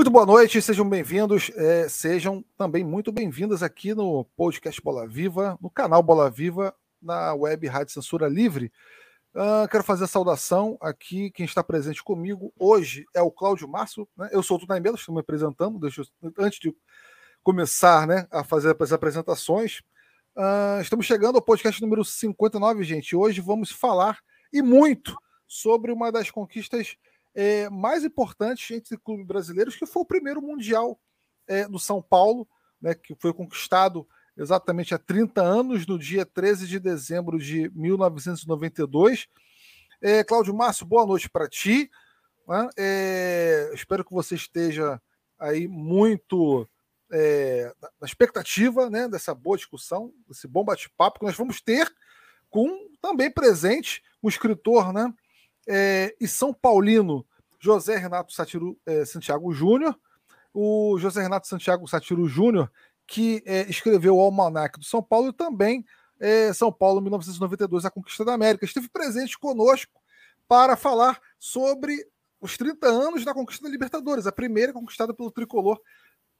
Muito 0.00 0.10
boa 0.10 0.24
noite, 0.24 0.62
sejam 0.62 0.88
bem-vindos, 0.88 1.50
é, 1.54 1.86
sejam 1.86 2.42
também 2.56 2.82
muito 2.82 3.12
bem-vindas 3.12 3.62
aqui 3.62 3.94
no 3.94 4.24
podcast 4.34 4.80
Bola 4.80 5.06
Viva, 5.06 5.58
no 5.60 5.68
canal 5.68 6.02
Bola 6.02 6.30
Viva, 6.30 6.74
na 7.02 7.34
web 7.34 7.66
Rádio 7.66 7.92
Censura 7.92 8.26
Livre. 8.26 8.72
Uh, 9.34 9.68
quero 9.70 9.84
fazer 9.84 10.04
a 10.04 10.06
saudação 10.06 10.78
aqui, 10.80 11.30
quem 11.30 11.44
está 11.44 11.62
presente 11.62 12.02
comigo 12.02 12.50
hoje 12.58 13.04
é 13.14 13.20
o 13.20 13.30
Cláudio 13.30 13.68
Márcio, 13.68 14.08
né? 14.16 14.30
eu 14.32 14.42
sou 14.42 14.56
o 14.56 14.60
Tunay 14.60 14.80
Melo, 14.80 14.96
estou 14.96 15.14
me 15.14 15.20
apresentando, 15.20 15.78
deixa 15.78 16.00
eu, 16.00 16.32
antes 16.38 16.58
de 16.58 16.74
começar 17.42 18.06
né, 18.06 18.26
a 18.30 18.42
fazer 18.42 18.74
as 18.80 18.92
apresentações, 18.94 19.82
uh, 20.34 20.80
estamos 20.80 21.04
chegando 21.04 21.36
ao 21.36 21.42
podcast 21.42 21.78
número 21.78 22.06
59, 22.06 22.84
gente, 22.84 23.14
hoje 23.14 23.42
vamos 23.42 23.70
falar, 23.70 24.18
e 24.50 24.62
muito, 24.62 25.14
sobre 25.46 25.92
uma 25.92 26.10
das 26.10 26.30
conquistas 26.30 26.96
é, 27.34 27.68
mais 27.70 28.04
importantes 28.04 28.70
entre 28.70 28.96
clubes 28.98 29.26
brasileiros, 29.26 29.76
que 29.76 29.86
foi 29.86 30.02
o 30.02 30.06
primeiro 30.06 30.42
Mundial 30.42 31.00
é, 31.46 31.66
do 31.66 31.78
São 31.78 32.02
Paulo, 32.02 32.48
né, 32.80 32.94
que 32.94 33.14
foi 33.14 33.32
conquistado 33.32 34.06
exatamente 34.36 34.94
há 34.94 34.98
30 34.98 35.42
anos, 35.42 35.86
no 35.86 35.98
dia 35.98 36.24
13 36.24 36.66
de 36.66 36.78
dezembro 36.78 37.38
de 37.38 37.70
1992. 37.74 39.28
É, 40.00 40.24
Cláudio 40.24 40.54
Márcio, 40.54 40.86
boa 40.86 41.04
noite 41.04 41.28
para 41.28 41.48
ti. 41.48 41.90
Né? 42.48 42.68
É, 42.78 43.70
espero 43.74 44.04
que 44.04 44.12
você 44.12 44.34
esteja 44.34 45.00
aí 45.38 45.68
muito 45.68 46.68
é, 47.12 47.72
na 48.00 48.06
expectativa 48.06 48.88
né, 48.88 49.08
dessa 49.08 49.34
boa 49.34 49.56
discussão, 49.56 50.12
desse 50.28 50.46
bom 50.46 50.64
bate-papo 50.64 51.18
que 51.18 51.26
nós 51.26 51.36
vamos 51.36 51.60
ter 51.60 51.92
com 52.48 52.88
também 53.00 53.30
presente 53.30 54.02
o 54.22 54.28
escritor 54.28 54.92
né, 54.92 55.12
é, 55.72 56.16
e 56.20 56.26
São 56.26 56.52
Paulino 56.52 57.24
José 57.60 57.96
Renato 57.96 58.32
Satiro 58.32 58.76
é, 58.84 59.04
Santiago 59.04 59.52
Júnior. 59.52 59.96
O 60.52 60.98
José 60.98 61.22
Renato 61.22 61.46
Santiago 61.46 61.86
Satiro 61.86 62.26
Júnior, 62.26 62.68
que 63.06 63.40
é, 63.46 63.70
escreveu 63.70 64.16
o 64.16 64.20
Almanac 64.20 64.80
do 64.80 64.84
São 64.84 65.00
Paulo 65.00 65.28
e 65.28 65.32
também 65.32 65.84
é, 66.18 66.52
São 66.52 66.72
Paulo 66.72 67.00
1992, 67.00 67.84
a 67.84 67.90
Conquista 67.90 68.24
da 68.24 68.34
América. 68.34 68.64
Esteve 68.64 68.88
presente 68.88 69.38
conosco 69.38 70.00
para 70.48 70.76
falar 70.76 71.20
sobre 71.38 72.04
os 72.40 72.56
30 72.56 72.88
anos 72.88 73.24
da 73.24 73.32
conquista 73.32 73.62
da 73.64 73.70
Libertadores, 73.70 74.26
a 74.26 74.32
primeira 74.32 74.72
conquistada 74.72 75.14
pelo 75.14 75.30
tricolor. 75.30 75.80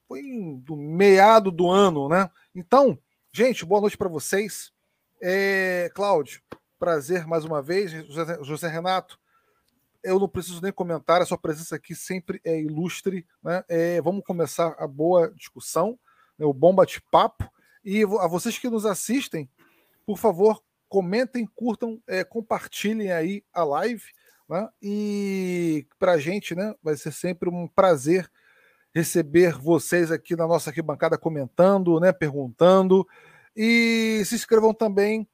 Foi 0.08 0.22
do 0.64 0.74
meado 0.76 1.52
do 1.52 1.70
ano, 1.70 2.08
né? 2.08 2.28
Então, 2.52 2.98
gente, 3.32 3.64
boa 3.64 3.80
noite 3.80 3.96
para 3.96 4.08
vocês. 4.08 4.72
É, 5.22 5.88
Cláudio, 5.94 6.42
prazer 6.80 7.26
mais 7.26 7.44
uma 7.44 7.62
vez. 7.62 7.92
José, 7.92 8.38
José 8.42 8.68
Renato, 8.68 9.19
eu 10.02 10.18
não 10.18 10.28
preciso 10.28 10.62
nem 10.62 10.72
comentar, 10.72 11.20
a 11.20 11.26
sua 11.26 11.38
presença 11.38 11.76
aqui 11.76 11.94
sempre 11.94 12.40
é 12.44 12.60
ilustre. 12.60 13.26
Né? 13.42 13.64
É, 13.68 14.00
vamos 14.00 14.24
começar 14.24 14.74
a 14.78 14.86
boa 14.86 15.32
discussão, 15.34 15.98
né? 16.38 16.46
o 16.46 16.52
bom 16.52 16.74
bate-papo. 16.74 17.50
E 17.84 18.02
a 18.02 18.26
vocês 18.26 18.58
que 18.58 18.68
nos 18.68 18.84
assistem, 18.84 19.48
por 20.06 20.18
favor, 20.18 20.62
comentem, 20.88 21.46
curtam, 21.54 22.00
é, 22.06 22.24
compartilhem 22.24 23.12
aí 23.12 23.44
a 23.52 23.64
live. 23.64 24.04
Né? 24.48 24.68
E 24.82 25.86
para 25.98 26.12
a 26.12 26.18
gente 26.18 26.54
né, 26.54 26.74
vai 26.82 26.96
ser 26.96 27.12
sempre 27.12 27.48
um 27.48 27.68
prazer 27.68 28.30
receber 28.94 29.56
vocês 29.56 30.10
aqui 30.10 30.34
na 30.34 30.46
nossa 30.46 30.70
arquibancada 30.70 31.16
comentando, 31.16 32.00
né, 32.00 32.12
perguntando. 32.12 33.06
E 33.56 34.22
se 34.24 34.34
inscrevam 34.34 34.74
também 34.74 35.28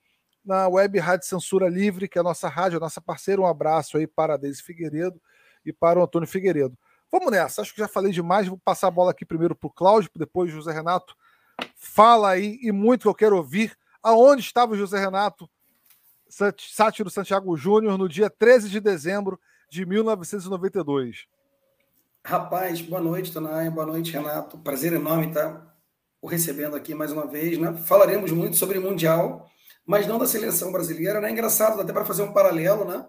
na 0.46 0.68
web 0.68 0.96
Rádio 1.00 1.26
Censura 1.26 1.68
Livre, 1.68 2.08
que 2.08 2.16
é 2.16 2.20
a 2.20 2.24
nossa 2.24 2.48
rádio, 2.48 2.76
a 2.76 2.80
nossa 2.80 3.00
parceira. 3.00 3.42
Um 3.42 3.46
abraço 3.46 3.98
aí 3.98 4.06
para 4.06 4.34
a 4.34 4.36
Deise 4.36 4.62
Figueiredo 4.62 5.20
e 5.64 5.72
para 5.72 5.98
o 5.98 6.02
Antônio 6.04 6.28
Figueiredo. 6.28 6.78
Vamos 7.10 7.30
nessa, 7.32 7.62
acho 7.62 7.74
que 7.74 7.80
já 7.80 7.88
falei 7.88 8.12
demais, 8.12 8.46
vou 8.46 8.58
passar 8.58 8.88
a 8.88 8.90
bola 8.90 9.10
aqui 9.10 9.24
primeiro 9.24 9.54
para 9.54 9.66
o 9.66 9.70
Cláudio, 9.70 10.10
depois 10.14 10.50
José 10.50 10.72
Renato. 10.72 11.16
Fala 11.74 12.30
aí, 12.30 12.58
e 12.62 12.70
muito 12.70 13.02
que 13.02 13.08
eu 13.08 13.14
quero 13.14 13.36
ouvir. 13.36 13.76
Aonde 14.02 14.42
estava 14.42 14.72
o 14.72 14.76
José 14.76 14.98
Renato 14.98 15.50
Sátiro 16.28 17.10
Santiago 17.10 17.56
Júnior 17.56 17.98
no 17.98 18.08
dia 18.08 18.30
13 18.30 18.68
de 18.68 18.80
dezembro 18.80 19.40
de 19.68 19.84
1992? 19.84 21.26
Rapaz, 22.24 22.80
boa 22.80 23.00
noite, 23.00 23.32
Tonai, 23.32 23.70
boa 23.70 23.86
noite, 23.86 24.12
Renato. 24.12 24.58
Prazer 24.58 24.92
enorme 24.92 25.28
estar 25.28 25.74
o 26.20 26.26
recebendo 26.26 26.76
aqui 26.76 26.94
mais 26.94 27.12
uma 27.12 27.26
vez. 27.26 27.56
Né? 27.58 27.72
Falaremos 27.72 28.30
muito 28.32 28.56
sobre 28.56 28.78
Mundial 28.78 29.48
mas 29.86 30.06
não 30.06 30.18
da 30.18 30.26
seleção 30.26 30.72
brasileira. 30.72 31.20
Né? 31.20 31.30
Engraçado, 31.30 31.80
até 31.80 31.92
para 31.92 32.04
fazer 32.04 32.22
um 32.22 32.32
paralelo, 32.32 32.84
né? 32.84 33.06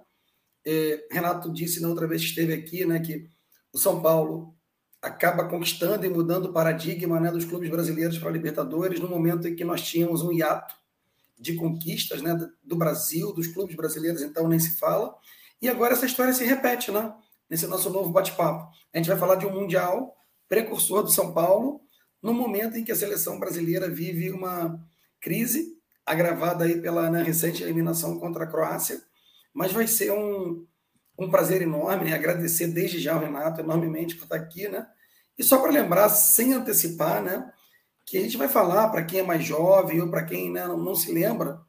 É, 0.65 1.07
Renato 1.11 1.51
disse 1.51 1.81
na 1.81 1.88
outra 1.88 2.07
vez 2.07 2.21
que 2.21 2.29
esteve 2.29 2.53
aqui, 2.53 2.85
né, 2.85 2.99
que 2.99 3.29
o 3.71 3.77
São 3.77 4.01
Paulo 4.01 4.53
acaba 5.01 5.47
conquistando 5.47 6.05
e 6.05 6.09
mudando 6.09 6.47
o 6.47 6.53
paradigma 6.53 7.19
né, 7.21 7.31
dos 7.31 7.45
clubes 7.45 7.69
brasileiros 7.69 8.17
para 8.17 8.27
a 8.27 8.33
Libertadores 8.33 8.99
no 8.99 9.07
momento 9.07 9.47
em 9.47 9.55
que 9.55 9.63
nós 9.63 9.81
tínhamos 9.81 10.21
um 10.21 10.31
hiato 10.33 10.75
de 11.39 11.55
conquistas 11.55 12.21
né, 12.21 12.35
do 12.63 12.75
Brasil, 12.75 13.31
dos 13.31 13.47
clubes 13.47 13.75
brasileiros, 13.75 14.21
então 14.21 14.47
nem 14.47 14.59
se 14.59 14.77
fala. 14.77 15.15
E 15.61 15.69
agora 15.69 15.94
essa 15.94 16.05
história 16.05 16.33
se 16.33 16.44
repete, 16.44 16.91
né? 16.91 17.13
Nesse 17.49 17.65
nosso 17.67 17.89
novo 17.89 18.09
bate-papo. 18.09 18.69
A 18.94 18.97
gente 18.97 19.07
vai 19.07 19.17
falar 19.17 19.35
de 19.35 19.45
um 19.45 19.53
Mundial 19.53 20.15
precursor 20.49 21.03
do 21.03 21.11
São 21.11 21.33
Paulo, 21.33 21.81
no 22.21 22.33
momento 22.33 22.77
em 22.77 22.83
que 22.83 22.91
a 22.91 22.95
seleção 22.95 23.39
brasileira 23.39 23.89
vive 23.89 24.31
uma 24.31 24.79
crise 25.21 25.76
agravada 26.07 26.63
aí 26.63 26.81
pela 26.81 27.09
né, 27.09 27.22
recente 27.22 27.62
eliminação 27.62 28.18
contra 28.18 28.45
a 28.45 28.47
Croácia, 28.47 29.01
mas 29.53 29.73
vai 29.73 29.85
ser 29.85 30.12
um, 30.12 30.66
um 31.19 31.29
prazer 31.29 31.62
enorme, 31.62 32.06
né? 32.06 32.16
agradecer 32.16 32.68
desde 32.68 32.97
já 32.97 33.13
ao 33.13 33.19
Renato 33.19 33.59
enormemente 33.59 34.16
por 34.16 34.23
estar 34.23 34.38
aqui, 34.38 34.69
né? 34.69 34.88
E 35.38 35.44
só 35.44 35.59
para 35.59 35.72
lembrar, 35.72 36.09
sem 36.09 36.53
antecipar, 36.53 37.22
né, 37.22 37.51
que 38.06 38.18
a 38.18 38.22
gente 38.22 38.38
vai 38.38 38.47
falar 38.47 38.88
para 38.88 39.03
quem 39.03 39.19
é 39.19 39.23
mais 39.23 39.44
jovem 39.44 40.01
ou 40.01 40.09
para 40.09 40.23
quem 40.23 40.51
né, 40.51 40.66
não, 40.66 40.78
não 40.78 40.95
se 40.95 41.12
lembra 41.12 41.62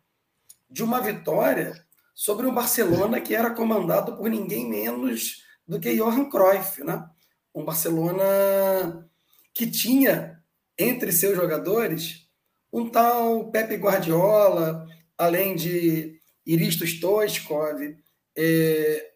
de 0.70 0.82
uma 0.82 1.00
vitória 1.00 1.74
sobre 2.14 2.46
o 2.46 2.52
Barcelona 2.52 3.20
que 3.20 3.34
era 3.34 3.50
comandado 3.50 4.16
por 4.16 4.30
ninguém 4.30 4.68
menos 4.68 5.42
do 5.66 5.80
que 5.80 5.96
Johan 5.96 6.30
Cruyff, 6.30 6.82
né? 6.84 7.08
Um 7.54 7.64
Barcelona 7.64 9.08
que 9.52 9.68
tinha 9.68 10.42
entre 10.78 11.10
seus 11.10 11.36
jogadores 11.36 12.27
um 12.72 12.88
tal 12.88 13.50
Pepe 13.50 13.76
Guardiola, 13.76 14.86
além 15.16 15.54
de 15.54 16.20
Iristo 16.46 16.86
Stoichkov, 16.86 17.96
é, 18.36 19.10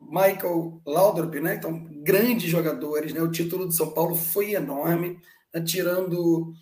Michael 0.00 0.80
Laudrup, 0.86 1.40
né? 1.40 1.54
Então, 1.54 1.84
grandes 2.02 2.50
jogadores, 2.50 3.12
né? 3.12 3.22
O 3.22 3.30
título 3.30 3.68
de 3.68 3.76
São 3.76 3.90
Paulo 3.92 4.14
foi 4.14 4.52
enorme, 4.52 5.18
né? 5.52 5.62
tirando 5.62 6.52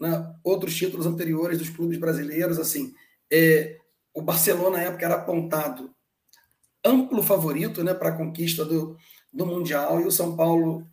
né, 0.00 0.34
outros 0.44 0.74
títulos 0.74 1.06
anteriores 1.06 1.58
dos 1.58 1.70
clubes 1.70 1.98
brasileiros, 1.98 2.58
assim, 2.58 2.94
é, 3.30 3.78
o 4.14 4.22
Barcelona 4.22 4.78
na 4.78 4.84
época 4.84 5.04
era 5.04 5.14
apontado 5.16 5.94
amplo 6.84 7.22
favorito, 7.22 7.82
né, 7.82 7.92
para 7.92 8.10
a 8.10 8.16
conquista 8.16 8.64
do, 8.64 8.96
do 9.32 9.44
mundial 9.44 10.00
e 10.00 10.06
o 10.06 10.12
São 10.12 10.36
Paulo 10.36 10.86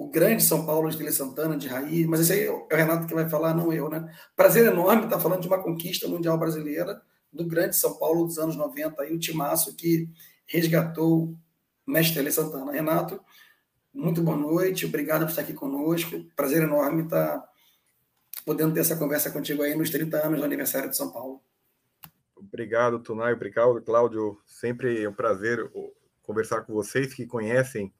o 0.00 0.08
grande 0.08 0.42
São 0.42 0.64
Paulo 0.64 0.88
de 0.88 0.96
Vila 0.96 1.12
Santana, 1.12 1.58
de 1.58 1.68
raiz, 1.68 2.06
mas 2.06 2.20
esse 2.20 2.32
aí 2.32 2.44
é 2.44 2.50
o 2.50 2.66
Renato 2.72 3.06
que 3.06 3.12
vai 3.12 3.28
falar, 3.28 3.52
não 3.52 3.70
eu, 3.70 3.90
né? 3.90 4.10
Prazer 4.34 4.64
enorme 4.66 5.04
estar 5.04 5.20
falando 5.20 5.42
de 5.42 5.46
uma 5.46 5.62
conquista 5.62 6.08
mundial 6.08 6.38
brasileira 6.38 7.02
do 7.30 7.46
grande 7.46 7.76
São 7.76 7.98
Paulo 7.98 8.24
dos 8.24 8.38
anos 8.38 8.56
90, 8.56 9.02
aí 9.02 9.14
o 9.14 9.18
timaço 9.18 9.76
que 9.76 10.08
resgatou 10.46 11.24
o 11.24 11.38
mestre 11.86 12.18
Vila 12.18 12.30
Santana. 12.30 12.72
Renato, 12.72 13.20
muito 13.92 14.22
boa 14.22 14.38
noite, 14.38 14.86
obrigado 14.86 15.24
por 15.24 15.28
estar 15.28 15.42
aqui 15.42 15.52
conosco, 15.52 16.24
prazer 16.34 16.62
enorme 16.62 17.02
estar 17.02 17.46
podendo 18.46 18.72
ter 18.72 18.80
essa 18.80 18.96
conversa 18.96 19.30
contigo 19.30 19.62
aí 19.62 19.74
nos 19.74 19.90
30 19.90 20.16
anos 20.16 20.38
do 20.38 20.46
aniversário 20.46 20.88
de 20.88 20.96
São 20.96 21.12
Paulo. 21.12 21.42
Obrigado, 22.34 23.00
Tunay, 23.00 23.34
obrigado, 23.34 23.82
Cláudio, 23.82 24.40
sempre 24.46 25.02
é 25.02 25.06
um 25.06 25.12
prazer 25.12 25.70
conversar 26.22 26.62
com 26.62 26.72
vocês 26.72 27.12
que 27.12 27.26
conhecem 27.26 27.92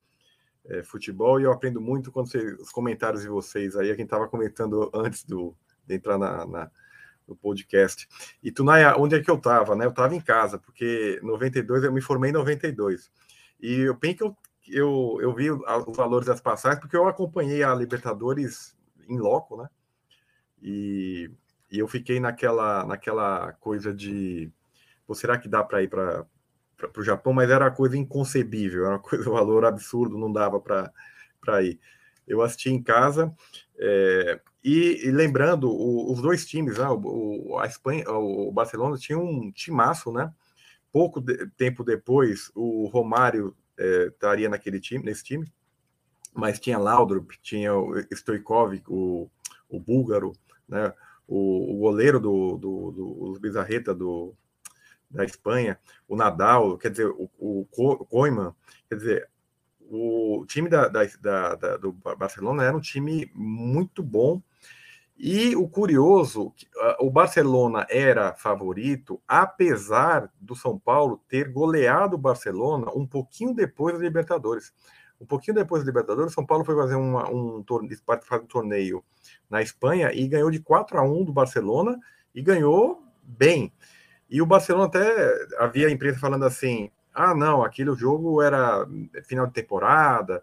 é, 0.67 0.83
futebol 0.83 1.41
e 1.41 1.45
eu 1.45 1.53
aprendo 1.53 1.81
muito 1.81 2.13
com 2.13 2.23
os 2.23 2.71
comentários 2.71 3.23
de 3.23 3.29
vocês 3.29 3.77
aí, 3.77 3.91
a 3.91 3.97
quem 3.97 4.05
estava 4.05 4.29
comentando 4.29 4.91
antes 4.95 5.25
do, 5.25 5.55
de 5.87 5.95
entrar 5.95 6.19
na, 6.19 6.47
na, 6.47 6.71
no 7.27 7.37
podcast. 7.37 8.09
E 8.43 8.51
Tunaya, 8.51 8.97
onde 8.97 9.17
é 9.17 9.23
que 9.23 9.31
eu 9.31 9.37
estava? 9.37 9.75
Né? 9.75 9.85
Eu 9.85 9.91
estava 9.91 10.15
em 10.15 10.21
casa, 10.21 10.59
porque 10.59 11.19
92 11.23 11.85
eu 11.85 11.93
me 11.93 12.01
formei 12.01 12.31
em 12.31 12.35
92. 12.35 13.11
E 13.61 13.81
eu 13.81 13.95
bem 13.95 14.15
que 14.15 14.23
eu, 14.23 14.37
eu, 14.69 15.19
eu 15.21 15.35
vi 15.35 15.51
os 15.51 15.97
valores 15.97 16.27
das 16.27 16.41
passagens, 16.41 16.81
porque 16.81 16.97
eu 16.97 17.07
acompanhei 17.07 17.63
a 17.63 17.75
Libertadores 17.75 18.77
em 19.09 19.19
loco, 19.19 19.57
né? 19.57 19.69
E, 20.63 21.31
e 21.71 21.79
eu 21.79 21.89
fiquei 21.89 22.21
naquela, 22.21 22.85
naquela 22.85 23.53
coisa 23.55 23.93
de. 23.93 24.51
Pô, 25.07 25.15
será 25.15 25.39
que 25.39 25.49
dá 25.49 25.65
para 25.65 25.83
ir 25.83 25.89
para 25.89 26.27
para 26.89 27.01
o 27.01 27.05
Japão, 27.05 27.33
mas 27.33 27.51
era 27.51 27.65
uma 27.65 27.71
coisa 27.71 27.97
inconcebível, 27.97 28.85
era 28.85 28.95
uma 28.95 28.99
coisa, 29.03 29.29
um 29.29 29.33
valor 29.33 29.65
absurdo, 29.65 30.19
não 30.19 30.33
dava 30.33 30.61
para 30.61 31.63
ir. 31.63 31.79
Eu 32.27 32.43
assisti 32.43 32.71
em 32.71 32.83
casa, 32.83 33.35
é, 33.79 34.41
e, 34.63 35.07
e, 35.07 35.11
lembrando, 35.11 35.71
o, 35.71 36.13
os 36.13 36.21
dois 36.21 36.47
times, 36.47 36.79
né, 36.79 36.87
o, 36.89 37.59
a 37.59 37.67
Espanha, 37.67 38.09
o 38.09 38.53
Barcelona 38.53 38.97
tinha 38.97 39.19
um 39.19 39.51
timaço, 39.51 40.13
né? 40.13 40.33
Pouco 40.93 41.21
de, 41.21 41.47
tempo 41.57 41.83
depois, 41.83 42.51
o 42.55 42.87
Romário 42.87 43.57
é, 43.79 44.07
estaria 44.07 44.49
naquele 44.49 44.79
time, 44.81 45.05
nesse 45.05 45.25
time, 45.25 45.51
mas 46.35 46.61
tinha 46.61 46.79
Laudrup, 46.79 47.33
tinha 47.43 47.75
o 47.75 47.99
Stoikov, 48.13 48.81
o, 48.87 49.31
o 49.69 49.81
búlgaro, 49.81 50.33
né? 50.69 50.93
o, 51.31 51.75
o 51.75 51.79
goleiro 51.79 52.19
do, 52.19 52.59
do, 52.59 52.91
do, 52.91 53.33
do 53.35 53.41
Bizarreta 53.41 53.95
do, 53.95 54.35
da 55.11 55.25
Espanha, 55.25 55.79
o 56.09 56.17
Nadal, 56.17 56.79
quer 56.79 56.91
dizer, 56.91 57.09
o, 57.09 57.29
o 57.39 57.67
Koeman, 58.07 58.55
quer 58.89 58.97
dizer, 58.97 59.29
o 59.91 60.45
time 60.47 60.69
da, 60.69 60.87
da, 60.87 61.05
da, 61.57 61.77
do 61.77 61.93
Barcelona 61.93 62.63
era 62.65 62.77
um 62.77 62.81
time 62.81 63.31
muito 63.35 64.03
bom. 64.03 64.41
E 65.23 65.55
o 65.55 65.69
curioso, 65.69 66.55
o 66.99 67.11
Barcelona 67.11 67.87
era 67.91 68.33
favorito, 68.33 69.21
apesar 69.29 70.33
do 70.41 70.55
São 70.55 70.79
Paulo 70.79 71.21
ter 71.29 71.53
goleado 71.53 72.15
o 72.15 72.19
Barcelona 72.19 72.91
um 72.95 73.07
pouquinho 73.07 73.53
depois 73.53 73.99
da 73.99 74.03
Libertadores. 74.03 74.73
Um 75.21 75.27
pouquinho 75.27 75.57
depois 75.57 75.83
da 75.83 75.87
Libertadores, 75.89 76.33
São 76.33 76.47
Paulo 76.47 76.65
foi 76.65 76.75
fazer 76.75 76.95
uma, 76.95 77.29
um 77.29 77.63
torneio, 77.63 78.01
participar 78.07 78.39
do 78.39 78.47
torneio 78.47 79.05
na 79.51 79.61
Espanha 79.61 80.11
e 80.11 80.27
ganhou 80.27 80.51
de 80.51 80.61
4 80.61 80.97
a 80.99 81.03
1 81.03 81.25
do 81.25 81.33
Barcelona 81.35 81.99
e 82.35 82.41
ganhou 82.41 83.03
bem. 83.23 83.71
E 84.31 84.41
o 84.41 84.47
Barcelona 84.47 84.87
até 84.87 85.47
havia 85.59 85.89
a 85.89 85.91
imprensa 85.91 86.21
falando 86.21 86.45
assim: 86.45 86.91
ah, 87.13 87.35
não, 87.35 87.63
aquele 87.63 87.95
jogo 87.95 88.41
era 88.41 88.87
final 89.25 89.47
de 89.47 89.53
temporada. 89.53 90.43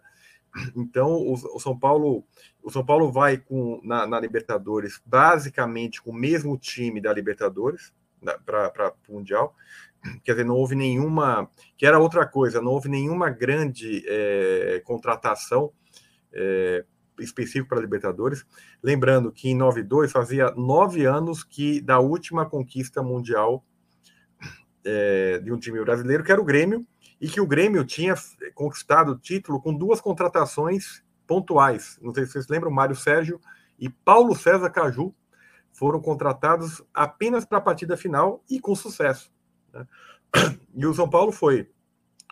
Então 0.76 1.12
o, 1.12 1.34
o 1.34 1.60
São 1.60 1.78
Paulo, 1.78 2.24
o 2.62 2.70
São 2.70 2.84
Paulo 2.84 3.12
vai 3.12 3.36
com 3.36 3.80
na, 3.84 4.06
na, 4.06 4.18
Libertadores 4.18 5.00
basicamente 5.04 6.02
com 6.02 6.10
o 6.10 6.14
mesmo 6.14 6.56
time 6.58 7.00
da 7.00 7.12
Libertadores 7.12 7.92
para 8.44 8.94
o 9.08 9.12
Mundial. 9.14 9.54
Quer 10.24 10.32
dizer, 10.32 10.44
não 10.44 10.54
houve 10.54 10.74
nenhuma, 10.74 11.50
que 11.76 11.84
era 11.84 11.98
outra 11.98 12.26
coisa, 12.26 12.62
não 12.62 12.72
houve 12.72 12.88
nenhuma 12.88 13.30
grande 13.30 14.04
é, 14.06 14.80
contratação 14.84 15.72
é, 16.32 16.84
específica 17.18 17.68
para 17.68 17.80
Libertadores. 17.80 18.44
Lembrando 18.82 19.32
que 19.32 19.48
em 19.50 19.54
92 19.54 20.10
fazia 20.10 20.50
nove 20.52 21.04
anos 21.04 21.42
que 21.42 21.80
da 21.80 21.98
última 21.98 22.46
conquista 22.46 23.02
mundial 23.02 23.64
é, 24.88 25.38
de 25.38 25.52
um 25.52 25.58
time 25.58 25.80
brasileiro, 25.84 26.24
que 26.24 26.32
era 26.32 26.40
o 26.40 26.44
Grêmio, 26.44 26.86
e 27.20 27.28
que 27.28 27.40
o 27.40 27.46
Grêmio 27.46 27.84
tinha 27.84 28.14
conquistado 28.54 29.12
o 29.12 29.18
título 29.18 29.60
com 29.60 29.74
duas 29.74 30.00
contratações 30.00 31.02
pontuais. 31.26 31.98
Não 32.00 32.14
sei 32.14 32.24
se 32.24 32.32
vocês 32.32 32.48
lembram, 32.48 32.70
Mário 32.70 32.96
Sérgio 32.96 33.38
e 33.78 33.90
Paulo 33.90 34.34
César 34.34 34.70
Caju 34.70 35.14
foram 35.72 36.00
contratados 36.00 36.82
apenas 36.94 37.44
para 37.44 37.58
a 37.58 37.60
partida 37.60 37.96
final 37.96 38.42
e 38.48 38.58
com 38.58 38.74
sucesso. 38.74 39.30
Né? 39.72 39.86
E 40.74 40.86
o 40.86 40.94
São 40.94 41.08
Paulo 41.08 41.32
foi 41.32 41.70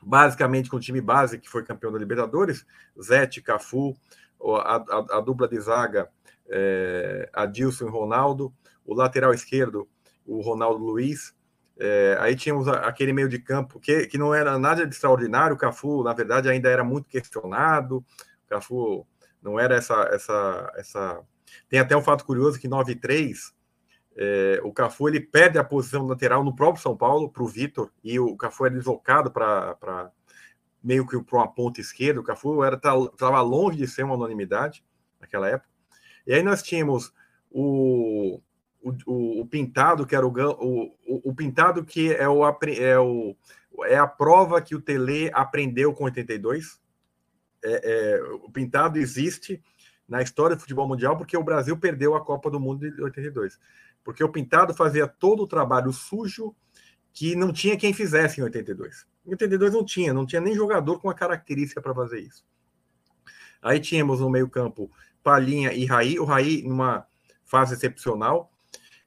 basicamente 0.02 0.70
com 0.70 0.76
o 0.76 0.80
time 0.80 1.00
base 1.00 1.38
que 1.38 1.48
foi 1.48 1.64
campeão 1.64 1.92
da 1.92 1.98
Libertadores, 1.98 2.64
Zete, 3.00 3.42
Cafu, 3.42 3.96
a, 4.40 4.76
a, 4.76 5.18
a 5.18 5.20
dupla 5.20 5.48
de 5.48 5.58
zaga 5.60 6.08
é, 6.48 7.28
Adilson 7.32 7.86
e 7.86 7.90
Ronaldo, 7.90 8.52
o 8.84 8.94
lateral 8.94 9.34
esquerdo, 9.34 9.88
o 10.24 10.40
Ronaldo 10.40 10.84
Luiz, 10.84 11.34
é, 11.78 12.16
aí 12.20 12.34
tínhamos 12.34 12.66
aquele 12.68 13.12
meio 13.12 13.28
de 13.28 13.38
campo 13.38 13.78
que, 13.78 14.06
que 14.06 14.16
não 14.16 14.34
era 14.34 14.58
nada 14.58 14.86
de 14.86 14.94
extraordinário. 14.94 15.54
O 15.54 15.58
Cafu, 15.58 16.02
na 16.02 16.12
verdade, 16.12 16.48
ainda 16.48 16.70
era 16.70 16.82
muito 16.82 17.08
questionado. 17.08 17.98
O 17.98 18.48
Cafu 18.48 19.06
não 19.42 19.60
era 19.60 19.76
essa. 19.76 19.94
essa, 20.12 20.72
essa... 20.76 21.20
Tem 21.68 21.78
até 21.78 21.96
um 21.96 22.02
fato 22.02 22.24
curioso 22.24 22.58
que 22.58 22.66
em 22.66 22.70
93 22.70 23.54
é, 24.16 24.60
o 24.64 24.72
Cafu 24.72 25.08
ele 25.08 25.20
perde 25.20 25.58
a 25.58 25.64
posição 25.64 26.06
lateral 26.06 26.42
no 26.42 26.56
próprio 26.56 26.82
São 26.82 26.96
Paulo 26.96 27.30
para 27.30 27.42
o 27.42 27.46
Vitor 27.46 27.92
e 28.02 28.18
o 28.18 28.34
Cafu 28.36 28.66
é 28.66 28.70
deslocado 28.70 29.30
para 29.30 30.10
meio 30.82 31.06
que 31.06 31.20
para 31.22 31.38
uma 31.38 31.52
ponta 31.52 31.80
esquerda. 31.80 32.20
O 32.20 32.24
Cafu 32.24 32.64
estava 32.64 33.40
longe 33.42 33.76
de 33.76 33.86
ser 33.86 34.04
uma 34.04 34.14
unanimidade 34.14 34.82
naquela 35.20 35.48
época. 35.48 35.68
E 36.26 36.32
aí 36.32 36.42
nós 36.42 36.62
tínhamos 36.62 37.12
o, 37.50 38.40
o, 39.06 39.40
o, 39.40 39.46
pintado, 39.46 40.06
que 40.06 40.14
era 40.14 40.26
o, 40.26 40.30
o, 40.30 41.30
o 41.30 41.34
pintado 41.34 41.84
que 41.84 42.14
é, 42.14 42.28
o, 42.28 42.42
é, 42.46 42.98
o, 42.98 43.36
é 43.84 43.96
a 43.96 44.06
prova 44.06 44.62
que 44.62 44.74
o 44.74 44.80
Tele 44.80 45.30
aprendeu 45.32 45.92
com 45.92 46.04
82. 46.04 46.80
É, 47.64 47.80
é, 47.82 48.22
o 48.44 48.50
pintado 48.50 48.98
existe 48.98 49.62
na 50.08 50.22
história 50.22 50.54
do 50.54 50.60
futebol 50.60 50.86
mundial 50.86 51.16
porque 51.16 51.36
o 51.36 51.42
Brasil 51.42 51.76
perdeu 51.76 52.14
a 52.14 52.24
Copa 52.24 52.48
do 52.48 52.60
Mundo 52.60 52.88
de 52.88 53.02
82. 53.02 53.58
Porque 54.04 54.22
o 54.22 54.28
pintado 54.28 54.72
fazia 54.72 55.08
todo 55.08 55.42
o 55.42 55.48
trabalho 55.48 55.92
sujo 55.92 56.54
que 57.12 57.34
não 57.34 57.52
tinha 57.52 57.76
quem 57.76 57.92
fizesse 57.92 58.40
em 58.40 58.44
82. 58.44 59.04
Em 59.26 59.30
82 59.30 59.72
não 59.72 59.84
tinha, 59.84 60.12
não 60.12 60.24
tinha 60.24 60.40
nem 60.40 60.54
jogador 60.54 61.00
com 61.00 61.10
a 61.10 61.14
característica 61.14 61.82
para 61.82 61.94
fazer 61.94 62.20
isso. 62.20 62.44
Aí 63.60 63.80
tínhamos 63.80 64.20
no 64.20 64.30
meio-campo 64.30 64.88
Palhinha 65.24 65.72
e 65.72 65.86
Raí, 65.86 66.20
o 66.20 66.24
Raí 66.24 66.62
numa 66.62 67.04
fase 67.44 67.74
excepcional, 67.74 68.52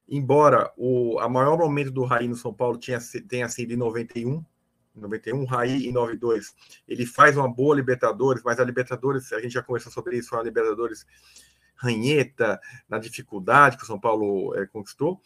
embora 0.09 0.71
o 0.75 1.19
a 1.19 1.29
maior 1.29 1.57
momento 1.57 1.91
do 1.91 2.03
Raí 2.03 2.27
no 2.27 2.35
São 2.35 2.53
Paulo 2.53 2.77
tinha, 2.77 2.99
tenha 3.27 3.47
sido 3.47 3.73
em 3.73 3.77
91, 3.77 4.43
91, 4.95 5.45
Raí 5.45 5.87
em 5.87 5.91
92, 5.91 6.53
ele 6.87 7.05
faz 7.05 7.37
uma 7.37 7.47
boa 7.47 7.75
Libertadores, 7.75 8.43
mas 8.43 8.59
a 8.59 8.63
Libertadores, 8.63 9.31
a 9.31 9.39
gente 9.39 9.53
já 9.53 9.63
conversou 9.63 9.91
sobre 9.91 10.17
isso, 10.17 10.29
foi 10.29 10.39
uma 10.39 10.43
Libertadores 10.43 11.05
ranheta, 11.75 12.59
na 12.89 12.99
dificuldade 12.99 13.77
que 13.77 13.83
o 13.83 13.87
São 13.87 13.99
Paulo 13.99 14.53
é, 14.55 14.65
conquistou, 14.65 15.21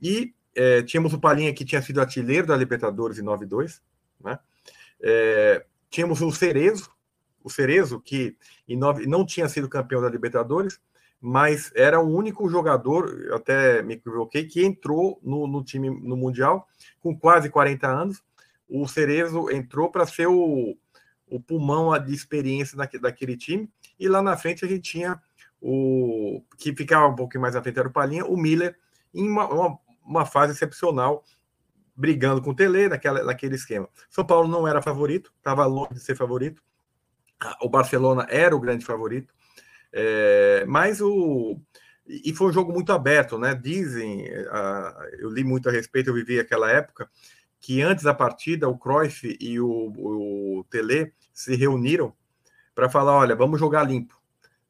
e 0.00 0.34
é, 0.54 0.82
tínhamos 0.82 1.12
o 1.12 1.20
Palinha 1.20 1.52
que 1.52 1.64
tinha 1.64 1.82
sido 1.82 2.00
artilheiro 2.00 2.46
da 2.46 2.56
Libertadores 2.56 3.18
em 3.18 3.22
92, 3.22 3.82
né? 4.20 4.38
É, 5.00 5.66
tínhamos 5.90 6.20
o 6.22 6.30
Cerezo, 6.30 6.90
o 7.42 7.50
Cerezo 7.50 8.00
que 8.00 8.36
em 8.68 8.76
9, 8.76 9.06
não 9.06 9.26
tinha 9.26 9.48
sido 9.48 9.68
campeão 9.68 10.00
da 10.00 10.08
Libertadores, 10.08 10.80
mas 11.24 11.70
era 11.76 12.00
o 12.00 12.12
único 12.12 12.48
jogador, 12.48 13.30
até 13.32 13.80
me 13.80 13.94
equivoquei, 13.94 14.44
que 14.44 14.64
entrou 14.66 15.20
no, 15.22 15.46
no, 15.46 15.62
time 15.62 15.88
no 15.88 16.16
Mundial 16.16 16.66
com 17.00 17.16
quase 17.16 17.48
40 17.48 17.86
anos. 17.86 18.24
O 18.68 18.88
Cerezo 18.88 19.48
entrou 19.48 19.88
para 19.88 20.04
ser 20.04 20.26
o, 20.26 20.76
o 21.28 21.40
pulmão 21.40 21.96
de 21.96 22.12
experiência 22.12 22.76
daquele 22.76 23.36
time, 23.36 23.70
e 24.00 24.08
lá 24.08 24.20
na 24.20 24.36
frente 24.36 24.64
a 24.64 24.68
gente 24.68 24.82
tinha 24.82 25.22
o 25.60 26.42
que 26.58 26.74
ficava 26.74 27.06
um 27.06 27.14
pouquinho 27.14 27.42
mais 27.42 27.54
à 27.54 27.62
frente 27.62 27.78
era 27.78 27.86
o 27.86 27.92
Palinha, 27.92 28.26
o 28.26 28.36
Miller, 28.36 28.76
em 29.14 29.28
uma, 29.28 29.46
uma, 29.46 29.78
uma 30.04 30.26
fase 30.26 30.52
excepcional, 30.52 31.22
brigando 31.94 32.42
com 32.42 32.50
o 32.50 32.54
Tele 32.54 32.88
naquela, 32.88 33.22
naquele 33.22 33.54
esquema. 33.54 33.88
São 34.10 34.24
Paulo 34.24 34.48
não 34.48 34.66
era 34.66 34.82
favorito, 34.82 35.32
estava 35.38 35.64
longe 35.66 35.94
de 35.94 36.00
ser 36.00 36.16
favorito. 36.16 36.60
O 37.60 37.68
Barcelona 37.68 38.26
era 38.28 38.56
o 38.56 38.60
grande 38.60 38.84
favorito. 38.84 39.32
É, 39.92 40.64
mas 40.66 41.00
o. 41.00 41.60
E 42.06 42.34
foi 42.34 42.48
um 42.48 42.52
jogo 42.52 42.72
muito 42.72 42.92
aberto, 42.92 43.38
né? 43.38 43.54
Dizem, 43.54 44.24
uh, 44.24 45.04
eu 45.18 45.30
li 45.30 45.44
muito 45.44 45.68
a 45.68 45.72
respeito, 45.72 46.10
eu 46.10 46.14
vivi 46.14 46.38
aquela 46.38 46.70
época, 46.70 47.08
que 47.60 47.80
antes 47.80 48.04
da 48.04 48.12
partida 48.12 48.68
o 48.68 48.76
Cruyff 48.76 49.36
e 49.40 49.60
o, 49.60 49.68
o 49.68 50.64
Tele 50.68 51.12
se 51.32 51.54
reuniram 51.54 52.12
para 52.74 52.88
falar: 52.88 53.16
olha, 53.16 53.36
vamos 53.36 53.60
jogar 53.60 53.84
limpo, 53.84 54.20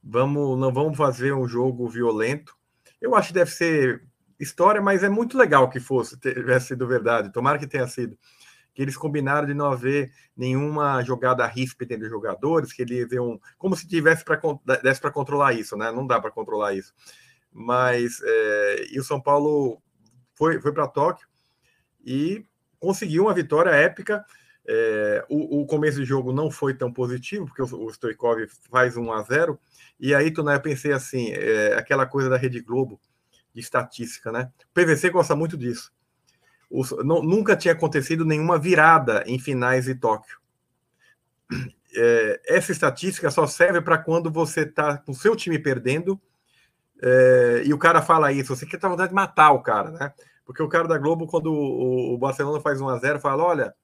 vamos, 0.02 0.58
não 0.58 0.72
vamos 0.72 0.96
fazer 0.96 1.32
um 1.32 1.48
jogo 1.48 1.88
violento. 1.88 2.54
Eu 3.00 3.14
acho 3.14 3.28
que 3.28 3.34
deve 3.34 3.50
ser 3.50 4.02
história, 4.38 4.80
mas 4.80 5.02
é 5.02 5.08
muito 5.08 5.38
legal 5.38 5.70
que 5.70 5.80
fosse, 5.80 6.18
tivesse 6.18 6.68
sido 6.68 6.86
verdade. 6.86 7.32
Tomara 7.32 7.58
que 7.58 7.66
tenha 7.66 7.86
sido 7.86 8.16
que 8.74 8.80
eles 8.80 8.96
combinaram 8.96 9.46
de 9.46 9.54
não 9.54 9.66
haver 9.66 10.12
nenhuma 10.36 11.02
jogada 11.02 11.46
ríspida 11.46 11.94
entre 11.94 12.06
os 12.06 12.12
jogadores, 12.12 12.72
que 12.72 12.82
ele 12.82 13.06
um 13.20 13.38
como 13.58 13.76
se 13.76 13.86
tivesse 13.86 14.24
para 14.24 14.40
desse 14.82 15.00
para 15.00 15.10
controlar 15.10 15.52
isso, 15.52 15.76
né? 15.76 15.90
Não 15.92 16.06
dá 16.06 16.20
para 16.20 16.30
controlar 16.30 16.74
isso. 16.74 16.94
Mas 17.52 18.20
é, 18.24 18.86
e 18.92 18.98
o 18.98 19.04
São 19.04 19.20
Paulo 19.20 19.82
foi 20.34 20.60
foi 20.60 20.72
para 20.72 20.88
Tóquio 20.88 21.26
e 22.04 22.44
conseguiu 22.78 23.24
uma 23.24 23.34
vitória 23.34 23.70
épica. 23.70 24.24
É, 24.64 25.26
o, 25.28 25.62
o, 25.62 25.66
começo 25.66 25.98
do 25.98 26.04
jogo 26.04 26.32
não 26.32 26.48
foi 26.48 26.72
tão 26.72 26.92
positivo, 26.92 27.46
porque 27.46 27.62
o, 27.62 27.84
o 27.84 27.90
Stoikov 27.90 28.38
faz 28.70 28.96
1 28.96 29.12
a 29.12 29.22
0 29.22 29.58
e 29.98 30.14
aí, 30.14 30.30
tu, 30.30 30.44
né, 30.44 30.54
eu 30.54 30.60
pensei 30.60 30.92
assim, 30.92 31.32
é, 31.32 31.74
aquela 31.74 32.06
coisa 32.06 32.30
da 32.30 32.36
Rede 32.36 32.60
Globo, 32.60 33.00
de 33.52 33.60
estatística, 33.60 34.30
né? 34.30 34.52
O 34.70 34.72
PVC 34.72 35.10
gosta 35.10 35.34
muito 35.34 35.56
disso 35.56 35.92
não, 37.04 37.22
nunca 37.22 37.56
tinha 37.56 37.74
acontecido 37.74 38.24
nenhuma 38.24 38.58
virada 38.58 39.22
em 39.26 39.38
finais 39.38 39.84
de 39.84 39.94
Tóquio. 39.94 40.38
É, 41.94 42.40
essa 42.46 42.72
estatística 42.72 43.30
só 43.30 43.46
serve 43.46 43.82
para 43.82 43.98
quando 43.98 44.30
você 44.30 44.62
está 44.62 44.96
com 44.96 45.12
o 45.12 45.14
seu 45.14 45.36
time 45.36 45.58
perdendo 45.58 46.18
é, 47.02 47.62
e 47.66 47.74
o 47.74 47.78
cara 47.78 48.00
fala 48.00 48.32
isso, 48.32 48.54
você 48.54 48.64
quer 48.64 48.78
ter 48.78 48.88
vontade 48.88 49.08
de 49.08 49.14
matar 49.14 49.50
o 49.50 49.60
cara, 49.60 49.90
né? 49.90 50.14
Porque 50.44 50.62
o 50.62 50.68
cara 50.68 50.86
da 50.86 50.96
Globo, 50.96 51.26
quando 51.26 51.52
o, 51.52 52.14
o 52.14 52.18
Barcelona 52.18 52.60
faz 52.60 52.80
1 52.80 52.88
a 52.88 52.98
0 52.98 53.18
fala: 53.18 53.42
olha, 53.42 53.74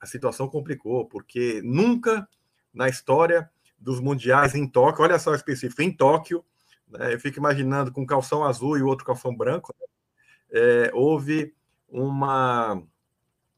a 0.00 0.06
situação 0.06 0.48
complicou, 0.48 1.06
porque 1.06 1.60
nunca 1.64 2.28
na 2.72 2.88
história 2.88 3.50
dos 3.76 4.00
mundiais 4.00 4.54
em 4.54 4.68
Tóquio, 4.68 5.02
olha 5.02 5.18
só 5.18 5.34
específico, 5.34 5.82
em 5.82 5.90
Tóquio, 5.90 6.44
né, 6.86 7.12
eu 7.12 7.18
fico 7.18 7.38
imaginando 7.38 7.90
com 7.90 8.06
calção 8.06 8.44
azul 8.44 8.78
e 8.78 8.82
outro 8.82 9.04
calção 9.04 9.34
branco, 9.34 9.74
né, 9.80 9.86
é, 10.52 10.90
houve 10.94 11.52
uma 11.92 12.82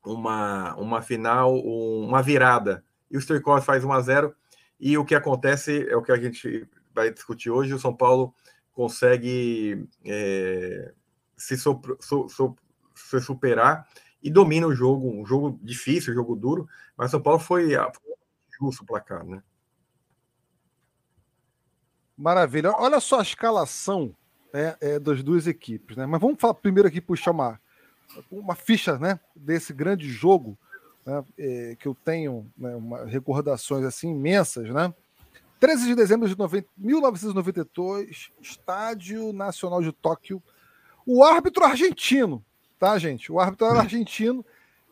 uma, 0.05 0.75
uma 0.77 1.03
final, 1.03 1.57
uma 1.59 2.23
virada. 2.23 2.85
E 3.11 3.17
o 3.17 3.21
Stoikov 3.21 3.65
faz 3.65 3.85
1 3.85 3.93
a 3.93 4.01
0 4.01 4.35
E 4.79 4.99
o 4.99 5.05
que 5.05 5.15
acontece 5.15 5.89
é 5.89 5.97
o 5.97 6.03
que 6.03 6.13
a 6.13 6.17
gente 6.17 6.69
vai 6.95 7.11
discutir 7.11 7.51
hoje: 7.51 7.73
o 7.73 7.79
São 7.79 7.95
Paulo 7.95 8.35
consegue 8.73 9.89
é, 10.05 10.93
se, 11.37 11.57
so, 11.57 11.81
so, 12.01 12.57
se 12.95 13.21
superar 13.21 13.89
e 14.23 14.31
domina 14.31 14.67
o 14.67 14.75
jogo, 14.75 15.09
um 15.09 15.25
jogo 15.25 15.59
difícil, 15.63 16.13
um 16.13 16.17
jogo 16.17 16.35
duro, 16.35 16.69
mas 16.97 17.11
São 17.11 17.23
Paulo 17.23 17.39
foi, 17.39 17.75
foi 17.75 18.15
justo 18.61 18.83
o 18.83 18.87
placar, 18.87 19.25
né? 19.25 19.43
Maravilha. 22.17 22.73
Olha 22.73 23.01
só 23.01 23.19
a 23.19 23.23
escalação 23.23 24.15
né, 24.53 24.77
é, 24.81 24.99
das 25.01 25.23
duas 25.23 25.47
equipes, 25.47 25.97
né? 25.97 26.07
Mas 26.07 26.21
vamos 26.21 26.41
falar 26.41 26.55
primeiro 26.55 26.89
aqui 26.89 27.01
puxar 27.01 27.33
uma, 27.33 27.61
uma 28.31 28.55
ficha, 28.55 28.99
né, 28.99 29.19
desse 29.35 29.73
grande 29.73 30.09
jogo, 30.09 30.57
né, 31.05 31.25
é, 31.39 31.77
que 31.79 31.87
eu 31.87 31.95
tenho 31.95 32.47
né, 32.57 32.75
uma, 32.75 33.05
recordações 33.05 33.85
assim 33.85 34.11
imensas, 34.11 34.69
né? 34.71 34.93
13 35.61 35.87
de 35.87 35.95
dezembro 35.95 36.29
de 36.29 36.37
90, 36.37 36.69
1992, 36.77 38.31
Estádio 38.41 39.33
Nacional 39.33 39.83
de 39.83 39.93
Tóquio. 39.93 40.43
O 41.07 41.25
árbitro 41.25 41.65
argentino, 41.65 42.45
tá, 42.79 42.99
gente? 42.99 43.33
O 43.33 43.41
árbitro 43.41 43.67
era 43.69 43.81
argentino, 43.81 44.45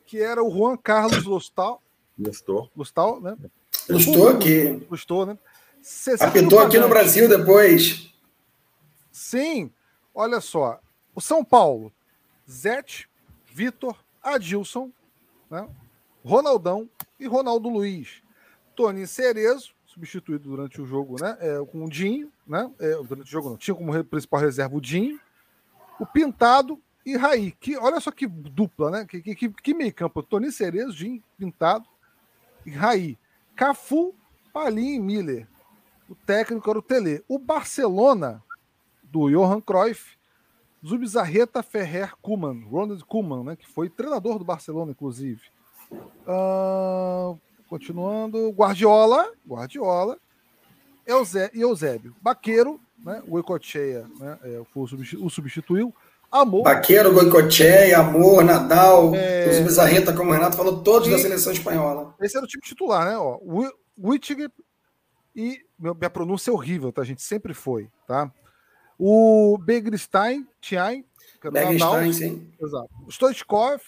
que 0.07 0.19
era 0.19 0.43
o 0.43 0.51
Juan 0.51 0.77
Carlos 0.77 1.25
Lostal. 1.25 1.83
Lostal. 2.19 2.71
Lostal, 2.75 3.21
né? 3.21 3.37
Lostou 3.89 4.29
aqui. 4.29 4.87
Lostou, 4.91 5.27
né? 5.27 5.37
Apitou 6.21 6.61
aqui 6.61 6.79
no 6.79 6.89
Brasil 6.89 7.29
depois. 7.29 8.11
Sim, 9.11 9.71
olha 10.15 10.41
só. 10.41 10.81
O 11.15 11.21
São 11.21 11.45
Paulo, 11.45 11.93
Zete, 12.51 13.09
Vitor, 13.47 13.97
Adilson, 14.23 14.91
né? 15.51 15.69
Ronaldão 16.25 16.89
e 17.19 17.27
Ronaldo 17.27 17.69
Luiz. 17.69 18.23
Tony 18.75 19.07
Cerezo, 19.07 19.75
substituído 19.85 20.49
durante 20.49 20.81
o 20.81 20.87
jogo, 20.87 21.17
né? 21.21 21.37
É, 21.41 21.65
com 21.65 21.85
o 21.85 21.91
Dinho, 21.91 22.33
né? 22.47 22.71
É, 22.81 22.95
durante 23.03 23.29
o 23.29 23.31
jogo 23.31 23.51
não. 23.51 23.57
Tinha 23.57 23.75
como 23.75 24.05
principal 24.05 24.41
reserva 24.41 24.77
o 24.77 24.81
Dinho, 24.81 25.21
o 26.01 26.07
Pintado 26.07 26.81
e 27.05 27.17
Raí. 27.17 27.53
Que, 27.53 27.77
olha 27.77 28.01
só 28.01 28.11
que 28.11 28.27
dupla, 28.27 28.91
né? 28.91 29.07
Que, 29.07 29.21
que, 29.21 29.49
que 29.51 29.75
meio 29.75 29.93
campo. 29.93 30.23
Tony 30.23 30.51
Cerezo, 30.51 30.95
Dinho, 30.95 31.23
Pintado 31.37 31.87
e 32.65 32.71
Raí. 32.71 33.19
Cafu, 33.55 34.15
Palim 34.53 34.95
e 34.95 35.01
Miller. 35.01 35.49
O 36.09 36.15
técnico 36.15 36.69
era 36.69 36.79
o 36.79 36.83
Tele. 36.83 37.23
O 37.29 37.39
Barcelona, 37.39 38.43
do 39.03 39.29
Johan 39.29 39.61
Cruyff, 39.61 40.17
Zubizarreta 40.85 41.63
Ferrer 41.63 42.15
Kuman, 42.21 42.65
Ronald 42.69 43.05
Kuman, 43.05 43.45
né, 43.45 43.57
que 43.57 43.67
foi 43.67 43.89
treinador 43.89 44.39
do 44.39 44.45
Barcelona, 44.45 44.91
inclusive. 44.91 45.41
Uh, 46.27 47.39
continuando, 47.69 48.51
Guardiola, 48.51 49.31
Guardiola, 49.47 50.19
Eusé, 51.07 51.51
e 51.55 51.61
Eusébio. 51.61 52.15
Baqueiro, 52.21 52.81
né, 52.99 53.23
o 53.29 53.39
Ecocheia 53.39 54.07
né, 54.19 54.39
é, 54.43 54.63
o, 54.75 54.87
substitu, 54.87 55.25
o 55.25 55.31
substituiu. 55.31 55.95
Amor. 56.33 56.63
Baqueiro, 56.63 57.13
Goicoechea, 57.13 57.99
Amor, 57.99 58.43
Nadal, 58.43 59.15
é... 59.15 59.51
os 59.51 59.59
Bizarreta, 59.59 60.15
como 60.15 60.31
o 60.31 60.33
Renato 60.33 60.57
falou, 60.57 60.83
todos 60.83 61.07
e... 61.07 61.11
da 61.11 61.19
seleção 61.19 61.53
espanhola. 61.53 62.15
Esse 62.19 62.39
era 62.39 62.47
o 62.47 62.49
time 62.49 62.63
titular, 62.63 63.05
né? 63.05 63.19
Ó, 63.19 63.39
Wittiger 63.99 64.51
e 65.37 65.59
minha 65.79 66.09
pronúncia 66.09 66.51
é 66.51 66.55
horrível, 66.55 66.91
tá? 66.91 67.03
A 67.03 67.05
gente 67.05 67.21
sempre 67.21 67.53
foi, 67.53 67.91
tá? 68.07 68.33
O 68.99 69.59
Begrstein, 69.59 70.47
Tiain, 70.61 71.05
Nadal, 71.45 72.13
sim. 72.13 72.51
Exato. 72.61 72.91
Stoichkov 73.09 73.83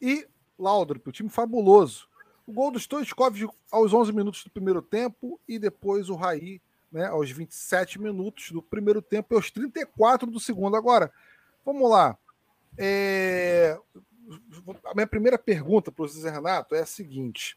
e 0.00 0.26
Laudrup, 0.58 1.08
o 1.08 1.12
time 1.12 1.28
fabuloso. 1.28 2.08
O 2.46 2.52
gol 2.52 2.70
do 2.70 2.80
Stoichkov 2.80 3.48
aos 3.70 3.92
11 3.92 4.12
minutos 4.12 4.44
do 4.44 4.50
primeiro 4.50 4.82
tempo 4.82 5.40
e 5.46 5.58
depois 5.58 6.08
o 6.08 6.16
Raí 6.16 6.60
né, 6.90 7.06
aos 7.06 7.30
27 7.30 8.00
minutos 8.00 8.50
do 8.50 8.62
primeiro 8.62 9.00
tempo 9.00 9.32
e 9.32 9.36
aos 9.36 9.50
34 9.50 10.30
do 10.30 10.40
segundo. 10.40 10.76
Agora, 10.76 11.12
vamos 11.64 11.88
lá. 11.88 12.16
É... 12.76 13.78
A 14.84 14.94
minha 14.94 15.06
primeira 15.06 15.38
pergunta 15.38 15.90
para 15.90 16.04
o 16.04 16.08
Zé 16.08 16.30
Renato 16.30 16.74
é 16.74 16.80
a 16.80 16.86
seguinte. 16.86 17.56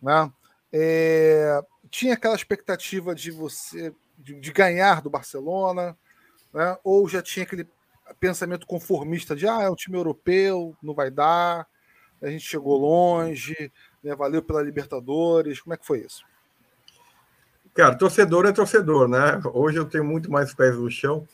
Né? 0.00 0.32
É... 0.72 1.60
Tinha 1.90 2.14
aquela 2.14 2.34
expectativa 2.34 3.14
de 3.14 3.30
você 3.30 3.92
de, 4.20 4.38
de 4.38 4.52
ganhar 4.52 5.00
do 5.00 5.10
Barcelona, 5.10 5.96
né? 6.52 6.76
ou 6.84 7.08
já 7.08 7.22
tinha 7.22 7.44
aquele 7.44 7.66
pensamento 8.18 8.66
conformista 8.66 9.34
de 9.34 9.48
ah, 9.48 9.62
é 9.62 9.70
um 9.70 9.74
time 9.74 9.96
europeu, 9.96 10.76
não 10.82 10.94
vai 10.94 11.10
dar, 11.10 11.66
a 12.22 12.28
gente 12.28 12.44
chegou 12.44 12.76
longe, 12.78 13.72
né? 14.02 14.14
valeu 14.14 14.42
pela 14.42 14.62
Libertadores. 14.62 15.60
Como 15.60 15.74
é 15.74 15.76
que 15.76 15.86
foi 15.86 16.00
isso? 16.00 16.24
Cara, 17.72 17.94
torcedor 17.96 18.46
é 18.46 18.52
torcedor, 18.52 19.08
né? 19.08 19.40
Hoje 19.54 19.78
eu 19.78 19.84
tenho 19.84 20.04
muito 20.04 20.30
mais 20.30 20.52
pés 20.52 20.76
no 20.76 20.90
chão, 20.90 21.26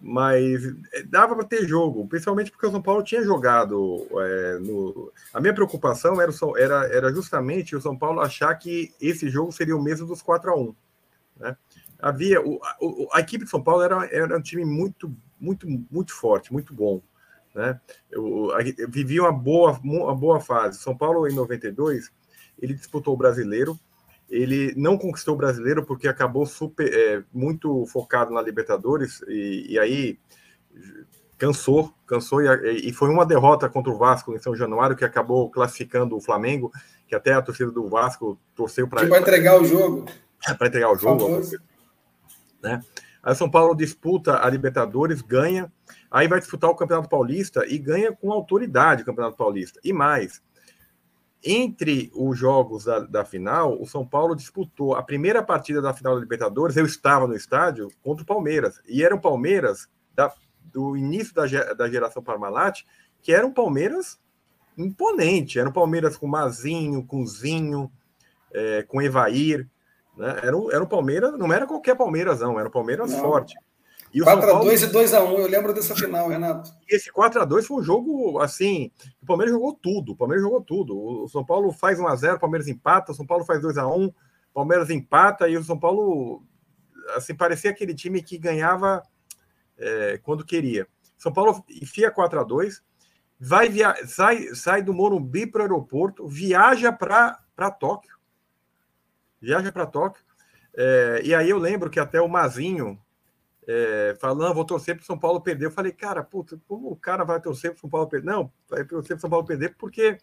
mas 0.00 0.60
dava 1.06 1.36
para 1.36 1.44
ter 1.44 1.66
jogo, 1.66 2.06
principalmente 2.08 2.50
porque 2.50 2.66
o 2.66 2.70
São 2.70 2.82
Paulo 2.82 3.02
tinha 3.02 3.22
jogado. 3.22 4.06
É, 4.20 4.58
no... 4.58 5.12
A 5.32 5.40
minha 5.40 5.54
preocupação 5.54 6.20
era, 6.20 6.32
era, 6.58 6.86
era 6.88 7.14
justamente 7.14 7.76
o 7.76 7.80
São 7.80 7.96
Paulo 7.96 8.20
achar 8.20 8.52
que 8.56 8.92
esse 9.00 9.30
jogo 9.30 9.52
seria 9.52 9.76
o 9.76 9.82
mesmo 9.82 10.06
dos 10.06 10.20
4 10.20 10.50
a 10.50 10.56
1 10.56 10.74
né? 11.38 11.56
Havia 11.98 12.40
o, 12.40 12.60
a, 12.62 13.18
a, 13.18 13.20
equipe 13.20 13.44
de 13.44 13.50
São 13.50 13.62
Paulo 13.62 13.82
era, 13.82 14.06
era 14.10 14.36
um 14.36 14.42
time 14.42 14.64
muito, 14.64 15.14
muito, 15.40 15.66
muito 15.90 16.12
forte, 16.12 16.52
muito 16.52 16.74
bom. 16.74 17.00
Né? 17.54 17.80
Eu, 18.10 18.50
eu 18.76 18.90
vivia 18.90 19.22
uma 19.22 19.32
boa, 19.32 19.78
uma 19.82 20.14
boa 20.14 20.40
fase. 20.40 20.78
São 20.78 20.96
Paulo, 20.96 21.28
em 21.28 21.34
92, 21.34 22.10
ele 22.60 22.74
disputou 22.74 23.14
o 23.14 23.16
brasileiro. 23.16 23.78
Ele 24.28 24.74
não 24.76 24.98
conquistou 24.98 25.34
o 25.34 25.38
brasileiro 25.38 25.84
porque 25.84 26.08
acabou 26.08 26.46
super, 26.46 26.92
é, 26.92 27.22
muito 27.32 27.86
focado 27.86 28.32
na 28.32 28.42
Libertadores 28.42 29.22
e, 29.28 29.66
e 29.70 29.78
aí 29.78 30.18
cansou, 31.36 31.92
cansou 32.06 32.40
e, 32.42 32.88
e, 32.88 32.92
foi 32.92 33.10
uma 33.10 33.26
derrota 33.26 33.68
contra 33.68 33.92
o 33.92 33.98
Vasco 33.98 34.34
em 34.34 34.38
São 34.38 34.56
Januário 34.56 34.96
que 34.96 35.04
acabou 35.04 35.50
classificando 35.50 36.16
o 36.16 36.20
Flamengo, 36.20 36.72
que 37.06 37.14
até 37.14 37.34
a 37.34 37.42
torcida 37.42 37.70
do 37.70 37.88
Vasco 37.88 38.38
torceu 38.54 38.88
para 38.88 39.06
para 39.06 39.20
entregar 39.20 39.60
o 39.60 39.64
jogo. 39.64 40.06
Para 40.58 40.68
entregar 40.68 40.90
o 40.90 40.96
jogo. 40.96 41.42
Né? 42.64 42.82
Aí 43.22 43.32
o 43.32 43.36
São 43.36 43.50
Paulo 43.50 43.74
disputa 43.74 44.44
a 44.44 44.50
Libertadores, 44.50 45.22
ganha, 45.22 45.72
aí 46.10 46.26
vai 46.26 46.40
disputar 46.40 46.70
o 46.70 46.74
Campeonato 46.74 47.08
Paulista 47.08 47.64
e 47.66 47.78
ganha 47.78 48.12
com 48.12 48.32
autoridade 48.32 49.02
o 49.02 49.06
Campeonato 49.06 49.36
Paulista. 49.36 49.78
E 49.84 49.92
mais, 49.92 50.42
entre 51.42 52.10
os 52.14 52.38
jogos 52.38 52.84
da, 52.84 53.00
da, 53.00 53.24
final, 53.24 53.80
o 53.80 53.86
São 53.86 54.06
Paulo 54.06 54.34
disputou 54.34 54.94
a 54.94 55.02
primeira 55.02 55.42
partida 55.42 55.80
da 55.80 55.92
final 55.92 56.14
da 56.14 56.20
Libertadores. 56.20 56.76
Eu 56.76 56.86
estava 56.86 57.26
no 57.26 57.34
estádio 57.34 57.88
contra 58.02 58.22
o 58.22 58.26
Palmeiras, 58.26 58.80
e 58.88 59.04
era 59.04 59.14
o 59.14 59.20
Palmeiras 59.20 59.88
da, 60.14 60.32
do 60.64 60.96
início 60.96 61.34
da, 61.34 61.46
da 61.74 61.88
geração 61.88 62.22
Parmalat, 62.22 62.82
que 63.22 63.32
era 63.32 63.46
um 63.46 63.52
Palmeiras 63.52 64.18
imponente. 64.76 65.58
Era 65.58 65.68
um 65.68 65.72
Palmeiras 65.72 66.16
com 66.16 66.26
Mazinho, 66.26 67.04
com 67.04 67.26
Zinho, 67.26 67.90
é, 68.52 68.82
com 68.82 69.00
Evair. 69.00 69.68
Né? 70.16 70.40
Era, 70.42 70.56
um, 70.56 70.70
era 70.70 70.82
um 70.82 70.86
Palmeiras, 70.86 71.36
não 71.38 71.52
era 71.52 71.66
qualquer 71.66 71.96
Palmeiras, 71.96 72.40
não, 72.40 72.58
era 72.58 72.68
um 72.68 72.72
Palmeiras 72.72 73.10
não. 73.10 73.20
forte. 73.20 73.54
4x2 74.14 74.46
Paulo... 74.46 74.72
e 74.72 74.76
2x1, 74.76 75.38
eu 75.40 75.46
lembro 75.48 75.74
dessa 75.74 75.96
final, 75.96 76.28
Renato. 76.28 76.70
E 76.88 76.94
esse 76.94 77.10
4x2 77.10 77.64
foi 77.64 77.78
um 77.78 77.82
jogo 77.82 78.38
assim. 78.38 78.92
O 79.20 79.26
Palmeiras 79.26 79.52
jogou 79.52 79.74
tudo. 79.74 80.12
O 80.12 80.16
Palmeiras 80.16 80.44
jogou 80.44 80.60
tudo. 80.60 80.96
O 80.96 81.28
São 81.28 81.44
Paulo 81.44 81.72
faz 81.72 81.98
1x0, 81.98 82.36
o 82.36 82.38
Palmeiras 82.38 82.68
empata, 82.68 83.10
o 83.10 83.14
São 83.14 83.26
Paulo 83.26 83.44
faz 83.44 83.60
2x1, 83.60 84.08
o 84.08 84.14
Palmeiras 84.54 84.88
empata, 84.88 85.48
e 85.48 85.56
o 85.56 85.64
São 85.64 85.78
Paulo 85.78 86.44
assim, 87.16 87.34
parecia 87.34 87.70
aquele 87.70 87.92
time 87.92 88.22
que 88.22 88.38
ganhava 88.38 89.02
é, 89.76 90.20
quando 90.22 90.44
queria. 90.44 90.86
São 91.18 91.32
Paulo 91.32 91.64
enfia 91.68 92.14
4x2, 92.14 92.80
vai 93.38 93.68
via... 93.68 93.94
sai, 94.06 94.54
sai 94.54 94.82
do 94.82 94.94
Morumbi 94.94 95.46
para 95.46 95.60
o 95.60 95.62
aeroporto, 95.62 96.28
viaja 96.28 96.92
para 96.92 97.70
Tóquio 97.78 98.14
viaja 99.44 99.70
para 99.70 99.86
Tóquio. 99.86 100.24
É, 100.76 101.20
e 101.24 101.34
aí 101.34 101.50
eu 101.50 101.58
lembro 101.58 101.90
que 101.90 102.00
até 102.00 102.20
o 102.20 102.28
Mazinho 102.28 102.98
é, 103.66 104.16
falando, 104.20 104.54
vou 104.54 104.64
torcer 104.64 104.94
para 104.94 105.02
o 105.02 105.06
São 105.06 105.18
Paulo 105.18 105.40
perder. 105.40 105.66
Eu 105.66 105.70
falei, 105.70 105.92
cara, 105.92 106.22
puta, 106.22 106.60
como 106.66 106.90
o 106.90 106.96
cara 106.96 107.24
vai 107.24 107.40
torcer 107.40 107.70
para 107.70 107.78
o 107.78 107.80
São 107.80 107.90
Paulo 107.90 108.08
perder? 108.08 108.26
Não, 108.26 108.52
vai 108.68 108.84
torcer 108.84 109.08
para 109.08 109.18
o 109.18 109.20
São 109.20 109.30
Paulo 109.30 109.46
perder 109.46 109.74
porque, 109.76 110.18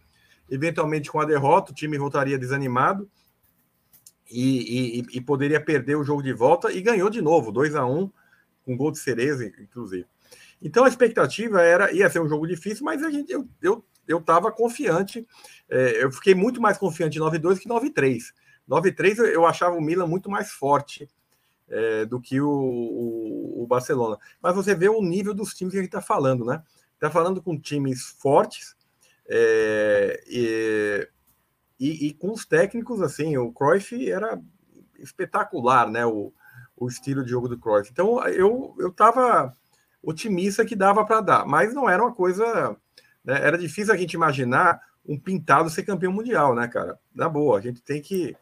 eventualmente, 0.50 1.12
com 1.12 1.20
a 1.20 1.26
derrota, 1.26 1.72
o 1.72 1.76
time 1.76 1.98
voltaria 1.98 2.38
desanimado 2.38 3.10
e, 4.30 5.00
e, 5.00 5.18
e 5.18 5.22
poderia 5.22 5.60
perder 5.60 5.96
o 5.96 6.04
jogo 6.04 6.24
de 6.24 6.34
volta 6.34 6.72
e 6.72 6.82
ganhou 6.82 7.10
de 7.10 7.22
novo, 7.22 7.52
2 7.52 7.76
a 7.76 7.86
1 7.86 8.12
com 8.64 8.78
gol 8.78 8.92
de 8.92 9.00
Cereza, 9.00 9.46
inclusive. 9.46 10.06
Então 10.62 10.86
a 10.86 10.88
expectativa 10.88 11.62
era, 11.62 11.92
ia 11.92 12.10
ser 12.10 12.22
um 12.22 12.30
jogo 12.30 12.46
difícil, 12.48 12.86
mas 12.86 13.02
a 13.02 13.10
gente, 13.10 13.32
eu, 13.32 13.48
eu, 13.62 13.84
eu 14.08 14.24
confiante, 14.56 15.28
é, 15.68 16.04
eu 16.04 16.12
fiquei 16.12 16.36
muito 16.36 16.62
mais 16.62 16.78
confiante 16.78 17.18
em 17.18 17.22
9-2 17.22 17.60
que 17.60 17.68
9-3. 17.68 18.26
9-3 18.70 19.20
eu 19.20 19.46
achava 19.46 19.76
o 19.76 19.82
Milan 19.82 20.08
muito 20.08 20.30
mais 20.30 20.52
forte 20.52 21.10
é, 21.70 22.06
do 22.06 22.20
que 22.20 22.42
o, 22.42 22.50
o, 22.50 23.64
o, 23.64 23.68
Barcelona. 23.68 24.18
Mas 24.42 24.56
você 24.56 24.76
vê 24.76 24.90
o 24.90 25.02
nível 25.02 25.34
dos 25.34 25.54
times 25.54 25.72
que 25.72 25.78
a 25.78 25.82
gente 25.82 25.90
está 25.90 26.02
falando, 26.02 26.46
né? 26.46 26.62
Está 26.96 27.10
falando 27.10 27.42
com 27.42 27.60
times 27.60 28.04
fortes 28.20 28.76
é, 29.28 30.24
e, 30.28 31.08
e, 31.80 32.08
e, 32.08 32.14
com 32.14 32.32
os 32.32 32.46
técnicos, 32.46 33.02
assim, 33.02 33.38
o 33.38 33.52
Cruyff 33.52 34.10
era 34.10 34.40
espetacular, 35.00 35.90
né? 35.90 36.06
O, 36.06 36.34
o 36.82 36.88
estilo 36.88 37.24
de 37.24 37.30
jogo 37.30 37.48
do 37.48 37.60
Cruyff. 37.60 37.90
Então 37.92 38.24
eu 38.28 38.76
estava 38.88 39.54
otimista 40.02 40.66
que 40.66 40.76
dava 40.76 41.06
para 41.06 41.22
dar, 41.22 41.46
mas 41.46 41.74
não 41.74 41.88
era 41.88 42.02
uma 42.02 42.14
coisa, 42.14 42.76
né? 43.24 43.40
era 43.46 43.58
difícil 43.58 43.94
a 43.94 43.98
gente 43.98 44.14
imaginar 44.14 44.82
um 45.06 45.18
pintado 45.18 45.70
ser 45.70 45.84
campeão 45.84 46.12
mundial, 46.12 46.56
né, 46.56 46.68
cara? 46.68 47.00
Na 47.14 47.30
boa, 47.30 47.60
a 47.60 47.62
gente 47.62 47.84
tem 47.84 48.02
que, 48.02 48.36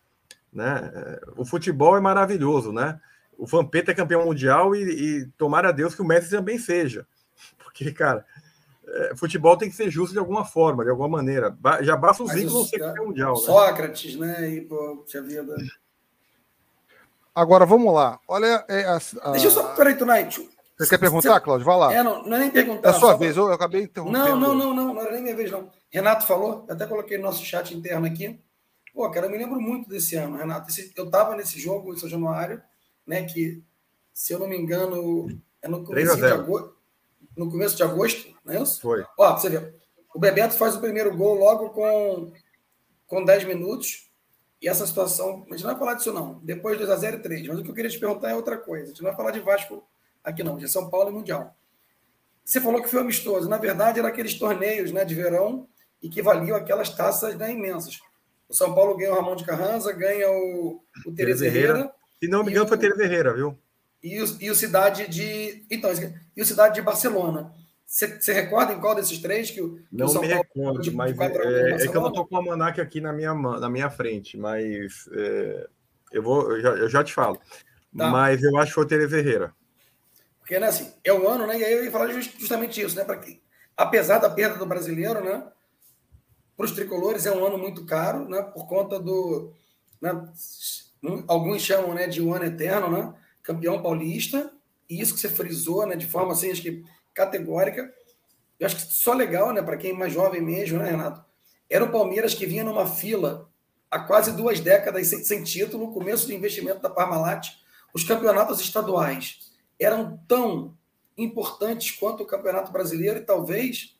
né? 0.52 0.92
O 1.38 1.46
futebol 1.46 1.98
é 1.98 2.02
maravilhoso, 2.02 2.72
né? 2.72 3.00
O 3.38 3.46
Vampeta 3.46 3.92
é 3.92 3.96
campeão 3.96 4.26
mundial 4.26 4.76
e, 4.76 4.84
e 4.84 5.26
tomara 5.38 5.70
a 5.70 5.72
Deus 5.72 5.96
que 5.96 6.02
o 6.02 6.06
Messi 6.06 6.30
também 6.30 6.58
seja, 6.58 7.08
porque, 7.58 7.92
cara, 7.92 8.26
é, 8.92 9.16
futebol 9.16 9.56
tem 9.56 9.70
que 9.70 9.76
ser 9.76 9.90
justo 9.90 10.14
de 10.14 10.20
alguma 10.20 10.44
forma, 10.44 10.84
de 10.84 10.90
alguma 10.90 11.08
maneira. 11.08 11.56
Já 11.82 11.96
basta 11.96 12.24
o 12.24 12.28
Zico 12.28 12.52
não 12.52 12.66
ser 12.66 12.80
campeão 12.80 13.08
mundial. 13.08 13.34
Né? 13.34 13.42
Sócrates, 13.42 14.16
né? 14.16 14.50
E, 14.50 14.62
pô, 14.62 15.04
tinha 15.08 15.22
vida. 15.22 15.56
Agora, 17.34 17.66
vamos 17.66 17.94
lá. 17.94 18.20
Olha. 18.28 18.66
É, 18.68 18.86
a, 18.86 19.00
a... 19.22 19.32
Deixa 19.32 19.48
eu 19.48 19.52
só. 19.52 19.76
Peraí, 19.76 19.96
Tonight. 19.96 20.50
Você 20.78 20.90
quer 20.90 20.98
perguntar, 20.98 21.34
Você... 21.36 21.40
Cláudio? 21.42 21.66
Vai 21.66 21.78
lá. 21.78 21.94
É, 21.94 22.02
não, 22.02 22.24
não 22.24 22.38
é 22.38 22.40
nem 22.40 22.50
perguntar. 22.50 22.90
É 22.90 22.92
a 22.92 22.96
sua 22.96 23.16
vez, 23.16 23.34
pra... 23.34 23.44
eu 23.44 23.54
acabei 23.54 23.84
interrompendo. 23.84 24.26
Não, 24.28 24.40
não, 24.40 24.56
não, 24.56 24.74
não, 24.74 24.94
não 24.94 25.02
era 25.02 25.12
nem 25.12 25.24
minha 25.24 25.36
vez, 25.36 25.52
não. 25.52 25.70
Renato 25.90 26.26
falou, 26.26 26.66
eu 26.68 26.74
até 26.74 26.86
coloquei 26.86 27.18
no 27.18 27.26
nosso 27.26 27.44
chat 27.44 27.76
interno 27.76 28.08
aqui. 28.08 28.40
Pô, 29.00 29.10
cara, 29.10 29.28
eu 29.28 29.30
me 29.30 29.38
lembro 29.38 29.62
muito 29.62 29.88
desse 29.88 30.18
ano, 30.18 30.36
Renato. 30.36 30.70
Esse, 30.70 30.92
eu 30.94 31.06
estava 31.06 31.34
nesse 31.34 31.58
jogo 31.58 31.94
em 31.94 31.98
São 31.98 32.10
Januário, 32.10 32.62
né? 33.08 33.24
Que, 33.24 33.64
se 34.14 34.34
eu 34.34 34.40
não 34.40 34.46
me 34.46 34.58
engano, 34.58 35.42
é 35.62 35.70
no 35.70 35.86
começo 35.86 36.18
de 36.18 36.26
agosto. 36.26 36.76
No 37.34 37.50
começo 37.50 37.78
de 37.78 37.84
agosto, 37.84 38.36
não 38.44 38.54
é 38.54 38.62
isso? 38.62 38.82
Foi. 38.82 39.06
Ó, 39.18 39.38
você 39.38 39.50
vê. 39.50 39.74
O 40.14 40.20
Bebeto 40.20 40.56
faz 40.56 40.76
o 40.76 40.82
primeiro 40.82 41.16
gol 41.16 41.36
logo 41.36 41.70
com, 41.70 42.34
com 43.08 43.24
10 43.24 43.46
minutos. 43.46 44.12
E 44.62 44.68
essa 44.68 44.86
situação, 44.86 45.46
a 45.48 45.52
gente 45.56 45.64
não 45.64 45.72
vai 45.72 45.80
falar 45.80 45.94
disso, 45.94 46.12
não. 46.12 46.42
Depois 46.44 46.78
2x0 46.78 47.14
e 47.14 47.20
3. 47.20 47.48
Mas 47.48 47.60
o 47.60 47.64
que 47.64 47.70
eu 47.70 47.76
queria 47.76 47.90
te 47.90 48.00
perguntar 48.00 48.32
é 48.32 48.36
outra 48.36 48.58
coisa. 48.58 48.84
A 48.84 48.88
gente 48.90 49.02
não 49.02 49.08
vai 49.08 49.16
falar 49.16 49.32
de 49.32 49.40
Vasco 49.40 49.82
aqui, 50.22 50.44
não, 50.44 50.58
de 50.58 50.68
São 50.68 50.90
Paulo 50.90 51.10
e 51.10 51.14
Mundial. 51.14 51.56
Você 52.44 52.60
falou 52.60 52.82
que 52.82 52.90
foi 52.90 53.00
amistoso. 53.00 53.48
Na 53.48 53.58
verdade, 53.58 54.00
eram 54.00 54.10
aqueles 54.10 54.38
torneios 54.38 54.92
né, 54.92 55.06
de 55.06 55.16
verão 55.16 55.70
e 56.04 56.10
que 56.10 56.22
valiam 56.22 56.58
aquelas 56.58 56.90
taças 56.90 57.38
né, 57.38 57.54
imensas. 57.54 57.98
O 58.50 58.54
São 58.54 58.74
Paulo 58.74 58.98
ganha 58.98 59.12
o 59.12 59.16
Ramon 59.16 59.36
de 59.36 59.46
Carranza, 59.46 59.94
ganha 59.94 60.30
o, 60.30 60.82
o 61.06 61.12
Tereza 61.14 61.46
Herrera. 61.46 61.92
E 62.20 62.28
não 62.28 62.44
me 62.44 62.52
engano, 62.52 62.68
foi 62.68 62.78
Tereza 62.78 63.04
Herrera, 63.04 63.34
viu? 63.34 63.58
E 64.02 64.22
o, 64.22 64.38
e 64.42 64.50
o 64.50 64.56
Cidade 64.56 65.08
de. 65.08 65.66
Então, 65.70 65.92
e 66.36 66.42
o 66.42 66.46
Cidade 66.46 66.76
de 66.76 66.82
Barcelona. 66.82 67.54
Você 67.86 68.34
recorda 68.34 68.74
em 68.74 68.80
qual 68.80 68.94
desses 68.94 69.18
três 69.20 69.50
que 69.50 69.62
o, 69.62 69.82
não 69.92 70.08
São 70.08 70.22
me 70.22 70.30
Paulo 70.30 70.46
recordo, 70.56 70.94
mas 70.94 71.20
é, 71.20 71.72
é, 71.72 71.78
que 71.88 71.98
eu 71.98 72.02
não 72.02 72.10
estou 72.10 72.26
com 72.28 72.36
o 72.36 72.38
almanac 72.38 72.80
aqui 72.80 73.02
na 73.02 73.12
minha, 73.12 73.34
na 73.34 73.68
minha 73.68 73.90
frente, 73.90 74.38
mas 74.38 75.10
é, 75.12 75.68
eu, 76.12 76.22
vou, 76.22 76.52
eu 76.52 76.62
já, 76.62 76.70
eu, 76.70 76.88
já, 76.88 77.04
te 77.04 77.12
falo. 77.12 77.40
Tá. 77.98 78.08
Mas 78.10 78.44
eu 78.44 78.56
acho 78.58 78.68
que 78.68 78.76
foi 78.76 78.84
o 78.84 78.88
Tereza 78.88 79.18
Herrera. 79.18 79.56
Porque, 80.40 80.60
né, 80.60 80.68
assim, 80.68 80.92
é 81.04 81.12
um 81.12 81.28
ano, 81.28 81.48
né? 81.48 81.58
E 81.58 81.64
aí 81.64 81.74
eu 81.74 81.84
ia 81.84 81.92
falar 81.92 82.10
justamente 82.12 82.80
isso, 82.80 82.96
né? 82.96 83.04
Para 83.04 83.18
que, 83.18 83.42
apesar 83.76 84.20
da 84.20 84.30
perda 84.30 84.58
do 84.58 84.68
brasileiro, 84.68 85.24
né? 85.24 85.44
Para 86.60 86.66
os 86.66 86.74
tricolores 86.74 87.26
é 87.26 87.32
um 87.32 87.46
ano 87.46 87.58
muito 87.58 87.86
caro, 87.86 88.28
né? 88.28 88.42
Por 88.42 88.68
conta 88.68 89.00
do. 89.00 89.54
Né, 90.02 90.12
alguns 91.26 91.62
chamam 91.62 91.94
né, 91.94 92.06
de 92.06 92.22
um 92.22 92.34
ano 92.34 92.44
eterno, 92.44 92.92
né? 92.92 93.14
Campeão 93.42 93.82
paulista, 93.82 94.52
e 94.90 95.00
isso 95.00 95.14
que 95.14 95.22
você 95.22 95.30
frisou, 95.30 95.86
né? 95.86 95.96
De 95.96 96.06
forma 96.06 96.34
assim, 96.34 96.52
acho 96.52 96.62
que 96.62 96.84
categórica. 97.14 97.90
Eu 98.60 98.66
acho 98.66 98.76
que 98.76 98.94
só 98.94 99.14
legal, 99.14 99.54
né, 99.54 99.62
para 99.62 99.78
quem 99.78 99.92
é 99.92 99.94
mais 99.94 100.12
jovem 100.12 100.42
mesmo, 100.42 100.80
né, 100.80 100.90
Renato? 100.92 101.24
Era 101.70 101.86
o 101.86 101.94
Palmeiras 101.94 102.34
que 102.34 102.46
vinha 102.46 102.66
numa 102.66 102.86
fila 102.86 103.50
há 103.90 104.02
quase 104.02 104.34
duas 104.34 104.60
décadas 104.60 105.08
sem, 105.08 105.24
sem 105.24 105.42
título, 105.46 105.94
começo 105.94 106.28
do 106.28 106.34
investimento 106.34 106.82
da 106.82 106.90
Parmalat. 106.90 107.52
Os 107.94 108.04
campeonatos 108.04 108.60
estaduais 108.60 109.50
eram 109.80 110.22
tão 110.28 110.78
importantes 111.18 111.92
quanto 111.92 112.24
o 112.24 112.28
Campeonato 112.28 112.70
Brasileiro 112.70 113.20
e 113.20 113.24
talvez 113.24 113.98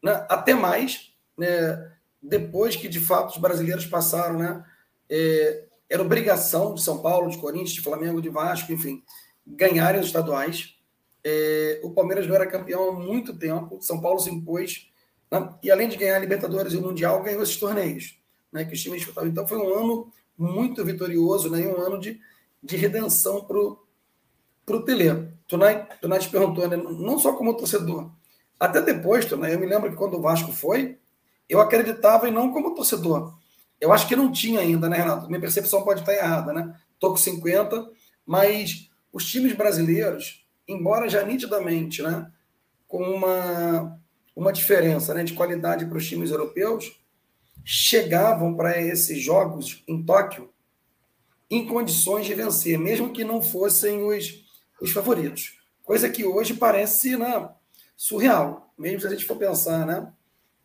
né, 0.00 0.24
até 0.28 0.54
mais, 0.54 1.07
né, 1.38 1.92
depois 2.20 2.74
que 2.74 2.88
de 2.88 3.00
fato 3.00 3.30
os 3.30 3.38
brasileiros 3.38 3.86
passaram, 3.86 4.38
né, 4.38 4.64
é, 5.08 5.64
era 5.88 6.02
obrigação 6.02 6.74
de 6.74 6.82
São 6.82 7.00
Paulo, 7.00 7.30
de 7.30 7.38
Corinthians, 7.38 7.70
de 7.70 7.80
Flamengo, 7.80 8.20
de 8.20 8.28
Vasco, 8.28 8.72
enfim, 8.72 9.02
ganharem 9.46 10.00
os 10.00 10.08
estaduais. 10.08 10.74
É, 11.24 11.80
o 11.82 11.90
Palmeiras 11.90 12.26
não 12.26 12.34
era 12.34 12.46
campeão 12.46 12.90
há 12.90 12.92
muito 12.92 13.36
tempo, 13.36 13.80
São 13.80 14.00
Paulo 14.00 14.20
se 14.20 14.30
impôs, 14.30 14.90
né? 15.30 15.54
e 15.62 15.70
além 15.70 15.88
de 15.88 15.96
ganhar 15.96 16.16
a 16.16 16.20
Libertadores 16.20 16.72
e 16.72 16.76
o 16.76 16.82
Mundial, 16.82 17.22
ganhou 17.22 17.42
esses 17.42 17.56
torneios, 17.56 18.18
né? 18.52 18.64
que 18.64 18.74
os 18.74 18.82
times 18.82 18.98
disputavam. 18.98 19.30
Então 19.30 19.46
foi 19.46 19.58
um 19.58 19.74
ano 19.74 20.12
muito 20.36 20.84
vitorioso, 20.84 21.50
né? 21.50 21.62
e 21.62 21.66
um 21.66 21.80
ano 21.80 21.98
de, 21.98 22.20
de 22.62 22.76
redenção 22.76 23.44
para 23.44 24.76
o 24.76 24.82
Tele. 24.84 25.32
Tunay, 25.46 25.86
Tunay 26.00 26.18
te 26.18 26.28
perguntou, 26.28 26.68
né? 26.68 26.76
não 26.76 27.18
só 27.18 27.32
como 27.32 27.56
torcedor, 27.56 28.10
até 28.60 28.82
depois, 28.82 29.24
Tunay, 29.24 29.54
eu 29.54 29.60
me 29.60 29.66
lembro 29.66 29.90
que 29.90 29.96
quando 29.96 30.18
o 30.18 30.20
Vasco 30.20 30.52
foi, 30.52 30.98
eu 31.48 31.60
acreditava 31.60 32.28
e 32.28 32.30
não 32.30 32.52
como 32.52 32.74
torcedor. 32.74 33.36
Eu 33.80 33.92
acho 33.92 34.08
que 34.08 34.16
não 34.16 34.30
tinha 34.30 34.60
ainda, 34.60 34.88
né, 34.88 34.98
Renato? 34.98 35.28
Minha 35.28 35.40
percepção 35.40 35.84
pode 35.84 36.00
estar 36.00 36.12
errada, 36.12 36.52
né? 36.52 36.74
Estou 36.94 37.10
com 37.10 37.16
50, 37.16 37.88
mas 38.26 38.90
os 39.12 39.24
times 39.24 39.54
brasileiros 39.54 40.44
embora 40.68 41.08
já 41.08 41.24
nitidamente, 41.24 42.02
né, 42.02 42.30
com 42.86 43.02
uma, 43.02 43.98
uma 44.36 44.52
diferença 44.52 45.14
né, 45.14 45.24
de 45.24 45.32
qualidade 45.32 45.86
para 45.86 45.96
os 45.96 46.06
times 46.06 46.30
europeus, 46.30 47.00
chegavam 47.64 48.54
para 48.54 48.80
esses 48.80 49.18
jogos 49.18 49.82
em 49.88 50.04
Tóquio 50.04 50.50
em 51.50 51.66
condições 51.66 52.26
de 52.26 52.34
vencer, 52.34 52.78
mesmo 52.78 53.10
que 53.10 53.24
não 53.24 53.40
fossem 53.40 54.02
os, 54.04 54.44
os 54.82 54.92
favoritos. 54.92 55.58
Coisa 55.82 56.10
que 56.10 56.24
hoje 56.24 56.52
parece 56.52 57.16
né, 57.16 57.48
surreal. 57.96 58.70
Mesmo 58.76 59.00
se 59.00 59.06
a 59.06 59.10
gente 59.10 59.24
for 59.24 59.36
pensar 59.36 59.86
né, 59.86 60.12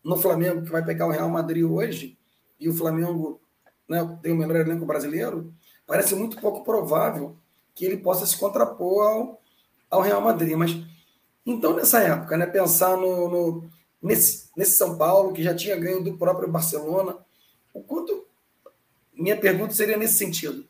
no 0.04 0.16
Flamengo, 0.16 0.62
que 0.62 0.70
vai 0.70 0.84
pegar 0.84 1.06
o 1.06 1.10
Real 1.10 1.28
Madrid 1.30 1.64
hoje, 1.64 2.18
e 2.60 2.68
o 2.68 2.74
Flamengo 2.74 3.40
né, 3.88 4.18
tem 4.22 4.32
o 4.32 4.36
melhor 4.36 4.56
elenco 4.56 4.84
brasileiro, 4.84 5.52
parece 5.86 6.14
muito 6.14 6.40
pouco 6.40 6.62
provável 6.62 7.36
que 7.74 7.84
ele 7.84 7.96
possa 7.96 8.26
se 8.26 8.36
contrapor 8.36 9.06
ao, 9.06 9.42
ao 9.90 10.00
Real 10.02 10.20
Madrid. 10.20 10.56
Mas 10.56 10.76
então, 11.46 11.74
nessa 11.74 12.00
época, 12.00 12.36
né, 12.36 12.46
pensar 12.46 12.96
no, 12.96 13.28
no, 13.28 13.70
nesse, 14.00 14.48
nesse 14.56 14.76
São 14.76 14.96
Paulo, 14.96 15.32
que 15.32 15.42
já 15.42 15.54
tinha 15.54 15.76
ganho 15.76 16.02
do 16.02 16.16
próprio 16.16 16.48
Barcelona, 16.48 17.16
o 17.72 17.82
quanto. 17.82 18.24
Minha 19.12 19.36
pergunta 19.36 19.72
seria 19.72 19.96
nesse 19.96 20.14
sentido. 20.14 20.66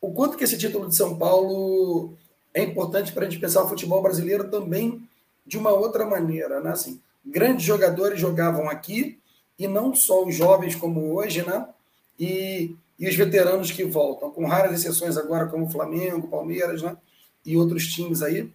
O 0.00 0.12
quanto 0.12 0.36
que 0.36 0.44
esse 0.44 0.58
título 0.58 0.88
de 0.88 0.96
São 0.96 1.16
Paulo 1.16 2.14
é 2.52 2.62
importante 2.62 3.12
para 3.12 3.26
a 3.26 3.30
gente 3.30 3.40
pensar 3.40 3.62
o 3.62 3.68
futebol 3.68 4.02
brasileiro 4.02 4.50
também 4.50 5.08
de 5.46 5.56
uma 5.56 5.70
outra 5.70 6.04
maneira, 6.04 6.60
né? 6.60 6.70
Assim, 6.70 7.00
grandes 7.24 7.64
jogadores 7.64 8.20
jogavam 8.20 8.68
aqui 8.68 9.18
e 9.58 9.68
não 9.68 9.94
só 9.94 10.24
os 10.24 10.34
jovens 10.34 10.74
como 10.74 11.14
hoje, 11.14 11.44
né? 11.46 11.66
E, 12.18 12.74
e 12.98 13.08
os 13.08 13.14
veteranos 13.14 13.70
que 13.70 13.84
voltam, 13.84 14.30
com 14.30 14.46
raras 14.46 14.72
exceções 14.72 15.16
agora 15.16 15.46
como 15.46 15.70
Flamengo, 15.70 16.28
Palmeiras, 16.28 16.82
né? 16.82 16.96
e 17.44 17.56
outros 17.56 17.86
times 17.86 18.22
aí, 18.22 18.50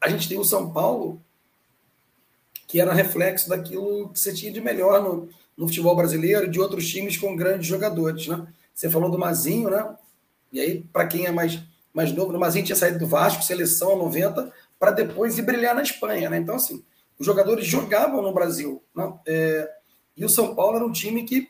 a 0.00 0.08
gente 0.08 0.28
tem 0.28 0.38
o 0.38 0.44
São 0.44 0.70
Paulo, 0.72 1.20
que 2.66 2.80
era 2.80 2.92
reflexo 2.92 3.48
daquilo 3.48 4.10
que 4.10 4.20
você 4.20 4.32
tinha 4.32 4.52
de 4.52 4.60
melhor 4.60 5.02
no, 5.02 5.28
no 5.56 5.66
futebol 5.66 5.96
brasileiro, 5.96 6.48
de 6.48 6.60
outros 6.60 6.88
times 6.88 7.16
com 7.16 7.34
grandes 7.34 7.66
jogadores, 7.66 8.26
né? 8.28 8.46
Você 8.74 8.88
falou 8.88 9.10
do 9.10 9.18
Mazinho, 9.18 9.70
né? 9.70 9.96
E 10.52 10.60
aí, 10.60 10.84
para 10.92 11.06
quem 11.06 11.26
é 11.26 11.32
mais, 11.32 11.58
mais 11.92 12.12
novo, 12.12 12.32
o 12.32 12.38
Mazinho 12.38 12.64
tinha 12.64 12.76
saído 12.76 12.98
do 12.98 13.06
Vasco, 13.06 13.42
seleção 13.42 13.98
90, 13.98 14.52
para 14.78 14.92
depois 14.92 15.36
ir 15.36 15.42
brilhar 15.42 15.74
na 15.74 15.82
Espanha, 15.82 16.30
né? 16.30 16.38
Então, 16.38 16.54
assim, 16.54 16.84
os 17.18 17.26
jogadores 17.26 17.66
jogavam 17.66 18.22
no 18.22 18.32
Brasil, 18.32 18.82
né? 18.94 19.12
É, 19.26 19.70
e 20.16 20.24
o 20.24 20.28
São 20.28 20.54
Paulo 20.54 20.76
era 20.76 20.86
um 20.86 20.92
time 20.92 21.24
que, 21.24 21.48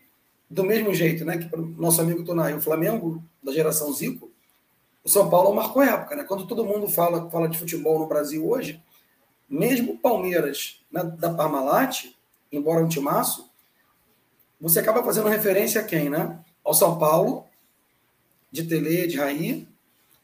do 0.49 0.65
mesmo 0.65 0.95
jeito, 0.95 1.25
né? 1.25 1.39
Que 1.39 1.55
o 1.55 1.67
nosso 1.79 2.01
amigo 2.01 2.25
Tonai, 2.25 2.55
o 2.55 2.61
Flamengo, 2.61 3.23
da 3.43 3.53
geração 3.53 3.93
Zico, 3.93 4.31
o 5.05 5.09
São 5.09 5.29
Paulo 5.29 5.55
marcou 5.55 5.83
época, 5.83 6.17
né? 6.17 6.25
Quando 6.25 6.47
todo 6.47 6.65
mundo 6.65 6.89
fala, 6.89 7.31
fala 7.31 7.49
de 7.49 7.59
futebol 7.59 7.99
no 7.99 8.07
Brasil 8.07 8.49
hoje, 8.49 8.83
mesmo 9.49 9.93
o 9.93 9.99
Palmeiras 9.99 10.81
né, 10.91 11.03
da 11.19 11.33
Parmalat, 11.33 12.15
embora 12.53 12.85
um 12.85 12.89
timaço, 12.89 13.51
você 14.61 14.81
acaba 14.81 15.03
fazendo 15.03 15.29
referência 15.29 15.81
a 15.81 15.85
quem, 15.85 16.11
né? 16.11 16.39
Ao 16.65 16.75
São 16.75 16.99
Paulo, 16.99 17.47
de 18.51 18.65
Tele, 18.65 19.07
de 19.07 19.17
Raí, 19.17 19.69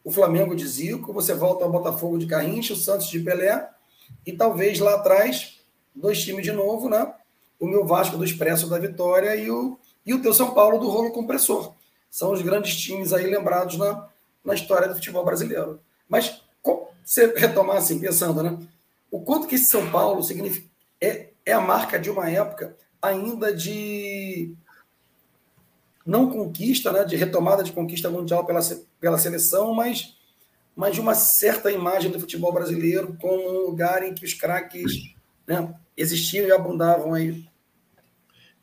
o 0.02 0.11
Flamengo 0.11 0.54
de 0.54 0.66
Zico, 0.66 1.12
você 1.12 1.33
volta 1.35 1.64
ao 1.64 1.72
Botafogo 1.72 2.18
de 2.18 2.26
Carrincha, 2.26 2.74
o 2.74 2.76
Santos 2.76 3.07
de 3.07 3.20
Pelé, 3.20 3.70
e 4.26 4.32
talvez 4.32 4.78
lá 4.78 4.94
atrás, 4.94 5.60
dois 5.94 6.22
times 6.22 6.44
de 6.44 6.52
novo, 6.52 6.88
né? 6.88 7.12
O 7.58 7.66
meu 7.66 7.86
Vasco 7.86 8.16
do 8.16 8.24
Expresso 8.24 8.68
da 8.68 8.78
Vitória 8.78 9.36
e 9.36 9.50
o, 9.50 9.78
e 10.04 10.12
o 10.12 10.20
teu 10.20 10.34
São 10.34 10.52
Paulo 10.52 10.78
do 10.78 10.88
Rolo 10.88 11.12
Compressor. 11.12 11.72
São 12.10 12.32
os 12.32 12.42
grandes 12.42 12.76
times 12.76 13.12
aí 13.12 13.26
lembrados 13.26 13.76
na, 13.76 14.08
na 14.44 14.54
história 14.54 14.88
do 14.88 14.94
futebol 14.94 15.24
brasileiro. 15.24 15.80
Mas 16.08 16.42
você 17.04 17.32
retomar 17.36 17.76
assim, 17.76 18.00
pensando, 18.00 18.42
né? 18.42 18.58
O 19.10 19.20
quanto 19.20 19.46
que 19.46 19.56
esse 19.56 19.66
São 19.66 19.90
Paulo 19.90 20.22
significa 20.22 20.66
é, 21.00 21.28
é 21.44 21.52
a 21.52 21.60
marca 21.60 21.98
de 21.98 22.10
uma 22.10 22.30
época 22.30 22.76
ainda 23.00 23.54
de 23.54 24.54
não 26.04 26.30
conquista, 26.30 26.92
né, 26.92 27.04
de 27.04 27.16
retomada 27.16 27.62
de 27.62 27.72
conquista 27.72 28.10
mundial 28.10 28.44
pela, 28.44 28.60
pela 29.00 29.18
seleção, 29.18 29.74
mas, 29.74 30.16
mas 30.74 30.94
de 30.94 31.00
uma 31.00 31.14
certa 31.14 31.70
imagem 31.70 32.10
do 32.10 32.20
futebol 32.20 32.52
brasileiro 32.52 33.16
como 33.20 33.48
um 33.48 33.66
lugar 33.66 34.02
em 34.02 34.14
que 34.14 34.24
os 34.24 34.34
craques 34.34 35.14
né, 35.46 35.74
existiam 35.96 36.46
e 36.46 36.52
abundavam 36.52 37.14
aí. 37.14 37.46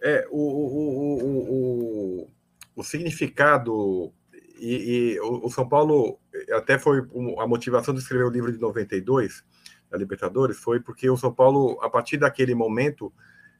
É, 0.02 0.28
o, 0.30 0.38
o, 0.38 1.24
o, 1.24 2.24
o, 2.24 2.30
o 2.76 2.84
significado 2.84 4.12
e, 4.60 5.16
e 5.16 5.20
o, 5.22 5.50
São 5.50 5.68
Paulo 5.68 6.20
até 6.54 6.78
foi 6.78 7.00
a 7.40 7.48
motivação 7.48 7.94
de 7.94 8.00
escrever 8.00 8.26
o 8.26 8.30
livro 8.30 8.52
de 8.52 8.60
92 8.60 9.44
da 9.90 9.98
Libertadores 9.98 10.58
foi 10.58 10.80
porque 10.80 11.10
o 11.10 11.18
São 11.18 11.34
Paulo 11.34 11.80
a 11.82 11.90
partir 11.90 12.18
daquele 12.18 12.56
momento 12.56 13.14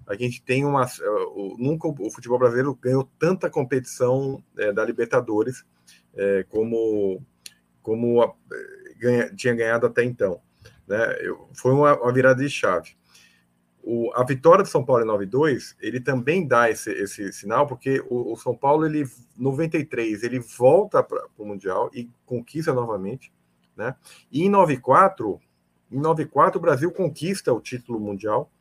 a 0.08 0.16
gente 0.16 0.44
tem 0.44 0.66
uma 0.66 0.88
nunca 1.58 1.88
o 1.88 2.12
futebol 2.12 2.40
brasileiro 2.40 2.78
ganhou 2.82 3.08
tanta 3.20 3.50
competição 3.50 4.44
é, 4.58 4.74
da 4.74 4.84
Libertadores 4.84 5.64
é, 6.16 6.44
como 6.50 7.24
como 7.82 8.22
a, 8.22 8.34
ganha, 8.98 9.34
tinha 9.36 9.56
ganhado 9.56 9.86
até 9.86 10.04
então 10.04 10.42
né 10.88 10.98
foi 11.54 11.72
uma, 11.72 12.00
uma 12.00 12.14
virada 12.14 12.42
de 12.42 12.50
chave 12.50 12.96
o, 13.84 14.12
a 14.14 14.24
vitória 14.24 14.64
do 14.64 14.70
São 14.70 14.86
Paulo 14.86 15.04
em 15.04 15.08
92, 15.08 15.76
ele 15.80 16.00
também 16.00 16.48
dá 16.48 16.70
esse, 16.70 16.92
esse 16.92 17.34
sinal, 17.34 17.66
porque 17.66 18.04
o, 18.10 18.34
o 18.34 18.36
São 18.38 18.56
Paulo, 18.56 18.86
ele 18.86 19.10
93, 19.38 20.24
ele 20.24 20.40
volta 20.40 21.02
para 21.02 21.28
o 21.38 21.46
Mundial 21.46 21.90
e 21.94 22.10
conquista 22.26 22.74
novamente, 22.74 23.34
né? 23.76 23.96
E 24.32 24.44
em 24.44 24.50
94, 24.50 25.40
em 25.92 26.00
94 26.00 26.60
o 26.60 26.62
Brasil 26.62 26.92
conquista 26.92 27.52
o 27.52 27.60
título 27.60 28.00
mundial, 28.00 28.52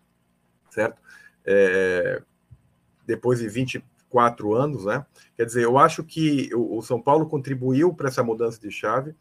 certo? 0.70 1.00
É, 1.44 2.22
depois 3.06 3.40
de 3.40 3.48
24 4.10 4.54
anos, 4.54 4.84
né? 4.84 5.06
Quer 5.36 5.46
dizer, 5.46 5.64
eu 5.64 5.78
acho 5.78 6.02
que 6.02 6.50
o, 6.54 6.78
o 6.78 6.82
São 6.82 7.00
Paulo 7.00 7.26
contribuiu 7.26 7.94
para 7.94 8.08
essa 8.08 8.22
mudança 8.22 8.60
de 8.60 8.70
chave, 8.70 9.14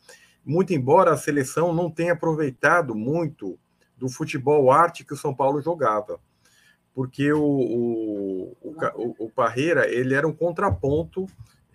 muito 0.43 0.73
embora 0.73 1.11
a 1.11 1.17
seleção 1.17 1.73
não 1.73 1.91
tenha 1.91 2.13
aproveitado 2.13 2.95
muito 2.95 3.57
do 3.95 4.09
futebol 4.09 4.71
arte 4.71 5.05
que 5.05 5.13
o 5.13 5.17
São 5.17 5.33
Paulo 5.33 5.61
jogava. 5.61 6.19
Porque 6.93 7.31
o, 7.31 7.41
o, 7.41 8.57
o, 8.61 9.25
o 9.25 9.29
Parreira, 9.29 9.87
ele 9.87 10.13
era 10.13 10.27
um 10.27 10.33
contraponto, 10.33 11.27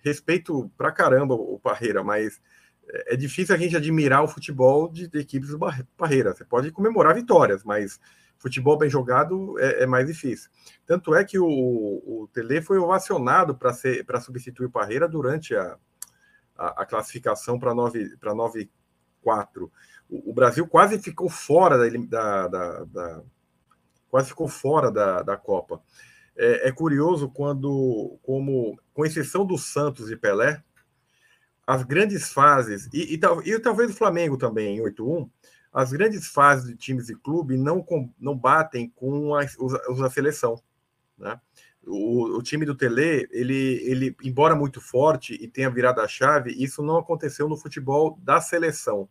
respeito 0.03 0.69
pra 0.77 0.91
caramba 0.91 1.33
o 1.33 1.59
Parreira, 1.59 2.03
mas 2.03 2.41
é, 2.89 3.13
é 3.13 3.15
difícil 3.15 3.55
a 3.55 3.57
gente 3.57 3.77
admirar 3.77 4.23
o 4.23 4.27
futebol 4.27 4.89
de, 4.89 5.07
de 5.07 5.19
equipes 5.19 5.49
do 5.49 5.59
Parreira. 5.97 6.33
Você 6.33 6.43
pode 6.43 6.71
comemorar 6.71 7.15
vitórias, 7.15 7.63
mas 7.63 7.99
futebol 8.45 8.77
bem 8.77 8.89
jogado 8.89 9.59
é, 9.59 9.83
é 9.83 9.85
mais 9.87 10.05
difícil. 10.05 10.49
Tanto 10.85 11.15
é 11.15 11.23
que 11.23 11.39
o, 11.39 11.47
o 11.47 12.29
Tele 12.31 12.61
foi 12.61 12.77
ovacionado 12.77 13.55
para 13.57 14.21
substituir 14.21 14.67
o 14.67 14.71
Parreira 14.71 15.07
durante 15.07 15.55
a, 15.55 15.77
a, 16.55 16.83
a 16.83 16.85
classificação 16.85 17.57
para 17.57 17.73
9-4 17.73 18.69
o, 20.09 20.33
Brasil 20.33 20.67
quase 20.67 20.99
ficou 20.99 21.29
fora 21.29 21.77
da, 21.77 22.47
da, 22.47 22.83
da, 22.83 23.23
quase 24.09 24.29
ficou 24.29 24.47
fora 24.47 24.91
da, 24.91 25.21
da 25.21 25.37
Copa. 25.37 25.81
É, 26.37 26.67
é, 26.67 26.71
curioso 26.71 27.29
quando, 27.29 28.19
como, 28.21 28.79
com 28.93 29.05
exceção 29.05 29.45
do 29.45 29.57
Santos 29.57 30.11
e 30.11 30.17
Pelé, 30.17 30.61
as 31.65 31.81
grandes 31.83 32.31
fases, 32.31 32.87
e, 32.93 33.15
e, 33.15 33.19
e 33.49 33.59
talvez 33.59 33.91
o 33.91 33.97
Flamengo 33.97 34.37
também, 34.37 34.77
em 34.77 34.81
8-1, 34.81 35.29
as 35.75 35.91
grandes 35.91 36.27
fases 36.27 36.67
de 36.67 36.75
times 36.75 37.09
e 37.09 37.15
clube 37.15 37.57
não, 37.57 37.85
não 38.19 38.35
batem 38.35 38.89
com 38.95 39.35
a, 39.35 39.41
a 39.41 40.09
seleção. 40.09 40.61
Né? 41.17 41.39
O, 41.85 42.37
o, 42.37 42.41
time 42.41 42.65
do 42.65 42.73
Tele, 42.73 43.27
ele, 43.31 43.81
ele, 43.83 44.15
embora 44.23 44.55
muito 44.55 44.81
forte 44.81 45.33
e 45.33 45.47
tenha 45.47 45.69
virado 45.69 46.01
a 46.01 46.07
chave, 46.07 46.51
isso 46.51 46.81
não 46.81 46.97
aconteceu 46.97 47.47
no 47.47 47.57
futebol 47.57 48.17
da 48.23 48.41
seleção 48.41 49.07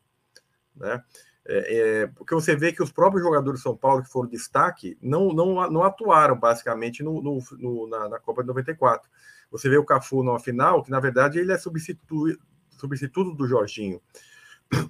né? 0.76 1.02
É, 1.46 1.76
é, 1.76 2.06
porque 2.06 2.34
você 2.34 2.56
vê 2.56 2.72
que 2.72 2.82
os 2.82 2.90
próprios 2.90 3.22
jogadores 3.22 3.60
de 3.60 3.64
São 3.64 3.76
Paulo 3.76 4.02
que 4.02 4.08
foram 4.08 4.28
destaque 4.28 4.96
não, 5.00 5.28
não, 5.28 5.70
não 5.70 5.82
atuaram 5.82 6.38
basicamente 6.38 7.02
no, 7.02 7.20
no, 7.20 7.38
no 7.58 7.86
na, 7.86 8.08
na, 8.08 8.18
Copa 8.18 8.42
de 8.42 8.48
94. 8.48 9.08
Você 9.50 9.68
vê 9.68 9.76
o 9.76 9.84
Cafu 9.84 10.22
na 10.22 10.38
final, 10.38 10.82
que 10.82 10.90
na 10.90 10.98
verdade 11.00 11.38
ele 11.38 11.52
é 11.52 11.58
substituto, 11.58 12.40
substituto 12.70 13.34
do 13.34 13.46
Jorginho. 13.46 14.00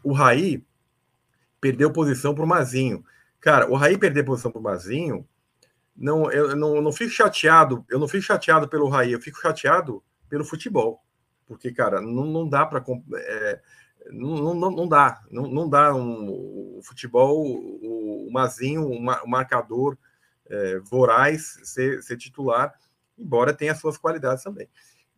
O 0.05 0.13
Raí 0.13 0.65
perdeu 1.65 1.91
posição 1.91 2.35
para 2.35 2.45
o 2.45 2.47
Mazinho. 2.47 3.03
Cara, 3.41 3.71
o 3.71 3.75
Raí 3.75 3.97
perder 3.97 4.23
posição 4.23 4.51
para 4.51 4.61
o 4.61 4.63
Mazinho, 4.63 5.27
não, 5.97 6.31
eu 6.31 6.55
não, 6.55 6.83
não 6.83 6.93
fico 6.93 7.11
chateado, 7.11 7.87
eu 7.89 7.99
não 7.99 8.07
fico 8.07 8.23
chateado 8.23 8.69
pelo 8.69 8.87
Raí, 8.87 9.13
eu 9.13 9.21
fico 9.21 9.41
chateado 9.41 10.05
pelo 10.29 10.45
futebol. 10.45 11.03
Porque, 11.47 11.73
cara, 11.73 12.03
não, 12.03 12.27
não 12.27 12.47
dá 12.47 12.67
para. 12.67 12.85
É, 13.17 13.61
não, 14.11 14.55
não, 14.55 14.71
não 14.71 14.87
dá, 14.87 15.23
não, 15.31 15.47
não 15.47 15.67
dá 15.67 15.95
um, 15.95 16.77
o 16.77 16.81
futebol, 16.83 17.43
o, 17.43 18.29
o 18.29 18.31
Mazinho, 18.31 18.87
o, 18.87 19.01
marcador 19.27 19.97
é, 20.47 20.79
voraz 20.81 21.61
ser, 21.63 22.03
ser 22.03 22.19
titular, 22.19 22.75
embora 23.19 23.55
tenha 23.55 23.75
suas 23.75 23.97
qualidades 23.97 24.45
também. 24.45 24.69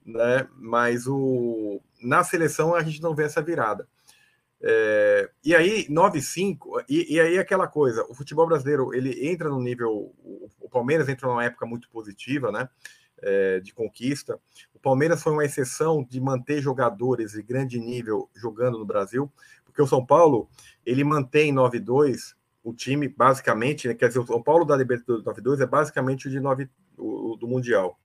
Né? 0.05 0.47
Mas 0.55 1.09
o, 1.09 1.83
na 2.01 2.23
seleção 2.23 2.73
a 2.73 2.85
gente 2.85 3.03
não 3.03 3.17
vê 3.17 3.25
essa 3.25 3.43
virada. 3.43 3.89
É, 4.63 5.31
e 5.45 5.55
aí, 5.55 5.87
9-5, 5.89 6.85
e, 6.89 7.15
e, 7.15 7.21
aí 7.21 7.39
aquela 7.39 7.69
coisa, 7.69 8.05
o 8.09 8.15
futebol 8.15 8.47
brasileiro 8.47 8.95
ele 8.95 9.29
entra 9.29 9.49
no 9.49 9.61
nível, 9.61 9.91
o, 9.91 10.51
o 10.61 10.69
Palmeiras 10.69 11.09
entra 11.09 11.29
numa 11.29 11.45
época 11.45 11.67
muito 11.67 11.89
positiva, 11.91 12.51
né? 12.51 12.69
é, 13.23 13.61
de 13.61 13.73
conquista. 13.73 14.39
O 14.75 14.79
Palmeiras 14.79 15.23
foi 15.23 15.33
uma 15.33 15.45
exceção 15.45 16.05
de 16.09 16.21
manter 16.21 16.61
jogadores 16.61 17.33
de 17.33 17.43
grande 17.43 17.79
nível 17.79 18.29
jogando 18.35 18.79
no 18.79 18.85
Brasil, 18.85 19.31
porque 19.65 19.83
o 19.83 19.87
São 19.87 20.05
Paulo 20.05 20.49
ele 20.85 21.05
mantém 21.05 21.53
9-2 21.53 22.35
o 22.63 22.75
time 22.75 23.09
basicamente, 23.09 23.87
né, 23.87 23.95
quer 23.95 24.09
dizer, 24.09 24.19
o 24.19 24.27
São 24.27 24.43
Paulo 24.43 24.65
da 24.65 24.77
Libertadores 24.77 25.25
9-2 25.25 25.61
é 25.61 25.67
basicamente 25.67 26.27
o 26.27 26.31
de 26.31 26.41
9 26.41 26.69
o, 26.99 27.37
do 27.37 27.47
Mundial. 27.47 27.99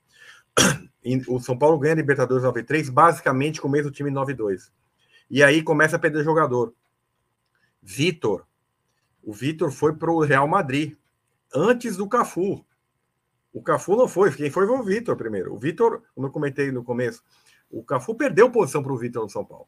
O 1.28 1.40
São 1.40 1.58
Paulo 1.58 1.80
ganha 1.80 1.94
a 1.94 1.98
Libertadores 1.98 2.44
9-3 2.44 2.92
basicamente 2.92 3.60
com 3.60 3.68
o 3.68 3.72
mesmo 3.72 3.90
time 3.90 4.12
9-2. 4.12 4.70
E 5.32 5.42
aí 5.42 5.64
começa 5.64 5.96
a 5.96 6.00
perder 6.00 6.26
jogador. 6.26 6.74
Vitor. 7.82 8.46
O 9.24 9.32
Vitor 9.32 9.72
foi 9.72 9.96
para 9.96 10.12
o 10.12 10.20
Real 10.20 10.46
Madrid 10.46 10.98
antes 11.56 11.96
do 11.96 12.08
Cafu. 12.08 12.66
O 13.54 13.64
Cafu 13.64 13.96
não 13.96 14.10
foi, 14.10 14.30
quem 14.34 14.52
foi 14.52 14.68
foi 14.68 14.78
o 14.78 14.84
Vitor 14.84 15.16
primeiro. 15.16 15.54
O 15.54 15.58
Vitor, 15.58 16.04
como 16.14 16.28
eu 16.28 16.32
comentei 16.32 16.70
no 16.70 16.84
começo, 16.84 17.24
o 17.70 17.82
Cafu 17.82 18.14
perdeu 18.14 18.52
posição 18.52 18.84
para 18.84 18.92
o 18.92 18.98
Vitor 18.98 19.24
no 19.24 19.30
São 19.30 19.46
Paulo. 19.46 19.68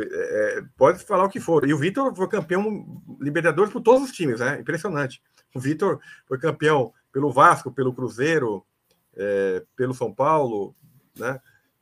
É, 0.00 0.62
pode 0.78 1.04
falar 1.04 1.24
o 1.24 1.28
que 1.28 1.40
for. 1.40 1.68
E 1.68 1.74
o 1.74 1.78
Vitor 1.78 2.14
foi 2.16 2.26
campeão 2.26 3.02
Libertadores 3.20 3.70
por 3.70 3.82
todos 3.82 4.08
os 4.08 4.12
times, 4.12 4.40
né? 4.40 4.58
Impressionante. 4.60 5.22
O 5.54 5.60
Vitor 5.60 6.00
foi 6.26 6.38
campeão 6.38 6.94
pelo 7.12 7.30
Vasco, 7.30 7.70
pelo 7.70 7.92
Cruzeiro, 7.92 8.64
é, 9.14 9.62
pelo 9.76 9.92
São 9.92 10.14
Paulo, 10.14 10.74
né? 11.14 11.38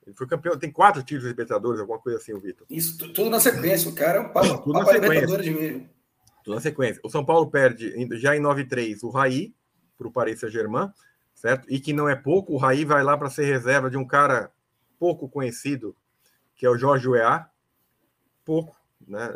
Ele 0.07 0.14
foi 0.14 0.27
campeão, 0.27 0.57
tem 0.57 0.71
quatro 0.71 1.03
títulos 1.03 1.25
de 1.25 1.31
Libertadores, 1.31 1.81
alguma 1.81 1.99
coisa 1.99 2.19
assim, 2.19 2.33
o 2.33 2.40
Vitor. 2.40 2.66
Isso 2.71 3.12
tudo 3.12 3.29
na 3.29 3.40
sequência, 3.40 3.90
o 3.90 3.95
cara 3.95 4.19
é 4.19 4.21
um 4.21 4.33
papa, 4.33 4.59
tudo 4.59 4.73
na 4.79 4.92
Libertadores 4.92 5.49
mesmo. 5.49 5.88
Tudo 6.45 6.55
na 6.55 6.61
sequência. 6.61 7.01
O 7.05 7.11
São 7.11 7.25
Paulo 7.25 7.51
perde 7.51 7.92
já 8.19 8.37
em 8.37 8.40
9-3 8.40 9.03
o 9.03 9.11
Raí, 9.11 9.53
para 9.99 10.07
o 10.07 10.12
Paris 10.12 10.38
Saint-Germain, 10.38 10.90
certo? 11.35 11.66
E 11.69 11.81
que 11.81 11.92
não 11.92 12.09
é 12.09 12.14
pouco, 12.14 12.53
o 12.53 12.57
Raí 12.57 12.85
vai 12.85 13.03
lá 13.03 13.16
para 13.16 13.31
ser 13.31 13.47
reserva 13.47 13.90
de 13.90 13.97
um 13.97 14.07
cara 14.07 14.53
pouco 14.99 15.29
conhecido, 15.29 15.97
que 16.55 16.64
é 16.64 16.71
o 16.71 16.79
Jorge 16.79 17.09
Weah, 17.09 17.51
pouco, 18.45 18.77
né? 19.07 19.29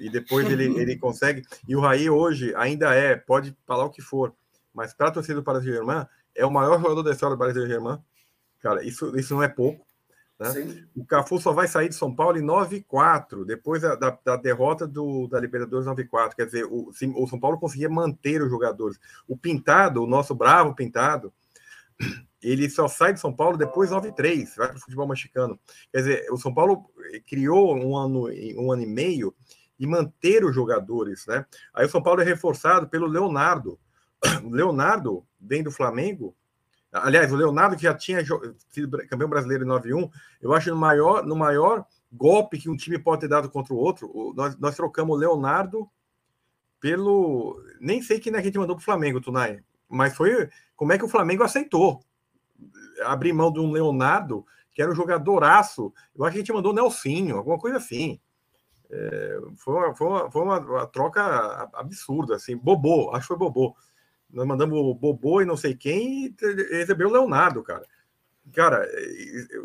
E 0.00 0.10
depois 0.10 0.50
ele, 0.50 0.64
ele 0.80 0.96
consegue. 0.96 1.42
E 1.68 1.76
o 1.76 1.80
Raí 1.80 2.10
hoje 2.10 2.54
ainda 2.56 2.94
é, 2.94 3.14
pode 3.16 3.56
falar 3.66 3.84
o 3.84 3.90
que 3.90 4.02
for, 4.02 4.34
mas 4.72 4.92
para 4.92 5.08
a 5.08 5.12
torcida 5.12 5.36
do 5.36 5.44
Paris 5.44 5.62
Saint-Germain, 5.62 6.06
é 6.34 6.44
o 6.44 6.50
maior 6.50 6.80
jogador 6.80 7.02
da 7.02 7.12
história 7.12 7.36
do 7.36 7.38
Paris 7.38 7.54
Saint-Germain. 7.54 7.98
Cara, 8.64 8.82
isso, 8.82 9.14
isso 9.18 9.34
não 9.34 9.42
é 9.42 9.48
pouco. 9.48 9.86
Né? 10.40 10.86
O 10.96 11.04
Cafu 11.04 11.38
só 11.38 11.52
vai 11.52 11.68
sair 11.68 11.90
de 11.90 11.94
São 11.94 12.14
Paulo 12.14 12.38
em 12.38 12.42
9-4, 12.42 13.44
depois 13.44 13.82
da, 13.82 13.94
da, 13.94 14.18
da, 14.24 14.36
derrota 14.36 14.88
do, 14.88 15.28
da 15.28 15.38
Libertadores 15.38 15.86
9-4. 15.86 16.34
Quer 16.34 16.46
dizer, 16.46 16.64
o, 16.64 16.88
o, 16.88 17.28
São 17.28 17.38
Paulo 17.38 17.58
conseguia 17.58 17.90
manter 17.90 18.40
os 18.40 18.48
jogadores. 18.48 18.98
O 19.28 19.36
Pintado, 19.36 20.02
o 20.02 20.06
nosso 20.06 20.34
bravo 20.34 20.74
Pintado, 20.74 21.30
ele 22.42 22.70
só 22.70 22.88
sai 22.88 23.12
de 23.12 23.20
São 23.20 23.36
Paulo 23.36 23.58
depois 23.58 23.90
9-3, 23.90 24.56
vai 24.56 24.68
para 24.68 24.78
o 24.78 24.80
futebol 24.80 25.06
mexicano. 25.06 25.60
Quer 25.92 25.98
dizer, 25.98 26.32
o 26.32 26.38
São 26.38 26.54
Paulo 26.54 26.90
criou 27.26 27.76
um 27.76 27.94
ano, 27.94 28.30
um 28.56 28.72
ano 28.72 28.82
e 28.82 28.86
meio 28.86 29.34
e 29.78 29.86
manter 29.86 30.42
os 30.42 30.54
jogadores. 30.54 31.26
Né? 31.26 31.44
Aí 31.74 31.84
o 31.84 31.90
São 31.90 32.02
Paulo 32.02 32.22
é 32.22 32.24
reforçado 32.24 32.88
pelo 32.88 33.06
Leonardo. 33.06 33.78
O 34.42 34.48
Leonardo 34.56 35.22
vem 35.38 35.62
do 35.62 35.70
Flamengo 35.70 36.34
Aliás, 36.94 37.32
o 37.32 37.36
Leonardo, 37.36 37.76
que 37.76 37.82
já 37.82 37.94
tinha 37.94 38.24
sido 38.70 38.98
campeão 39.08 39.28
brasileiro 39.28 39.64
em 39.64 39.68
91, 39.68 40.08
eu 40.40 40.52
acho 40.52 40.70
no 40.70 40.76
maior, 40.76 41.26
no 41.26 41.34
maior 41.34 41.84
golpe 42.12 42.58
que 42.58 42.70
um 42.70 42.76
time 42.76 42.98
pode 42.98 43.22
ter 43.22 43.28
dado 43.28 43.50
contra 43.50 43.74
o 43.74 43.76
outro. 43.76 44.32
Nós, 44.36 44.56
nós 44.58 44.76
trocamos 44.76 45.16
o 45.16 45.18
Leonardo 45.18 45.88
pelo. 46.80 47.60
Nem 47.80 48.00
sei 48.00 48.20
quem 48.20 48.32
é 48.34 48.38
a 48.38 48.42
gente 48.42 48.58
mandou 48.58 48.76
para 48.76 48.82
o 48.82 48.84
Flamengo, 48.84 49.20
Tunai, 49.20 49.62
mas 49.88 50.16
foi 50.16 50.48
como 50.76 50.92
é 50.92 50.98
que 50.98 51.04
o 51.04 51.08
Flamengo 51.08 51.42
aceitou 51.42 52.00
abrir 53.04 53.32
mão 53.32 53.52
de 53.52 53.60
um 53.60 53.72
Leonardo 53.72 54.46
que 54.72 54.82
era 54.82 54.90
um 54.90 54.94
jogadoraço. 54.94 55.92
Eu 56.14 56.24
acho 56.24 56.32
que 56.32 56.38
a 56.38 56.42
gente 56.42 56.52
mandou 56.52 56.72
Nelsinho, 56.72 57.36
alguma 57.36 57.58
coisa 57.58 57.76
assim. 57.76 58.20
É, 58.90 59.38
foi 59.56 59.74
uma, 59.74 59.94
foi, 59.94 60.06
uma, 60.06 60.30
foi 60.30 60.42
uma, 60.42 60.58
uma, 60.58 60.86
troca 60.86 61.70
absurda, 61.74 62.36
assim. 62.36 62.56
Bobô, 62.56 63.10
acho 63.10 63.22
que 63.22 63.28
foi 63.28 63.36
Bobô. 63.36 63.76
Nós 64.34 64.46
mandamos 64.46 64.78
o 64.78 64.94
Bobô 64.94 65.40
e 65.40 65.44
não 65.44 65.56
sei 65.56 65.74
quem 65.74 66.34
e 66.40 66.76
recebeu 66.76 67.08
o 67.08 67.12
Leonardo, 67.12 67.62
cara. 67.62 67.86
Cara, 68.52 68.86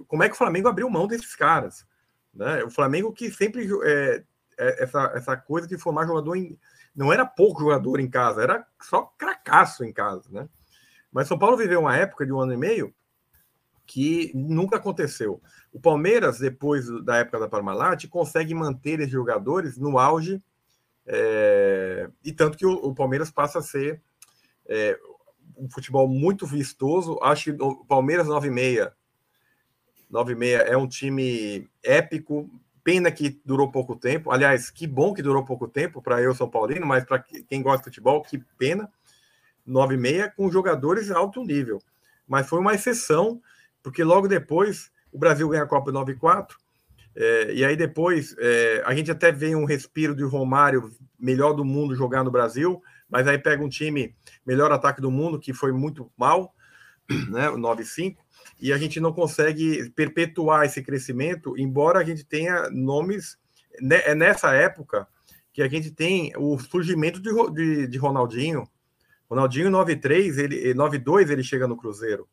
como 0.08 0.24
é 0.24 0.30
que 0.30 0.36
o 0.36 0.38
Flamengo 0.38 0.68
abriu 0.68 0.90
mão 0.90 1.08
desses 1.08 1.36
caras? 1.36 1.86
Né? 2.34 2.64
O 2.64 2.70
Flamengo 2.70 3.12
que 3.12 3.32
sempre 3.32 3.68
é, 3.84 4.24
é, 4.58 4.84
essa, 4.84 5.12
essa 5.16 5.38
coisa 5.38 5.68
de 5.68 5.78
formar 5.78 6.06
jogador 6.06 6.36
em. 6.36 6.58
Não 6.96 7.12
era 7.12 7.26
pouco 7.26 7.62
jogador 7.62 8.00
em 8.00 8.10
casa, 8.10 8.42
era 8.42 8.66
só 8.82 9.04
cracaço 9.18 9.84
em 9.84 9.92
casa, 9.94 10.30
né? 10.32 10.50
Mas 11.12 11.28
São 11.28 11.40
Paulo 11.40 11.58
viveu 11.58 11.82
uma 11.82 11.96
época 11.96 12.26
de 12.26 12.32
um 12.32 12.40
ano 12.40 12.54
e 12.54 12.58
meio 12.58 12.94
que 13.86 14.32
nunca 14.36 14.76
aconteceu. 14.76 15.42
O 15.72 15.80
Palmeiras, 15.80 16.38
depois 16.38 16.88
da 17.04 17.18
época 17.18 17.40
da 17.40 17.50
Parmalat, 17.50 18.06
consegue 18.08 18.54
manter 18.54 19.00
esses 19.00 19.12
jogadores 19.12 19.78
no 19.78 19.98
auge, 19.98 20.44
é, 21.08 22.08
e 22.24 22.32
tanto 22.32 22.56
que 22.56 22.68
o, 22.68 22.74
o, 22.74 22.94
Palmeiras 22.94 23.32
passa 23.32 23.58
a 23.58 23.64
ser 23.64 24.00
é, 24.70 24.98
um 25.58 25.70
futebol 25.70 26.08
muito 26.08 26.46
vistoso. 26.46 27.20
Acho 27.22 27.54
que 27.54 27.62
o 27.62 27.84
Palmeiras 27.86 28.28
96, 28.28 28.90
96 30.10 30.70
é 30.70 30.78
um 30.78 30.88
time 30.88 31.68
épico, 31.84 32.50
Pena 32.82 33.12
que 33.12 33.40
durou 33.46 33.70
pouco 33.70 33.96
tempo. 33.96 34.32
Aliás, 34.32 34.72
que 34.72 34.88
bom 34.88 35.14
que 35.14 35.22
durou 35.22 35.44
pouco 35.44 35.68
tempo 35.68 36.02
para 36.02 36.22
eu, 36.22 36.34
São 36.34 36.50
Paulino, 36.50 36.88
mas 36.88 37.04
para 37.04 37.20
quem 37.20 37.62
gosta 37.62 37.80
de 37.80 37.84
futebol, 37.84 38.22
que 38.24 38.40
pena. 38.58 38.90
9,6 39.68 40.34
com 40.36 40.50
jogadores 40.50 41.12
alto 41.12 41.44
nível. 41.44 41.80
Mas 42.28 42.48
foi 42.48 42.58
uma 42.60 42.74
exceção, 42.74 43.40
porque 43.84 44.04
logo 44.04 44.28
depois 44.28 44.92
o 45.12 45.20
Brasil 45.20 45.48
ganha 45.50 45.64
a 45.64 45.68
Copa 45.68 45.92
94. 45.92 46.58
É, 47.16 47.54
e 47.54 47.66
aí 47.66 47.76
depois 47.76 48.36
é, 48.40 48.82
a 48.86 48.96
gente 48.96 49.12
até 49.12 49.32
vê 49.32 49.56
um 49.56 49.66
respiro 49.66 50.16
de 50.16 50.24
Romário, 50.24 50.92
melhor 51.20 51.54
do 51.54 51.66
mundo, 51.66 51.96
jogar 51.96 52.24
no 52.24 52.32
Brasil, 52.32 52.82
mas 53.10 53.28
aí 53.28 53.38
pega 53.38 53.64
um 53.64 53.70
time 53.70 54.16
melhor 54.46 54.72
ataque 54.72 55.02
do 55.02 55.12
mundo, 55.12 55.40
que 55.40 55.54
foi 55.54 55.72
muito 55.72 56.12
mal, 56.18 56.54
né, 57.30 57.50
o 57.50 57.58
9-5 57.58 58.18
e 58.62 58.74
a 58.74 58.78
gente 58.78 59.00
não 59.00 59.14
consegue 59.14 59.90
perpetuar 59.92 60.66
esse 60.66 60.82
crescimento, 60.84 61.58
embora 61.58 62.00
a 62.00 62.04
gente 62.04 62.26
tenha 62.26 62.70
nomes. 62.70 63.38
Né, 63.82 64.02
é 64.06 64.14
nessa 64.14 64.54
época 64.54 65.08
que 65.54 65.62
a 65.62 65.68
gente 65.68 65.92
tem 65.92 66.34
o 66.38 66.58
surgimento 66.60 67.22
de, 67.22 67.32
de, 67.54 67.88
de 67.88 67.98
Ronaldinho. 67.98 68.68
Ronaldinho 69.30 69.70
93, 69.70 70.38
ele 70.38 70.74
92 70.74 71.30
ele 71.30 71.44
chega 71.44 71.68
no 71.68 71.78
Cruzeiro, 71.78 72.28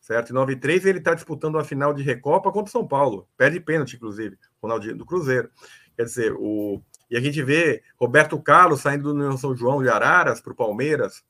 certo? 0.00 0.30
Em 0.30 0.34
93 0.34 0.84
ele 0.84 0.98
está 0.98 1.14
disputando 1.14 1.58
a 1.58 1.64
final 1.64 1.94
de 1.94 2.02
Recopa 2.02 2.52
contra 2.52 2.68
o 2.68 2.72
São 2.72 2.86
Paulo, 2.86 3.26
perde 3.36 3.58
pênalti 3.58 3.96
inclusive, 3.96 4.38
Ronaldinho 4.62 4.96
do 4.96 5.06
Cruzeiro. 5.06 5.50
Quer 5.96 6.04
dizer, 6.04 6.34
o 6.38 6.82
e 7.10 7.16
a 7.16 7.20
gente 7.20 7.42
vê 7.42 7.82
Roberto 7.98 8.40
Carlos 8.40 8.80
saindo 8.80 9.14
do 9.14 9.38
São 9.38 9.56
João 9.56 9.82
de 9.82 9.88
Araras 9.88 10.40
para 10.40 10.52
o 10.52 10.56
Palmeiras, 10.56 11.22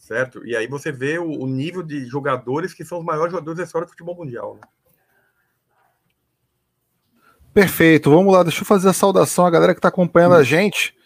certo? 0.00 0.44
E 0.46 0.56
aí 0.56 0.66
você 0.66 0.90
vê 0.90 1.18
o, 1.18 1.28
o, 1.28 1.46
nível 1.46 1.82
de 1.82 2.06
jogadores 2.06 2.72
que 2.72 2.84
são 2.84 2.98
os 2.98 3.04
maiores 3.04 3.32
jogadores 3.32 3.58
da 3.58 3.64
história 3.64 3.86
do 3.86 3.90
futebol 3.90 4.16
mundial. 4.16 4.54
Né? 4.54 4.60
Perfeito, 7.52 8.10
vamos 8.10 8.32
lá, 8.32 8.42
deixa 8.42 8.62
eu 8.62 8.66
fazer 8.66 8.88
a 8.88 8.92
saudação 8.92 9.44
à 9.44 9.50
galera 9.50 9.74
que 9.74 9.78
está 9.78 9.88
acompanhando 9.88 10.34
a 10.34 10.42
gente. 10.42 10.96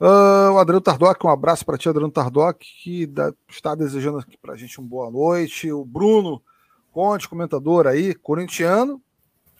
Uh, 0.00 0.52
o 0.52 0.58
Adriano 0.58 0.80
Tardoc, 0.80 1.24
um 1.24 1.30
abraço 1.30 1.64
para 1.64 1.78
ti, 1.78 1.88
Adriano 1.88 2.12
Tardoc, 2.12 2.58
que 2.60 3.06
dá, 3.06 3.32
está 3.48 3.74
desejando 3.74 4.18
aqui 4.18 4.36
para 4.36 4.52
a 4.52 4.56
gente 4.56 4.78
uma 4.78 4.88
boa 4.88 5.10
noite. 5.10 5.72
O 5.72 5.84
Bruno 5.84 6.42
Conte, 6.92 7.28
comentador 7.28 7.86
aí, 7.86 8.14
corintiano, 8.14 9.02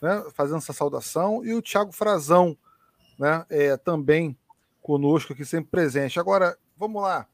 né, 0.00 0.24
fazendo 0.34 0.58
essa 0.58 0.72
saudação. 0.72 1.44
E 1.44 1.54
o 1.54 1.62
Thiago 1.62 1.92
Frazão, 1.92 2.56
né, 3.18 3.44
é, 3.48 3.76
também 3.76 4.36
conosco 4.82 5.32
aqui, 5.32 5.44
sempre 5.44 5.70
presente. 5.70 6.20
Agora, 6.20 6.56
vamos 6.76 7.02
lá. 7.02 7.26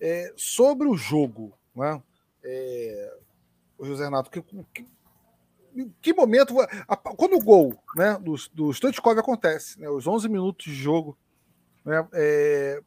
É, 0.00 0.32
sobre 0.36 0.88
o 0.88 0.96
jogo, 0.96 1.52
né? 1.74 2.02
É, 2.42 3.16
o 3.78 3.86
José 3.86 4.04
Renato, 4.04 4.30
que, 4.30 4.42
que, 4.42 4.86
em 5.74 5.94
que 6.00 6.12
momento. 6.12 6.54
A, 6.86 6.96
quando 6.96 7.36
o 7.36 7.44
gol 7.44 7.82
né, 7.96 8.18
do, 8.18 8.34
do 8.52 8.72
Stoichkov 8.72 9.18
acontece, 9.18 9.80
né, 9.80 9.88
os 9.88 10.06
11 10.06 10.28
minutos 10.28 10.66
de 10.66 10.74
jogo, 10.74 11.16
né, 11.84 12.06
é, 12.12 12.82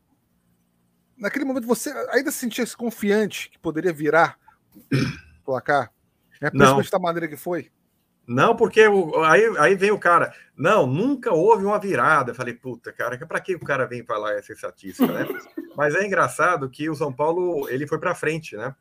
naquele 1.17 1.45
momento 1.45 1.67
você 1.67 1.89
ainda 2.12 2.32
se 2.32 2.39
sentia-se 2.39 2.75
confiante 2.75 3.49
que 3.49 3.60
poderia 3.60 3.93
virar 3.93 4.38
o 5.41 5.45
placar? 5.45 5.91
Né, 6.41 6.49
principalmente 6.49 6.91
da 6.91 6.99
maneira 6.99 7.27
que 7.27 7.38
foi? 7.38 7.71
Não, 8.26 8.56
porque 8.56 8.88
o, 8.88 9.22
aí, 9.24 9.44
aí 9.58 9.76
vem 9.76 9.92
o 9.92 10.00
cara. 10.00 10.34
Não, 10.56 10.88
nunca 10.88 11.34
houve 11.34 11.66
uma 11.66 11.80
virada. 11.80 12.32
Eu 12.32 12.36
falei, 12.36 12.54
puta, 12.54 12.92
cara, 12.94 13.18
para 13.26 13.40
que 13.42 13.56
o 13.56 13.60
cara 13.60 13.86
vem 13.86 14.04
falar 14.04 14.34
essa 14.34 14.54
estatística, 14.54 15.12
né? 15.12 15.28
Mas 15.76 15.94
é 15.96 16.06
engraçado 16.06 16.70
que 16.70 16.90
o 16.90 16.96
São 16.96 17.12
Paulo 17.12 17.68
ele 17.70 17.88
foi 17.88 18.00
para 18.00 18.16
frente, 18.16 18.56
né? 18.56 18.74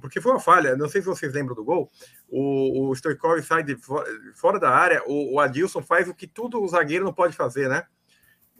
Porque 0.00 0.20
foi 0.20 0.32
uma 0.32 0.40
falha. 0.40 0.76
Não 0.76 0.88
sei 0.88 1.00
se 1.00 1.06
vocês 1.06 1.32
lembram 1.32 1.54
do 1.54 1.64
gol. 1.64 1.90
O, 2.28 2.88
o 2.88 2.94
Stoikov 2.94 3.40
sai 3.42 3.62
de 3.62 3.76
fora, 3.76 4.06
fora 4.34 4.58
da 4.58 4.70
área. 4.70 5.02
O, 5.06 5.34
o, 5.34 5.40
Adilson 5.40 5.82
faz 5.82 6.08
o 6.08 6.14
que 6.14 6.26
tudo 6.26 6.62
o 6.62 6.68
zagueiro 6.68 7.04
não 7.04 7.12
pode 7.12 7.36
fazer, 7.36 7.68
né? 7.68 7.84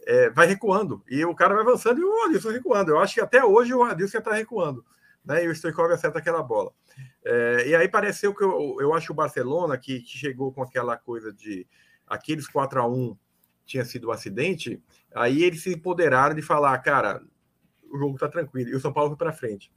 É, 0.05 0.29
vai 0.29 0.47
recuando. 0.47 1.01
E 1.09 1.23
o 1.23 1.35
cara 1.35 1.53
vai 1.53 1.63
avançando 1.63 1.99
e 1.99 2.03
o 2.03 2.25
Adilson 2.25 2.51
recuando. 2.51 2.91
Eu 2.91 2.99
acho 2.99 3.15
que 3.15 3.21
até 3.21 3.43
hoje 3.43 3.73
o 3.73 3.83
Adilson 3.83 4.17
está 4.17 4.33
recuando. 4.33 4.83
Né? 5.25 5.45
E 5.45 5.47
o 5.47 5.55
Stoikov 5.55 5.91
acerta 5.91 6.19
aquela 6.19 6.43
bola. 6.43 6.71
É, 7.23 7.67
e 7.69 7.75
aí 7.75 7.87
pareceu 7.87 8.33
que 8.33 8.43
eu, 8.43 8.77
eu 8.79 8.93
acho 8.93 9.13
o 9.13 9.15
Barcelona, 9.15 9.77
que, 9.77 10.01
que 10.01 10.17
chegou 10.17 10.51
com 10.51 10.61
aquela 10.61 10.97
coisa 10.97 11.31
de 11.31 11.67
aqueles 12.07 12.47
4 12.47 12.81
a 12.81 12.87
1 12.87 13.17
tinha 13.65 13.85
sido 13.85 14.09
um 14.09 14.11
acidente, 14.11 14.81
aí 15.15 15.43
eles 15.43 15.63
se 15.63 15.73
empoderaram 15.73 16.35
de 16.35 16.41
falar, 16.41 16.77
cara, 16.79 17.21
o 17.91 17.97
jogo 17.97 18.17
tá 18.17 18.27
tranquilo. 18.27 18.69
E 18.69 18.75
o 18.75 18.79
São 18.79 18.91
Paulo 18.91 19.11
foi 19.11 19.17
para 19.17 19.31
frente. 19.31 19.71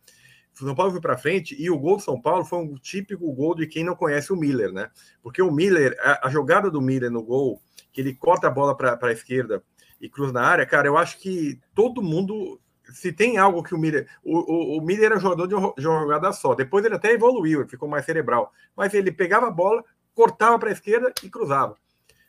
O 0.54 0.64
São 0.64 0.74
Paulo 0.74 0.92
foi 0.92 1.00
para 1.00 1.18
frente 1.18 1.54
e 1.58 1.70
o 1.70 1.78
gol 1.78 1.96
do 1.96 2.02
São 2.02 2.20
Paulo 2.20 2.44
foi 2.44 2.58
um 2.58 2.74
típico 2.76 3.30
gol 3.32 3.54
de 3.54 3.66
quem 3.66 3.84
não 3.84 3.94
conhece 3.94 4.32
o 4.32 4.36
Miller, 4.36 4.72
né? 4.72 4.90
Porque 5.22 5.42
o 5.42 5.52
Miller, 5.52 5.94
a, 6.00 6.28
a 6.28 6.30
jogada 6.30 6.70
do 6.70 6.80
Miller 6.80 7.10
no 7.10 7.22
gol, 7.22 7.60
que 7.92 8.00
ele 8.00 8.14
corta 8.14 8.46
a 8.46 8.50
bola 8.50 8.74
para 8.74 8.98
a 9.00 9.12
esquerda 9.12 9.62
e 10.00 10.08
cruza 10.08 10.32
na 10.32 10.42
área, 10.42 10.64
cara, 10.64 10.88
eu 10.88 10.96
acho 10.96 11.18
que 11.18 11.60
todo 11.74 12.02
mundo 12.02 12.58
se 12.92 13.12
tem 13.12 13.38
algo 13.38 13.62
que 13.62 13.74
o 13.74 13.78
Miller. 13.78 14.08
O, 14.22 14.38
o, 14.38 14.78
o 14.78 14.80
Miller 14.80 15.12
era 15.12 15.20
jogador 15.20 15.46
de, 15.46 15.82
jogada 15.82 16.32
só. 16.32 16.54
Depois 16.54 16.84
ele 16.84 16.94
até 16.94 17.12
evoluiu, 17.12 17.60
ele 17.60 17.68
ficou 17.68 17.88
mais 17.88 18.04
cerebral. 18.04 18.52
Mas 18.76 18.94
ele 18.94 19.10
pegava 19.12 19.48
a 19.48 19.50
bola, 19.50 19.84
cortava 20.14 20.58
para 20.58 20.68
a 20.68 20.72
esquerda 20.72 21.12
e 21.22 21.28
cruzava. 21.28 21.76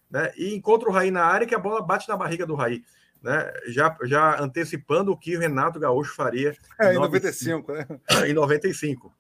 Né? 0.10 0.32
E 0.38 0.56
encontra 0.56 0.89
o 0.89 0.91
Raí 0.91 1.12
na 1.12 1.26
área 1.26 1.48
que 1.48 1.56
a 1.56 1.60
bola 1.60 1.82
bate 1.82 2.08
na 2.08 2.17
barriga 2.17 2.46
do 2.46 2.56
Raí. 2.56 2.84
Né? 3.22 3.52
Já, 3.67 3.96
já 4.04 4.41
antecipando 4.41 5.12
o 5.12 5.17
que 5.17 5.36
o 5.36 5.39
Renato 5.39 5.80
Gaúcho 5.80 6.15
faria. 6.15 6.56
É, 6.80 6.93
em 6.93 7.00
95, 7.00 7.72
95 7.72 7.74
né? 7.74 8.30
Em 8.30 8.34
95. 8.34 9.13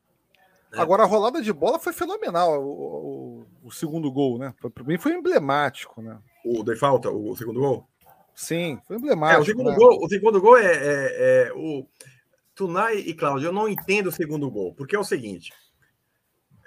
Né? 0.71 0.81
Agora 0.81 1.03
a 1.03 1.05
rolada 1.05 1.41
de 1.41 1.51
bola 1.53 1.79
foi 1.79 1.93
fenomenal, 1.93 2.61
o, 2.61 3.45
o, 3.63 3.67
o 3.67 3.71
segundo 3.71 4.11
gol, 4.11 4.37
né? 4.37 4.53
Para 4.61 4.83
mim 4.83 4.97
foi 4.97 5.13
emblemático, 5.13 6.01
né? 6.01 6.19
O 6.45 6.61
de 6.63 6.75
falta, 6.75 7.09
o 7.09 7.35
segundo 7.35 7.59
gol? 7.59 7.87
Sim, 8.37 8.79
foi 8.85 8.97
emblemático. 8.97 9.39
É, 9.39 9.41
o, 9.41 9.45
segundo 9.45 9.69
né? 9.71 9.75
gol, 9.75 9.99
o 9.99 10.07
segundo 10.07 10.39
gol 10.39 10.57
é, 10.59 10.71
é, 10.71 11.47
é, 11.47 11.53
o 11.55 11.87
Tunai 12.53 12.97
e 12.97 13.11
Cláudio. 13.15 13.47
Eu 13.47 13.51
não 13.51 13.67
entendo 13.67 14.07
o 14.07 14.11
segundo 14.11 14.47
gol, 14.51 14.75
porque 14.75 14.95
é 14.95 14.99
o 14.99 15.03
seguinte: 15.03 15.51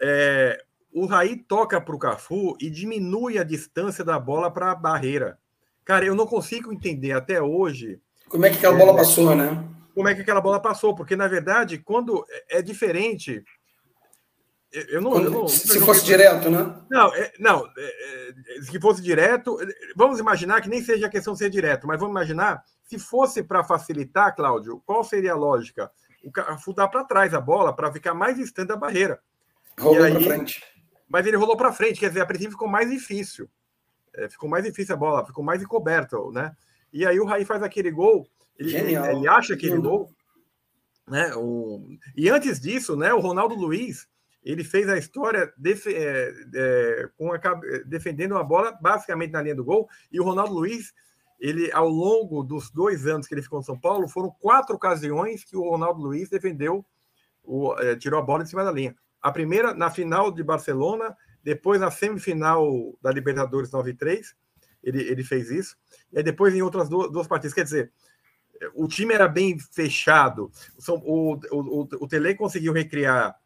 é, 0.02 0.60
o 0.92 1.06
Raí 1.06 1.36
toca 1.36 1.80
para 1.80 1.94
o 1.94 1.98
Cafu 1.98 2.56
e 2.60 2.68
diminui 2.68 3.38
a 3.38 3.44
distância 3.44 4.04
da 4.04 4.18
bola 4.18 4.50
para 4.50 4.72
a 4.72 4.74
barreira. 4.74 5.38
Cara, 5.84 6.04
eu 6.04 6.16
não 6.16 6.26
consigo 6.26 6.72
entender 6.72 7.12
até 7.12 7.40
hoje. 7.40 8.00
Como 8.28 8.44
é 8.44 8.50
que 8.50 8.56
aquela 8.56 8.76
bola 8.76 8.92
é, 8.92 8.96
passou, 8.96 9.36
né? 9.36 9.64
Como 9.94 10.08
é 10.08 10.14
que 10.14 10.22
aquela 10.22 10.40
bola 10.40 10.58
passou? 10.58 10.92
Porque, 10.92 11.14
na 11.14 11.28
verdade, 11.28 11.78
quando 11.78 12.26
é 12.48 12.60
diferente 12.60 13.44
eu 14.72 15.00
não, 15.00 15.20
eu 15.20 15.30
não, 15.30 15.48
se 15.48 15.80
fosse 15.80 16.04
direto, 16.04 16.48
né? 16.48 16.80
Não, 16.88 17.12
é, 17.14 17.32
não 17.40 17.66
é, 17.76 18.30
é, 18.58 18.62
se 18.62 18.78
fosse 18.80 19.02
direto, 19.02 19.58
vamos 19.96 20.20
imaginar 20.20 20.60
que 20.60 20.68
nem 20.68 20.82
seja 20.82 21.06
a 21.06 21.10
questão 21.10 21.32
de 21.32 21.40
ser 21.40 21.50
direto, 21.50 21.88
mas 21.88 21.98
vamos 21.98 22.12
imaginar 22.12 22.62
se 22.84 22.98
fosse 22.98 23.42
para 23.42 23.64
facilitar, 23.64 24.34
Cláudio, 24.34 24.80
qual 24.86 25.02
seria 25.02 25.32
a 25.32 25.36
lógica? 25.36 25.90
O 26.66 26.72
dá 26.72 26.86
para 26.86 27.04
trás 27.04 27.34
a 27.34 27.40
bola 27.40 27.74
para 27.74 27.92
ficar 27.92 28.14
mais 28.14 28.36
distante 28.36 28.68
da 28.68 28.76
barreira. 28.76 29.20
Rolou 29.78 29.98
para 29.98 30.20
frente. 30.20 30.62
Mas 31.08 31.26
ele 31.26 31.36
rolou 31.36 31.56
para 31.56 31.72
frente, 31.72 31.98
quer 31.98 32.08
dizer, 32.08 32.20
a 32.20 32.26
princípio 32.26 32.52
ficou 32.52 32.68
mais 32.68 32.90
difícil. 32.90 33.48
É, 34.14 34.28
ficou 34.28 34.48
mais 34.48 34.64
difícil 34.64 34.94
a 34.94 34.98
bola, 34.98 35.26
ficou 35.26 35.42
mais 35.42 35.62
encoberto, 35.62 36.30
né? 36.32 36.52
E 36.92 37.06
aí 37.06 37.18
o 37.18 37.24
Raí 37.24 37.44
faz 37.44 37.62
aquele 37.62 37.90
gol, 37.90 38.28
ele, 38.58 38.94
ele 38.94 39.28
acha 39.28 39.54
aquele 39.54 39.78
gol, 39.78 40.12
né? 41.08 41.32
O, 41.36 41.88
e 42.16 42.28
antes 42.28 42.60
disso, 42.60 42.96
né, 42.96 43.12
o 43.14 43.20
Ronaldo 43.20 43.54
Luiz 43.54 44.08
ele 44.42 44.64
fez 44.64 44.88
a 44.88 44.96
história 44.96 45.52
def 45.56 45.86
é, 45.86 46.32
é, 46.54 47.08
com 47.16 47.32
a, 47.32 47.38
defendendo 47.86 48.32
uma 48.32 48.44
bola 48.44 48.72
basicamente 48.80 49.32
na 49.32 49.42
linha 49.42 49.54
do 49.54 49.64
gol. 49.64 49.88
E 50.10 50.18
o 50.18 50.24
Ronaldo 50.24 50.54
Luiz, 50.54 50.94
ele 51.38 51.70
ao 51.72 51.88
longo 51.88 52.42
dos 52.42 52.70
dois 52.70 53.06
anos 53.06 53.26
que 53.26 53.34
ele 53.34 53.42
ficou 53.42 53.60
em 53.60 53.64
São 53.64 53.78
Paulo, 53.78 54.08
foram 54.08 54.30
quatro 54.30 54.74
ocasiões 54.74 55.44
que 55.44 55.56
o 55.56 55.68
Ronaldo 55.68 56.00
Luiz 56.00 56.28
defendeu, 56.28 56.84
o, 57.42 57.74
é, 57.78 57.96
tirou 57.96 58.18
a 58.18 58.22
bola 58.22 58.44
de 58.44 58.50
cima 58.50 58.64
da 58.64 58.72
linha. 58.72 58.94
A 59.20 59.30
primeira 59.30 59.74
na 59.74 59.90
final 59.90 60.30
de 60.30 60.42
Barcelona, 60.42 61.14
Depois, 61.42 61.80
na 61.80 61.90
semifinal 61.90 62.96
da 63.02 63.10
Libertadores 63.10 63.70
93, 63.70 64.34
ele, 64.82 65.02
ele 65.02 65.24
fez 65.24 65.50
isso. 65.50 65.76
E 66.12 66.22
depois 66.22 66.54
em 66.54 66.62
outras 66.62 66.88
duas, 66.88 67.10
duas 67.10 67.26
partidas. 67.26 67.54
Quer 67.54 67.64
dizer, 67.64 67.92
o 68.74 68.86
time 68.86 69.14
era 69.14 69.26
bem 69.26 69.58
fechado. 69.58 70.50
O, 70.88 71.34
o, 71.34 71.40
o, 71.50 71.88
o 72.00 72.08
Tele 72.08 72.34
conseguiu 72.34 72.72
recriar 72.72 73.39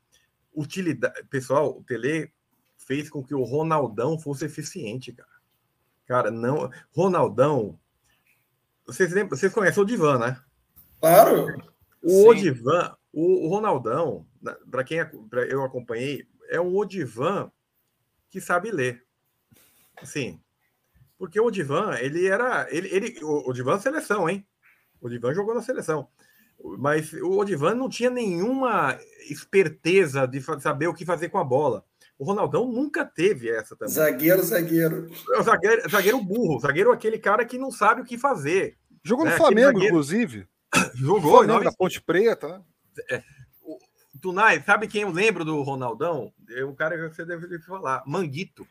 utilidade. 0.55 1.25
Pessoal, 1.25 1.77
o 1.77 1.83
Tele 1.83 2.33
fez 2.77 3.11
com 3.11 3.23
que 3.23 3.35
o 3.35 3.43
Ronaldão 3.43 4.19
fosse 4.19 4.45
eficiente, 4.45 5.13
cara. 5.13 5.29
Cara, 6.07 6.31
não. 6.31 6.71
Ronaldão. 6.95 7.79
Vocês, 8.87 9.13
lembram, 9.13 9.37
vocês 9.37 9.53
conhecem 9.53 9.83
o 9.83 9.87
Divan, 9.87 10.19
né? 10.19 10.41
Claro. 11.01 11.47
O 12.03 12.29
Odivan, 12.29 12.95
o, 13.13 13.47
o 13.47 13.49
Ronaldão, 13.49 14.27
para 14.71 14.85
quem 14.85 14.99
pra 15.29 15.43
eu 15.45 15.65
acompanhei, 15.65 16.29
é 16.49 16.61
um 16.61 16.77
Odivan 16.77 17.51
que 18.29 18.41
sabe 18.41 18.71
ler. 18.71 19.03
Assim, 19.97 20.39
porque 21.19 21.41
o 21.41 21.47
Odivan, 21.47 21.97
ele 21.99 22.27
era. 22.27 22.67
Ele, 22.71 22.89
ele, 22.89 23.25
o 23.25 23.49
Odivan 23.49 23.77
é 23.77 23.81
seleção, 23.81 24.29
hein? 24.29 24.47
O 25.01 25.07
Odivan 25.07 25.33
jogou 25.33 25.55
na 25.55 25.63
seleção. 25.63 26.09
Mas 26.79 27.13
o 27.13 27.39
Odivan 27.39 27.75
não 27.75 27.91
tinha 27.91 28.09
nenhuma 28.09 28.99
esperteza 29.29 30.27
de 30.27 30.41
saber 30.61 30.89
o 30.89 30.95
que 30.95 31.05
fazer 31.05 31.29
com 31.29 31.39
a 31.39 31.45
bola. 31.45 31.85
O 32.19 32.25
Ronaldão 32.25 32.71
nunca 32.71 33.05
teve 33.05 33.51
essa 33.51 33.77
também. 33.77 33.93
Zagueiro, 33.93 34.43
zagueiro. 34.43 35.11
É 35.35 35.43
zagueiro, 35.43 35.91
zagueiro 35.91 36.25
burro. 36.25 36.61
Zagueiro 36.61 36.91
é 36.91 36.95
aquele 36.95 37.19
cara 37.19 37.45
que 37.45 37.59
não 37.59 37.71
sabe 37.71 38.01
o 38.01 38.05
que 38.05 38.17
fazer. 38.17 38.79
Jogou 39.03 39.27
né? 39.27 39.33
no 39.33 39.37
Flamengo, 39.37 39.67
zagueiro... 39.67 39.87
inclusive. 39.87 40.49
Jogou, 40.95 41.39
Flamengo, 41.39 41.65
da 41.65 41.73
Ponte 41.73 42.01
Preta. 42.01 42.49
Né? 42.49 42.63
É. 43.11 43.23
O 43.63 43.79
Tunai, 44.21 44.63
sabe 44.63 44.87
quem 44.87 45.03
eu 45.03 45.11
lembro 45.11 45.45
do 45.45 45.61
Ronaldão? 45.63 46.33
É 46.51 46.65
o 46.65 46.75
cara 46.75 46.97
que 46.97 47.15
você 47.15 47.27
deve 47.27 47.59
falar. 47.61 48.03
Manguito. 48.07 48.67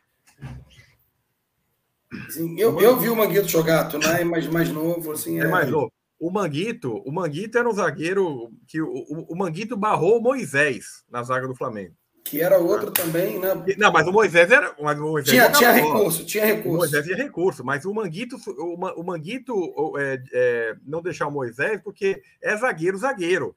Sim, 2.30 2.58
eu, 2.58 2.80
eu 2.80 2.98
vi 2.98 3.08
o 3.08 3.16
Manguito 3.16 3.48
jogar, 3.48 3.88
Tunai 3.88 4.24
mais, 4.24 4.46
mais 4.48 4.70
novo. 4.70 5.12
Assim, 5.12 5.38
é... 5.38 5.44
é 5.44 5.48
mais 5.48 5.70
novo. 5.70 5.92
O 6.24 6.30
Manguito, 6.30 7.02
o 7.04 7.12
Manguito 7.12 7.58
era 7.58 7.68
um 7.68 7.72
zagueiro 7.74 8.50
que 8.66 8.80
o, 8.80 8.88
o, 8.88 9.34
o 9.34 9.36
Manguito 9.36 9.76
barrou 9.76 10.16
o 10.16 10.22
Moisés 10.22 11.04
na 11.10 11.22
zaga 11.22 11.46
do 11.46 11.54
Flamengo. 11.54 11.94
Que 12.24 12.40
era 12.40 12.56
outro 12.58 12.90
também, 12.90 13.38
né? 13.38 13.50
Não, 13.76 13.92
mas 13.92 14.06
o 14.06 14.12
Moisés 14.12 14.50
era. 14.50 14.74
Mas 14.80 14.98
o 14.98 15.02
Moisés 15.02 15.28
tinha, 15.28 15.52
tinha 15.52 15.70
recurso, 15.70 16.24
tinha 16.24 16.46
recurso. 16.46 16.70
O 16.70 16.76
Moisés 16.78 17.04
tinha 17.04 17.16
recurso, 17.18 17.62
mas 17.62 17.84
o 17.84 17.92
Manguito, 17.92 18.38
o, 18.56 18.74
o 18.74 19.04
Manguito 19.04 19.52
é, 19.98 20.22
é, 20.32 20.76
não 20.86 21.02
deixar 21.02 21.26
o 21.26 21.30
Moisés, 21.30 21.78
porque 21.82 22.22
é 22.40 22.56
zagueiro, 22.56 22.96
zagueiro. 22.96 23.54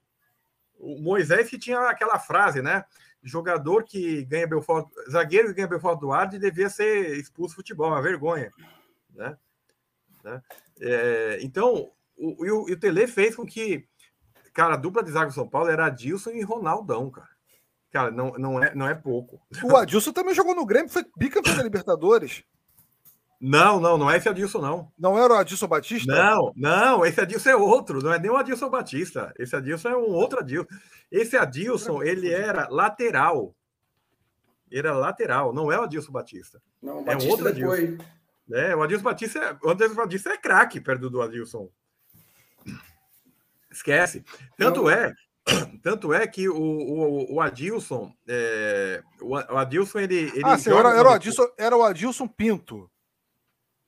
O 0.77 1.01
Moisés 1.01 1.49
que 1.49 1.57
tinha 1.57 1.79
aquela 1.89 2.19
frase, 2.19 2.61
né? 2.61 2.83
Jogador 3.23 3.85
que 3.85 4.25
ganha 4.25 4.45
Belfort, 4.45 4.89
zagueiro 5.09 5.47
que 5.47 5.53
ganha 5.53 5.69
Belfort 5.69 6.01
Duarte 6.01 6.37
devia 6.37 6.69
ser 6.69 7.15
expulso 7.15 7.53
do 7.53 7.59
futebol, 7.59 7.87
uma 7.87 8.01
vergonha. 8.01 8.51
Né? 9.15 9.37
né? 10.21 10.41
É, 10.81 11.39
então, 11.41 11.93
o, 12.17 12.45
o, 12.45 12.71
o 12.71 12.79
Tele 12.79 13.07
fez 13.07 13.35
com 13.35 13.45
que, 13.45 13.85
cara, 14.53 14.73
a 14.73 14.77
dupla 14.77 15.03
de 15.03 15.11
zaga 15.11 15.27
do 15.27 15.33
São 15.33 15.47
Paulo 15.47 15.69
era 15.69 15.85
Adilson 15.85 16.31
e 16.31 16.43
Ronaldão, 16.43 17.09
cara. 17.09 17.29
Cara, 17.91 18.11
não, 18.11 18.33
não, 18.33 18.61
é, 18.61 18.75
não 18.75 18.87
é 18.87 18.93
pouco. 18.93 19.39
O 19.63 19.75
Adilson 19.75 20.11
também 20.11 20.35
jogou 20.35 20.53
no 20.53 20.65
Grêmio, 20.65 20.89
foi 20.89 21.05
bicampeão 21.15 21.55
da 21.55 21.63
Libertadores. 21.63 22.43
Não, 23.39 23.79
não, 23.79 23.97
não 23.97 24.09
é 24.09 24.17
esse 24.17 24.27
Adilson, 24.27 24.59
não. 24.59 24.91
Não 24.97 25.17
era 25.17 25.33
o 25.33 25.37
Adilson 25.37 25.67
Batista? 25.67 26.11
Não, 26.11 26.51
não, 26.55 27.05
esse 27.05 27.21
Adilson 27.21 27.49
é 27.49 27.55
outro, 27.55 28.01
não 28.01 28.11
é 28.11 28.19
nem 28.19 28.31
o 28.31 28.35
Adilson 28.35 28.69
Batista. 28.69 29.31
Esse 29.37 29.55
Adilson 29.55 29.89
é 29.89 29.97
um 29.97 30.09
outro 30.09 30.39
Adilson. 30.39 30.67
Esse 31.11 31.37
Adilson, 31.37 32.01
ele 32.01 32.31
era 32.31 32.67
lateral. 32.69 33.55
Ele 34.69 34.87
era 34.87 34.97
lateral, 34.97 35.53
não 35.53 35.71
é 35.71 35.79
o 35.79 35.83
Adilson 35.83 36.11
Batista. 36.11 36.61
Não, 36.81 37.01
o 37.01 37.03
Batista 37.05 37.23
é 37.23 37.27
um 37.27 37.31
outro 37.31 37.47
Adilson. 37.47 38.03
É, 38.51 38.75
o 38.75 38.81
Adilson 38.81 39.03
Batista 39.03 39.39
é, 39.39 39.57
o 39.61 39.69
Adilson 39.69 39.95
Batista 39.95 40.29
é 40.31 40.37
craque 40.37 40.81
perto 40.81 41.09
do 41.09 41.21
Adilson. 41.21 41.69
Esquece. 43.77 44.23
Tanto 44.57 44.83
não. 44.83 44.89
é 44.89 45.13
tanto 45.81 46.13
é 46.13 46.27
que 46.27 46.49
o, 46.49 46.55
o, 46.55 47.35
o 47.35 47.41
Adilson, 47.41 48.11
é, 48.27 49.01
o, 49.21 49.35
Adilson, 49.35 49.99
ele. 49.99 50.15
ele 50.15 50.41
ah, 50.43 50.57
sim, 50.57 50.71
era, 50.71 50.89
era, 50.89 51.09
o 51.09 51.11
Adilson, 51.11 51.47
era 51.57 51.77
o 51.77 51.83
Adilson 51.83 52.27
Pinto. 52.27 52.89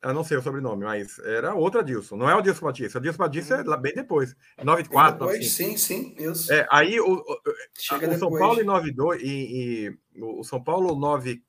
Eu 0.01 0.13
não 0.13 0.23
sei 0.23 0.37
o 0.37 0.41
sobrenome, 0.41 0.85
mas 0.85 1.19
era 1.19 1.53
outro 1.53 1.81
Adilson. 1.81 2.15
Não 2.15 2.29
é 2.29 2.33
o 2.33 2.37
Adilson 2.37 2.65
Batista. 2.65 2.97
O 2.97 3.01
Adilson 3.01 3.17
Batista 3.17 3.55
é 3.55 3.77
bem 3.77 3.93
depois. 3.93 4.33
94. 4.63 5.19
Depois, 5.19 5.51
sim, 5.51 5.75
sim. 5.75 6.15
Isso. 6.17 6.53
É, 6.53 6.65
aí 6.71 6.97
o, 7.01 7.15
o, 7.15 7.17
o 7.17 8.17
São 8.17 8.31
Paulo 8.31 8.61
em 8.61 8.63
92 8.63 9.21
e, 9.21 9.25
e 9.25 10.21
o 10.21 10.43
São 10.45 10.63
Paulo 10.63 10.95
9. 10.95 11.43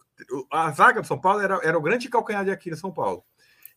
A 0.51 0.71
zaga 0.73 1.01
do 1.01 1.07
São 1.07 1.21
Paulo 1.21 1.41
era, 1.41 1.61
era 1.63 1.79
o 1.79 1.83
grande 1.83 2.09
calcanhar 2.09 2.45
de 2.45 2.51
aqui 2.51 2.71
de 2.71 2.77
São 2.77 2.93
Paulo. 2.93 3.25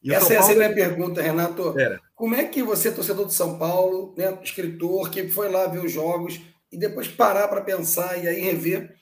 E 0.04 0.14
Essa 0.14 0.34
é 0.34 0.38
a 0.38 0.56
minha 0.56 0.74
pergunta, 0.74 1.22
Renato. 1.22 1.80
Era. 1.80 2.02
Como 2.14 2.36
é 2.36 2.44
que 2.44 2.62
você, 2.62 2.92
torcedor 2.92 3.26
de 3.26 3.34
São 3.34 3.58
Paulo, 3.58 4.14
né, 4.18 4.38
escritor, 4.44 5.10
que 5.10 5.30
foi 5.30 5.50
lá 5.50 5.66
ver 5.68 5.84
os 5.84 5.92
jogos 5.92 6.42
e 6.72 6.78
depois 6.78 7.08
parar 7.08 7.48
para 7.48 7.62
pensar 7.62 8.18
e 8.22 8.28
aí 8.28 8.42
rever, 8.42 8.94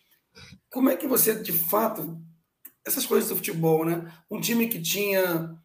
como 0.70 0.90
é 0.90 0.96
que 0.96 1.08
você, 1.08 1.34
de 1.36 1.52
fato, 1.52 2.18
essas 2.86 3.06
coisas 3.06 3.30
do 3.30 3.36
futebol, 3.36 3.84
né? 3.84 4.12
Um 4.30 4.40
time 4.40 4.68
que 4.68 4.82
tinha 4.82 5.58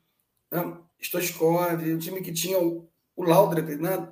né, 0.50 0.76
Stoichkov, 1.00 1.82
um 1.82 1.98
time 1.98 2.20
que 2.22 2.32
tinha 2.32 2.58
o, 2.58 2.88
o 3.14 3.24
Laudrup, 3.24 3.76
né? 3.76 4.08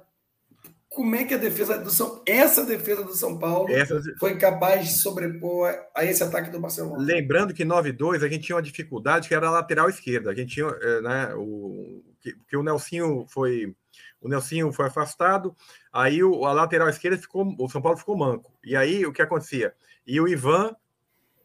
Como 0.94 1.16
é 1.16 1.24
que 1.24 1.34
a 1.34 1.38
defesa 1.38 1.76
do 1.76 1.90
São 1.90 2.22
essa 2.24 2.64
defesa 2.64 3.02
do 3.02 3.14
São 3.14 3.36
Paulo 3.38 3.68
essa... 3.70 4.00
foi 4.18 4.38
capaz 4.38 4.86
de 4.86 4.98
sobrepor 4.98 5.74
a 5.94 6.04
esse 6.04 6.22
ataque 6.22 6.50
do 6.50 6.60
Barcelona? 6.60 7.04
Lembrando 7.04 7.52
que 7.52 7.64
9-2 7.64 8.24
a 8.24 8.28
gente 8.28 8.44
tinha 8.44 8.56
uma 8.56 8.62
dificuldade 8.62 9.28
que 9.28 9.34
era 9.34 9.48
a 9.48 9.50
lateral 9.50 9.88
esquerda. 9.88 10.30
A 10.30 10.34
gente 10.34 10.54
tinha, 10.54 10.66
eh, 10.66 11.00
né, 11.00 11.34
o 11.34 12.00
que, 12.20 12.36
que 12.48 12.56
o 12.56 12.62
Nelsinho 12.62 13.26
foi 13.28 13.74
o 14.20 14.28
Nelsinho 14.28 14.72
foi 14.72 14.86
afastado, 14.86 15.54
aí 15.92 16.24
o, 16.24 16.46
a 16.46 16.52
lateral 16.54 16.88
esquerda 16.88 17.18
ficou, 17.18 17.54
o 17.58 17.68
São 17.68 17.82
Paulo 17.82 17.98
ficou 17.98 18.16
manco. 18.16 18.50
E 18.64 18.74
aí 18.74 19.04
o 19.04 19.12
que 19.12 19.20
acontecia? 19.20 19.74
E 20.06 20.18
o 20.18 20.26
Ivan, 20.26 20.74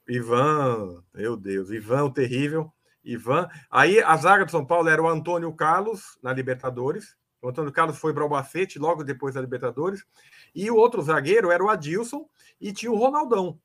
Ivan, 0.07 1.03
meu 1.13 1.35
Deus, 1.35 1.71
Ivan 1.71 2.05
o 2.05 2.13
terrível, 2.13 2.71
Ivan. 3.03 3.49
Aí 3.69 4.01
a 4.01 4.15
zaga 4.15 4.45
do 4.45 4.51
São 4.51 4.65
Paulo 4.65 4.87
era 4.87 5.01
o 5.01 5.09
Antônio 5.09 5.51
Carlos 5.53 6.17
na 6.23 6.31
Libertadores, 6.31 7.17
o 7.41 7.49
Antônio 7.49 7.71
Carlos 7.71 7.97
foi 7.97 8.13
para 8.13 8.21
o 8.21 8.23
Albacete 8.25 8.77
logo 8.77 9.03
depois 9.03 9.35
da 9.35 9.41
Libertadores. 9.41 10.05
E 10.53 10.69
o 10.69 10.75
outro 10.75 11.01
zagueiro 11.01 11.51
era 11.51 11.63
o 11.63 11.69
Adilson 11.69 12.27
e 12.59 12.73
tinha 12.73 12.91
o 12.91 12.97
Ronaldão. 12.97 13.59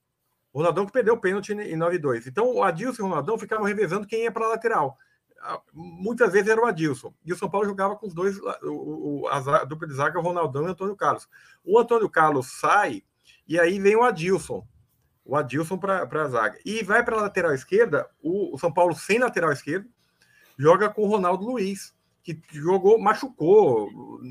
O 0.52 0.58
Ronaldão 0.58 0.86
que 0.86 0.92
perdeu 0.92 1.14
o 1.14 1.20
pênalti 1.20 1.52
em 1.52 1.76
9-2. 1.76 2.26
Então 2.26 2.54
o 2.54 2.62
Adilson 2.62 3.02
e 3.02 3.04
o 3.04 3.08
Ronaldão 3.08 3.36
ficavam 3.36 3.64
revezando 3.64 4.06
quem 4.06 4.22
ia 4.22 4.32
para 4.32 4.46
a 4.46 4.50
lateral. 4.50 4.96
Ah, 5.40 5.60
muitas 5.72 6.32
vezes 6.32 6.48
era 6.48 6.60
o 6.60 6.66
Adilson. 6.66 7.12
E 7.24 7.32
o 7.32 7.36
São 7.36 7.50
Paulo 7.50 7.66
jogava 7.66 7.96
com 7.96 8.06
os 8.06 8.14
dois, 8.14 8.38
o, 8.62 9.22
o, 9.22 9.28
a 9.28 9.64
dupla 9.64 9.88
de 9.88 9.94
zaga, 9.94 10.18
o 10.18 10.22
Ronaldão 10.22 10.62
e 10.62 10.68
o 10.68 10.70
Antônio 10.70 10.96
Carlos. 10.96 11.28
O 11.64 11.78
Antônio 11.78 12.08
Carlos 12.08 12.46
sai 12.60 13.02
e 13.46 13.58
aí 13.58 13.80
vem 13.80 13.96
o 13.96 14.04
Adilson. 14.04 14.66
O 15.24 15.36
Adilson 15.36 15.78
para 15.78 16.22
a 16.22 16.28
zaga. 16.28 16.58
E 16.64 16.82
vai 16.84 17.04
para 17.04 17.16
a 17.16 17.22
lateral 17.22 17.52
esquerda, 17.54 18.08
o, 18.22 18.54
o 18.54 18.58
São 18.58 18.72
Paulo 18.72 18.94
sem 18.94 19.18
lateral 19.18 19.50
esquerdo, 19.50 19.88
joga 20.56 20.88
com 20.88 21.02
o 21.02 21.08
Ronaldo 21.08 21.44
Luiz 21.44 21.93
que 22.24 22.40
jogou, 22.50 22.98
machucou, 22.98 23.90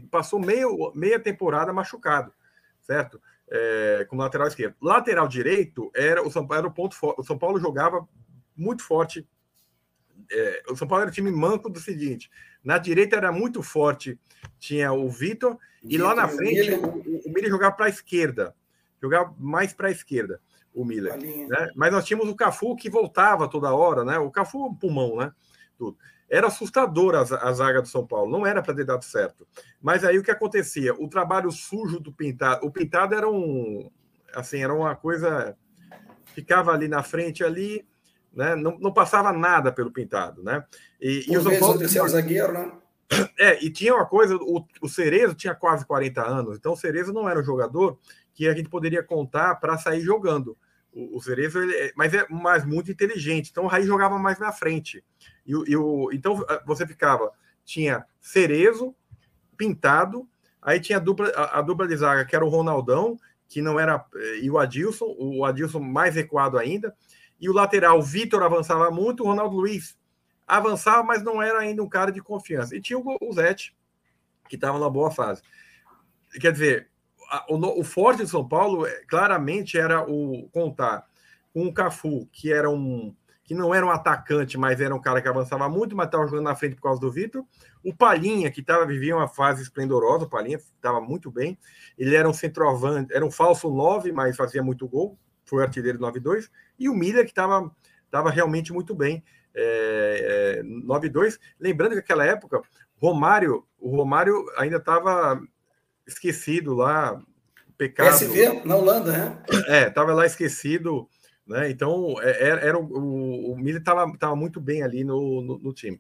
passou 0.09 0.39
meio, 0.39 0.91
meia 0.95 1.19
temporada 1.19 1.71
machucado, 1.71 2.33
certo? 2.81 3.21
É, 3.47 4.05
como 4.09 4.23
lateral 4.23 4.47
esquerdo. 4.47 4.75
Lateral 4.81 5.27
direito 5.27 5.91
era 5.95 6.25
o 6.25 6.31
São 6.31 6.45
Paulo, 6.45 6.59
era 6.59 6.67
o 6.67 6.73
ponto 6.73 6.95
forte. 6.95 7.21
O 7.21 7.23
São 7.23 7.37
Paulo 7.37 7.59
jogava 7.59 8.07
muito 8.57 8.83
forte. 8.83 9.27
É, 10.31 10.63
o 10.69 10.75
São 10.75 10.87
Paulo 10.87 11.03
era 11.03 11.11
o 11.11 11.13
time 11.13 11.29
manco 11.29 11.69
do 11.69 11.79
seguinte: 11.79 12.31
na 12.63 12.79
direita 12.79 13.15
era 13.15 13.31
muito 13.31 13.61
forte, 13.61 14.19
tinha 14.57 14.91
o 14.91 15.07
Vitor, 15.07 15.59
e 15.83 15.95
lá 15.97 16.15
na 16.15 16.27
frente 16.27 16.73
o, 16.73 17.29
o 17.29 17.31
Miller 17.31 17.51
jogava 17.51 17.75
para 17.75 17.85
a 17.85 17.89
esquerda, 17.89 18.55
jogava 18.99 19.35
mais 19.37 19.71
para 19.71 19.89
a 19.89 19.91
esquerda, 19.91 20.41
o 20.73 20.83
Miller. 20.83 21.15
Né? 21.19 21.71
Mas 21.75 21.91
nós 21.91 22.05
tínhamos 22.05 22.27
o 22.27 22.35
Cafu 22.35 22.75
que 22.75 22.89
voltava 22.89 23.47
toda 23.47 23.75
hora, 23.75 24.03
né? 24.03 24.17
O 24.17 24.31
Cafu, 24.31 24.73
é 24.73 24.79
pulmão, 24.79 25.17
né? 25.17 25.31
Tudo. 25.77 25.95
Era 26.33 26.47
assustador 26.47 27.13
a, 27.13 27.19
a 27.19 27.53
zaga 27.53 27.79
do 27.79 27.87
São 27.87 28.07
Paulo, 28.07 28.31
não 28.31 28.43
era 28.43 28.59
para 28.59 28.73
ter 28.73 28.83
dado 28.83 29.05
certo. 29.05 29.47
Mas 29.79 30.03
aí 30.03 30.17
o 30.17 30.23
que 30.23 30.31
acontecia? 30.31 30.91
O 30.95 31.07
trabalho 31.07 31.51
sujo 31.51 31.99
do 31.99 32.11
Pintado. 32.11 32.65
O 32.65 32.71
Pintado 32.71 33.13
era 33.13 33.29
um. 33.29 33.87
Assim, 34.33 34.63
era 34.63 34.73
uma 34.73 34.95
coisa. 34.95 35.55
Ficava 36.33 36.71
ali 36.71 36.87
na 36.87 37.03
frente, 37.03 37.43
ali, 37.43 37.85
né? 38.33 38.55
Não, 38.55 38.79
não 38.79 38.91
passava 38.91 39.31
nada 39.31 39.71
pelo 39.71 39.91
Pintado, 39.91 40.41
né? 40.41 40.63
E, 40.99 41.23
e 41.31 41.37
o 41.37 41.43
São 41.43 41.59
Paulo. 41.59 41.87
Tinha... 41.87 42.07
zagueiro, 42.07 42.51
né? 42.51 42.71
É, 43.37 43.63
e 43.63 43.69
tinha 43.69 43.93
uma 43.93 44.07
coisa, 44.07 44.35
o, 44.35 44.65
o 44.81 44.89
Cerezo 44.89 45.35
tinha 45.35 45.53
quase 45.53 45.85
40 45.85 46.19
anos, 46.19 46.57
então 46.57 46.73
o 46.73 46.77
Cerezo 46.77 47.13
não 47.13 47.29
era 47.29 47.39
um 47.39 47.43
jogador 47.43 47.99
que 48.33 48.47
a 48.47 48.55
gente 48.55 48.69
poderia 48.69 49.03
contar 49.03 49.53
para 49.59 49.77
sair 49.77 50.01
jogando. 50.01 50.57
O, 50.93 51.17
o 51.17 51.21
Cerezo, 51.21 51.59
ele, 51.59 51.75
é, 51.75 51.93
mas 51.95 52.13
é 52.13 52.27
mais 52.29 52.65
muito 52.65 52.91
inteligente, 52.91 53.49
então 53.51 53.65
o 53.65 53.67
Raí 53.67 53.83
jogava 53.83 54.17
mais 54.19 54.39
na 54.39 54.51
frente. 54.51 55.03
E, 55.45 55.51
e 55.51 55.75
o, 55.75 56.11
então 56.11 56.45
ah, 56.47 56.61
você 56.65 56.85
ficava, 56.85 57.31
tinha 57.65 58.05
Cerezo, 58.21 58.95
Pintado, 59.57 60.27
aí 60.61 60.79
tinha 60.79 60.97
a 60.97 61.01
dupla, 61.01 61.29
a, 61.35 61.59
a, 61.59 61.61
dupla 61.61 61.87
de 61.87 61.95
zaga, 61.95 62.25
que 62.25 62.35
era 62.35 62.45
o 62.45 62.49
Ronaldão, 62.49 63.17
que 63.47 63.61
não 63.61 63.79
era. 63.79 64.03
E 64.41 64.49
o 64.49 64.57
Adilson, 64.57 65.15
o 65.17 65.45
Adilson 65.45 65.79
mais 65.79 66.15
recuado 66.15 66.57
ainda. 66.57 66.95
e 67.39 67.49
o 67.49 67.53
lateral 67.53 68.01
Vitor 68.01 68.41
avançava 68.41 68.89
muito, 68.89 69.23
o 69.23 69.27
Ronaldo 69.27 69.55
Luiz 69.55 69.97
avançava, 70.47 71.03
mas 71.03 71.23
não 71.23 71.41
era 71.41 71.59
ainda 71.59 71.81
um 71.81 71.89
cara 71.89 72.11
de 72.11 72.21
confiança. 72.21 72.75
E 72.75 72.81
tinha 72.81 72.99
o, 72.99 73.17
o 73.21 73.33
Zete, 73.33 73.75
que 74.47 74.55
estava 74.55 74.79
na 74.79 74.89
boa 74.89 75.11
fase. 75.11 75.41
Quer 76.39 76.51
dizer, 76.51 76.89
o, 77.49 77.79
o 77.79 77.83
forte 77.83 78.23
de 78.23 78.29
São 78.29 78.47
Paulo 78.47 78.85
é, 78.85 79.03
claramente 79.07 79.77
era 79.77 80.03
o 80.09 80.49
contar 80.51 81.05
com 81.53 81.65
o 81.65 81.73
Cafu, 81.73 82.27
que 82.31 82.51
era 82.51 82.69
um 82.69 83.15
que 83.45 83.53
não 83.53 83.75
era 83.75 83.85
um 83.85 83.91
atacante, 83.91 84.57
mas 84.57 84.79
era 84.79 84.95
um 84.95 85.01
cara 85.01 85.21
que 85.21 85.27
avançava 85.27 85.67
muito, 85.67 85.97
mas 85.97 86.05
estava 86.05 86.25
jogando 86.25 86.45
na 86.45 86.55
frente 86.55 86.75
por 86.75 86.83
causa 86.83 87.01
do 87.01 87.11
Vitor. 87.11 87.43
O 87.83 87.93
Palhinha, 87.93 88.49
que 88.49 88.63
tava, 88.63 88.85
vivia 88.85 89.13
uma 89.13 89.27
fase 89.27 89.61
esplendorosa, 89.61 90.23
o 90.23 90.29
Palhinha 90.29 90.55
estava 90.55 91.01
muito 91.01 91.29
bem. 91.29 91.57
Ele 91.97 92.15
era 92.15 92.27
um 92.27 92.31
centroavante, 92.31 93.13
era 93.13 93.25
um 93.25 93.29
falso 93.29 93.69
9, 93.69 94.13
mas 94.13 94.37
fazia 94.37 94.63
muito 94.63 94.87
gol, 94.87 95.19
foi 95.43 95.61
artilheiro 95.61 95.99
9-2. 95.99 96.49
E 96.79 96.87
o 96.87 96.95
Miller, 96.95 97.25
que 97.25 97.31
estava 97.31 97.69
tava 98.09 98.29
realmente 98.29 98.71
muito 98.71 98.95
bem, 98.95 99.23
é, 99.53 100.59
é, 100.59 100.63
9-2. 100.63 101.37
Lembrando 101.59 101.91
que 101.91 101.95
naquela 101.97 102.25
época, 102.25 102.61
Romário, 102.95 103.65
o 103.77 103.95
Romário 103.95 104.45
ainda 104.55 104.77
estava 104.77 105.41
esquecido 106.07 106.73
lá, 106.73 107.21
pecado. 107.77 108.09
PSV, 108.09 108.63
na 108.65 108.75
Holanda, 108.75 109.11
né? 109.11 109.43
É, 109.67 109.87
estava 109.87 110.13
lá 110.13 110.25
esquecido 110.25 111.07
né? 111.45 111.69
Então, 111.69 112.15
é, 112.21 112.47
era, 112.47 112.61
era 112.61 112.77
o, 112.79 113.51
o 113.51 113.57
Miller 113.57 113.81
estava 113.81 114.35
muito 114.35 114.61
bem 114.61 114.81
ali 114.81 115.03
no, 115.03 115.41
no, 115.41 115.59
no, 115.59 115.73
time. 115.73 115.99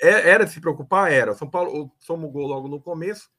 É, 0.00 0.30
era 0.30 0.44
de 0.44 0.50
se 0.50 0.60
preocupar? 0.60 1.12
Era. 1.12 1.32
O 1.32 1.36
São 1.36 1.48
Paulo 1.48 1.90
tomou 2.06 2.30
gol 2.30 2.46
logo 2.46 2.68
no 2.68 2.80
começo, 2.80 3.30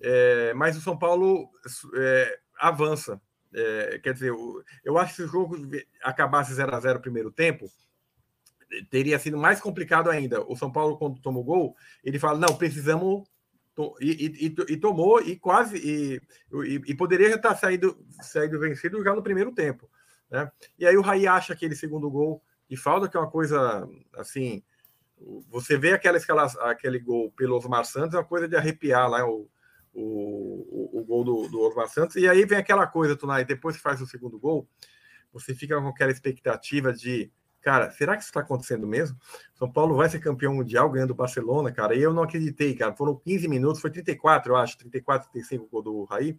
é, 0.00 0.54
mas 0.54 0.76
o 0.76 0.80
São 0.80 0.96
Paulo 0.96 1.50
é, 1.96 2.38
avança. 2.58 3.20
É, 3.52 3.98
quer 3.98 4.14
dizer, 4.14 4.32
eu 4.84 4.96
acho 4.96 5.10
que 5.10 5.16
se 5.16 5.22
o 5.24 5.28
jogo 5.28 5.56
acabasse 6.04 6.54
0 6.54 6.74
a 6.74 6.78
0 6.78 6.94
no 6.94 7.02
primeiro 7.02 7.32
tempo, 7.32 7.68
teria 8.88 9.18
sido 9.18 9.36
mais 9.36 9.60
complicado 9.60 10.08
ainda. 10.08 10.40
O 10.42 10.54
São 10.54 10.70
Paulo, 10.70 10.96
quando 10.96 11.20
tomou 11.20 11.42
gol, 11.42 11.76
ele 12.04 12.18
fala: 12.18 12.38
não, 12.38 12.56
precisamos. 12.56 13.28
E, 14.00 14.46
e, 14.46 14.72
e 14.72 14.76
tomou 14.76 15.20
e 15.20 15.36
quase 15.36 15.76
e, 15.76 16.20
e, 16.86 16.94
poderia 16.94 17.30
já 17.30 17.36
estar 17.36 17.54
saído, 17.54 17.96
saído 18.20 18.58
vencido 18.58 19.02
já 19.02 19.14
no 19.14 19.22
primeiro 19.22 19.52
tempo. 19.52 19.88
Né? 20.30 20.50
E 20.78 20.86
aí 20.86 20.96
o 20.96 21.02
Raí 21.02 21.26
acha 21.26 21.52
aquele 21.52 21.74
segundo 21.74 22.10
gol 22.10 22.42
de 22.68 22.76
falta, 22.76 23.08
que 23.08 23.16
é 23.16 23.20
uma 23.20 23.30
coisa 23.30 23.88
assim. 24.16 24.62
Você 25.50 25.76
vê 25.76 25.92
aquela 25.92 26.16
escala, 26.16 26.46
aquele 26.60 26.98
gol 26.98 27.30
pelo 27.32 27.56
Osmar 27.56 27.84
Santos, 27.84 28.14
é 28.14 28.18
uma 28.18 28.24
coisa 28.24 28.48
de 28.48 28.56
arrepiar 28.56 29.08
lá 29.08 29.28
o, 29.28 29.50
o, 29.92 30.00
o, 30.02 31.00
o 31.00 31.04
gol 31.04 31.24
do, 31.24 31.48
do, 31.48 31.60
Osmar 31.60 31.88
Santos. 31.88 32.16
E 32.16 32.28
aí 32.28 32.44
vem 32.46 32.58
aquela 32.58 32.86
coisa, 32.86 33.16
Tunai, 33.16 33.44
depois 33.44 33.76
que 33.76 33.82
faz 33.82 34.00
o 34.00 34.06
segundo 34.06 34.38
gol, 34.38 34.66
você 35.32 35.54
fica 35.54 35.80
com 35.80 35.88
aquela 35.88 36.10
expectativa 36.10 36.92
de, 36.92 37.30
cara, 37.60 37.90
será 37.90 38.14
que 38.14 38.22
isso 38.22 38.30
está 38.30 38.40
acontecendo 38.40 38.86
mesmo? 38.86 39.18
São 39.54 39.70
Paulo 39.70 39.94
vai 39.94 40.08
ser 40.08 40.18
campeão 40.18 40.54
mundial 40.54 40.90
ganhando 40.90 41.10
o 41.10 41.14
Barcelona, 41.14 41.70
cara. 41.72 41.94
E 41.94 42.02
eu 42.02 42.12
não 42.12 42.22
acreditei, 42.22 42.74
cara. 42.74 42.94
Foram 42.94 43.16
15 43.16 43.48
minutos, 43.48 43.80
foi 43.80 43.90
34, 43.90 44.52
eu 44.52 44.56
acho, 44.56 44.78
34, 44.78 45.30
35 45.30 45.64
o 45.64 45.68
gol 45.68 45.82
do 45.82 46.04
Raí. 46.04 46.38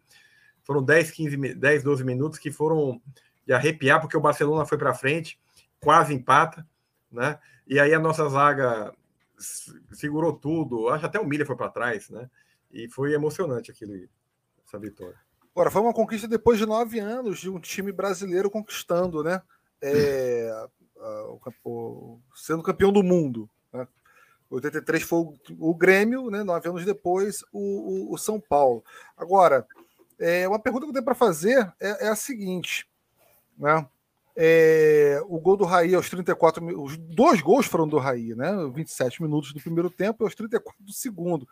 Foram 0.64 0.84
10, 0.84 1.12
15, 1.12 1.56
10, 1.56 1.84
12 1.84 2.04
minutos 2.04 2.40
que 2.40 2.52
foram 2.52 3.02
de 3.46 3.54
arrepiar, 3.54 4.00
porque 4.00 4.18
o 4.18 4.22
Barcelona 4.22 4.66
foi 4.66 4.78
para 4.78 4.94
frente, 4.94 5.40
quase 5.80 6.14
empata, 6.14 6.68
né? 7.12 7.40
E 7.68 7.80
aí 7.80 7.94
a 7.94 8.00
nossa 8.00 8.28
zaga 8.30 8.94
segurou 9.92 10.34
tudo, 10.34 10.90
acho 10.90 11.06
até 11.06 11.20
o 11.20 11.26
Milha 11.26 11.46
foi 11.46 11.56
para 11.56 11.70
trás, 11.70 12.10
né? 12.10 12.30
E 12.72 12.88
foi 12.90 13.14
emocionante 13.14 13.72
aquele, 13.72 14.10
essa 14.66 14.78
vitória. 14.78 15.18
Agora, 15.54 15.70
foi 15.70 15.82
uma 15.82 15.94
conquista 15.94 16.28
depois 16.28 16.58
de 16.58 16.66
nove 16.66 17.00
anos 17.00 17.40
de 17.40 17.50
um 17.50 17.60
time 17.60 17.92
brasileiro 17.92 18.50
conquistando, 18.50 19.22
né? 19.22 19.42
É, 19.82 20.68
sendo 22.36 22.64
campeão 22.64 22.92
do 22.92 23.04
mundo. 23.04 23.50
Né? 23.74 23.88
83 24.50 25.04
foi 25.04 25.34
o, 25.60 25.74
Grêmio, 25.74 26.30
né? 26.30 26.44
nove 26.44 26.68
anos 26.70 26.86
depois 26.86 27.44
o, 27.52 28.10
o, 28.10 28.14
o 28.14 28.18
São 28.18 28.40
Paulo. 28.40 28.84
Agora, 29.18 29.66
é, 30.20 30.48
uma 30.48 30.60
pergunta 30.60 30.86
que 30.86 30.90
eu 30.90 30.94
tenho 30.94 31.06
para 31.06 31.16
fazer 31.16 31.74
é, 31.80 32.06
é, 32.06 32.10
a 32.10 32.16
seguinte: 32.16 32.88
né? 33.58 33.88
É, 34.36 35.22
o 35.28 35.40
gol 35.40 35.58
do 35.58 35.66
Raí 35.66 35.94
aos 35.94 36.10
34 36.10 36.66
os 36.82 36.96
dois 36.96 37.42
gols 37.42 37.66
foram 37.66 37.88
do 37.88 37.98
Raí, 37.98 38.34
né? 38.34 38.52
27 38.74 39.22
minutos 39.22 39.52
do 39.52 39.60
primeiro 39.60 39.90
tempo 39.90 40.24
e 40.24 40.26
aos 40.26 40.36
34 40.36 40.84
do 40.84 40.94
segundo, 40.94 41.48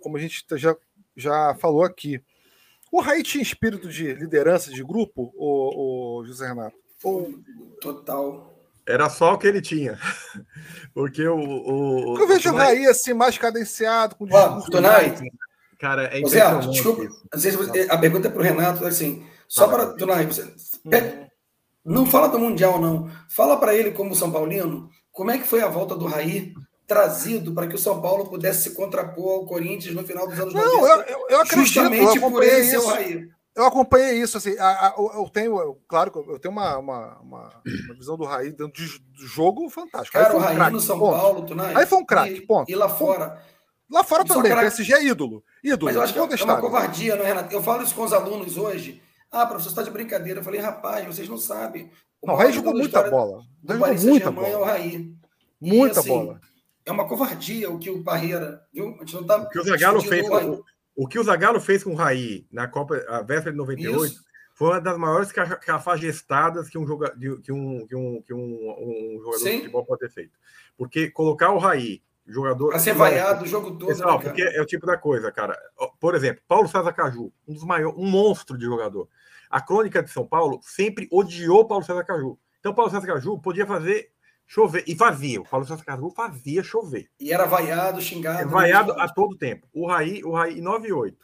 como 0.00 0.16
a 0.16 0.20
gente 0.20 0.44
já, 0.56 0.74
já 1.14 1.54
falou 1.56 1.84
aqui. 1.84 2.22
O 2.90 3.00
Raí 3.00 3.22
tinha 3.22 3.42
espírito 3.42 3.88
de 3.88 4.14
liderança 4.14 4.70
de 4.70 4.82
grupo, 4.82 5.32
o, 5.36 6.20
o 6.20 6.24
José 6.24 6.48
Renato? 6.48 6.76
Ou... 7.04 7.34
Total. 7.80 8.59
Era 8.86 9.08
só 9.08 9.34
o 9.34 9.38
que 9.38 9.46
ele 9.46 9.60
tinha. 9.60 9.98
Porque 10.94 11.26
o. 11.26 11.38
o 11.38 12.18
eu 12.18 12.26
vejo 12.26 12.50
o 12.50 12.56
Raí 12.56 12.86
assim, 12.86 13.14
mais 13.14 13.38
cadenciado, 13.38 14.16
com 14.16 14.26
discurso. 14.26 14.70
Tonai, 14.70 15.14
cara, 15.78 16.08
é 16.12 16.18
impressionante. 16.18 16.70
Desculpa, 16.70 17.02
a 17.88 17.98
pergunta 17.98 18.28
é 18.28 18.30
para 18.30 18.40
o 18.40 18.44
Renato, 18.44 18.84
assim, 18.84 19.24
só 19.46 19.68
para. 19.68 19.86
Tonai, 19.94 20.26
você 20.26 20.52
Uhum. 20.84 21.30
Não 21.84 22.06
fala 22.06 22.28
do 22.28 22.38
Mundial, 22.38 22.80
não. 22.80 23.10
Fala 23.28 23.56
para 23.56 23.74
ele, 23.74 23.90
como 23.90 24.14
São 24.14 24.30
Paulino, 24.30 24.88
como 25.10 25.30
é 25.30 25.38
que 25.38 25.46
foi 25.46 25.62
a 25.62 25.68
volta 25.68 25.94
do 25.94 26.06
Raí 26.06 26.52
trazido 26.86 27.54
para 27.54 27.66
que 27.66 27.74
o 27.74 27.78
São 27.78 28.00
Paulo 28.02 28.28
pudesse 28.28 28.64
se 28.64 28.74
contrapor 28.74 29.34
ao 29.34 29.46
Corinthians 29.46 29.94
no 29.94 30.04
final 30.04 30.26
dos 30.26 30.38
anos 30.38 30.52
não, 30.52 30.80
90. 30.80 30.82
Eu, 30.82 31.00
eu, 31.00 31.26
eu 31.30 31.40
acredito, 31.40 31.66
justamente 31.66 32.16
eu 32.16 32.30
por 32.30 32.42
isso. 32.42 32.70
ser 32.70 32.78
o 32.78 32.86
Raí. 32.86 33.28
Eu 33.54 33.64
acompanhei 33.64 34.20
isso, 34.20 34.38
assim, 34.38 34.56
a, 34.58 34.88
a, 34.88 34.94
eu 34.96 35.28
tenho, 35.28 35.76
claro 35.88 36.10
que 36.12 36.18
eu 36.18 36.38
tenho 36.38 36.52
uma, 36.52 36.78
uma, 36.78 37.18
uma, 37.18 37.62
uma, 37.88 37.94
visão 37.94 38.16
do 38.16 38.24
Raí 38.24 38.52
dentro 38.52 38.72
do 38.72 39.26
jogo 39.26 39.68
fantástico. 39.68 40.16
Cara, 40.16 40.36
o 40.36 40.38
Raí 40.38 40.56
um 40.56 40.70
no 40.70 40.80
São 40.80 40.98
ponto. 40.98 41.18
Paulo, 41.18 41.46
tu 41.46 41.54
não 41.54 41.64
Aí 41.64 41.84
foi 41.84 41.98
um 41.98 42.06
craque, 42.06 42.40
ponto. 42.42 42.70
E 42.70 42.74
lá 42.76 42.88
fora. 42.88 43.42
Lá 43.90 44.04
fora 44.04 44.24
também, 44.24 44.52
o 44.52 44.56
PSG 44.56 44.92
é 44.94 45.04
ídolo. 45.04 45.42
ídolo 45.64 45.86
Mas 45.86 45.96
eu 45.96 46.02
acho 46.02 46.12
que 46.12 46.18
é 46.18 46.44
uma 46.44 46.60
covardia, 46.60 47.16
não 47.16 47.24
é, 47.24 47.28
Renato? 47.28 47.52
Eu 47.52 47.60
falo 47.60 47.82
isso 47.82 47.94
com 47.94 48.04
os 48.04 48.12
alunos 48.12 48.56
hoje. 48.56 49.02
Ah, 49.32 49.44
professor, 49.44 49.70
você 49.70 49.80
está 49.80 49.82
de 49.82 49.90
brincadeira. 49.90 50.40
Eu 50.40 50.44
falei, 50.44 50.60
rapaz, 50.60 51.04
vocês 51.04 51.28
não 51.28 51.36
sabem. 51.36 51.90
O 52.22 52.26
não, 52.28 52.34
o 52.34 52.36
Raí 52.36 52.52
jogou 52.52 52.72
muita 52.72 53.10
bola. 53.10 53.42
Do 53.62 53.74
jogou 53.74 53.94
muita 53.96 54.30
bola. 54.30 54.48
É 54.48 54.56
o 54.56 54.64
Raí. 54.64 55.12
Muita 55.60 55.96
e, 55.96 55.98
assim, 55.98 56.08
bola. 56.08 56.40
É 56.86 56.92
uma 56.92 57.06
covardia 57.06 57.70
o 57.70 57.78
que 57.78 57.90
o 57.90 58.02
Barreira, 58.02 58.62
viu? 58.72 58.94
A 58.96 59.00
gente 59.00 59.14
não 59.14 59.24
tá 59.24 59.36
o 59.38 59.48
que 59.48 59.58
o 59.58 59.64
Zagallo 59.64 60.00
fez, 60.02 60.28
o, 60.28 60.64
o, 61.04 61.08
que 61.08 61.18
o 61.18 61.24
Zagallo 61.24 61.60
fez 61.60 61.84
com 61.84 61.92
o 61.92 61.96
Raí 61.96 62.46
na 62.50 62.68
Copa, 62.68 62.96
a 63.08 63.22
véspera 63.22 63.52
de 63.52 63.58
98, 63.58 64.04
Isso. 64.04 64.24
foi 64.54 64.68
uma 64.68 64.80
das 64.80 64.98
maiores 64.98 65.32
cafagestadas 65.32 66.68
que 66.68 66.78
um, 66.78 66.86
joga, 66.86 67.14
que 67.18 67.52
um, 67.52 67.86
que 67.86 67.96
um, 67.96 68.22
que 68.22 68.34
um, 68.34 69.14
um 69.16 69.18
jogador 69.18 69.38
Sim. 69.38 69.50
de 69.50 69.58
futebol 69.58 69.84
pode 69.86 70.00
ter 70.00 70.10
feito. 70.10 70.38
Porque 70.76 71.10
colocar 71.10 71.50
o 71.52 71.58
Raí 71.58 72.02
jogador. 72.26 72.70
Para 72.70 72.78
ser 72.78 72.94
vaiado 72.94 73.44
o 73.44 73.46
jogo 73.46 73.72
todo. 73.72 73.88
Pessoal, 73.88 74.18
né, 74.18 74.24
porque 74.24 74.42
é 74.42 74.60
o 74.60 74.66
tipo 74.66 74.86
da 74.86 74.96
coisa, 74.96 75.30
cara. 75.32 75.58
Por 75.98 76.14
exemplo, 76.14 76.42
Paulo 76.46 76.68
César 76.68 76.92
Caju, 76.92 77.32
um 77.46 77.54
dos 77.54 77.64
maiores, 77.64 77.98
um 77.98 78.06
monstro 78.06 78.56
de 78.56 78.64
jogador. 78.64 79.08
A 79.48 79.60
crônica 79.60 80.02
de 80.02 80.10
São 80.10 80.26
Paulo 80.26 80.60
sempre 80.62 81.08
odiou 81.10 81.66
Paulo 81.66 81.84
César 81.84 82.04
Caju. 82.04 82.38
Então, 82.60 82.74
Paulo 82.74 82.90
César 82.90 83.06
Caju 83.06 83.38
podia 83.38 83.66
fazer 83.66 84.10
chover. 84.50 84.82
E 84.86 84.96
fazia. 84.96 85.40
O 85.40 85.44
Paulo 85.44 85.64
César 85.64 85.84
Caju 85.84 86.10
fazia 86.10 86.62
chover. 86.62 87.08
E 87.20 87.32
era 87.32 87.46
vaiado, 87.46 88.02
xingado. 88.02 88.40
É, 88.40 88.44
vaiado 88.44 88.92
a 88.92 89.08
todo 89.08 89.38
tempo. 89.38 89.68
O 89.72 89.86
Raí, 89.86 90.24
o 90.24 90.32
Raí 90.32 90.60
98. 90.60 91.16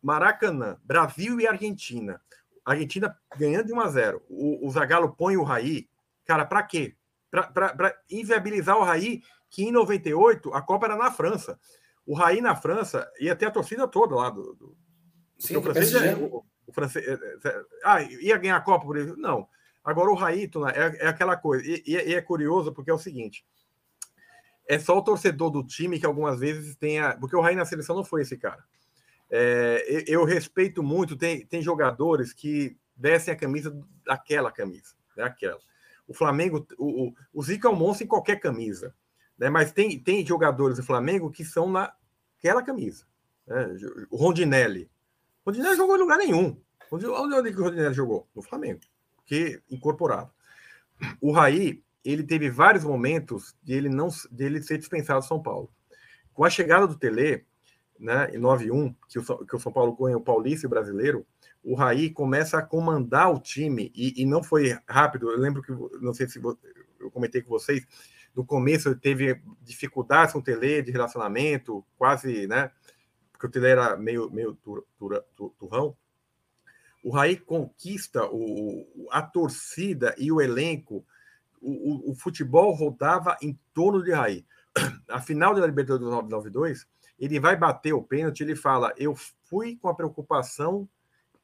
Maracanã, 0.00 0.78
Brasil 0.82 1.38
e 1.38 1.46
Argentina. 1.46 2.18
Argentina 2.64 3.14
ganhando 3.36 3.66
de 3.66 3.74
1 3.74 3.80
a 3.80 3.88
0. 3.88 4.22
O, 4.28 4.66
o 4.66 4.70
Zagallo 4.70 5.14
põe 5.14 5.36
o 5.36 5.42
Raí. 5.42 5.86
Cara, 6.24 6.46
para 6.46 6.62
quê? 6.62 6.96
Para 7.30 7.94
inviabilizar 8.10 8.78
o 8.78 8.84
Raí 8.84 9.22
que 9.50 9.64
em 9.64 9.72
98 9.72 10.54
a 10.54 10.62
Copa 10.62 10.86
era 10.86 10.96
na 10.96 11.10
França. 11.10 11.58
O 12.06 12.14
Raí 12.14 12.40
na 12.40 12.56
França 12.56 13.06
ia 13.20 13.36
ter 13.36 13.46
a 13.46 13.50
torcida 13.50 13.86
toda 13.86 14.14
lá 14.14 14.30
do. 14.30 14.54
do 14.54 14.76
Sim, 15.38 15.56
o 15.56 15.62
francês, 15.62 15.94
é, 15.94 16.14
o, 16.14 16.44
o 16.66 16.72
francês 16.72 17.06
é, 17.06 17.12
é, 17.12 17.62
ah, 17.84 18.02
ia 18.02 18.38
ganhar 18.38 18.56
a 18.56 18.60
Copa 18.60 18.86
por 18.86 18.96
isso? 18.96 19.16
Não. 19.16 19.46
Agora 19.84 20.10
o 20.10 20.14
Raí 20.14 20.48
é, 20.74 21.06
é 21.06 21.08
aquela 21.08 21.36
coisa. 21.36 21.64
E, 21.66 21.82
e, 21.86 22.14
é 22.14 22.20
curioso 22.22 22.72
porque 22.72 22.90
é 22.90 22.94
o 22.94 22.98
seguinte: 22.98 23.44
é 24.68 24.78
só 24.78 24.96
o 24.96 25.02
torcedor 25.02 25.50
do 25.50 25.64
time 25.64 25.98
que 25.98 26.06
algumas 26.06 26.38
vezes 26.38 26.76
tenha. 26.76 27.16
Porque 27.18 27.36
o 27.36 27.40
Raí 27.40 27.56
na 27.56 27.64
seleção 27.64 27.96
não 27.96 28.04
foi 28.04 28.22
esse 28.22 28.36
cara. 28.36 28.64
É, 29.30 30.04
eu, 30.06 30.24
respeito 30.24 30.82
muito, 30.82 31.16
tem, 31.16 31.46
tem 31.46 31.62
jogadores 31.62 32.34
que 32.34 32.76
vestem 32.94 33.32
a 33.32 33.36
camisa 33.36 33.74
daquela 34.04 34.52
camisa, 34.52 34.94
daquela. 35.16 35.58
O 36.06 36.12
Flamengo, 36.12 36.66
o, 36.78 37.08
o, 37.08 37.14
o 37.32 37.42
Zico 37.42 37.66
é 37.66 37.70
um 37.70 37.76
monstro 37.76 38.04
em 38.04 38.08
qualquer 38.08 38.38
camisa. 38.38 38.94
Né? 39.38 39.48
Mas 39.48 39.72
tem, 39.72 39.98
tem 39.98 40.24
jogadores 40.26 40.76
do 40.76 40.82
Flamengo 40.82 41.30
que 41.30 41.44
são 41.44 41.70
naquela 41.70 42.62
camisa. 42.62 43.06
Né? 43.46 43.74
O 44.10 44.16
Rondinelli. 44.16 44.90
O 45.44 45.50
Rondinelli 45.50 45.76
jogou 45.76 45.96
em 45.96 46.00
lugar 46.00 46.18
nenhum. 46.18 46.60
Onde, 46.90 47.06
onde 47.06 47.34
o 47.34 47.64
Rondinelli 47.64 47.94
jogou? 47.94 48.28
No 48.34 48.42
Flamengo. 48.42 48.80
Que 49.24 49.62
incorporado. 49.70 50.30
O 51.20 51.32
Raí, 51.32 51.82
ele 52.04 52.22
teve 52.22 52.50
vários 52.50 52.84
momentos 52.84 53.54
de 53.62 53.74
ele 53.74 53.88
não 53.88 54.08
de 54.30 54.44
ele 54.44 54.62
ser 54.62 54.78
dispensado 54.78 55.20
do 55.20 55.26
São 55.26 55.42
Paulo. 55.42 55.70
Com 56.32 56.44
a 56.44 56.50
chegada 56.50 56.86
do 56.86 56.96
Tele, 56.96 57.44
né, 57.98 58.30
em 58.32 58.38
9-1, 58.38 58.94
que 59.08 59.18
o, 59.18 59.46
que 59.46 59.56
o 59.56 59.60
São 59.60 59.72
Paulo 59.72 59.94
ganha 59.94 60.16
o 60.16 60.20
Paulista 60.20 60.66
e 60.66 60.68
o 60.68 60.70
Brasileiro, 60.70 61.26
o 61.62 61.74
Raí 61.74 62.10
começa 62.10 62.58
a 62.58 62.62
comandar 62.62 63.32
o 63.32 63.38
time, 63.38 63.92
e, 63.94 64.20
e, 64.20 64.26
não 64.26 64.42
foi 64.42 64.76
rápido. 64.88 65.30
Eu 65.30 65.38
lembro 65.38 65.62
que, 65.62 65.70
não 66.00 66.12
sei 66.12 66.28
se 66.28 66.40
eu 66.42 67.10
comentei 67.12 67.40
com 67.40 67.50
vocês, 67.50 67.86
no 68.34 68.44
começo 68.44 68.88
ele 68.88 68.96
teve 68.96 69.40
dificuldades 69.60 70.32
com 70.32 70.40
o 70.40 70.42
Tele 70.42 70.82
de 70.82 70.90
relacionamento, 70.90 71.84
quase, 71.96 72.46
né? 72.48 72.70
Porque 73.30 73.46
o 73.46 73.50
Tele 73.50 73.68
era 73.68 73.96
meio, 73.96 74.30
meio 74.30 74.54
tur, 74.54 74.84
tur, 74.98 75.22
tur, 75.36 75.54
turrão. 75.58 75.96
O 77.02 77.10
Raí 77.10 77.36
conquista 77.36 78.24
o, 78.26 79.08
a 79.10 79.22
torcida 79.22 80.14
e 80.16 80.30
o 80.30 80.40
elenco. 80.40 81.04
O, 81.60 82.10
o, 82.10 82.10
o 82.10 82.14
futebol 82.14 82.72
rodava 82.72 83.36
em 83.42 83.58
torno 83.74 84.02
de 84.02 84.12
Raí. 84.12 84.44
A 85.08 85.20
final 85.20 85.54
da 85.54 85.66
Libertadores 85.66 86.04
992 86.04 86.86
ele 87.18 87.38
vai 87.38 87.54
bater 87.54 87.92
o 87.92 88.02
pênalti, 88.02 88.40
ele 88.40 88.56
fala: 88.56 88.92
Eu 88.96 89.14
fui 89.44 89.76
com 89.76 89.88
a 89.88 89.94
preocupação, 89.94 90.88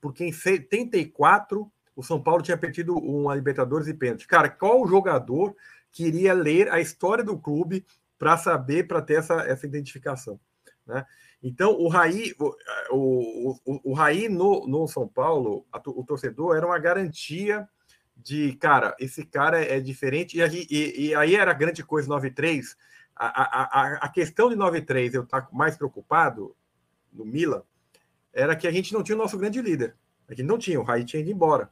porque 0.00 0.24
em 0.24 0.32
74 0.32 1.70
o 1.94 2.02
São 2.02 2.20
Paulo 2.20 2.42
tinha 2.42 2.56
perdido 2.56 2.96
uma 2.96 3.34
Libertadores 3.34 3.86
e 3.86 3.94
pênalti. 3.94 4.26
Cara, 4.26 4.48
qual 4.48 4.86
jogador 4.88 5.54
queria 5.92 6.32
ler 6.32 6.68
a 6.70 6.80
história 6.80 7.22
do 7.22 7.38
clube 7.38 7.86
para 8.18 8.36
saber, 8.36 8.88
para 8.88 9.00
ter 9.00 9.14
essa, 9.14 9.34
essa 9.42 9.66
identificação? 9.66 10.40
Né? 10.86 11.04
Então, 11.42 11.72
o 11.72 11.88
Raí, 11.88 12.34
o, 12.38 12.54
o, 12.90 13.58
o, 13.64 13.90
o 13.90 13.92
Raí 13.94 14.28
no, 14.28 14.66
no 14.66 14.88
São 14.88 15.06
Paulo, 15.06 15.64
a, 15.72 15.78
o 15.86 16.04
torcedor 16.04 16.56
era 16.56 16.66
uma 16.66 16.78
garantia 16.78 17.68
de, 18.16 18.54
cara, 18.54 18.96
esse 18.98 19.24
cara 19.24 19.62
é 19.62 19.78
diferente. 19.78 20.38
E, 20.38 20.66
e, 20.70 21.06
e 21.08 21.14
aí 21.14 21.36
era 21.36 21.52
a 21.52 21.54
grande 21.54 21.84
coisa 21.84 22.08
93 22.08 22.76
a, 23.18 23.80
a, 23.80 23.92
a 23.96 24.08
questão 24.08 24.48
de 24.48 24.54
9-3 24.54 25.14
eu 25.14 25.24
estar 25.24 25.48
mais 25.52 25.76
preocupado 25.76 26.54
no 27.12 27.24
Milan 27.24 27.62
era 28.32 28.54
que 28.54 28.68
a 28.68 28.70
gente 28.70 28.92
não 28.92 29.02
tinha 29.02 29.16
o 29.16 29.18
nosso 29.18 29.36
grande 29.36 29.60
líder. 29.60 29.96
A 30.28 30.34
gente 30.34 30.46
não 30.46 30.58
tinha, 30.58 30.78
o 30.78 30.84
Raí 30.84 31.04
tinha 31.04 31.20
ido 31.20 31.30
embora. 31.30 31.70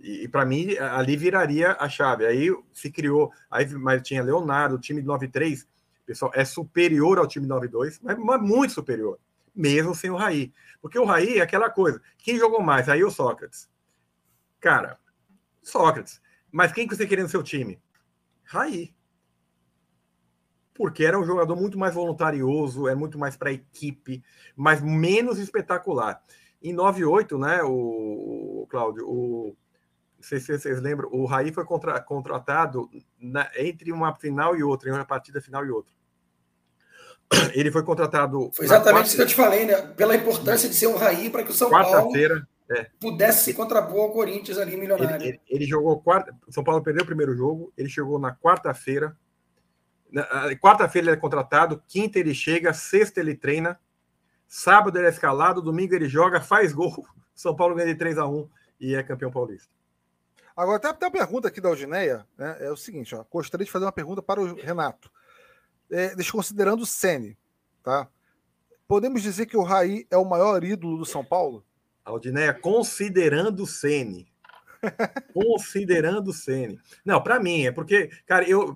E, 0.00 0.24
e 0.24 0.28
para 0.28 0.44
mim, 0.44 0.76
ali 0.76 1.16
viraria 1.16 1.76
a 1.78 1.88
chave. 1.88 2.26
Aí 2.26 2.48
se 2.72 2.90
criou, 2.90 3.30
aí 3.48 3.68
mas 3.74 4.02
tinha 4.02 4.22
Leonardo, 4.22 4.74
o 4.74 4.80
time 4.80 5.00
de 5.00 5.06
9-3, 5.06 5.66
pessoal, 6.04 6.32
é 6.34 6.44
superior 6.44 7.18
ao 7.18 7.26
time 7.26 7.46
9-2, 7.46 7.98
mas, 8.02 8.40
muito 8.40 8.72
superior, 8.72 9.18
mesmo 9.54 9.94
sem 9.94 10.10
o 10.10 10.16
Raí. 10.16 10.52
Porque 10.80 10.98
o 10.98 11.04
Raí 11.04 11.38
é 11.38 11.42
aquela 11.42 11.70
coisa, 11.70 12.00
quem 12.18 12.38
jogou 12.38 12.62
mais, 12.62 12.88
aí 12.88 13.02
ou 13.02 13.10
Sócrates? 13.10 13.68
Cara, 14.60 14.98
Sócrates. 15.62 16.20
Mas 16.50 16.72
quem 16.72 16.86
que 16.86 16.94
você 16.94 17.06
queria 17.06 17.24
no 17.24 17.30
seu 17.30 17.42
time? 17.42 17.80
Raí 18.44 18.94
porque 20.74 21.04
era 21.04 21.18
um 21.18 21.24
jogador 21.24 21.54
muito 21.54 21.78
mais 21.78 21.94
voluntarioso, 21.94 22.88
é 22.88 22.94
muito 22.94 23.18
mais 23.18 23.36
para 23.36 23.52
equipe, 23.52 24.22
mas 24.56 24.80
menos 24.82 25.38
espetacular. 25.38 26.22
Em 26.62 26.72
98, 26.72 27.38
né, 27.38 27.62
o, 27.62 28.62
o 28.62 28.66
Cláudio, 28.68 29.06
o, 29.06 29.56
não 30.22 30.28
sei 30.28 30.40
se 30.40 30.58
vocês 30.58 30.80
lembram, 30.80 31.08
o 31.12 31.26
Raí 31.26 31.52
foi 31.52 31.64
contra, 31.64 32.00
contratado 32.00 32.88
na, 33.20 33.50
entre 33.56 33.90
uma 33.90 34.14
final 34.14 34.56
e 34.56 34.62
outra, 34.62 34.88
em 34.88 34.92
uma 34.92 35.04
partida 35.04 35.40
final 35.40 35.66
e 35.66 35.70
outra. 35.70 35.92
Ele 37.54 37.70
foi 37.70 37.82
contratado. 37.82 38.50
Foi 38.54 38.64
exatamente 38.64 39.06
isso 39.06 39.16
que 39.16 39.22
eu 39.22 39.26
te 39.26 39.34
falei, 39.34 39.64
né? 39.66 39.80
Pela 39.96 40.14
importância 40.14 40.68
de 40.68 40.74
ser 40.74 40.86
um 40.86 40.96
Raí 40.96 41.28
para 41.30 41.42
que 41.42 41.50
o 41.50 41.54
São 41.54 41.70
Paulo 41.70 42.12
é. 42.70 42.86
pudesse 43.00 43.44
se 43.44 43.54
contrapor 43.54 44.00
ao 44.00 44.12
Corinthians 44.12 44.58
ali 44.58 44.76
milionário. 44.76 45.16
Ele, 45.16 45.28
ele, 45.28 45.40
ele 45.48 45.66
jogou 45.66 46.00
quarta. 46.00 46.34
São 46.48 46.62
Paulo 46.62 46.82
perdeu 46.82 47.02
o 47.02 47.06
primeiro 47.06 47.34
jogo, 47.34 47.72
ele 47.76 47.88
chegou 47.88 48.18
na 48.18 48.34
quarta-feira 48.34 49.16
Quarta-feira 50.60 51.08
ele 51.08 51.16
é 51.16 51.20
contratado, 51.20 51.82
quinta 51.88 52.18
ele 52.18 52.34
chega, 52.34 52.74
sexta 52.74 53.20
ele 53.20 53.34
treina, 53.34 53.80
sábado 54.46 54.98
ele 54.98 55.06
é 55.06 55.10
escalado, 55.10 55.62
domingo 55.62 55.94
ele 55.94 56.08
joga, 56.08 56.40
faz 56.40 56.72
gol. 56.72 57.06
São 57.34 57.56
Paulo 57.56 57.74
ganha 57.74 57.88
de 57.88 57.94
3 57.94 58.18
a 58.18 58.26
1 58.26 58.48
e 58.78 58.94
é 58.94 59.02
campeão 59.02 59.30
paulista. 59.30 59.72
Agora, 60.56 60.78
tem 60.78 60.90
uma 60.90 61.10
pergunta 61.10 61.48
aqui 61.48 61.60
da 61.60 61.68
Algineia, 61.68 62.26
né? 62.36 62.56
É 62.60 62.70
o 62.70 62.76
seguinte, 62.76 63.14
ó, 63.14 63.24
gostaria 63.30 63.64
de 63.64 63.70
fazer 63.70 63.84
uma 63.84 63.92
pergunta 63.92 64.22
para 64.22 64.40
o 64.40 64.54
Renato. 64.54 65.10
É, 65.90 66.14
desconsiderando 66.14 66.82
o 66.82 66.86
Sene, 66.86 67.38
tá? 67.82 68.08
Podemos 68.86 69.22
dizer 69.22 69.46
que 69.46 69.56
o 69.56 69.62
Raí 69.62 70.06
é 70.10 70.16
o 70.16 70.24
maior 70.24 70.62
ídolo 70.64 70.98
do 70.98 71.06
São 71.06 71.24
Paulo? 71.24 71.64
Aldineia, 72.04 72.52
considerando 72.52 73.62
o 73.62 73.66
Sene. 73.66 74.32
Considerando 75.32 76.28
o 76.28 76.32
Ceni. 76.32 76.78
Não, 77.04 77.22
para 77.22 77.38
mim, 77.38 77.66
é 77.66 77.72
porque, 77.72 78.10
cara, 78.26 78.48
eu, 78.48 78.74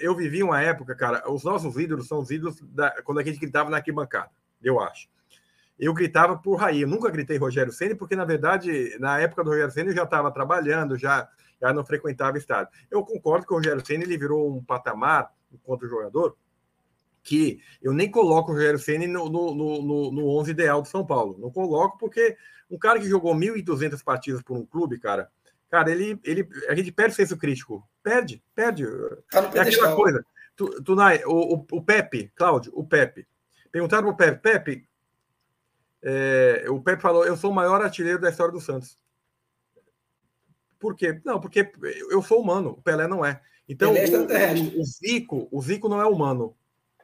eu 0.00 0.14
vivi 0.14 0.42
uma 0.42 0.60
época, 0.60 0.94
cara, 0.94 1.30
os 1.30 1.42
nossos 1.42 1.76
ídolos 1.76 2.06
são 2.06 2.20
os 2.20 2.30
ídolos 2.30 2.60
da, 2.60 2.90
quando 3.02 3.18
a 3.18 3.24
gente 3.24 3.38
gritava 3.38 3.70
na 3.70 3.78
arquibancada, 3.78 4.30
eu 4.62 4.78
acho. 4.78 5.08
Eu 5.78 5.94
gritava 5.94 6.36
por 6.36 6.56
Raí, 6.56 6.82
eu 6.82 6.88
nunca 6.88 7.10
gritei 7.10 7.36
Rogério 7.36 7.72
Ceni 7.72 7.94
porque, 7.94 8.16
na 8.16 8.24
verdade, 8.24 8.96
na 8.98 9.20
época 9.20 9.44
do 9.44 9.50
Rogério 9.50 9.70
Ceni 9.70 9.90
eu 9.90 9.94
já 9.94 10.04
estava 10.04 10.30
trabalhando, 10.30 10.98
já, 10.98 11.28
já 11.60 11.72
não 11.72 11.84
frequentava 11.84 12.36
estádio. 12.36 12.72
Eu 12.90 13.04
concordo 13.04 13.46
que 13.46 13.52
o 13.52 13.56
Rogério 13.56 13.84
Ceni 13.84 14.04
ele 14.04 14.18
virou 14.18 14.56
um 14.56 14.62
patamar, 14.62 15.32
enquanto 15.52 15.88
jogador, 15.88 16.36
que 17.22 17.60
eu 17.80 17.92
nem 17.92 18.10
coloco 18.10 18.50
o 18.50 18.54
Rogério 18.54 18.78
Ceni 18.78 19.06
no, 19.06 19.28
no, 19.28 19.54
no, 19.54 20.12
no 20.12 20.28
11 20.38 20.50
ideal 20.50 20.82
do 20.82 20.88
São 20.88 21.06
Paulo. 21.06 21.36
Não 21.38 21.50
coloco 21.50 21.96
porque 21.98 22.36
um 22.70 22.78
cara 22.78 22.98
que 22.98 23.08
jogou 23.08 23.34
1.200 23.34 24.02
partidas 24.02 24.42
por 24.42 24.56
um 24.56 24.66
clube, 24.66 24.98
cara, 24.98 25.30
Cara, 25.70 25.90
ele, 25.90 26.18
ele, 26.24 26.48
a 26.68 26.74
gente 26.74 26.90
perde 26.90 27.12
o 27.12 27.16
senso 27.16 27.36
crítico. 27.36 27.86
Perde, 28.02 28.42
perde. 28.54 28.86
Tá 29.30 29.50
é 29.54 29.60
aquela 29.60 29.94
coisa. 29.94 30.24
Tu, 30.56 30.82
tu, 30.82 30.94
o, 30.94 31.54
o, 31.56 31.66
o 31.72 31.82
Pepe, 31.82 32.32
Cláudio, 32.34 32.72
o 32.74 32.84
Pepe. 32.84 33.26
Perguntaram 33.70 34.04
pro 34.04 34.16
Pepe, 34.16 34.40
Pepe, 34.40 34.87
é, 36.02 36.64
o 36.68 36.80
Pepe 36.80 37.02
falou, 37.02 37.24
eu 37.24 37.36
sou 37.36 37.50
o 37.50 37.54
maior 37.54 37.82
artilheiro 37.82 38.20
da 38.20 38.30
história 38.30 38.52
do 38.52 38.60
Santos. 38.60 38.96
Por 40.78 40.94
quê? 40.94 41.20
Não, 41.24 41.40
porque 41.40 41.70
eu 42.10 42.22
sou 42.22 42.40
humano, 42.40 42.70
o 42.70 42.82
Pelé 42.82 43.06
não 43.06 43.24
é. 43.24 43.40
Então, 43.68 43.94
é 43.94 44.06
o, 44.06 44.80
o, 44.80 44.84
Zico, 44.84 45.48
o 45.50 45.60
Zico 45.60 45.88
não 45.88 46.00
é 46.00 46.06
humano 46.06 46.56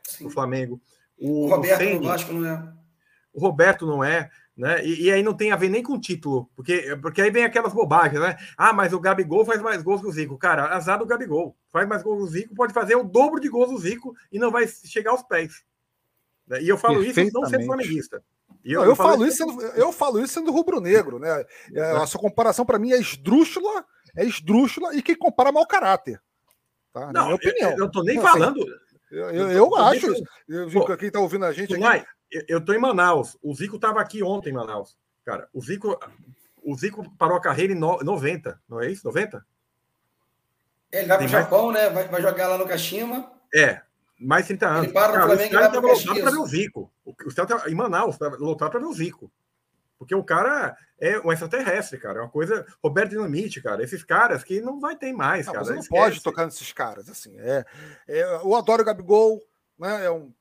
Sim. 0.05 0.25
no 0.25 0.31
Flamengo. 0.31 0.81
O, 1.19 1.47
o 1.47 1.49
Roberto 1.49 1.81
o 1.81 1.85
Senni, 1.85 2.07
Vasco 2.07 2.33
não 2.33 2.47
é. 2.47 2.73
O 3.33 3.41
Roberto 3.41 3.87
não 3.87 4.03
é. 4.03 4.31
Né? 4.57 4.87
E, 4.87 5.07
e, 5.07 5.13
aí 5.13 5.23
não 5.23 5.35
tem 5.35 5.51
a 5.51 5.57
ver 5.57 5.69
nem 5.69 5.83
com 5.83 5.99
título, 5.99 6.49
porque, 6.55 6.97
porque 7.03 7.21
aí 7.21 7.29
vem 7.29 7.43
aquelas 7.43 7.73
bobagens, 7.73 8.21
né? 8.21 8.37
Ah, 8.57 8.73
mas 8.73 8.93
o 8.93 9.01
Gabigol 9.01 9.45
faz 9.45 9.61
mais 9.61 9.83
gols 9.83 10.01
que 10.01 10.07
o 10.07 10.13
Zico. 10.13 10.39
Cara, 10.39 10.69
azar 10.69 10.97
do 10.97 11.05
Gabigol. 11.07 11.57
Faz 11.73 11.89
mais 11.89 12.05
gols 12.05 12.19
que 12.19 12.25
o 12.25 12.29
Zico, 12.29 12.55
pode 12.55 12.73
fazer 12.73 12.95
o 12.95 13.03
dobro 13.03 13.41
de 13.41 13.49
gols 13.49 13.71
do 13.71 13.79
Zico 13.79 14.15
e 14.31 14.39
não 14.39 14.53
vai 14.53 14.69
chegar 14.69 15.11
aos 15.11 15.25
pés. 15.25 15.65
E 16.61 16.69
eu 16.69 16.79
falo 16.79 17.03
isso 17.03 17.21
não 17.33 17.47
sendo 17.47 17.65
flamenguista. 17.65 18.23
Eu, 18.65 18.81
não, 18.81 18.89
eu, 18.89 18.97
falo 18.97 19.27
isso 19.27 19.37
sendo, 19.37 19.63
eu 19.63 19.93
falo 19.93 20.21
isso 20.21 20.35
sendo 20.35 20.51
rubro-negro, 20.51 21.19
né? 21.19 21.45
É, 21.75 21.91
a 21.93 22.07
sua 22.07 22.21
comparação 22.21 22.65
para 22.65 22.79
mim 22.79 22.93
é 22.93 22.99
esdrúxula, 22.99 23.85
é 24.17 24.25
esdrúxula 24.25 24.95
e 24.95 25.03
quem 25.03 25.15
compara 25.15 25.53
mau 25.53 25.67
caráter. 25.67 26.21
Tá? 26.93 27.13
Na 27.13 27.25
minha 27.25 27.35
opinião. 27.35 27.73
Eu, 27.73 27.79
eu 27.79 27.91
tô 27.91 28.03
nem 28.03 28.21
falando. 28.21 28.65
Eu, 29.11 29.31
eu, 29.31 29.51
eu 29.51 29.77
acho. 29.77 30.07
Eu, 30.49 30.97
quem 30.97 31.09
está 31.09 31.21
ouvindo 31.21 31.45
a 31.45 31.53
gente 31.53 31.75
aqui 31.75 32.05
eu 32.49 32.59
estou 32.59 32.75
em 32.75 32.79
Manaus. 32.79 33.37
O 33.43 33.55
Zico 33.55 33.77
estava 33.77 34.01
aqui 34.01 34.23
ontem 34.23 34.51
em 34.51 34.55
Manaus. 34.55 34.97
Cara, 35.25 35.49
o 35.53 35.61
Zico, 35.61 35.99
o 36.63 36.75
Zico 36.77 37.09
parou 37.17 37.37
a 37.37 37.41
carreira 37.41 37.73
em 37.73 37.79
90, 37.79 38.61
não 38.69 38.81
é 38.81 38.91
isso? 38.91 39.07
90? 39.07 39.45
É, 40.93 40.99
ele 40.99 41.09
vai 41.09 41.19
para 41.19 41.27
o 41.27 41.29
Japão, 41.29 41.73
né? 41.73 41.91
Vai, 41.91 42.09
vai, 42.09 42.23
jogar 42.23 42.49
lá 42.49 42.59
no 42.59 42.67
Kashima. 42.67 43.33
É, 43.55 43.81
mais 44.25 44.47
30 44.47 44.67
anos. 44.67 44.85
Ele 44.85 44.93
para 44.93 45.19
no 45.19 45.27
Flamengo 45.27 45.55
e 45.55 45.57
vai 45.57 45.71
para 45.71 46.31
ver 46.31 46.39
o 46.39 46.47
Zico. 46.47 46.93
O 47.05 47.31
Céu 47.31 47.47
tá 47.47 47.65
em 47.69 47.75
Manaus, 47.75 48.17
para 48.17 48.37
lotar 48.37 48.71
para 48.71 48.81
ver 48.81 48.87
o 48.87 48.93
Zico. 48.93 49.31
Porque 49.99 50.15
o 50.15 50.25
cara 50.25 50.77
é 51.01 51.19
um 51.21 51.33
extraterrestre, 51.33 51.99
cara. 51.99 52.19
É 52.19 52.23
uma 52.23 52.31
coisa. 52.31 52.67
Roberto 52.83 53.11
Dinamite, 53.11 53.63
cara. 53.63 53.83
Esses 53.83 54.03
caras 54.03 54.43
que 54.43 54.61
não 54.61 54.81
vai 54.81 54.97
ter 54.97 55.13
mais, 55.13 55.47
não, 55.47 55.53
cara. 55.53 55.65
Você 55.65 55.73
não 55.73 55.81
Esquece. 55.81 56.03
pode 56.03 56.23
tocar 56.23 56.45
nesses 56.45 56.73
caras, 56.73 57.09
assim. 57.09 57.39
É, 57.39 57.65
é, 58.09 58.23
eu 58.23 58.55
adoro 58.55 58.83
o 58.83 58.85
Gabigol, 58.85 59.41
né? 59.79 60.05
É 60.05 60.11
um, 60.11 60.33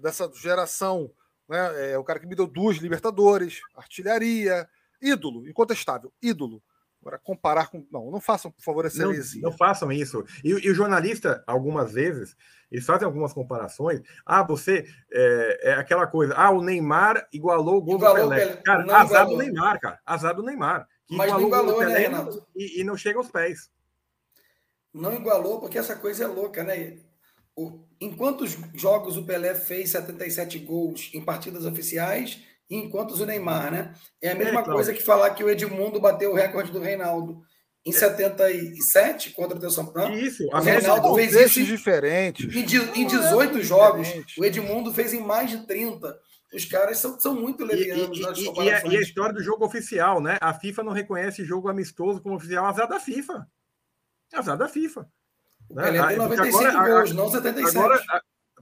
dessa 0.00 0.30
geração 0.34 1.10
né? 1.48 1.92
É 1.92 1.98
o 1.98 2.04
cara 2.04 2.20
que 2.20 2.26
me 2.26 2.34
deu 2.34 2.46
duas 2.46 2.76
Libertadores, 2.76 3.60
artilharia, 3.74 4.68
ídolo, 5.00 5.48
incontestável, 5.48 6.12
ídolo. 6.22 6.62
Agora, 7.08 7.18
comparar 7.18 7.70
com. 7.70 7.86
Não, 7.90 8.10
não 8.10 8.20
façam, 8.20 8.50
por 8.50 8.62
favor, 8.62 8.84
essa 8.84 9.02
não, 9.02 9.12
heresia. 9.12 9.40
Não 9.40 9.50
façam 9.50 9.90
isso. 9.90 10.22
E, 10.44 10.50
e, 10.50 10.70
o 10.70 10.74
jornalista, 10.74 11.42
algumas 11.46 11.92
vezes, 11.92 12.36
eles 12.70 12.84
fazem 12.84 13.06
algumas 13.06 13.32
comparações. 13.32 14.02
Ah, 14.26 14.42
você. 14.42 14.86
É, 15.10 15.70
é 15.70 15.72
aquela 15.74 16.06
coisa. 16.06 16.34
Ah, 16.36 16.50
o 16.50 16.62
Neymar 16.62 17.26
igualou 17.32 17.78
o 17.78 17.80
gol 17.80 17.96
igualou 17.96 18.24
do 18.24 18.28
Pelé. 18.28 18.46
Pelé. 18.46 18.62
Cara, 18.62 18.84
não 18.84 18.94
azar 18.94 19.22
igualou. 19.22 19.32
do 19.32 19.42
Neymar, 19.42 19.80
cara. 19.80 20.00
Azar 20.04 20.34
do 20.34 20.42
Neymar. 20.42 20.86
Que 21.06 21.16
Mas 21.16 21.32
não 21.32 21.40
igualou, 21.40 21.80
né, 21.80 21.98
Renato? 21.98 22.46
E, 22.54 22.80
e 22.80 22.84
não 22.84 22.96
chega 22.96 23.18
aos 23.18 23.30
pés. 23.30 23.70
Não 24.92 25.14
igualou, 25.14 25.60
porque 25.60 25.78
essa 25.78 25.96
coisa 25.96 26.24
é 26.24 26.26
louca, 26.26 26.62
né? 26.62 26.98
em 28.00 28.14
quantos 28.14 28.56
jogos 28.74 29.16
o 29.16 29.24
Pelé 29.24 29.52
fez 29.52 29.90
77 29.90 30.60
gols 30.60 31.10
em 31.12 31.24
partidas 31.24 31.66
oficiais 31.66 32.40
e 32.70 32.76
em 32.76 32.90
quantos 32.90 33.20
o 33.20 33.26
Neymar, 33.26 33.70
né? 33.70 33.94
É 34.20 34.30
a 34.30 34.34
mesma 34.34 34.60
é, 34.60 34.64
coisa 34.64 34.92
que 34.92 35.02
falar 35.02 35.30
que 35.30 35.42
o 35.42 35.50
Edmundo 35.50 36.00
bateu 36.00 36.32
o 36.32 36.34
recorde 36.34 36.70
do 36.70 36.80
Reinaldo 36.80 37.42
em 37.84 37.90
é. 37.90 37.94
77 37.94 39.30
contra 39.30 39.58
o 39.58 39.70
São 39.70 39.86
Paulo. 39.86 40.14
Isso, 40.14 40.46
o 40.46 40.60
Reinaldo 40.60 41.14
fez 41.14 41.34
isso 41.34 41.64
diferentes. 41.64 42.54
Em, 42.54 43.00
em 43.00 43.06
18 43.06 43.62
jogos, 43.62 44.08
o 44.36 44.44
Edmundo 44.44 44.92
fez 44.92 45.14
em 45.14 45.20
mais 45.20 45.50
de 45.50 45.66
30. 45.66 46.18
Os 46.52 46.64
caras 46.64 46.98
são, 46.98 47.18
são 47.20 47.34
muito 47.34 47.64
levianos. 47.64 48.18
E, 48.18 48.22
e, 48.22 48.64
e, 48.64 48.70
a, 48.70 48.86
e, 48.86 48.96
a, 48.96 49.00
história 49.00 49.34
do 49.34 49.42
jogo 49.42 49.64
oficial, 49.64 50.20
né? 50.20 50.38
A 50.40 50.54
FIFA 50.54 50.82
não 50.82 50.92
reconhece 50.92 51.44
jogo 51.44 51.68
amistoso 51.68 52.22
como 52.22 52.36
oficial, 52.36 52.64
azar 52.66 52.88
da 52.88 52.98
FIFA. 52.98 53.46
Azar 54.32 54.56
da 54.56 54.68
FIFA. 54.68 55.06
Né? 55.70 55.88
Ele 55.88 56.06
tem 56.06 56.16
95 56.16 56.64
agora, 56.64 56.94
gols, 56.94 57.12
não 57.12 57.30
77. 57.30 57.76
Agora, 57.76 58.02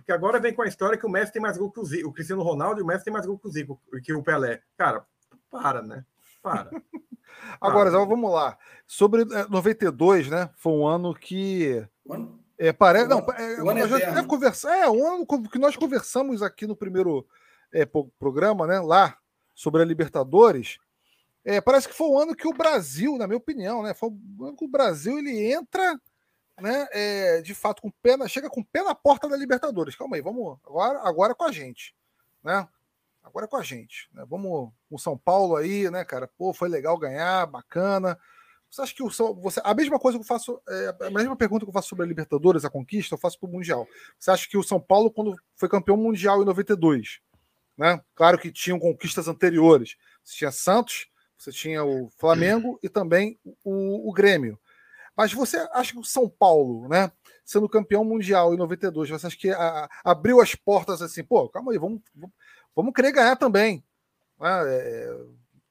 porque 0.07 0.13
agora 0.13 0.39
vem 0.39 0.55
com 0.55 0.63
a 0.63 0.69
história 0.69 0.97
que 0.97 1.05
o 1.05 1.11
Messi 1.11 1.33
tem 1.33 1.43
mais 1.43 1.59
gol 1.59 1.69
que 1.69 1.81
o 1.81 1.85
Zico, 1.85 2.09
o 2.09 2.13
Cristiano 2.13 2.41
Ronaldo 2.41 2.79
e 2.79 2.83
o 2.85 2.87
Messi 2.87 3.05
tem 3.05 3.13
mais 3.13 3.27
gol 3.27 3.37
que 3.37 3.49
o 3.49 3.51
Zico, 3.51 3.83
que 4.05 4.13
o 4.13 4.23
Pelé. 4.23 4.63
Cara, 4.79 5.05
para, 5.51 5.83
né? 5.83 6.05
Para. 6.41 6.71
agora, 7.61 7.91
para. 7.91 8.05
vamos 8.05 8.33
lá. 8.33 8.57
Sobre 8.87 9.25
92, 9.25 10.29
né? 10.31 10.49
Foi 10.55 10.73
um 10.73 10.87
ano 10.87 11.13
que. 11.13 11.85
É, 12.57 12.73
parece. 12.73 13.09
Não, 13.09 13.19
é, 13.19 13.57
nós 13.57 13.91
já 13.91 14.25
conversar. 14.25 14.77
É, 14.77 14.89
um 14.89 15.05
ano 15.05 15.27
que 15.27 15.59
nós 15.59 15.77
conversamos 15.77 16.41
aqui 16.41 16.69
no 16.69 16.77
primeiro 16.77 17.27
é, 17.73 17.85
programa, 18.17 18.65
né? 18.65 18.79
Lá, 18.79 19.19
sobre 19.57 19.83
a 19.83 19.85
Libertadores. 19.85 20.79
É, 21.45 21.61
parece 21.61 21.89
que 21.89 21.95
foi 21.95 22.07
um 22.07 22.19
ano 22.21 22.37
que 22.37 22.47
o 22.47 22.55
Brasil, 22.55 23.19
na 23.19 23.27
minha 23.27 23.39
opinião, 23.39 23.83
né? 23.83 23.93
Foi 23.93 24.11
um 24.11 24.47
ano 24.47 24.57
que 24.57 24.65
o 24.65 24.71
Brasil 24.71 25.19
ele 25.19 25.53
entra 25.53 26.01
né, 26.61 26.89
é, 26.91 27.43
de 27.43 27.55
fato, 27.55 27.83
com 27.83 27.91
pena, 27.91 28.29
chega 28.29 28.49
com 28.49 28.63
pé 28.63 28.83
na 28.83 28.95
porta 28.95 29.29
da 29.29 29.37
Libertadores. 29.37 29.95
Calma 29.95 30.17
aí, 30.17 30.23
vamos 30.23 30.59
agora, 30.65 31.01
agora 31.01 31.35
com 31.35 31.45
a 31.45 31.53
gente, 31.53 31.95
né? 32.43 32.67
Agora 33.23 33.49
com 33.49 33.57
a 33.57 33.63
gente, 33.63 34.09
né? 34.13 34.25
Vamos 34.29 34.73
com 34.89 34.97
São 34.97 35.19
Paulo 35.19 35.57
aí, 35.57 35.91
né, 35.91 36.05
cara? 36.05 36.31
Pô, 36.39 36.55
foi 36.55 36.69
legal 36.69 36.97
ganhar, 36.97 37.45
bacana. 37.47 38.19
Você 38.71 38.83
acha 38.83 38.95
que 38.95 39.03
o 39.03 39.11
São, 39.11 39.35
você 39.35 39.61
a 39.65 39.75
mesma 39.75 39.99
coisa 39.99 40.19
que 40.19 40.23
eu 40.23 40.27
faço, 40.27 40.61
é, 40.69 41.07
a 41.07 41.11
mesma 41.11 41.37
pergunta 41.37 41.65
que 41.65 41.69
eu 41.69 41.73
faço 41.73 41.89
sobre 41.89 42.05
a 42.05 42.09
Libertadores, 42.09 42.65
a 42.65 42.71
conquista, 42.71 43.15
eu 43.15 43.19
faço 43.19 43.39
para 43.39 43.49
o 43.49 43.53
Mundial. 43.53 43.87
Você 44.19 44.31
acha 44.31 44.49
que 44.49 44.57
o 44.57 44.63
São 44.63 44.81
Paulo, 44.81 45.11
quando 45.11 45.35
foi 45.57 45.69
campeão 45.69 45.97
mundial 45.97 46.43
em 46.43 46.45
92, 46.45 47.21
né? 47.77 48.01
Claro 48.15 48.39
que 48.39 48.51
tinham 48.51 48.79
conquistas 48.79 49.29
anteriores. 49.29 49.97
Você 50.23 50.37
tinha 50.37 50.53
Santos, 50.53 51.09
você 51.37 51.53
tinha 51.53 51.85
o 51.85 52.09
Flamengo 52.19 52.79
e 52.83 52.89
também 52.89 53.39
o, 53.65 54.09
o 54.09 54.13
Grêmio. 54.13 54.59
Mas 55.17 55.33
você 55.33 55.57
acha 55.73 55.93
que 55.93 55.99
o 55.99 56.05
São 56.05 56.29
Paulo, 56.29 56.89
né, 56.89 57.11
sendo 57.45 57.69
campeão 57.69 58.05
mundial 58.05 58.53
em 58.53 58.59
92, 58.59 59.09
você 59.09 59.27
acha 59.27 59.37
que 59.37 59.51
a, 59.51 59.89
abriu 60.05 60.41
as 60.41 60.55
portas 60.55 61.01
assim, 61.01 61.25
pô, 61.25 61.49
calma 61.49 61.73
aí, 61.73 61.79
vamos, 61.79 62.03
vamos 62.75 62.93
querer 62.93 63.13
ganhar 63.13 63.37
também. 63.37 63.83
Né? 64.39 64.51
É, 64.67 65.17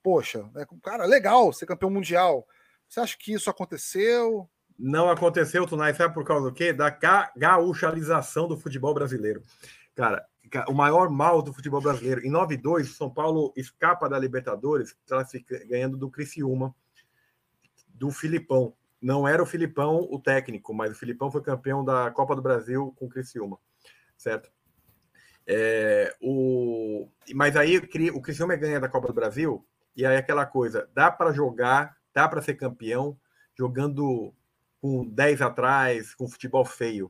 poxa, 0.02 0.50
né, 0.54 0.66
cara, 0.82 1.06
legal 1.06 1.54
ser 1.54 1.68
campeão 1.68 1.92
mundial. 1.92 2.48
Você 2.88 3.00
acha 3.00 3.18
que 3.18 3.34
isso 3.34 3.50
aconteceu? 3.50 4.50
Não 4.78 5.10
aconteceu, 5.10 5.66
Tunai, 5.68 5.94
sabe 5.94 6.14
por 6.14 6.26
causa 6.26 6.50
do 6.50 6.54
quê? 6.54 6.74
Da 6.74 6.90
gaúchalização 7.36 8.48
do 8.48 8.58
futebol 8.58 8.94
brasileiro. 8.94 9.42
Cara, 9.94 10.26
o 10.68 10.74
maior 10.74 11.10
mal 11.10 11.42
do 11.42 11.54
futebol 11.54 11.82
brasileiro. 11.82 12.26
Em 12.26 12.30
92, 12.30 12.92
o 12.92 12.94
São 12.94 13.10
Paulo 13.10 13.54
escapa 13.56 14.10
da 14.10 14.20
Libertadores, 14.20 14.96
ganhando 15.68 15.98
do 15.98 16.10
Criciúma, 16.10 16.76
do 17.88 18.12
Filipão 18.12 18.76
não 19.02 19.28
era 19.28 19.42
o 19.42 19.46
Filipão 19.46 20.08
o 20.10 20.20
técnico, 20.20 20.74
mas 20.74 20.92
o 20.92 20.96
Filipão 20.96 21.32
foi 21.32 21.42
campeão 21.42 21.84
da 21.84 22.10
Copa 22.12 22.36
do 22.36 22.42
Brasil 22.42 22.94
com 22.98 23.06
o 23.06 23.10
Criciúma, 23.10 23.58
certo? 24.18 24.52
É, 25.48 26.16
o, 26.20 27.08
mas 27.34 27.56
aí 27.56 27.78
o 27.78 28.22
Criciúma 28.22 28.56
ganha 28.56 28.80
da 28.80 28.90
Copa 28.90 29.08
do 29.08 29.14
Brasil, 29.14 29.66
e 29.96 30.06
aí 30.06 30.18
aquela 30.18 30.46
coisa, 30.46 30.90
dá 30.94 31.12
para 31.12 31.32
jogar, 31.32 31.96
dá 32.14 32.28
para 32.28 32.42
ser 32.42 32.56
campeão, 32.56 33.18
jogando 33.58 34.34
com 34.82 35.06
10 35.06 35.42
atrás, 35.42 36.14
com 36.16 36.28
futebol 36.28 36.66
feio. 36.66 37.10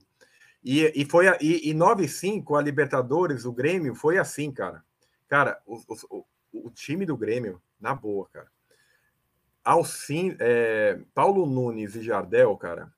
E, 0.64 0.92
e 0.96 1.06
foi 1.06 1.28
e, 1.42 1.70
e 1.70 1.74
9-5, 1.74 2.58
a 2.58 2.62
Libertadores, 2.62 3.46
o 3.46 3.54
Grêmio, 3.54 3.96
foi 3.96 4.18
assim, 4.18 4.52
cara. 4.52 4.84
Cara, 5.28 5.62
o, 5.66 5.80
o, 6.10 6.26
o 6.54 6.72
time 6.72 7.06
do 7.06 7.18
Grêmio, 7.18 7.62
na 7.80 7.94
boa, 7.94 8.28
cara 8.32 8.55
Alcin, 9.66 10.38
é, 10.40 11.00
Paulo 11.14 11.48
Nunes 11.48 11.96
e 11.96 12.04
Jardel, 12.04 12.56
cara, 12.56 12.94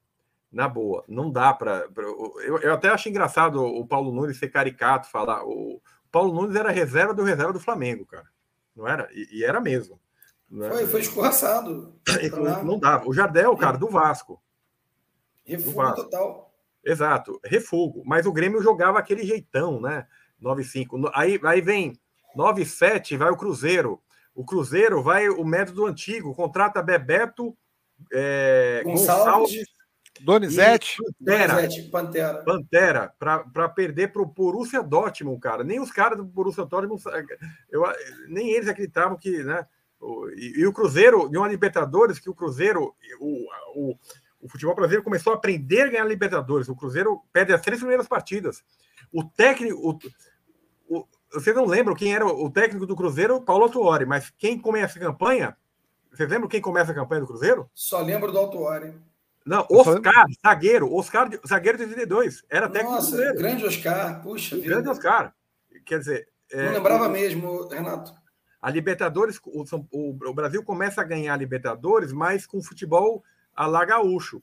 na 0.52 0.68
boa, 0.68 1.04
não 1.08 1.32
dá 1.32 1.54
para. 1.54 1.88
Eu, 2.46 2.60
eu, 2.62 2.74
até 2.74 2.90
acho 2.90 3.08
engraçado 3.08 3.64
o 3.64 3.88
Paulo 3.88 4.12
Nunes 4.12 4.38
ser 4.38 4.50
caricato, 4.50 5.10
falar. 5.10 5.44
O 5.46 5.82
Paulo 6.12 6.34
Nunes 6.34 6.56
era 6.56 6.70
reserva 6.70 7.14
do 7.14 7.24
reserva 7.24 7.54
do 7.54 7.60
Flamengo, 7.60 8.06
cara. 8.06 8.28
Não 8.76 8.88
era? 8.88 9.10
E, 9.14 9.40
e 9.40 9.44
era 9.44 9.62
mesmo. 9.62 10.00
Né? 10.50 10.70
Foi, 10.70 10.88
foi 10.88 11.02
escorraçado. 11.02 11.94
Não 12.64 12.80
dava. 12.80 13.08
O 13.08 13.14
Jardel, 13.14 13.56
cara, 13.58 13.78
do 13.78 13.90
Vasco. 13.90 14.42
Refugo 15.46 15.96
total. 15.96 16.54
Exato, 16.84 17.40
refugo. 17.44 18.04
Mas 18.06 18.26
o 18.26 18.32
Grêmio 18.32 18.62
jogava 18.62 19.00
aquele 19.00 19.26
jeitão, 19.26 19.82
né? 19.82 20.08
9-5. 20.42 21.12
Aí, 21.14 21.40
aí 21.44 21.62
vem 21.62 22.00
9-7, 22.36 23.18
vai 23.18 23.30
o 23.30 23.38
Cruzeiro. 23.38 24.02
O 24.38 24.46
Cruzeiro 24.46 25.02
vai 25.02 25.28
o 25.28 25.44
método 25.44 25.88
antigo, 25.88 26.36
contrata 26.36 26.80
Bebeto, 26.80 27.58
é, 28.14 28.84
Gonçalves, 28.86 29.66
Donizete, 30.22 30.98
Pantera, 31.02 31.56
Donizete, 31.56 31.90
Pantera, 31.90 32.44
Pantera 32.44 33.14
para 33.18 33.68
perder 33.70 34.12
para 34.12 34.22
o 34.22 34.28
Borussia 34.28 34.84
Dortmund, 34.84 35.40
cara. 35.40 35.64
Nem 35.64 35.80
os 35.80 35.92
caras 35.92 36.20
do 36.20 36.24
Borussia 36.24 36.66
Dortmund, 36.66 37.02
eu, 37.72 37.84
nem 38.28 38.52
eles 38.52 38.70
acreditavam 38.70 39.18
que, 39.18 39.44
né? 39.44 39.66
O, 40.00 40.30
e, 40.30 40.60
e, 40.60 40.68
o 40.68 40.72
Cruzeiro, 40.72 41.28
de 41.28 41.36
uma 41.36 41.48
Libertadores, 41.48 42.20
que 42.20 42.30
o 42.30 42.36
Cruzeiro, 42.36 42.94
o, 43.20 43.48
o, 43.74 43.98
o 44.40 44.48
futebol 44.48 44.76
brasileiro 44.76 45.04
começou 45.04 45.34
a 45.34 45.36
aprender 45.36 45.82
a 45.82 45.90
ganhar 45.90 46.06
Libertadores. 46.06 46.70
O 46.70 46.76
Cruzeiro 46.76 47.24
perde 47.34 47.54
as 47.54 47.62
três 47.62 47.80
primeiras 47.80 48.08
partidas. 48.08 48.64
O 49.12 49.24
técnico, 49.24 50.00
o, 50.88 51.08
vocês 51.40 51.56
não 51.56 51.66
lembram 51.66 51.96
quem 51.96 52.14
era 52.14 52.26
o 52.26 52.50
técnico 52.50 52.86
do 52.86 52.96
Cruzeiro? 52.96 53.42
Paulo 53.42 53.70
Tuori, 53.70 54.06
mas 54.06 54.32
quem 54.38 54.60
começa 54.60 54.98
a 54.98 55.02
campanha? 55.02 55.56
Vocês 56.12 56.30
lembram 56.30 56.50
quem 56.50 56.60
começa 56.62 56.92
a 56.92 56.96
campanha 56.96 57.22
do 57.22 57.28
Cruzeiro? 57.28 57.70
Só 57.74 58.02
lembro 58.02 58.32
do 58.32 58.40
Autuori. 58.40 58.94
Não, 59.46 59.66
Oscar, 59.70 60.26
zagueiro, 60.46 60.94
Oscar, 60.94 61.30
zagueiro 61.48 61.78
de 61.78 61.84
82, 61.86 62.44
era 62.50 62.68
técnico 62.68 62.96
Nossa, 62.96 63.12
do 63.12 63.18
Cruzeiro. 63.18 63.38
grande 63.38 63.66
Oscar, 63.66 64.22
puxa 64.22 64.56
vida. 64.56 64.68
Grande 64.68 64.90
Oscar. 64.90 65.34
Quer 65.86 66.00
dizer... 66.00 66.28
Não 66.52 66.60
é, 66.60 66.72
lembrava 66.72 67.08
o, 67.08 67.10
mesmo, 67.10 67.68
Renato. 67.68 68.14
A 68.62 68.70
Libertadores, 68.70 69.40
o, 69.46 69.64
o, 69.92 70.30
o, 70.30 70.34
Brasil 70.34 70.64
começa 70.64 71.02
a 71.02 71.04
ganhar 71.04 71.34
a 71.34 71.38
Libertadores, 71.38 72.12
mas 72.12 72.46
com 72.46 72.62
futebol 72.62 73.24
a 73.56 73.68
la 73.68 73.86
gaúcho. 73.86 74.42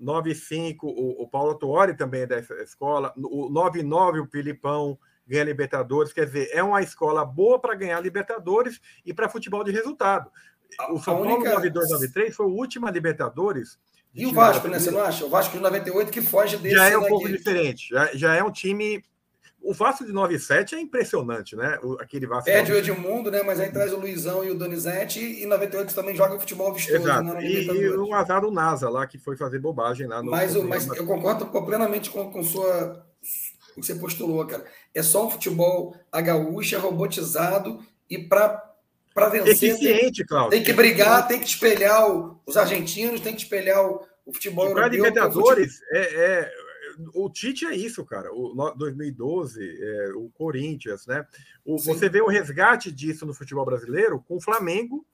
9-5, 0.00 0.76
o, 0.82 1.22
o 1.22 1.28
Paulo 1.28 1.56
Tuori 1.56 1.94
também 1.94 2.22
é 2.22 2.26
dessa 2.26 2.54
escola, 2.62 3.12
o 3.16 3.50
9-9, 3.50 4.22
o 4.22 4.26
Filipão, 4.26 4.98
ganha 5.28 5.44
Libertadores. 5.44 6.12
Quer 6.12 6.26
dizer, 6.26 6.48
é 6.52 6.62
uma 6.62 6.82
escola 6.82 7.24
boa 7.24 7.60
para 7.60 7.74
ganhar 7.74 8.00
Libertadores 8.00 8.80
e 9.04 9.12
para 9.12 9.28
futebol 9.28 9.62
de 9.62 9.70
resultado. 9.70 10.30
O 10.90 10.98
São 10.98 11.16
Paulo 11.16 11.34
única... 11.34 11.50
92, 11.50 11.90
93 11.90 12.34
foi 12.36 12.46
a 12.46 12.48
última 12.48 12.90
Libertadores. 12.90 13.78
E 14.14 14.26
o 14.26 14.32
Vasco, 14.32 14.66
né? 14.68 14.78
Você 14.78 14.90
não 14.90 15.00
acha? 15.00 15.24
O 15.24 15.28
Vasco 15.28 15.56
de 15.56 15.62
98 15.62 16.10
que 16.10 16.22
foge 16.22 16.56
desse. 16.56 16.74
Já 16.74 16.88
é 16.88 16.96
um 16.96 17.00
daqui. 17.00 17.10
pouco 17.10 17.28
diferente. 17.28 17.88
Já, 17.90 18.10
já 18.14 18.34
é 18.34 18.42
um 18.42 18.50
time. 18.50 19.04
O 19.60 19.74
Vasco 19.74 20.04
de 20.04 20.12
97 20.12 20.76
é 20.76 20.80
impressionante, 20.80 21.54
né? 21.54 21.78
O, 21.82 22.00
aquele 22.00 22.26
Vasco. 22.26 22.44
Perde 22.44 22.72
o 22.72 22.76
Edmundo, 22.76 23.30
né? 23.30 23.42
Mas 23.42 23.60
aí 23.60 23.70
traz 23.70 23.92
o 23.92 23.98
Luizão 23.98 24.44
e 24.44 24.50
o 24.50 24.54
Donizete. 24.54 25.20
E 25.20 25.44
em 25.44 25.46
98 25.46 25.94
também 25.94 26.16
joga 26.16 26.38
futebol 26.38 26.72
vistoso. 26.72 26.96
Exato. 26.96 27.22
Né? 27.22 27.44
E, 27.44 27.66
e 27.66 27.88
o 27.90 28.14
azar 28.14 28.40
do 28.40 28.50
NASA 28.50 28.88
lá, 28.88 29.06
que 29.06 29.18
foi 29.18 29.36
fazer 29.36 29.58
bobagem 29.58 30.06
lá 30.06 30.22
no. 30.22 30.30
Mas, 30.30 30.54
mas 30.64 30.86
eu 30.88 31.06
concordo 31.06 31.46
plenamente 31.46 32.10
com, 32.10 32.30
com 32.30 32.42
sua 32.42 33.06
o 33.78 33.80
que 33.80 33.86
você 33.86 33.94
postulou, 33.94 34.44
cara. 34.46 34.64
É 34.94 35.02
só 35.02 35.26
um 35.26 35.30
futebol 35.30 35.96
a 36.10 36.20
gaúcha, 36.20 36.78
robotizado 36.78 37.84
e 38.10 38.18
para 38.18 38.64
para 39.14 39.30
vencer. 39.30 39.70
Eficiente, 39.72 40.24
Cláudio. 40.24 40.50
Tem 40.50 40.62
que 40.62 40.72
brigar, 40.72 41.26
tem 41.26 41.40
que 41.40 41.46
espelhar 41.46 42.08
o, 42.08 42.40
os 42.46 42.56
argentinos, 42.56 43.20
tem 43.20 43.34
que 43.34 43.42
espelhar 43.42 43.84
o, 43.84 44.06
o 44.24 44.32
futebol 44.32 44.66
e 44.66 44.68
europeu. 44.68 44.90
Libertadores, 44.90 45.80
é, 45.90 45.98
é, 45.98 46.52
o 47.14 47.28
Tite 47.28 47.66
é 47.66 47.74
isso, 47.74 48.04
cara. 48.04 48.32
O 48.32 48.54
2012, 48.76 49.60
é, 49.60 50.10
o 50.14 50.30
Corinthians, 50.30 51.06
né? 51.06 51.26
O, 51.64 51.78
você 51.78 52.08
vê 52.08 52.20
o 52.20 52.28
resgate 52.28 52.92
disso 52.92 53.26
no 53.26 53.34
futebol 53.34 53.64
brasileiro 53.64 54.22
com 54.26 54.36
o 54.36 54.40
Flamengo, 54.40 55.04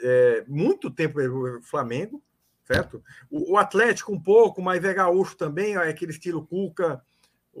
é, 0.00 0.44
muito 0.48 0.90
tempo 0.90 1.20
o 1.20 1.62
Flamengo, 1.62 2.22
certo? 2.64 3.02
O, 3.30 3.52
o, 3.52 3.56
Atlético 3.56 4.12
um 4.12 4.20
pouco, 4.20 4.60
mas 4.62 4.84
é 4.84 4.94
gaúcho 4.94 5.36
também, 5.36 5.74
é 5.74 5.88
aquele 5.88 6.12
estilo 6.12 6.46
Cuca, 6.46 7.00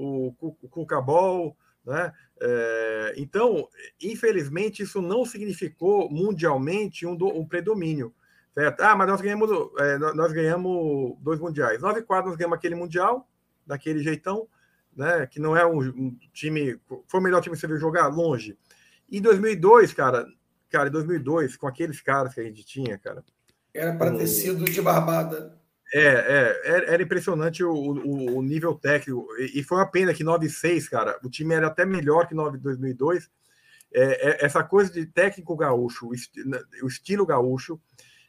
o, 0.00 0.34
o 0.40 0.68
Cucabol, 0.68 1.56
né? 1.84 2.12
É, 2.40 3.14
então, 3.16 3.68
infelizmente, 4.02 4.82
isso 4.82 5.02
não 5.02 5.24
significou 5.24 6.10
mundialmente 6.10 7.06
um, 7.06 7.14
do, 7.14 7.26
um 7.26 7.46
predomínio. 7.46 8.14
Certo? 8.54 8.80
Ah, 8.80 8.96
mas 8.96 9.08
nós 9.08 9.20
ganhamos, 9.20 9.50
é, 9.78 9.98
nós 9.98 10.32
ganhamos 10.32 11.16
dois 11.20 11.38
mundiais. 11.38 11.80
9 11.80 12.02
4 12.02 12.30
nós 12.30 12.36
ganhamos 12.36 12.58
aquele 12.58 12.74
mundial, 12.74 13.28
daquele 13.66 14.02
jeitão, 14.02 14.48
né? 14.96 15.26
Que 15.26 15.38
não 15.38 15.56
é 15.56 15.64
um, 15.64 15.80
um 15.80 16.16
time. 16.32 16.80
Foi 17.06 17.20
o 17.20 17.22
melhor 17.22 17.40
time 17.40 17.54
que 17.54 17.60
você 17.60 17.66
viu 17.66 17.78
jogar 17.78 18.08
longe. 18.08 18.58
E 19.08 19.20
2002, 19.20 19.92
cara, 19.92 20.26
cara, 20.68 20.88
em 20.88 20.92
2002, 20.92 21.56
com 21.56 21.66
aqueles 21.66 22.00
caras 22.00 22.34
que 22.34 22.40
a 22.40 22.44
gente 22.44 22.64
tinha, 22.64 22.98
cara. 22.98 23.24
Era 23.72 23.94
para 23.94 24.16
ter 24.16 24.26
sido 24.26 24.64
de 24.64 24.82
barbada. 24.82 25.59
É, 25.92 26.60
é, 26.64 26.94
era 26.94 27.02
impressionante 27.02 27.64
o, 27.64 27.72
o, 27.72 28.38
o 28.38 28.42
nível 28.42 28.74
técnico. 28.74 29.26
E, 29.38 29.62
foi 29.62 29.78
uma 29.78 29.90
pena 29.90 30.14
que 30.14 30.24
9-6, 30.24 30.88
cara, 30.88 31.18
o 31.24 31.28
time 31.28 31.54
era 31.54 31.66
até 31.66 31.84
melhor 31.84 32.28
que 32.28 32.34
9 32.34 32.58
2002, 32.58 33.28
é, 33.92 34.02
é, 34.42 34.44
essa 34.44 34.62
coisa 34.62 34.92
de 34.92 35.04
técnico 35.06 35.56
gaúcho, 35.56 36.08
o, 36.08 36.14
esti 36.14 36.40
o 36.82 36.86
estilo 36.86 37.26
gaúcho, 37.26 37.80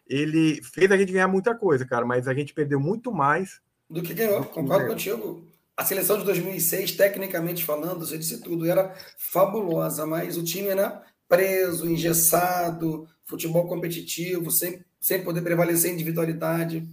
ele 0.08 0.62
fez 0.64 0.92
a 0.92 0.98
gente 0.98 1.12
ganhar 1.12 1.28
muita 1.28 1.54
coisa, 1.54 1.86
cara, 1.86 2.04
mas 2.04 2.28
a 2.28 2.34
gente 2.34 2.54
perdeu 2.54 2.80
muito 2.80 3.12
mais 3.12 3.62
do 3.92 4.02
que 4.02 4.14
ganhou. 4.14 4.44
Concordo 4.46 4.88
contigo. 4.88 5.46
A 5.76 5.84
seleção 5.84 6.18
de 6.18 6.26
2006, 6.26 6.94
tecnicamente 6.94 7.64
falando, 7.64 8.06
você 8.06 8.18
disse 8.18 8.42
tudo, 8.42 8.66
era 8.66 8.94
fabulosa, 9.18 10.06
mas 10.06 10.38
o 10.38 10.44
time 10.44 10.68
era 10.68 11.04
preso, 11.28 11.90
engessado, 11.90 13.08
futebol 13.26 13.68
competitivo, 13.68 14.52
sem, 14.52 14.84
sem 15.00 15.24
poder 15.24 15.42
prevalecer 15.42 15.92
individualidade. 15.92 16.88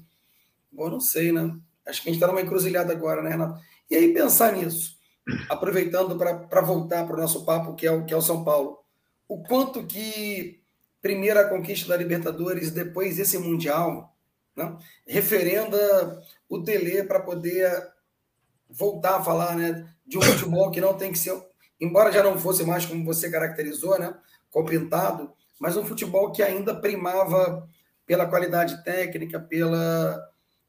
Bom, 0.79 0.91
não 0.91 1.01
sei, 1.01 1.33
né? 1.33 1.59
Acho 1.85 2.01
que 2.01 2.09
a 2.09 2.13
gente 2.13 2.23
está 2.23 2.29
numa 2.29 2.41
encruzilhada 2.41 2.93
agora, 2.93 3.21
né, 3.21 3.31
Renato? 3.31 3.61
E 3.91 3.97
aí 3.97 4.15
pensar 4.15 4.53
nisso, 4.53 4.97
aproveitando 5.51 6.17
para 6.17 6.61
voltar 6.61 7.05
para 7.05 7.17
o 7.17 7.21
nosso 7.21 7.45
papo, 7.45 7.75
que 7.75 7.85
é 7.85 7.91
o, 7.91 8.05
que 8.05 8.15
é 8.15 8.17
o 8.17 8.23
São 8.23 8.45
Paulo, 8.45 8.79
o 9.27 9.43
quanto 9.43 9.85
que 9.85 10.63
primeira 11.03 11.49
conquista 11.49 11.89
da 11.89 11.97
Libertadores, 11.97 12.71
depois 12.71 13.19
esse 13.19 13.37
Mundial, 13.39 14.17
né, 14.55 14.77
referenda 15.05 16.23
o 16.49 16.63
Tele 16.63 17.03
para 17.03 17.19
poder 17.19 17.69
voltar 18.71 19.17
a 19.17 19.25
falar 19.25 19.57
né, 19.57 19.85
de 20.07 20.17
um 20.17 20.23
futebol 20.23 20.71
que 20.71 20.81
não 20.81 20.95
tem 20.95 21.11
que 21.11 21.19
ser, 21.19 21.37
embora 21.81 22.13
já 22.13 22.23
não 22.23 22.39
fosse 22.39 22.63
mais 22.63 22.87
como 22.87 23.05
você 23.05 23.29
caracterizou, 23.29 23.99
né, 23.99 24.17
compintado, 24.49 25.33
mas 25.59 25.77
um 25.77 25.85
futebol 25.85 26.31
que 26.31 26.41
ainda 26.41 26.73
primava 26.73 27.69
pela 28.07 28.27
qualidade 28.27 28.85
técnica, 28.85 29.41
pela 29.41 30.29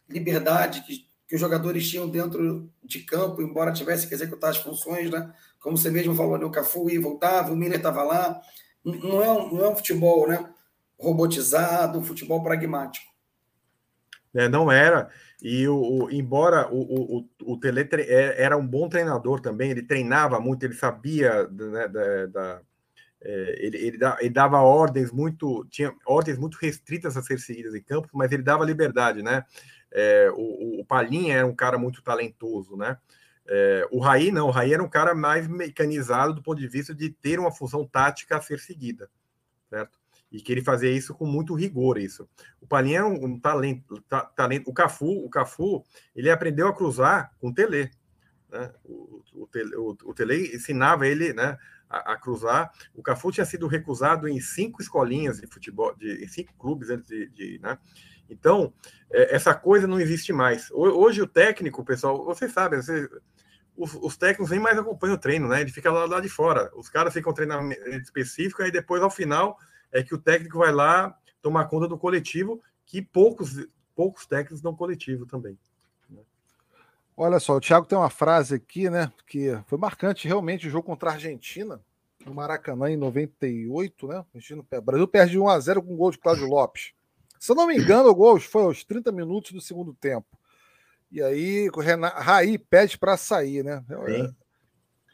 liberdade 0.09 0.81
que, 0.81 1.05
que 1.27 1.35
os 1.35 1.41
jogadores 1.41 1.87
tinham 1.89 2.09
dentro 2.09 2.69
de 2.83 2.99
campo, 2.99 3.41
embora 3.41 3.71
tivesse 3.71 4.07
que 4.07 4.13
executar 4.13 4.49
as 4.49 4.57
funções, 4.57 5.09
né? 5.09 5.31
Como 5.59 5.77
você 5.77 5.89
mesmo 5.89 6.15
falou, 6.15 6.37
né? 6.37 6.45
o 6.45 6.51
Cafu 6.51 6.89
ia 6.89 7.01
voltava, 7.01 7.51
o 7.51 7.55
Miller 7.55 7.77
estava 7.77 8.03
lá. 8.03 8.41
Não 8.83 9.21
é, 9.21 9.29
um, 9.29 9.53
não 9.53 9.65
é 9.65 9.69
um 9.69 9.75
futebol 9.75 10.27
né? 10.27 10.49
robotizado, 10.97 11.99
um 11.99 12.03
futebol 12.03 12.41
pragmático. 12.43 13.07
É, 14.33 14.47
não 14.47 14.71
era. 14.71 15.09
E 15.41 15.67
o, 15.67 15.75
o 15.75 16.11
embora 16.11 16.67
o, 16.71 17.19
o, 17.19 17.53
o 17.53 17.57
Tele 17.57 17.87
é, 17.93 18.43
era 18.43 18.57
um 18.57 18.65
bom 18.65 18.87
treinador 18.89 19.39
também, 19.39 19.71
ele 19.71 19.81
treinava 19.81 20.39
muito, 20.39 20.63
ele 20.63 20.73
sabia 20.73 21.47
né, 21.47 21.87
da, 21.87 22.25
da 22.27 22.61
é, 23.21 23.65
ele, 23.65 23.77
ele, 23.77 23.99
ele, 24.19 24.29
dava 24.29 24.61
ordens 24.61 25.11
muito, 25.11 25.65
tinha 25.69 25.93
ordens 26.05 26.37
muito 26.37 26.57
restritas 26.57 27.17
a 27.17 27.21
ser 27.21 27.39
seguidas 27.39 27.75
em 27.75 27.81
campo, 27.81 28.07
mas 28.13 28.31
ele 28.31 28.43
dava 28.43 28.63
liberdade, 28.63 29.21
né? 29.21 29.43
É, 29.91 30.29
o, 30.33 30.81
o 30.81 30.85
Palhinha 30.85 31.37
era 31.37 31.47
um 31.47 31.55
cara 31.55 31.77
muito 31.77 32.01
talentoso, 32.01 32.75
né? 32.77 32.97
É, 33.51 33.87
o 33.91 33.99
Raí 33.99 34.31
não, 34.31 34.47
o 34.47 34.51
Raí 34.51 34.73
era 34.73 34.83
um 34.83 34.89
cara 34.89 35.15
mais 35.15 35.47
mecanizado 35.47 36.35
do 36.35 36.43
ponto 36.43 36.59
de 36.59 36.67
vista 36.67 36.93
de 36.93 37.09
ter 37.09 37.39
uma 37.39 37.51
função 37.51 37.83
tática 37.83 38.37
a 38.37 38.41
ser 38.41 38.59
seguida, 38.59 39.09
certo? 39.67 39.97
E 40.31 40.39
que 40.39 40.51
ele 40.51 40.61
fazia 40.61 40.91
isso 40.91 41.15
com 41.15 41.25
muito 41.25 41.55
rigor, 41.55 41.97
isso. 41.97 42.29
O 42.61 42.67
Palhinha 42.67 42.99
era 42.99 43.07
um, 43.07 43.25
um 43.25 43.39
talento, 43.39 43.99
ta, 44.01 44.21
talento. 44.21 44.69
O 44.69 44.73
Cafu, 44.73 45.25
o 45.25 45.29
Cafu, 45.29 45.83
ele 46.15 46.29
aprendeu 46.29 46.67
a 46.67 46.75
cruzar 46.75 47.33
com 47.39 47.49
o 47.49 47.53
Tele, 47.53 47.89
né? 48.51 48.71
O, 48.83 49.23
o, 49.33 49.49
o, 49.77 49.97
o 50.05 50.13
Tele 50.13 50.55
ensinava 50.55 51.07
ele, 51.07 51.33
né? 51.33 51.57
A, 51.89 52.13
a, 52.13 52.17
cruzar. 52.17 52.71
O 52.93 53.01
Cafu 53.01 53.31
tinha 53.31 53.45
sido 53.45 53.65
recusado 53.65 54.27
em 54.27 54.39
cinco 54.39 54.79
escolinhas 54.79 55.41
de 55.41 55.47
futebol, 55.47 55.95
de, 55.95 56.23
em 56.23 56.27
cinco 56.27 56.53
clubes 56.53 56.91
antes 56.91 57.07
de, 57.07 57.27
de 57.29 57.59
né? 57.59 57.79
Então, 58.29 58.73
é, 59.11 59.35
essa 59.35 59.53
coisa 59.53 59.87
não 59.87 59.99
existe 59.99 60.31
mais. 60.31 60.69
Hoje 60.71 61.21
o 61.21 61.27
técnico, 61.27 61.83
pessoal, 61.83 62.23
vocês 62.23 62.51
sabem, 62.51 62.81
você, 62.81 63.09
os, 63.75 63.93
os, 63.95 64.17
técnicos 64.17 64.51
nem 64.51 64.59
mais 64.59 64.77
acompanham 64.77 65.15
o 65.15 65.19
treino, 65.19 65.47
né? 65.47 65.61
Ele 65.61 65.71
fica 65.71 65.91
lá, 65.91 66.05
lá 66.05 66.19
de 66.19 66.29
fora. 66.29 66.69
Os 66.75 66.89
caras 66.89 67.13
ficam 67.13 67.33
treinando 67.33 67.73
específico, 68.01 68.61
aí 68.61 68.71
depois, 68.71 69.01
ao 69.01 69.09
final, 69.09 69.57
é 69.91 70.03
que 70.03 70.13
o 70.13 70.17
técnico 70.17 70.59
vai 70.59 70.71
lá 70.71 71.17
tomar 71.41 71.65
conta 71.65 71.87
do 71.87 71.97
coletivo, 71.97 72.61
que 72.85 73.01
poucos, 73.01 73.67
poucos 73.95 74.25
técnicos 74.25 74.61
dão 74.61 74.75
coletivo 74.75 75.25
também. 75.25 75.57
Né? 76.09 76.21
Olha 77.15 77.39
só, 77.39 77.55
o 77.55 77.61
Thiago 77.61 77.85
tem 77.85 77.97
uma 77.97 78.09
frase 78.09 78.55
aqui, 78.55 78.89
né? 78.89 79.11
Que 79.25 79.57
foi 79.65 79.77
marcante 79.77 80.27
realmente 80.27 80.67
o 80.67 80.69
jogo 80.69 80.85
contra 80.85 81.11
a 81.11 81.13
Argentina, 81.13 81.79
no 82.25 82.33
Maracanã, 82.33 82.91
em 82.91 82.97
98, 82.97 84.07
né? 84.07 84.25
O 84.73 84.81
Brasil 84.81 85.07
perde 85.07 85.39
1 85.39 85.47
a 85.47 85.59
0 85.59 85.81
com 85.81 85.93
o 85.93 85.97
gol 85.97 86.11
de 86.11 86.17
Cláudio 86.17 86.47
Lopes. 86.47 86.91
Se 87.39 87.51
eu 87.51 87.55
não 87.55 87.67
me 87.67 87.77
engano, 87.77 88.09
o 88.09 88.15
gol 88.15 88.39
foi 88.39 88.63
aos 88.63 88.83
30 88.83 89.11
minutos 89.13 89.53
do 89.53 89.61
segundo 89.61 89.93
tempo. 89.93 90.27
E 91.09 91.23
aí 91.23 91.69
o 91.73 91.79
Renan, 91.79 92.09
Raí 92.09 92.57
pede 92.57 92.97
para 92.97 93.15
sair, 93.15 93.63
né? 93.63 93.83
Sim. 94.05 94.35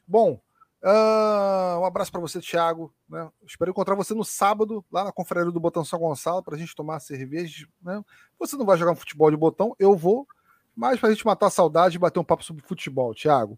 Bom, 0.07 0.41
uh, 0.83 1.79
um 1.79 1.85
abraço 1.85 2.11
para 2.11 2.19
você, 2.19 2.41
Thiago. 2.41 2.93
Né? 3.07 3.29
Espero 3.45 3.69
encontrar 3.69 3.95
você 3.95 4.13
no 4.15 4.25
sábado, 4.25 4.83
lá 4.91 5.03
na 5.03 5.11
Confraria 5.11 5.51
do 5.51 5.59
Botão 5.59 5.85
São 5.85 5.99
Gonçalo, 5.99 6.43
para 6.43 6.55
a 6.55 6.57
gente 6.57 6.75
tomar 6.75 6.99
cerveja. 6.99 7.67
Né? 7.81 8.03
Você 8.39 8.57
não 8.57 8.65
vai 8.65 8.77
jogar 8.77 8.91
um 8.91 8.97
futebol 8.97 9.29
de 9.29 9.37
botão, 9.37 9.75
eu 9.79 9.95
vou, 9.95 10.27
mas 10.75 10.99
para 10.99 11.09
a 11.09 11.11
gente 11.13 11.25
matar 11.25 11.47
a 11.47 11.51
saudade 11.51 11.95
e 11.95 11.99
bater 11.99 12.19
um 12.19 12.25
papo 12.25 12.43
sobre 12.43 12.63
futebol, 12.63 13.13
Thiago. 13.13 13.57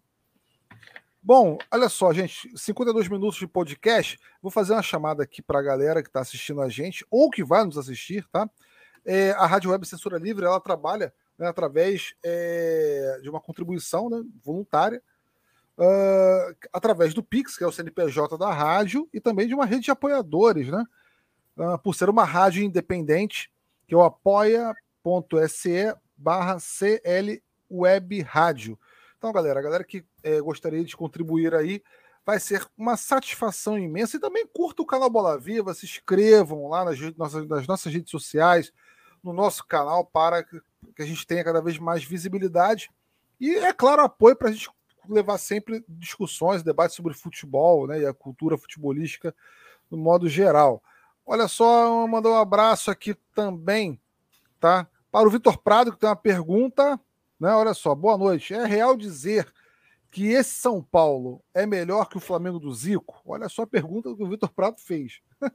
Bom, 1.28 1.58
olha 1.70 1.90
só, 1.90 2.10
gente, 2.10 2.50
52 2.56 3.06
minutos 3.06 3.38
de 3.38 3.46
podcast. 3.46 4.18
Vou 4.40 4.50
fazer 4.50 4.72
uma 4.72 4.82
chamada 4.82 5.22
aqui 5.22 5.42
para 5.42 5.58
a 5.58 5.62
galera 5.62 6.02
que 6.02 6.08
está 6.08 6.20
assistindo 6.20 6.62
a 6.62 6.70
gente 6.70 7.04
ou 7.10 7.28
que 7.28 7.44
vai 7.44 7.62
nos 7.66 7.76
assistir, 7.76 8.26
tá? 8.32 8.48
É, 9.04 9.32
a 9.32 9.44
Rádio 9.44 9.70
Web 9.70 9.86
Censura 9.86 10.16
Livre 10.16 10.46
ela 10.46 10.58
trabalha 10.58 11.12
né, 11.38 11.46
através 11.46 12.14
é, 12.24 13.20
de 13.20 13.28
uma 13.28 13.42
contribuição 13.42 14.08
né, 14.08 14.24
voluntária, 14.42 15.02
uh, 15.76 16.56
através 16.72 17.12
do 17.12 17.22
Pix, 17.22 17.58
que 17.58 17.64
é 17.64 17.66
o 17.66 17.72
CNPJ 17.72 18.38
da 18.38 18.50
rádio, 18.50 19.06
e 19.12 19.20
também 19.20 19.46
de 19.46 19.54
uma 19.54 19.66
rede 19.66 19.82
de 19.82 19.90
apoiadores, 19.90 20.68
né? 20.68 20.82
Uh, 21.58 21.78
por 21.80 21.94
ser 21.94 22.08
uma 22.08 22.24
rádio 22.24 22.62
independente, 22.62 23.52
que 23.86 23.92
é 23.92 23.98
o 23.98 24.02
apoia.se 24.02 25.94
barra 26.16 26.58
CL 26.58 27.42
Web 27.70 28.22
Rádio. 28.22 28.78
Então, 29.18 29.32
galera, 29.32 29.58
a 29.58 29.62
galera 29.62 29.84
que 29.84 30.04
é, 30.22 30.40
gostaria 30.40 30.84
de 30.84 30.96
contribuir 30.96 31.52
aí, 31.54 31.82
vai 32.24 32.38
ser 32.38 32.64
uma 32.76 32.96
satisfação 32.96 33.76
imensa. 33.76 34.16
E 34.16 34.20
também 34.20 34.46
curta 34.46 34.80
o 34.82 34.86
canal 34.86 35.10
Bola 35.10 35.38
Viva, 35.38 35.74
se 35.74 35.86
inscrevam 35.86 36.68
lá 36.68 36.84
nas 36.84 36.98
nossas, 37.16 37.48
nas 37.48 37.66
nossas 37.66 37.92
redes 37.92 38.10
sociais, 38.10 38.72
no 39.22 39.32
nosso 39.32 39.66
canal, 39.66 40.04
para 40.04 40.44
que 40.44 40.60
a 41.00 41.04
gente 41.04 41.26
tenha 41.26 41.42
cada 41.42 41.60
vez 41.60 41.78
mais 41.78 42.04
visibilidade. 42.04 42.90
E, 43.40 43.56
é 43.56 43.72
claro, 43.72 44.02
apoio 44.02 44.36
para 44.36 44.50
a 44.50 44.52
gente 44.52 44.70
levar 45.08 45.38
sempre 45.38 45.84
discussões, 45.88 46.62
debates 46.62 46.94
sobre 46.94 47.14
futebol 47.14 47.86
né, 47.86 48.00
e 48.00 48.06
a 48.06 48.14
cultura 48.14 48.58
futebolística 48.58 49.34
no 49.90 49.96
modo 49.96 50.28
geral. 50.28 50.82
Olha 51.26 51.48
só, 51.48 52.06
mandar 52.06 52.30
um 52.30 52.36
abraço 52.36 52.90
aqui 52.90 53.14
também, 53.34 54.00
tá? 54.60 54.86
Para 55.10 55.26
o 55.26 55.30
Vitor 55.30 55.58
Prado, 55.58 55.92
que 55.92 55.98
tem 55.98 56.08
uma 56.08 56.16
pergunta 56.16 57.00
né? 57.38 57.52
Olha 57.52 57.74
só, 57.74 57.94
boa 57.94 58.16
noite. 58.16 58.54
É 58.54 58.64
real 58.64 58.96
dizer 58.96 59.46
que 60.10 60.28
esse 60.28 60.50
São 60.50 60.82
Paulo 60.82 61.42
é 61.54 61.66
melhor 61.66 62.08
que 62.08 62.16
o 62.16 62.20
Flamengo 62.20 62.58
do 62.58 62.72
Zico? 62.72 63.20
Olha 63.24 63.48
só 63.48 63.62
a 63.62 63.66
pergunta 63.66 64.14
que 64.14 64.22
o 64.22 64.28
Vitor 64.28 64.50
Prato 64.50 64.80
fez. 64.80 65.20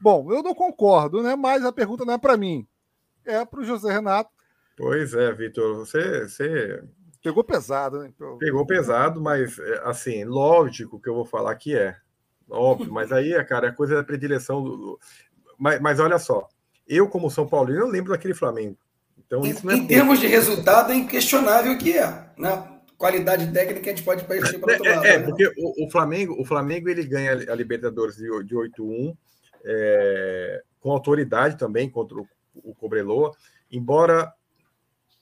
Bom, 0.00 0.32
eu 0.32 0.42
não 0.42 0.54
concordo, 0.54 1.22
né? 1.22 1.36
Mas 1.36 1.64
a 1.64 1.72
pergunta 1.72 2.04
não 2.04 2.14
é 2.14 2.18
para 2.18 2.36
mim, 2.36 2.66
é 3.24 3.44
para 3.44 3.60
o 3.60 3.64
José 3.64 3.92
Renato. 3.92 4.30
Pois 4.76 5.12
é, 5.12 5.30
Vitor, 5.32 5.76
você, 5.76 6.26
você 6.26 6.82
pegou 7.22 7.44
pesado, 7.44 7.98
né? 7.98 8.12
Pegou 8.38 8.66
pesado, 8.66 9.20
mas 9.20 9.58
é, 9.58 9.82
assim, 9.84 10.24
lógico 10.24 10.98
que 10.98 11.08
eu 11.08 11.14
vou 11.14 11.26
falar 11.26 11.54
que 11.56 11.76
é, 11.76 11.94
óbvio. 12.48 12.90
mas 12.90 13.12
aí, 13.12 13.32
cara, 13.44 13.68
é 13.68 13.72
coisa 13.72 13.96
da 13.96 14.04
predileção 14.04 14.62
do. 14.62 14.98
Mas, 15.58 15.78
mas 15.80 16.00
olha 16.00 16.18
só, 16.18 16.48
eu 16.88 17.06
como 17.06 17.30
São 17.30 17.46
Paulino, 17.46 17.80
eu 17.80 17.88
lembro 17.88 18.12
daquele 18.12 18.32
Flamengo. 18.32 18.78
Então, 19.30 19.46
em, 19.46 19.54
é 19.70 19.76
em 19.76 19.86
termos 19.86 20.18
de 20.18 20.26
resultado, 20.26 20.90
é 20.90 20.96
inquestionável 20.96 21.78
que 21.78 21.96
é. 21.96 22.26
Né? 22.36 22.68
Qualidade 22.98 23.50
técnica 23.52 23.90
a 23.90 23.94
gente 23.94 24.02
pode 24.02 24.24
partir 24.24 24.58
para 24.58 24.72
outro 24.72 24.88
é, 24.88 24.96
lado. 24.96 25.06
É, 25.06 25.18
né? 25.18 25.24
porque 25.24 25.46
o, 25.56 25.86
o, 25.86 25.90
Flamengo, 25.90 26.36
o 26.36 26.44
Flamengo 26.44 26.88
ele 26.88 27.04
ganha 27.04 27.32
a 27.32 27.54
Libertadores 27.54 28.16
de, 28.16 28.24
de 28.44 28.56
8-1 28.56 29.16
é, 29.64 30.62
com 30.80 30.90
autoridade 30.90 31.56
também 31.56 31.88
contra 31.88 32.18
o, 32.18 32.26
o 32.56 32.74
Cobreloa. 32.74 33.30
Embora 33.70 34.32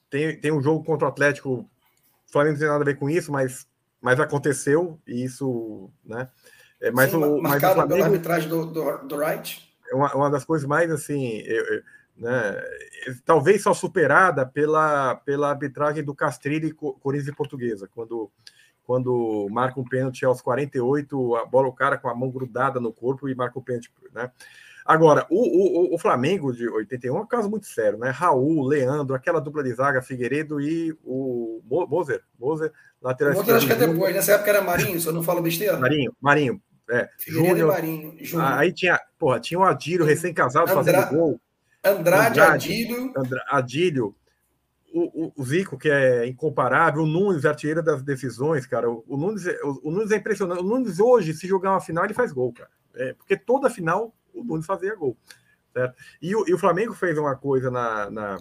tenha, 0.08 0.40
tenha 0.40 0.54
um 0.54 0.62
jogo 0.62 0.82
contra 0.82 1.06
o 1.06 1.10
Atlético, 1.10 1.50
o 1.50 2.32
Flamengo 2.32 2.54
não 2.54 2.60
tem 2.60 2.68
nada 2.68 2.82
a 2.82 2.86
ver 2.86 2.98
com 2.98 3.10
isso, 3.10 3.30
mas, 3.30 3.68
mas 4.00 4.18
aconteceu 4.18 4.98
e 5.06 5.22
isso, 5.22 5.90
né? 6.02 6.28
É, 6.80 6.90
mas 6.90 7.10
Sim, 7.10 7.18
o, 7.18 7.42
mas 7.42 7.56
o 7.56 7.60
Flamengo, 7.60 7.88
pela 7.88 8.06
arbitragem 8.06 8.48
do, 8.48 8.64
do, 8.64 8.98
do 9.06 9.16
Wright. 9.16 9.68
É 9.90 9.94
uma, 9.94 10.14
uma 10.14 10.30
das 10.30 10.44
coisas 10.44 10.66
mais 10.66 10.90
assim. 10.90 11.40
Eu, 11.40 11.64
eu, 11.66 11.82
né? 12.18 12.56
talvez 13.24 13.62
só 13.62 13.72
superada 13.72 14.44
pela, 14.44 15.14
pela 15.16 15.50
arbitragem 15.50 16.02
do 16.02 16.14
Castrilli, 16.14 16.72
Corinthians 16.72 17.28
e 17.28 17.36
Portuguesa, 17.36 17.88
quando, 17.94 18.30
quando 18.84 19.46
marca 19.50 19.80
um 19.80 19.84
pênalti 19.84 20.24
aos 20.24 20.40
48, 20.42 21.36
a 21.36 21.46
bola, 21.46 21.68
o 21.68 21.72
cara 21.72 21.96
com 21.96 22.08
a 22.08 22.14
mão 22.14 22.30
grudada 22.30 22.80
no 22.80 22.92
corpo 22.92 23.28
e 23.28 23.34
marca 23.34 23.58
o 23.58 23.62
pênalti. 23.62 23.90
Né? 24.12 24.30
Agora, 24.88 25.26
o, 25.28 25.92
o, 25.92 25.94
o 25.94 25.98
Flamengo 25.98 26.50
de 26.50 26.66
81 26.66 27.14
é 27.14 27.20
um 27.20 27.26
caso 27.26 27.50
muito 27.50 27.66
sério, 27.66 27.98
né? 27.98 28.08
Raul, 28.08 28.66
Leandro, 28.66 29.14
aquela 29.14 29.38
dupla 29.38 29.62
de 29.62 29.74
zaga, 29.74 30.00
Figueiredo 30.00 30.62
e 30.62 30.96
o 31.04 31.60
Moser, 31.62 32.22
Moser, 32.38 32.72
lateral 33.02 33.34
esquerdo. 33.34 33.56
acho 33.58 33.66
que 33.66 33.72
é 33.74 33.76
depois, 33.76 34.14
nessa 34.14 34.32
época 34.32 34.48
era 34.48 34.62
Marinho, 34.62 34.98
se 34.98 35.06
eu 35.06 35.12
não 35.12 35.22
falo 35.22 35.42
besteira. 35.42 35.76
Marinho, 35.78 36.16
Marinho, 36.18 36.62
É, 36.90 37.06
Júnior. 37.18 37.76
Aí 38.56 38.72
tinha, 38.72 38.98
porra, 39.18 39.38
tinha 39.38 39.60
o 39.60 39.62
Adílio 39.62 40.06
recém-casado 40.06 40.70
Andra... 40.70 40.76
fazendo 40.76 41.10
gol. 41.10 41.40
Andrade, 41.84 42.40
Andrade 42.40 42.40
Adílio. 42.40 43.12
Andra... 43.16 43.44
Adílio. 43.48 44.14
O, 44.92 45.32
o, 45.36 45.44
Zico, 45.44 45.76
que 45.76 45.90
é 45.90 46.26
incomparável, 46.26 47.02
o 47.02 47.06
Nunes, 47.06 47.44
artilheiro 47.44 47.82
das 47.82 48.02
decisões, 48.02 48.66
cara. 48.66 48.90
O, 48.90 49.04
o 49.06 49.16
Nunes, 49.16 49.46
é, 49.46 49.58
o, 49.62 49.80
o, 49.84 49.90
Nunes 49.90 50.10
é 50.10 50.16
impressionante. 50.16 50.60
O 50.60 50.64
Nunes 50.64 50.98
hoje, 50.98 51.34
se 51.34 51.46
jogar 51.46 51.72
uma 51.72 51.80
final, 51.80 52.04
ele 52.04 52.14
faz 52.14 52.32
gol, 52.32 52.52
cara. 52.52 52.70
É, 52.94 53.12
porque 53.12 53.36
toda 53.36 53.68
final 53.68 54.14
o 54.32 54.42
Nunes 54.42 54.66
fazia 54.66 54.94
gol. 54.94 55.16
Certo? 55.72 55.94
E, 56.20 56.34
o, 56.34 56.48
e 56.48 56.54
o 56.54 56.58
Flamengo 56.58 56.94
fez 56.94 57.18
uma 57.18 57.36
coisa 57.36 57.70
na, 57.70 58.10
na 58.10 58.36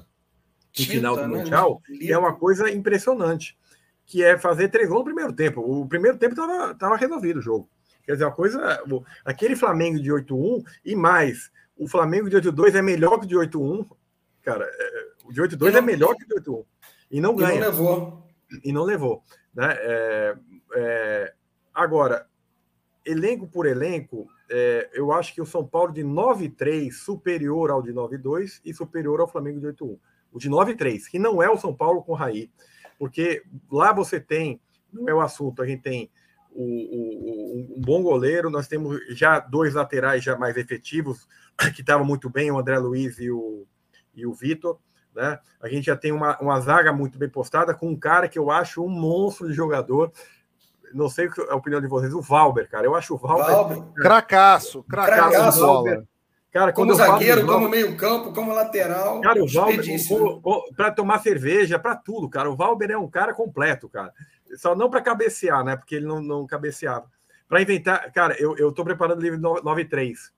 Tinta, 0.71 0.91
final 0.91 1.15
do 1.15 1.27
né? 1.27 1.38
Mundial, 1.38 1.81
que 1.85 2.11
é 2.11 2.17
uma 2.17 2.33
coisa 2.35 2.71
impressionante, 2.71 3.57
que 4.05 4.23
é 4.23 4.38
fazer 4.38 4.69
três 4.69 4.88
gols 4.88 4.99
no 4.99 5.05
primeiro 5.05 5.33
tempo. 5.33 5.61
O 5.61 5.88
primeiro 5.88 6.17
tempo 6.17 6.33
estava 6.33 6.73
tava 6.75 6.95
resolvido 6.95 7.39
o 7.39 7.41
jogo. 7.41 7.69
Quer 8.03 8.13
dizer, 8.13 8.25
uma 8.25 8.31
coisa. 8.31 8.81
Aquele 9.25 9.55
Flamengo 9.55 9.99
de 9.99 10.09
8-1 10.09 10.63
e 10.85 10.95
mais, 10.95 11.51
o 11.78 11.88
Flamengo 11.88 12.30
de 12.30 12.38
8-2 12.38 12.75
é 12.75 12.82
melhor 12.82 13.19
que 13.19 13.25
o 13.25 13.28
de 13.28 13.36
8-1. 13.36 13.88
Cara, 14.41 14.65
é, 14.65 15.07
o 15.25 15.32
de 15.32 15.41
8-2 15.41 15.75
é 15.75 15.82
melhor 15.82 16.15
que 16.15 16.23
o 16.23 16.28
de 16.28 16.36
8-1. 16.36 16.65
E 17.11 17.21
não 17.21 17.36
ganha. 17.36 17.55
E 17.55 17.59
não 17.59 17.67
levou. 17.67 18.28
E 18.63 18.73
não 18.73 18.84
levou. 18.84 19.23
Né? 19.53 19.75
É, 19.80 20.38
é, 20.75 21.34
agora, 21.73 22.28
elenco 23.05 23.47
por 23.47 23.65
elenco, 23.65 24.28
é, 24.49 24.89
eu 24.93 25.11
acho 25.11 25.34
que 25.34 25.41
o 25.41 25.45
São 25.45 25.65
Paulo 25.65 25.93
de 25.93 26.03
9-3 26.03 26.91
superior 26.91 27.71
ao 27.71 27.82
de 27.82 27.91
9-2 27.91 28.61
e 28.63 28.73
superior 28.73 29.19
ao 29.19 29.28
Flamengo 29.28 29.59
de 29.59 29.67
8-1. 29.67 29.97
O 30.32 30.39
de 30.39 30.49
9-3, 30.49 31.09
que 31.09 31.19
não 31.19 31.41
é 31.41 31.49
o 31.49 31.57
São 31.57 31.73
Paulo 31.73 32.03
com 32.03 32.13
Raí. 32.13 32.51
Porque 32.99 33.43
lá 33.71 33.93
você 33.93 34.19
tem, 34.19 34.59
não 34.91 35.07
é 35.07 35.13
o 35.13 35.21
assunto, 35.21 35.61
a 35.61 35.67
gente 35.67 35.82
tem 35.82 36.11
o, 36.51 36.63
o, 36.63 37.78
um 37.78 37.82
bom 37.82 38.01
goleiro, 38.01 38.49
nós 38.49 38.67
temos 38.67 38.99
já 39.09 39.39
dois 39.39 39.75
laterais 39.75 40.23
já 40.23 40.36
mais 40.36 40.57
efetivos, 40.57 41.28
que 41.73 41.81
estavam 41.81 42.05
muito 42.05 42.29
bem, 42.29 42.51
o 42.51 42.57
André 42.57 42.77
Luiz 42.77 43.19
e 43.19 43.31
o, 43.31 43.65
e 44.15 44.25
o 44.25 44.33
Vitor. 44.33 44.77
Né? 45.15 45.39
A 45.61 45.67
gente 45.67 45.85
já 45.85 45.95
tem 45.95 46.11
uma, 46.11 46.37
uma 46.39 46.59
zaga 46.59 46.93
muito 46.93 47.17
bem 47.17 47.29
postada 47.29 47.73
com 47.73 47.89
um 47.89 47.95
cara 47.95 48.27
que 48.27 48.37
eu 48.37 48.51
acho 48.51 48.83
um 48.83 48.89
monstro 48.89 49.47
de 49.47 49.53
jogador. 49.53 50.11
Não 50.93 51.09
sei 51.09 51.29
a 51.49 51.55
opinião 51.55 51.81
de 51.81 51.87
vocês, 51.87 52.13
o 52.13 52.21
Valber, 52.21 52.69
cara. 52.69 52.85
Eu 52.85 52.95
acho 52.95 53.15
o 53.15 53.17
Valber. 53.17 53.47
Valber. 53.47 53.77
Cracaço, 53.95 54.83
cracaço, 54.83 55.31
cracaço 55.31 55.59
Valber. 55.59 56.03
Cara, 56.51 56.71
como 56.71 56.93
zagueiro, 56.93 57.41
Valber, 57.41 57.55
como 57.55 57.69
meio-campo, 57.69 58.33
como 58.33 58.53
lateral. 58.53 59.19
Cara, 59.21 59.43
o 59.43 59.47
Valber, 59.47 59.83
para 60.75 60.91
tomar 60.91 61.19
cerveja, 61.19 61.77
para 61.77 61.95
tudo, 61.95 62.29
cara. 62.29 62.49
O 62.49 62.55
Valber 62.55 62.91
é 62.91 62.97
um 62.97 63.09
cara 63.09 63.33
completo, 63.33 63.89
cara. 63.89 64.13
Só 64.55 64.75
não 64.75 64.89
para 64.89 65.01
cabecear, 65.01 65.63
né? 65.63 65.75
Porque 65.75 65.95
ele 65.95 66.05
não, 66.05 66.21
não 66.21 66.47
cabeceava. 66.47 67.05
Para 67.49 67.61
inventar, 67.61 68.11
cara, 68.11 68.35
eu, 68.39 68.57
eu 68.57 68.71
tô 68.71 68.83
preparando 68.83 69.19
o 69.19 69.21
livro 69.21 69.39
93. 69.39 70.31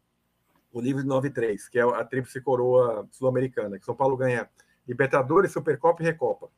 O 0.72 0.82
livro 0.82 1.04
93, 1.04 1.68
que 1.68 1.80
é 1.80 1.84
a 1.84 2.04
Tríplice 2.04 2.42
Coroa 2.42 3.08
Sul-Americana, 3.12 3.80
que 3.80 3.86
São 3.86 3.96
Paulo 3.96 4.16
ganha 4.16 4.50
Libertadores, 4.88 5.52
Supercopa 5.52 6.02
e 6.02 6.06
Recopa. 6.06 6.50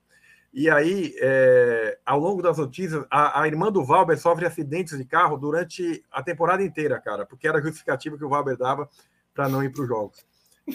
E 0.53 0.69
aí, 0.69 1.15
é, 1.21 1.97
ao 2.05 2.19
longo 2.19 2.41
das 2.41 2.57
notícias, 2.57 3.05
a, 3.09 3.41
a, 3.41 3.47
irmã 3.47 3.71
do 3.71 3.85
Valber 3.85 4.17
sofre 4.17 4.45
acidentes 4.45 4.97
de 4.97 5.05
carro 5.05 5.37
durante 5.37 6.03
a 6.11 6.21
temporada 6.21 6.61
inteira, 6.61 6.99
cara, 6.99 7.25
porque 7.25 7.47
era 7.47 7.61
justificativa 7.61 8.17
que 8.17 8.25
o 8.25 8.29
Valber 8.29 8.57
dava 8.57 8.89
para 9.33 9.47
não 9.47 9.63
ir 9.63 9.71
para 9.71 9.81
os 9.81 9.87
jogos. 9.87 10.25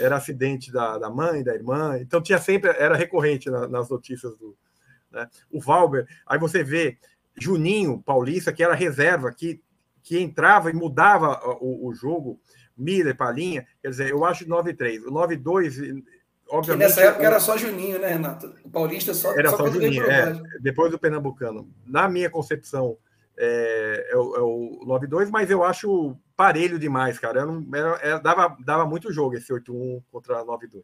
Era 0.01 0.16
acidente 0.16 0.72
da, 0.72 0.97
da 0.97 1.11
mãe, 1.11 1.45
da 1.45 1.55
irmã, 1.55 1.99
então 1.99 2.22
tinha 2.22 2.39
sempre, 2.39 2.70
era 2.70 2.97
recorrente 2.97 3.51
na, 3.51 3.68
nas 3.68 3.91
notícias 3.91 4.34
do, 4.39 4.57
né? 5.11 5.28
O 5.51 5.61
Valber, 5.61 6.07
aí 6.26 6.39
você 6.39 6.64
vê 6.64 6.99
Juninho 7.39 8.03
Paulista, 8.03 8.53
que 8.53 8.62
era 8.62 8.74
reserva, 8.74 9.30
que, 9.30 9.62
que 10.03 10.18
entrava 10.18 10.70
e 10.70 10.74
mudava 10.74 11.39
o, 11.61 11.89
o 11.89 11.95
jogo, 11.95 12.41
Miller, 12.77 13.16
Palinha, 13.16 13.66
quer 13.81 13.89
dizer, 13.89 14.11
eu 14.11 14.24
acho 14.24 14.47
9-3. 14.47 15.05
O 15.07 15.11
9-2, 15.11 16.03
obviamente. 16.49 16.68
E 16.68 16.77
nessa 16.77 17.01
época 17.03 17.24
era 17.24 17.41
só 17.41 17.57
Juninho, 17.57 17.99
né, 17.99 18.09
Renato? 18.09 18.55
O 18.64 18.70
Paulista 18.70 19.14
só 19.14 19.33
Era 19.37 19.51
só, 19.51 19.59
só 19.59 19.68
Juninho, 19.68 20.05
é, 20.05 20.39
depois 20.61 20.91
do 20.91 20.99
Pernambucano. 20.99 21.68
Na 21.87 22.09
minha 22.09 22.29
concepção, 22.29 22.99
é, 23.37 24.09
é 24.11 24.16
o, 24.16 24.37
é 24.37 24.41
o 24.41 24.87
9-2, 24.87 25.31
mas 25.31 25.51
eu 25.51 25.62
acho 25.62 26.16
parelho 26.37 26.79
demais, 26.79 27.18
cara. 27.18 27.41
Eu 27.41 27.47
não, 27.47 27.77
era, 27.77 27.99
era, 28.03 28.18
dava, 28.18 28.57
dava 28.64 28.87
muito 28.87 29.12
jogo 29.12 29.37
esse 29.37 29.53
8-1 29.53 30.03
contra 30.11 30.45
9-2. 30.45 30.83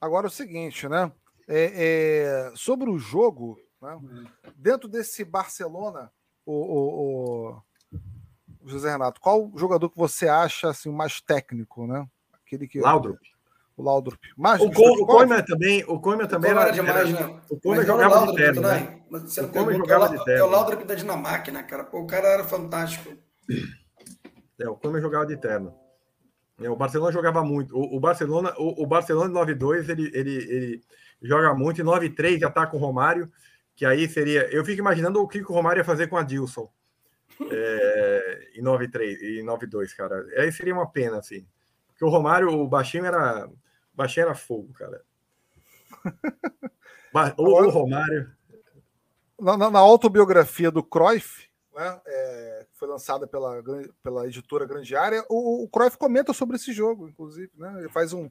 Agora 0.00 0.26
é 0.26 0.28
o 0.28 0.30
seguinte, 0.30 0.88
né? 0.88 1.10
É, 1.46 2.50
é, 2.50 2.52
sobre 2.56 2.88
o 2.90 2.98
jogo, 2.98 3.58
né? 3.80 3.98
dentro 4.56 4.88
desse 4.88 5.24
Barcelona, 5.24 6.10
o, 6.44 6.52
o, 6.52 7.50
o, 7.50 7.62
José 8.64 8.90
Renato, 8.90 9.20
qual 9.20 9.50
jogador 9.56 9.90
que 9.90 9.96
você 9.96 10.28
acha 10.28 10.70
assim, 10.70 10.90
mais 10.90 11.20
técnico, 11.20 11.86
né? 11.86 12.06
Aquele 12.32 12.66
que 12.66 12.80
Laudrup. 12.80 13.18
O 13.76 13.82
Laudrup. 13.82 14.20
Mas, 14.36 14.60
o, 14.60 14.70
Co 14.70 15.02
o 15.02 15.06
Coimer 15.06 15.44
também, 15.44 15.84
o 15.86 15.98
Coimer 15.98 16.26
também 16.26 16.50
era, 16.50 16.70
demais, 16.70 17.12
era, 17.12 17.26
né? 17.26 17.40
O 17.50 17.60
Coimer 17.60 17.84
jogava 17.84 18.26
de 18.26 18.34
terno, 18.34 18.62
né? 18.62 19.00
Você 19.10 19.40
o 19.40 19.48
Coimer 19.48 19.76
jogava 19.76 20.08
de 20.08 20.24
terno. 20.24 20.40
É 20.40 20.44
o 20.44 20.50
Laudrup 20.50 20.84
da 20.84 20.94
Dinamarca, 20.94 21.52
né, 21.52 21.62
cara? 21.62 21.84
Pô, 21.84 22.00
o 22.00 22.06
cara 22.06 22.28
era 22.28 22.44
fantástico. 22.44 23.12
É, 24.56 24.68
o 24.68 24.76
Coimer 24.76 25.02
jogava 25.02 25.26
de 25.26 25.36
terno. 25.36 25.74
É, 26.62 26.70
o 26.70 26.76
Barcelona 26.76 27.10
jogava 27.10 27.42
muito. 27.42 27.76
O, 27.76 27.96
o 27.96 27.98
Barcelona, 27.98 28.54
o, 28.56 28.84
o 28.84 28.86
Barcelona 28.86 29.28
9-2, 29.28 29.88
ele, 29.88 30.12
ele, 30.14 30.30
ele 30.36 30.82
joga 31.20 31.52
muito, 31.52 31.80
e 31.80 31.84
9-3 31.84 32.38
já 32.38 32.48
tá 32.48 32.64
com 32.64 32.76
o 32.76 32.80
Romário, 32.80 33.28
que 33.74 33.84
aí 33.84 34.08
seria. 34.08 34.48
Eu 34.54 34.64
fico 34.64 34.78
imaginando 34.78 35.20
o 35.20 35.26
que 35.26 35.40
o 35.40 35.52
Romário 35.52 35.80
ia 35.80 35.84
fazer 35.84 36.06
com 36.06 36.16
a 36.16 36.22
Dilson 36.22 36.70
é, 37.50 38.13
em 38.54 38.62
9-3 38.62 39.18
e 39.20 39.42
9-2, 39.42 39.94
cara. 39.94 40.26
Aí 40.36 40.50
seria 40.52 40.74
uma 40.74 40.90
pena, 40.90 41.18
assim. 41.18 41.46
Porque 41.88 42.04
o 42.04 42.08
Romário, 42.08 42.48
o 42.48 42.68
baixinho 42.68 43.06
era. 43.06 43.46
O 43.46 43.96
baixinho 43.96 44.24
era 44.26 44.34
fogo, 44.34 44.72
cara. 44.72 45.02
O, 47.38 47.44
o 47.44 47.70
Romário. 47.70 48.28
Na, 49.40 49.56
na, 49.56 49.78
autobiografia 49.78 50.68
do 50.68 50.82
Cruyff, 50.82 51.48
né, 51.72 52.00
é, 52.04 52.66
foi 52.72 52.88
lançada 52.88 53.24
pela, 53.24 53.62
pela 54.02 54.26
editora 54.26 54.66
Grande 54.66 54.96
Área, 54.96 55.24
o, 55.28 55.62
o 55.62 55.68
Cruyff 55.68 55.96
comenta 55.96 56.32
sobre 56.32 56.56
esse 56.56 56.72
jogo, 56.72 57.08
inclusive. 57.08 57.52
Né, 57.56 57.72
ele 57.78 57.88
faz 57.88 58.12
um, 58.12 58.28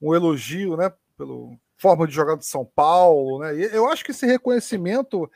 um 0.00 0.14
elogio 0.14 0.74
né, 0.74 0.90
pelo, 1.18 1.54
forma 1.76 2.06
de 2.06 2.14
jogar 2.14 2.36
de 2.36 2.46
São 2.46 2.64
Paulo, 2.64 3.40
né? 3.40 3.56
E 3.56 3.62
eu 3.74 3.88
acho 3.90 4.04
que 4.04 4.10
esse 4.10 4.26
reconhecimento 4.26 5.30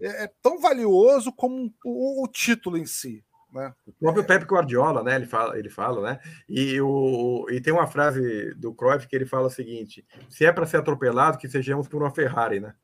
é, 0.00 0.24
é 0.24 0.32
tão 0.42 0.60
valioso 0.60 1.32
como 1.32 1.72
o, 1.84 2.24
o, 2.24 2.28
título 2.28 2.78
em 2.78 2.86
si. 2.86 3.24
Né? 3.52 3.72
O 3.86 3.92
próprio 3.92 4.24
Pepe 4.24 4.44
Guardiola, 4.44 5.02
né? 5.02 5.16
Ele 5.16 5.26
fala, 5.26 5.58
ele 5.58 5.70
fala, 5.70 6.02
né? 6.02 6.20
E, 6.48 6.80
o, 6.80 7.46
e 7.50 7.60
tem 7.60 7.72
uma 7.72 7.86
frase 7.86 8.54
do 8.54 8.74
Cruyff 8.74 9.06
que 9.06 9.16
ele 9.16 9.26
fala 9.26 9.46
o 9.46 9.50
seguinte: 9.50 10.06
se 10.28 10.44
é 10.44 10.52
para 10.52 10.66
ser 10.66 10.78
atropelado, 10.78 11.38
que 11.38 11.48
sejamos 11.48 11.88
por 11.88 12.02
uma 12.02 12.14
Ferrari, 12.14 12.60
né? 12.60 12.74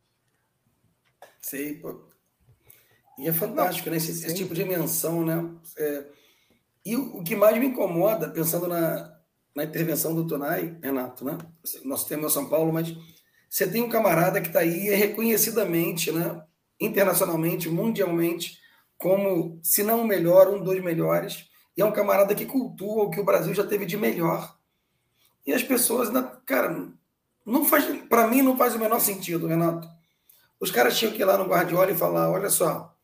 Sim, 1.41 1.75
pô. 1.75 2.09
E 3.19 3.29
é 3.29 3.33
fantástico, 3.33 3.89
Não, 3.89 3.93
né? 3.93 3.99
Esse, 3.99 4.13
esse, 4.13 4.35
tipo 4.35 4.55
de 4.55 4.65
menção, 4.65 5.25
né? 5.25 5.49
É... 5.77 6.07
E 6.85 6.97
o, 6.97 7.19
o 7.19 7.25
que 7.25 7.37
mais 7.37 7.59
me 7.59 7.67
incomoda, 7.67 8.31
pensando 8.31 8.67
na, 8.67 9.15
na 9.55 9.65
intervenção 9.65 10.15
do 10.15 10.27
Tonai, 10.27 10.77
Renato, 10.83 11.25
né? 11.25 11.39
Nós 11.85 12.05
temos 12.07 12.27
o 12.27 12.35
São 12.35 12.49
Paulo, 12.49 12.73
mas 12.73 12.95
você 13.49 13.67
tem 13.67 13.83
um 13.83 13.89
camarada 13.89 14.41
que 14.41 14.49
está 14.49 14.61
aí 14.61 14.89
reconhecidamente, 14.95 16.11
né? 16.11 16.43
internacionalmente, 16.81 17.69
mundialmente, 17.69 18.59
como, 18.99 19.59
se 19.63 19.83
não 19.83 20.03
o 20.03 20.07
melhor, 20.07 20.49
um 20.49 20.63
dos 20.63 20.81
melhores. 20.83 21.49
E 21.77 21.83
é 21.83 21.85
um 21.85 21.93
camarada 21.93 22.35
que 22.35 22.47
cultua 22.47 23.05
o 23.05 23.11
que 23.11 23.21
o 23.21 23.25
Brasil 23.25 23.53
já 23.55 23.65
teve 23.65 23.85
de 23.85 23.97
melhor. 23.97 24.57
E 25.47 25.53
as 25.53 25.63
pessoas, 25.63 26.09
cara, 26.47 26.89
não 27.45 27.65
faz, 27.65 27.85
para 28.09 28.27
mim 28.27 28.43
não 28.43 28.57
faz 28.57 28.75
o 28.75 28.79
menor 28.79 29.01
sentido, 29.01 29.47
Renato. 29.47 29.89
Os 30.59 30.71
caras 30.71 30.97
tinham 30.97 31.13
que 31.13 31.21
ir 31.21 31.25
lá 31.25 31.37
no 31.37 31.45
Guardiola 31.45 31.91
e 31.91 31.97
falar: 31.97 32.31
olha 32.31 32.49
só, 32.49 32.97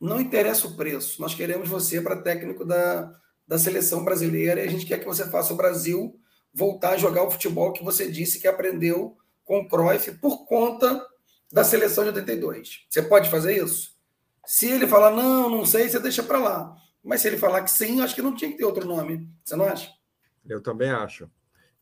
não 0.00 0.20
interessa 0.20 0.66
o 0.66 0.76
preço, 0.76 1.20
nós 1.20 1.34
queremos 1.34 1.68
você 1.68 2.00
para 2.00 2.22
técnico 2.22 2.64
da, 2.64 3.10
da 3.48 3.58
seleção 3.58 4.04
brasileira 4.04 4.60
e 4.60 4.68
a 4.68 4.70
gente 4.70 4.86
quer 4.86 4.98
que 4.98 5.06
você 5.06 5.28
faça 5.28 5.52
o 5.52 5.56
Brasil 5.56 6.18
voltar 6.52 6.90
a 6.90 6.96
jogar 6.96 7.24
o 7.24 7.30
futebol 7.30 7.72
que 7.72 7.82
você 7.82 8.08
disse 8.08 8.38
que 8.38 8.46
aprendeu 8.46 9.16
com 9.44 9.58
o 9.60 9.68
Cruyff 9.68 10.12
por 10.18 10.46
conta 10.46 11.04
da 11.52 11.64
seleção 11.64 12.04
de 12.04 12.10
82. 12.10 12.86
Você 12.88 13.02
pode 13.02 13.28
fazer 13.28 13.56
isso? 13.62 13.93
Se 14.46 14.68
ele 14.68 14.86
falar 14.86 15.10
não, 15.10 15.48
não 15.48 15.66
sei, 15.66 15.88
você 15.88 15.98
deixa 15.98 16.22
para 16.22 16.38
lá. 16.38 16.76
Mas 17.02 17.20
se 17.20 17.28
ele 17.28 17.36
falar 17.36 17.62
que 17.62 17.70
sim, 17.70 18.00
acho 18.00 18.14
que 18.14 18.22
não 18.22 18.34
tinha 18.34 18.50
que 18.50 18.56
ter 18.56 18.64
outro 18.64 18.86
nome. 18.86 19.28
Você 19.44 19.56
não 19.56 19.66
acha? 19.66 19.90
Eu 20.48 20.62
também 20.62 20.90
acho. 20.90 21.30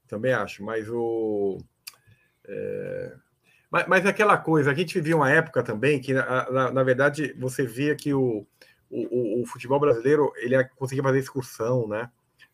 Também 0.09 0.33
acho. 0.33 0.65
Mas 0.65 0.89
o. 0.89 1.59
É... 2.47 3.15
Mas, 3.71 3.87
mas 3.87 4.07
aquela 4.07 4.37
coisa, 4.37 4.71
a 4.71 4.75
gente 4.75 4.95
vivia 4.95 5.17
uma 5.17 5.31
época 5.31 5.63
também 5.63 5.99
que, 6.01 6.13
na, 6.13 6.51
na, 6.51 6.73
na 6.73 6.83
verdade, 6.83 7.35
você 7.39 7.65
via 7.65 7.97
que 7.97 8.13
o, 8.13 8.47
o, 8.91 9.43
o, 9.43 9.47
futebol 9.47 9.81
brasileiro 9.81 10.31
ele 10.37 10.63
conseguia 10.77 11.03
fazer 11.03 11.19
excursão, 11.19 11.89
né? 11.89 12.11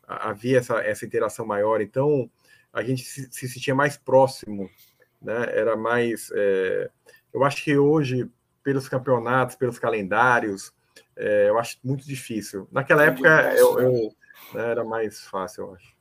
Havia 0.07 0.59
essa, 0.59 0.79
essa 0.79 1.05
interação 1.05 1.45
maior, 1.45 1.81
então 1.81 2.31
a 2.73 2.83
gente 2.83 3.03
se, 3.03 3.29
se 3.33 3.49
sentia 3.49 3.75
mais 3.75 3.97
próximo, 3.97 4.71
né? 5.21 5.49
Era 5.53 5.77
mais. 5.77 6.31
É... 6.35 6.89
Eu 7.35 7.43
acho 7.43 7.65
que 7.65 7.77
hoje, 7.77 8.31
pelos 8.69 8.87
campeonatos, 8.87 9.57
pelos 9.57 9.79
calendários, 9.79 10.75
é, 11.17 11.49
eu 11.49 11.59
acho 11.59 11.79
muito 11.83 12.07
difícil. 12.07 12.69
Naquela 12.71 13.03
época 13.03 13.27
eu, 13.57 13.81
eu 13.81 14.15
né, 14.53 14.71
era 14.71 14.85
mais 14.85 15.23
fácil, 15.23 15.65
eu 15.65 15.75
acho. 15.75 15.97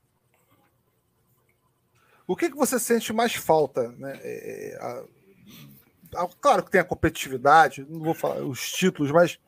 O 2.27 2.35
que, 2.35 2.49
que 2.49 2.57
você 2.57 2.77
sente 2.77 3.13
mais 3.13 3.33
falta? 3.35 3.93
Né? 3.93 4.19
É, 4.21 4.73
é 4.73 4.77
a, 4.81 6.23
a, 6.23 6.27
claro 6.41 6.61
que 6.61 6.69
tem 6.69 6.81
a 6.81 6.83
competitividade, 6.83 7.87
não 7.89 8.01
vou 8.01 8.13
falar 8.13 8.43
os 8.43 8.69
títulos, 8.69 9.13
mas 9.13 9.39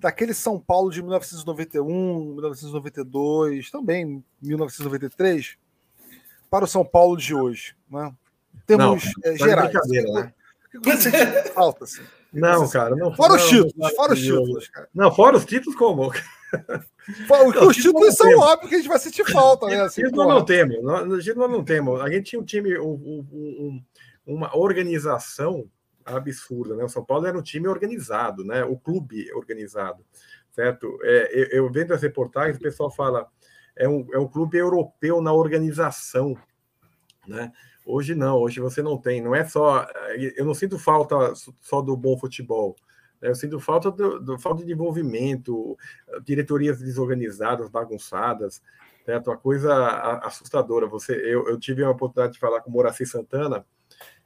daquele 0.00 0.32
São 0.32 0.58
Paulo 0.58 0.90
de 0.90 1.02
1991, 1.02 2.32
1992, 2.36 3.70
também 3.70 4.24
1993, 4.40 5.58
para 6.48 6.64
o 6.64 6.68
São 6.68 6.86
Paulo 6.86 7.18
de 7.18 7.34
hoje. 7.34 7.76
Né? 7.90 8.14
Temos 8.66 9.04
não, 9.04 9.30
é, 9.30 9.36
gerais. 9.36 9.74
Né? 9.74 10.32
O 10.74 10.80
que 10.80 10.90
você 10.90 11.10
sente 11.10 11.52
falta? 11.52 11.84
Assim? 11.84 12.02
Não, 12.40 12.68
cara, 12.68 12.94
não. 12.94 13.14
Fora 13.14 13.30
não, 13.30 13.36
os 13.36 13.48
títulos, 13.48 13.94
fora 13.94 14.12
os 14.12 14.20
títulos, 14.20 14.68
cara. 14.68 14.88
Não, 14.94 15.14
fora 15.14 15.36
os 15.36 15.44
títulos, 15.44 15.76
como? 15.76 16.12
Não, 17.28 17.68
os 17.68 17.76
títulos 17.76 18.16
são 18.16 18.28
temos. 18.28 18.44
óbvios 18.44 18.68
que 18.68 18.74
a 18.74 18.78
gente 18.78 18.88
vai 18.88 18.98
sentir 18.98 19.24
falta, 19.30 19.66
né? 19.66 19.80
Assim, 19.82 20.02
título 20.02 20.26
não 20.28 20.44
temos, 20.44 20.82
no 20.82 21.20
título 21.20 21.46
não 21.46 21.64
temos. 21.64 22.00
A 22.00 22.10
gente 22.10 22.30
tinha 22.30 22.40
um 22.40 22.44
time, 22.44 22.76
um, 22.78 22.94
um, 23.30 23.84
uma 24.26 24.56
organização 24.56 25.70
absurda, 26.04 26.74
né? 26.74 26.84
O 26.84 26.88
São 26.88 27.04
Paulo 27.04 27.26
era 27.26 27.38
um 27.38 27.42
time 27.42 27.68
organizado, 27.68 28.44
né? 28.44 28.64
O 28.64 28.76
clube 28.76 29.32
organizado, 29.34 30.04
certo? 30.50 30.98
É, 31.02 31.30
eu, 31.32 31.64
eu 31.64 31.72
vendo 31.72 31.94
as 31.94 32.02
reportagens, 32.02 32.56
o 32.56 32.62
pessoal 32.62 32.90
fala 32.90 33.28
é 33.76 33.88
um, 33.88 34.06
é 34.12 34.18
um 34.18 34.26
clube 34.26 34.56
europeu 34.56 35.20
na 35.20 35.32
organização, 35.32 36.36
né? 37.26 37.52
Hoje 37.88 38.16
não, 38.16 38.38
hoje 38.38 38.58
você 38.58 38.82
não 38.82 38.98
tem, 38.98 39.22
não 39.22 39.32
é 39.32 39.44
só. 39.44 39.86
Eu 40.36 40.44
não 40.44 40.54
sinto 40.54 40.76
falta 40.76 41.32
só 41.60 41.80
do 41.80 41.96
bom 41.96 42.18
futebol. 42.18 42.74
Né? 43.22 43.28
Eu 43.28 43.34
sinto 43.36 43.60
falta 43.60 43.92
do, 43.92 44.18
do 44.18 44.38
falta 44.40 44.58
de 44.58 44.66
desenvolvimento, 44.66 45.78
diretorias 46.24 46.80
desorganizadas, 46.80 47.68
bagunçadas, 47.68 48.60
certo? 49.04 49.30
Uma 49.30 49.36
coisa 49.36 49.72
assustadora. 50.24 50.88
Você, 50.88 51.12
eu, 51.12 51.48
eu 51.48 51.60
tive 51.60 51.84
a 51.84 51.90
oportunidade 51.90 52.34
de 52.34 52.40
falar 52.40 52.60
com 52.60 52.70
o 52.70 52.72
Moraci 52.72 53.06
Santana, 53.06 53.64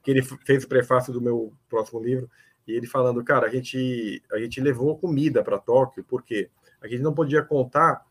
que 0.02 0.10
ele 0.10 0.22
fez 0.22 0.64
o 0.64 0.68
prefácio 0.68 1.12
do 1.12 1.20
meu 1.20 1.52
próximo 1.68 2.00
livro, 2.00 2.30
e 2.66 2.72
ele 2.72 2.86
falando, 2.86 3.22
cara, 3.22 3.46
a 3.46 3.50
gente, 3.50 4.22
a 4.32 4.38
gente 4.38 4.58
levou 4.58 4.96
comida 4.96 5.44
para 5.44 5.58
Tóquio, 5.58 6.02
porque 6.08 6.48
a 6.80 6.88
gente 6.88 7.02
não 7.02 7.12
podia 7.12 7.42
contar, 7.42 8.06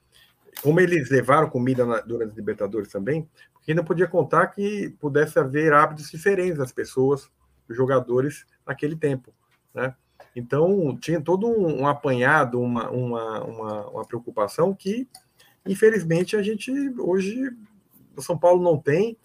como 0.61 0.79
eles 0.79 1.09
levaram 1.09 1.49
comida 1.49 1.87
na, 1.87 2.01
durante 2.01 2.31
os 2.31 2.37
Libertadores 2.37 2.91
também, 2.91 3.27
e 3.69 3.73
não 3.75 3.83
podia 3.83 4.07
contar 4.07 4.47
que 4.47 4.89
pudesse 4.99 5.37
haver 5.37 5.71
hábitos 5.73 6.09
diferentes 6.09 6.57
das 6.57 6.71
pessoas, 6.71 7.29
dos 7.67 7.77
jogadores, 7.77 8.43
naquele 8.65 8.95
tempo. 8.95 9.31
Né? 9.71 9.93
Então, 10.35 10.97
tinha 10.99 11.21
todo 11.21 11.45
um, 11.45 11.81
um 11.81 11.87
apanhado, 11.87 12.59
uma, 12.59 12.89
uma, 12.89 13.43
uma, 13.43 13.89
uma, 13.91 14.05
preocupação 14.07 14.73
que, 14.73 15.07
infelizmente, 15.67 16.35
a 16.35 16.41
gente 16.41 16.71
hoje, 16.97 17.55
o 18.17 18.21
São 18.23 18.35
Paulo 18.35 18.63
não 18.63 18.75
tem 18.75 19.15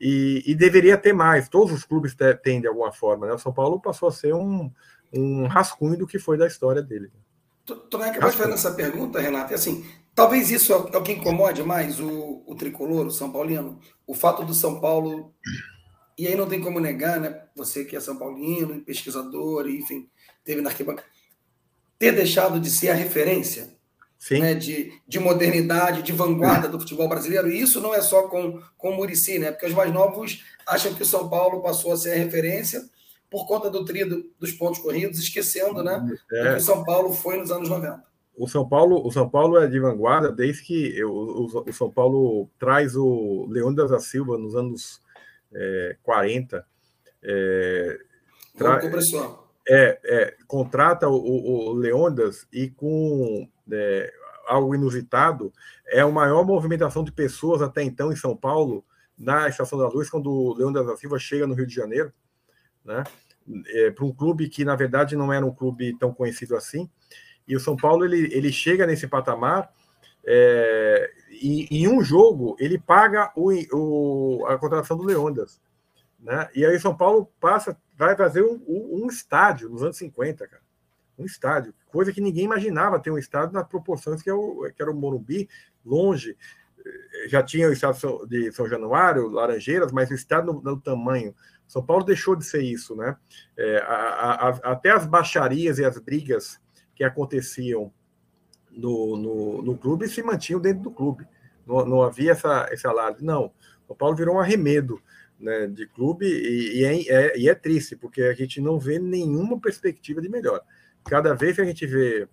e, 0.00 0.42
e 0.46 0.54
deveria 0.54 0.96
ter 0.96 1.12
mais. 1.12 1.50
Todos 1.50 1.70
os 1.70 1.84
clubes 1.84 2.16
têm, 2.42 2.62
de 2.62 2.66
alguma 2.66 2.92
forma. 2.92 3.26
Né? 3.26 3.34
O 3.34 3.38
São 3.38 3.52
Paulo 3.52 3.78
passou 3.78 4.08
a 4.08 4.12
ser 4.12 4.34
um, 4.34 4.72
um 5.12 5.46
rascunho 5.46 5.98
do 5.98 6.06
que 6.06 6.18
foi 6.18 6.38
da 6.38 6.46
história 6.46 6.80
dele. 6.80 7.12
Tu, 7.66 7.76
tu 7.76 7.98
não 7.98 8.06
é 8.06 8.14
capaz 8.14 8.32
de 8.32 8.38
fazer 8.38 8.54
essa 8.54 8.72
pergunta, 8.72 9.20
Renato? 9.20 9.52
É 9.52 9.56
assim, 9.56 9.84
Talvez 10.20 10.50
isso 10.50 10.74
é 10.74 10.76
o 10.76 11.02
que 11.02 11.12
incomode 11.12 11.62
mais 11.62 11.98
o, 11.98 12.42
o 12.46 12.54
tricolor, 12.54 13.06
o 13.06 13.10
São 13.10 13.32
Paulino. 13.32 13.80
O 14.06 14.12
fato 14.12 14.44
do 14.44 14.52
São 14.52 14.78
Paulo. 14.78 15.34
E 16.18 16.26
aí 16.26 16.36
não 16.36 16.46
tem 16.46 16.60
como 16.60 16.78
negar, 16.78 17.18
né? 17.18 17.44
Você 17.56 17.86
que 17.86 17.96
é 17.96 18.00
São 18.00 18.18
Paulino, 18.18 18.84
pesquisador, 18.84 19.66
enfim, 19.66 20.10
teve 20.44 20.60
na 20.60 20.68
arquibancada. 20.68 21.08
Ter 21.98 22.12
deixado 22.12 22.60
de 22.60 22.68
ser 22.68 22.90
a 22.90 22.94
referência 22.94 23.74
né, 24.32 24.52
de, 24.52 24.92
de 25.08 25.18
modernidade, 25.18 26.02
de 26.02 26.12
vanguarda 26.12 26.68
do 26.68 26.78
futebol 26.78 27.08
brasileiro. 27.08 27.50
E 27.50 27.58
isso 27.58 27.80
não 27.80 27.94
é 27.94 28.02
só 28.02 28.28
com, 28.28 28.60
com 28.76 28.90
o 28.90 28.96
Murici, 28.96 29.38
né? 29.38 29.50
Porque 29.50 29.64
os 29.64 29.72
mais 29.72 29.90
novos 29.90 30.44
acham 30.66 30.92
que 30.92 31.02
o 31.02 31.06
São 31.06 31.30
Paulo 31.30 31.62
passou 31.62 31.92
a 31.94 31.96
ser 31.96 32.12
a 32.12 32.16
referência 32.16 32.84
por 33.30 33.46
conta 33.46 33.70
do 33.70 33.86
trio 33.86 34.30
dos 34.38 34.52
pontos 34.52 34.80
corridos, 34.80 35.18
esquecendo 35.18 35.82
né, 35.82 36.06
é. 36.30 36.50
que 36.50 36.56
o 36.56 36.60
São 36.60 36.84
Paulo 36.84 37.10
foi 37.14 37.38
nos 37.38 37.50
anos 37.50 37.70
90 37.70 38.09
o 38.40 38.48
São 38.48 38.66
Paulo, 38.66 39.06
o 39.06 39.12
São 39.12 39.28
Paulo 39.28 39.58
é 39.58 39.66
de 39.66 39.78
vanguarda 39.78 40.32
desde 40.32 40.62
que 40.62 40.96
eu, 40.96 41.12
o, 41.12 41.64
o, 41.68 41.72
São 41.74 41.90
Paulo 41.90 42.48
traz 42.58 42.96
o 42.96 43.46
Leônidas 43.50 43.90
da 43.90 43.98
Silva 43.98 44.38
nos 44.38 44.56
anos 44.56 45.02
é, 45.52 45.98
40. 46.02 46.66
É, 47.22 47.98
tra, 48.56 48.80
é, 49.68 50.00
é, 50.02 50.36
contrata 50.46 51.06
o, 51.06 51.68
o 51.68 51.72
Leônidas 51.74 52.48
e 52.50 52.70
com 52.70 53.46
é, 53.70 54.10
algo 54.46 54.74
inusitado, 54.74 55.52
é 55.86 56.00
a 56.00 56.08
maior 56.08 56.42
movimentação 56.42 57.04
de 57.04 57.12
pessoas 57.12 57.60
até 57.60 57.82
então 57.82 58.10
em 58.10 58.16
São 58.16 58.34
Paulo, 58.34 58.82
na 59.18 59.48
Estação 59.48 59.78
da 59.78 59.86
Luz, 59.86 60.08
quando 60.08 60.32
o 60.32 60.54
Leônidas 60.54 60.86
da 60.86 60.96
Silva 60.96 61.18
chega 61.18 61.46
no 61.46 61.52
Rio 61.52 61.66
de 61.66 61.74
Janeiro, 61.74 62.10
né? 62.82 63.04
É, 63.66 63.90
para 63.90 64.04
um 64.06 64.12
clube 64.12 64.48
que, 64.48 64.64
na 64.64 64.76
verdade, 64.76 65.14
não 65.14 65.30
era 65.30 65.44
um 65.44 65.54
clube 65.54 65.94
tão 65.98 66.14
conhecido 66.14 66.56
assim. 66.56 66.88
E 67.50 67.56
o 67.56 67.60
São 67.60 67.76
Paulo 67.76 68.04
ele, 68.04 68.32
ele 68.32 68.52
chega 68.52 68.86
nesse 68.86 69.08
patamar 69.08 69.72
é, 70.24 71.10
e 71.32 71.66
em 71.68 71.88
um 71.88 72.00
jogo 72.00 72.54
ele 72.60 72.78
paga 72.78 73.32
o, 73.34 73.50
o, 73.72 74.46
a 74.46 74.56
contratação 74.56 74.96
do 74.96 75.02
Leondas. 75.02 75.60
Né? 76.20 76.48
E 76.54 76.64
aí 76.64 76.78
São 76.78 76.96
Paulo 76.96 77.28
passa, 77.40 77.76
vai 77.96 78.16
fazer 78.16 78.44
um, 78.44 78.62
um, 78.68 79.08
estádio 79.08 79.68
nos 79.68 79.82
anos 79.82 79.96
50, 79.96 80.46
cara. 80.46 80.62
Um 81.18 81.24
estádio, 81.24 81.74
coisa 81.88 82.12
que 82.12 82.20
ninguém 82.20 82.44
imaginava 82.44 83.00
ter 83.00 83.10
um 83.10 83.18
estádio 83.18 83.52
nas 83.52 83.66
proporções 83.66 84.22
que, 84.22 84.30
é 84.30 84.34
o, 84.34 84.70
que 84.74 84.80
era 84.80 84.92
o 84.92 84.94
Morumbi, 84.94 85.48
longe. 85.84 86.36
Já 87.26 87.42
tinha 87.42 87.68
o 87.68 87.72
estádio 87.72 88.26
de 88.28 88.52
São 88.52 88.68
Januário, 88.68 89.28
Laranjeiras, 89.28 89.90
mas 89.90 90.08
o 90.08 90.14
estádio 90.14 90.62
no, 90.62 90.80
tamanho. 90.80 91.34
São 91.66 91.84
Paulo 91.84 92.04
deixou 92.04 92.36
de 92.36 92.44
ser 92.44 92.62
isso, 92.62 92.94
né? 92.94 93.16
É, 93.56 93.78
a, 93.78 94.48
a, 94.48 94.48
até 94.72 94.90
as 94.90 95.04
baixarias 95.04 95.78
e 95.78 95.84
as 95.84 95.98
brigas 95.98 96.60
que 97.00 97.04
aconteciam 97.04 97.90
no, 98.70 99.16
no, 99.16 99.62
no 99.62 99.78
clube 99.78 100.06
se 100.06 100.22
mantinham 100.22 100.60
dentro 100.60 100.82
do 100.82 100.90
clube. 100.90 101.26
Não, 101.66 101.86
não 101.86 102.02
havia 102.02 102.32
essa, 102.32 102.68
esse 102.70 102.86
alarde. 102.86 103.24
Não, 103.24 103.50
o 103.88 103.94
Paulo 103.94 104.14
virou 104.14 104.34
um 104.34 104.38
arremedo 104.38 105.00
né, 105.38 105.66
de 105.66 105.86
clube 105.86 106.26
e, 106.26 106.80
e 106.80 106.84
é, 106.84 107.00
é, 107.08 107.38
e 107.38 107.48
é 107.48 107.54
triste, 107.54 107.96
porque 107.96 108.20
a 108.20 108.34
gente 108.34 108.60
não 108.60 108.78
vê 108.78 108.98
nenhuma 108.98 109.58
perspectiva 109.58 110.20
de 110.20 110.28
melhor. 110.28 110.60
Cada 111.02 111.32
vez 111.32 111.56
que 111.56 111.62
a 111.62 111.64
gente 111.64 111.86
vê 111.86 112.28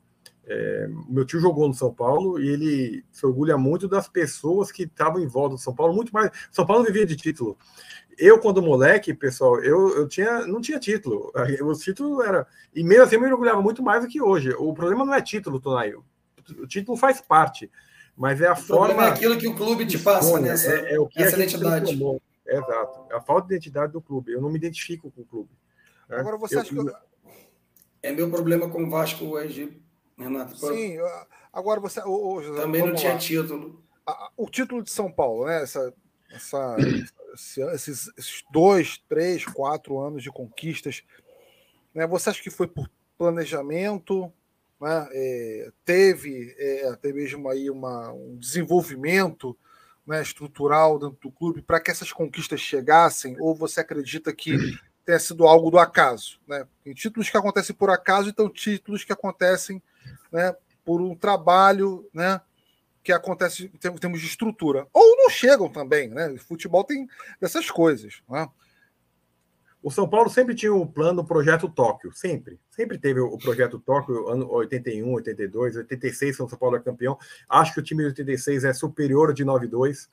é, 0.45 0.89
meu 1.07 1.24
tio 1.24 1.39
jogou 1.39 1.65
no 1.65 1.74
São 1.74 1.93
Paulo 1.93 2.38
e 2.38 2.49
ele 2.49 3.05
se 3.09 3.26
orgulha 3.26 3.57
muito 3.57 3.88
das 3.88 4.09
pessoas 4.09 4.70
que 4.70 4.84
estavam 4.84 5.22
em 5.22 5.28
volta 5.28 5.55
do 5.55 5.61
São 5.61 5.74
Paulo, 5.74 5.93
muito 5.93 6.11
mais. 6.11 6.30
São 6.51 6.65
Paulo 6.65 6.84
vivia 6.84 7.05
de 7.05 7.15
título 7.15 7.57
eu, 8.18 8.39
quando 8.39 8.61
moleque, 8.61 9.13
pessoal, 9.13 9.61
eu, 9.63 9.95
eu 9.95 10.07
tinha, 10.07 10.45
não 10.47 10.59
tinha 10.59 10.80
título. 10.80 11.32
O 11.61 11.74
título 11.74 12.22
era. 12.24 12.47
E 12.74 12.84
mesmo 12.84 13.03
assim 13.03 13.15
eu 13.15 13.22
me 13.22 13.32
orgulhava 13.32 13.61
muito 13.61 13.84
mais 13.84 14.03
do 14.03 14.09
que 14.09 14.22
hoje. 14.22 14.51
O 14.57 14.74
problema 14.74 15.05
não 15.05 15.13
é 15.13 15.22
título, 15.22 15.59
Tonai. 15.59 15.93
O 15.93 16.68
título 16.68 16.97
faz 16.97 17.22
parte. 17.22 17.70
Mas 18.15 18.41
é 18.41 18.47
a 18.47 18.53
o 18.53 18.55
forma. 18.55 19.05
é 19.05 19.09
aquilo 19.09 19.38
que 19.38 19.47
o 19.47 19.55
clube 19.55 19.86
te 19.86 19.99
passa, 19.99 20.39
né? 20.39 20.49
Essa, 20.49 20.74
é, 20.74 20.95
é 20.95 20.99
o 20.99 21.07
que 21.07 21.22
essa 21.22 21.36
identidade. 21.36 21.99
Exato. 22.47 23.13
A 23.13 23.22
falta 23.22 23.47
de 23.47 23.55
identidade 23.55 23.93
do 23.93 24.01
clube. 24.01 24.32
Eu 24.32 24.41
não 24.41 24.49
me 24.49 24.57
identifico 24.57 25.11
com 25.11 25.22
o 25.22 25.26
clube. 25.26 25.49
Né? 26.09 26.18
Agora 26.18 26.38
você 26.38 26.55
eu, 26.55 26.61
acha 26.61 26.74
que. 26.74 26.95
É 28.01 28.11
meu 28.11 28.30
problema 28.32 28.70
com 28.70 28.84
o 28.84 28.89
Vasco 28.89 29.26
hoje, 29.26 29.80
Renato. 30.18 30.55
Sim, 30.57 30.97
agora 31.53 31.80
você. 31.80 32.01
Também 32.55 32.86
não 32.86 32.95
tinha 32.95 33.13
lá. 33.13 33.18
título. 33.20 33.84
O 34.36 34.49
título 34.49 34.82
de 34.82 34.89
São 34.89 35.11
Paulo, 35.11 35.45
né? 35.45 35.61
Essa, 35.61 35.93
essa 36.32 36.76
esses, 37.73 38.11
dois, 38.51 38.97
três, 39.07 39.45
quatro 39.45 39.99
anos 39.99 40.23
de 40.23 40.31
conquistas, 40.31 41.03
né, 41.93 42.05
você 42.05 42.29
acha 42.29 42.41
que 42.41 42.49
foi 42.49 42.67
por 42.67 42.89
planejamento? 43.17 44.31
Né, 44.79 45.09
é, 45.11 45.71
teve 45.83 46.55
é, 46.57 46.88
até 46.89 47.11
mesmo 47.11 47.49
aí 47.49 47.69
uma, 47.69 48.11
um 48.11 48.38
desenvolvimento 48.38 49.57
né, 50.05 50.21
estrutural 50.21 50.97
dentro 50.97 51.17
do 51.21 51.31
clube 51.31 51.61
para 51.61 51.79
que 51.79 51.91
essas 51.91 52.13
conquistas 52.13 52.61
chegassem? 52.61 53.35
Ou 53.39 53.53
você 53.53 53.81
acredita 53.81 54.33
que 54.33 54.55
tenha 55.05 55.19
sido 55.19 55.45
algo 55.45 55.69
do 55.69 55.77
acaso? 55.77 56.39
Né? 56.47 56.65
Tem 56.83 56.93
títulos 56.93 57.29
que 57.29 57.38
acontecem 57.38 57.75
por 57.75 57.89
acaso 57.89 58.29
então 58.29 58.49
títulos 58.49 59.03
que 59.03 59.11
acontecem 59.11 59.81
né, 60.31 60.55
por 60.85 61.01
um 61.01 61.13
trabalho 61.15 62.07
né, 62.13 62.39
que 63.07 63.13
acontece 63.13 63.71
em 63.73 63.97
termos 63.97 64.19
de 64.19 64.27
estrutura. 64.27 64.85
Ou 64.91 65.15
não 65.15 65.29
chegam 65.29 65.69
também, 65.69 66.09
né? 66.09 66.27
O 66.27 66.37
futebol 66.39 66.83
tem 66.83 67.07
dessas 67.39 67.71
coisas. 67.71 68.21
Né? 68.29 68.45
O 69.81 69.89
São 69.89 70.09
Paulo 70.09 70.29
sempre 70.29 70.53
tinha 70.53 70.73
o 70.73 70.81
um 70.81 70.87
plano, 70.87 71.21
o 71.21 71.25
projeto 71.25 71.69
Tóquio, 71.69 72.11
sempre. 72.11 72.59
Sempre 72.69 72.97
teve 72.97 73.21
o 73.21 73.37
projeto 73.37 73.79
Tóquio, 73.79 74.27
ano 74.27 74.51
81, 74.51 75.09
82, 75.09 75.77
86, 75.77 76.35
São 76.35 76.47
Paulo 76.49 76.75
é 76.75 76.81
campeão. 76.81 77.17
Acho 77.47 77.75
que 77.75 77.79
o 77.79 77.83
time 77.83 78.03
de 78.03 78.09
86 78.09 78.65
é 78.65 78.73
superior 78.73 79.33
de 79.33 79.45
92. 79.45 80.09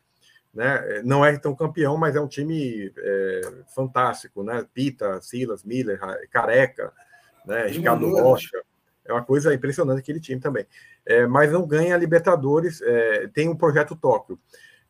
Né? 0.55 1.03
Não 1.03 1.25
é 1.25 1.37
tão 1.37 1.53
campeão, 1.53 1.97
mas 1.97 2.15
é 2.15 2.21
um 2.21 2.29
time 2.29 2.93
é, 2.97 3.41
fantástico, 3.75 4.45
né? 4.45 4.65
Pita, 4.73 5.21
Silas, 5.21 5.65
Miller, 5.65 5.99
Careca, 6.31 6.93
né? 7.45 7.67
Ricardo 7.67 8.09
Rocha. 8.09 8.63
É 9.05 9.13
uma 9.13 9.25
coisa 9.25 9.53
impressionante 9.53 9.99
aquele 9.99 10.21
time 10.21 10.41
também. 10.41 10.67
É, 11.05 11.27
mas 11.27 11.53
não 11.53 11.67
ganha 11.67 11.97
Libertadores, 11.97 12.81
é, 12.83 13.29
tem 13.29 13.49
um 13.49 13.57
projeto 13.57 13.95
Tóquio. 13.95 14.39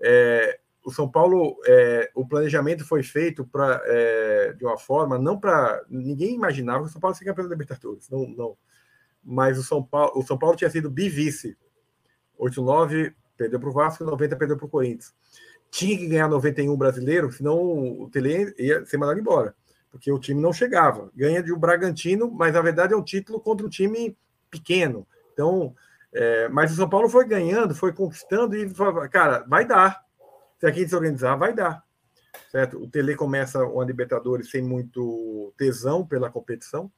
É, 0.01 0.61
o 0.85 0.91
São 0.93 1.09
Paulo, 1.11 1.57
é, 1.67 2.11
o 2.15 2.27
planejamento 2.27 2.85
foi 2.85 3.03
feito 3.03 3.45
para 3.45 3.83
é, 3.87 4.53
de 4.53 4.65
uma 4.65 4.77
forma, 4.77 5.19
não 5.19 5.39
para. 5.39 5.83
Ninguém 5.89 6.35
imaginava 6.35 6.85
que 6.85 6.91
o 6.91 6.93
São 6.93 7.01
Paulo 7.01 7.17
seria 7.17 7.33
campeão 7.33 7.49
da 7.49 7.55
Libertadores. 7.55 8.09
Não, 8.11 8.29
não. 8.29 8.57
Mas 9.23 9.59
o 9.59 9.62
São 9.62 9.83
Paulo, 9.83 10.12
o 10.17 10.23
São 10.23 10.39
Paulo 10.39 10.57
tinha 10.57 10.71
sido 10.71 10.91
bivice. 10.91 11.57
8-9 12.39 13.15
perdeu 13.37 13.59
para 13.59 13.69
o 13.69 13.73
Vasco, 13.73 14.05
90 14.05 14.37
perdeu 14.37 14.57
para 14.57 14.67
o 14.67 14.69
Corinthians. 14.69 15.15
Tinha 15.71 15.99
que 15.99 16.07
ganhar 16.07 16.29
91 16.29 16.77
brasileiro, 16.77 17.33
senão 17.33 17.57
o 18.03 18.09
Tele 18.11 18.55
ia 18.59 18.85
ser 18.85 18.97
mandado 18.97 19.19
embora 19.19 19.55
porque 19.95 20.11
o 20.11 20.18
time 20.18 20.42
não 20.42 20.53
chegava. 20.53 21.09
Ganha 21.14 21.40
de 21.40 21.53
um 21.53 21.59
Bragantino, 21.59 22.28
mas 22.28 22.53
na 22.53 22.61
verdade 22.61 22.92
é 22.92 22.97
um 22.97 23.05
título 23.05 23.38
contra 23.38 23.64
um 23.64 23.70
time 23.70 24.18
pequeno. 24.51 25.07
Então, 25.32 25.72
é, 26.12 26.49
mas 26.49 26.72
o 26.72 26.74
São 26.74 26.88
Paulo 26.88 27.09
foi 27.09 27.24
ganhando, 27.24 27.76
foi 27.76 27.92
conquistando 27.92 28.57
e, 28.57 28.68
cara, 29.09 29.45
vai 29.47 29.64
dar. 29.64 30.03
Se 30.59 30.66
a 30.66 30.72
gente 30.72 30.88
se 30.88 30.97
organizar, 30.97 31.36
vai 31.36 31.55
dar. 31.55 31.84
Certo? 32.51 32.82
O 32.82 32.88
Tele 32.88 33.14
começa 33.14 33.64
uma 33.64 33.84
Libertadores 33.84 34.51
sem 34.51 34.62
muito 34.62 35.55
tesão 35.57 36.05
pela 36.05 36.28
competição. 36.28 36.90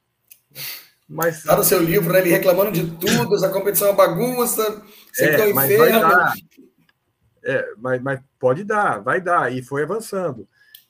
Mas... 1.07 1.43
Tá 1.43 1.55
no 1.55 1.63
seu 1.63 1.79
livro, 1.79 2.11
né? 2.11 2.21
Ele 2.21 2.31
reclamando 2.31 2.71
de 2.71 2.83
tudo, 2.97 3.35
essa 3.35 3.49
competição 3.49 3.89
é 3.89 3.91
uma 3.91 3.97
bagunça, 3.97 4.83
sempre 5.13 5.35
é, 5.35 5.49
é 5.51 5.53
um 5.53 5.63
inferno. 5.63 6.09
É, 7.43 7.73
mas, 7.77 8.01
mas 8.01 8.19
pode 8.39 8.63
dar, 8.63 9.03
vai 9.03 9.21
dar, 9.21 9.53
e 9.53 9.61
foi 9.61 9.83
avançando. 9.83 10.47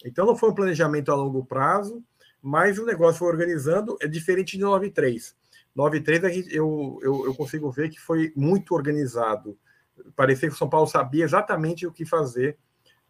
Então 0.08 0.26
não 0.26 0.36
foi 0.36 0.50
um 0.50 0.56
planejamento 0.56 1.12
a 1.12 1.16
longo 1.16 1.46
prazo, 1.46 2.04
mas 2.42 2.80
o 2.80 2.86
negócio 2.86 3.20
foi 3.20 3.28
organizando, 3.28 3.98
é 4.02 4.08
diferente 4.08 4.58
de 4.58 4.64
93. 4.64 5.36
93 5.76 6.48
eu, 6.52 7.00
eu, 7.04 7.26
eu 7.26 7.36
consigo 7.36 7.70
ver 7.70 7.90
que 7.90 8.00
foi 8.00 8.34
muito 8.36 8.74
organizado. 8.74 9.58
Parecia 10.16 10.48
que 10.48 10.56
o 10.56 10.58
São 10.58 10.70
Paulo 10.70 10.88
sabia 10.88 11.24
exatamente 11.24 11.86
o 11.86 11.92
que 11.92 12.06
fazer, 12.06 12.58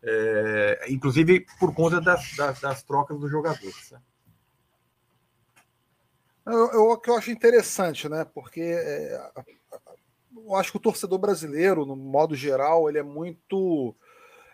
é, 0.02 0.86
inclusive 0.90 1.46
por 1.60 1.74
conta 1.74 2.02
das, 2.02 2.36
das, 2.36 2.60
das 2.60 2.84
trocas 2.84 3.18
dos 3.20 3.30
jogadores. 3.30 3.92
Né? 3.92 4.00
Eu, 6.46 6.72
eu, 6.72 6.82
o 6.90 6.98
que 6.98 7.10
eu 7.10 7.16
acho 7.16 7.30
interessante, 7.30 8.08
né? 8.08 8.26
Porque 8.26 8.62
é, 8.62 9.32
eu 10.36 10.56
acho 10.56 10.72
que 10.72 10.78
o 10.78 10.82
torcedor 10.82 11.20
brasileiro, 11.20 11.86
no 11.86 11.96
modo 11.96 12.36
geral, 12.36 12.88
ele 12.90 12.98
é 12.98 13.04
muito 13.04 13.94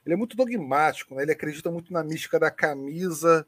ele 0.05 0.13
é 0.13 0.17
muito 0.17 0.35
dogmático, 0.35 1.15
né? 1.15 1.23
ele 1.23 1.31
acredita 1.31 1.71
muito 1.71 1.91
na 1.91 2.03
mística 2.03 2.39
da 2.39 2.51
camisa, 2.51 3.45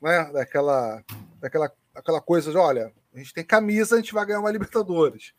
né? 0.00 0.30
daquela, 0.32 1.04
daquela 1.40 1.72
aquela 1.94 2.20
coisa 2.20 2.50
de, 2.50 2.56
olha, 2.56 2.92
a 3.14 3.18
gente 3.18 3.34
tem 3.34 3.44
camisa, 3.44 3.94
a 3.94 3.98
gente 3.98 4.14
vai 4.14 4.24
ganhar 4.24 4.40
uma 4.40 4.50
Libertadores. 4.50 5.34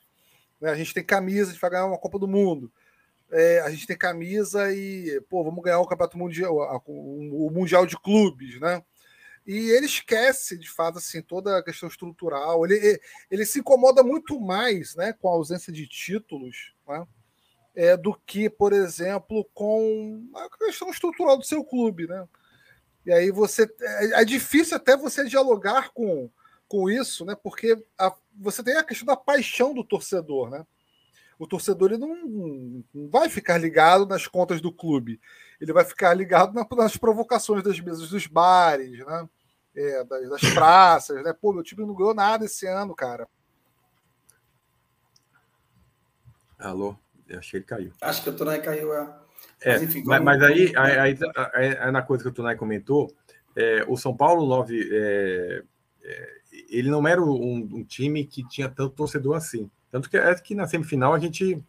Né? 0.60 0.70
A 0.70 0.76
gente 0.76 0.94
tem 0.94 1.04
camisa, 1.04 1.50
a 1.50 1.54
gente 1.54 1.62
vai 1.62 1.72
ganhar 1.72 1.86
uma 1.86 1.98
Copa 1.98 2.20
do 2.20 2.28
Mundo. 2.28 2.72
É, 3.32 3.62
a 3.62 3.70
gente 3.70 3.88
tem 3.88 3.98
camisa 3.98 4.72
e, 4.72 5.20
pô, 5.30 5.44
vamos 5.44 5.64
ganhar 5.64 5.80
o 5.80 5.88
Campeonato 5.88 6.18
Mundial, 6.18 6.56
o 6.86 7.50
Mundial 7.50 7.86
de 7.86 7.98
Clubes, 7.98 8.60
né? 8.60 8.84
E 9.46 9.72
ele 9.72 9.88
esquece, 9.88 10.58
de 10.58 10.70
fato, 10.70 11.00
assim, 11.00 11.22
toda 11.22 11.58
a 11.58 11.64
questão 11.64 11.90
estrutural. 11.90 12.64
Ele, 12.64 13.00
ele 13.30 13.46
se 13.46 13.60
incomoda 13.60 14.04
muito 14.04 14.40
mais 14.40 14.96
né, 14.96 15.12
com 15.14 15.28
a 15.28 15.32
ausência 15.32 15.74
de 15.74 15.88
títulos, 15.88 16.74
né? 16.88 17.06
É, 17.76 17.98
do 17.98 18.14
que, 18.26 18.50
por 18.50 18.72
exemplo, 18.72 19.48
com 19.54 20.30
a 20.36 20.50
questão 20.58 20.90
estrutural 20.90 21.38
do 21.38 21.46
seu 21.46 21.64
clube, 21.64 22.08
né? 22.08 22.28
E 23.06 23.12
aí 23.12 23.32
você 23.32 23.64
é, 23.82 24.22
é 24.22 24.26
difícil 24.26 24.78
até 24.78 24.96
você 24.96 25.26
dialogar 25.26 25.92
com, 25.94 26.30
com 26.68 26.90
isso, 26.90 27.26
né? 27.26 27.36
Porque 27.36 27.78
a, 27.98 28.14
você 28.40 28.64
tem 28.64 28.78
a 28.78 28.84
questão 28.84 29.06
da 29.06 29.18
paixão 29.18 29.74
do 29.74 29.84
torcedor, 29.84 30.50
né? 30.50 30.66
O 31.38 31.48
torcedor 31.48 31.92
ele 31.92 32.00
não, 32.00 32.84
não 32.94 33.10
vai 33.10 33.28
ficar 33.28 33.58
ligado 33.58 34.06
nas 34.06 34.28
contas 34.28 34.62
do 34.62 34.72
clube, 34.72 35.20
ele 35.60 35.74
vai 35.74 35.84
ficar 35.84 36.14
ligado 36.14 36.54
na, 36.54 36.66
nas 36.78 36.96
provocações 36.96 37.64
das 37.64 37.80
mesas 37.80 38.10
dos 38.10 38.28
bares, 38.28 39.00
né? 39.00 39.30
É, 39.76 40.04
das, 40.04 40.30
das 40.30 40.54
praças, 40.54 41.24
né? 41.24 41.34
Pô, 41.34 41.52
meu 41.52 41.64
time 41.64 41.86
não 41.86 41.96
ganhou 41.96 42.14
nada 42.14 42.46
esse 42.46 42.68
ano, 42.68 42.96
cara. 42.96 43.28
Alô? 46.60 46.96
Eu 47.28 47.40
achei 47.40 47.62
que 47.62 47.74
ele 47.74 47.84
caiu. 47.84 47.92
Acho 48.02 48.24
que 48.24 48.30
o 48.30 48.34
Tunai 48.34 48.62
caiu, 48.62 48.94
é. 48.94 49.24
É, 49.62 49.74
mas, 49.74 49.84
enfim, 49.84 50.04
mas, 50.06 50.22
mas 50.22 50.44
aí, 50.44 50.74
aí, 50.76 51.18
aí, 51.54 51.78
aí, 51.80 51.92
na 51.92 52.02
coisa 52.02 52.24
que 52.24 52.30
o 52.30 52.34
Tunai 52.34 52.56
comentou, 52.56 53.14
é, 53.56 53.86
o 53.88 53.96
São 53.96 54.16
Paulo 54.16 54.46
9, 54.46 54.90
é, 54.92 55.64
é, 56.04 56.30
ele 56.70 56.90
não 56.90 57.08
era 57.08 57.22
um, 57.22 57.70
um, 57.72 57.84
time 57.84 58.26
que 58.26 58.48
tinha 58.48 58.68
tanto 58.68 58.96
torcedor 58.96 59.36
assim. 59.36 59.70
Tanto 59.92 60.10
que 60.10 60.18
é 60.18 60.36
que 60.36 60.56
na 60.56 60.68
semifinal 60.68 61.14
a 61.14 61.20
gente. 61.20 61.64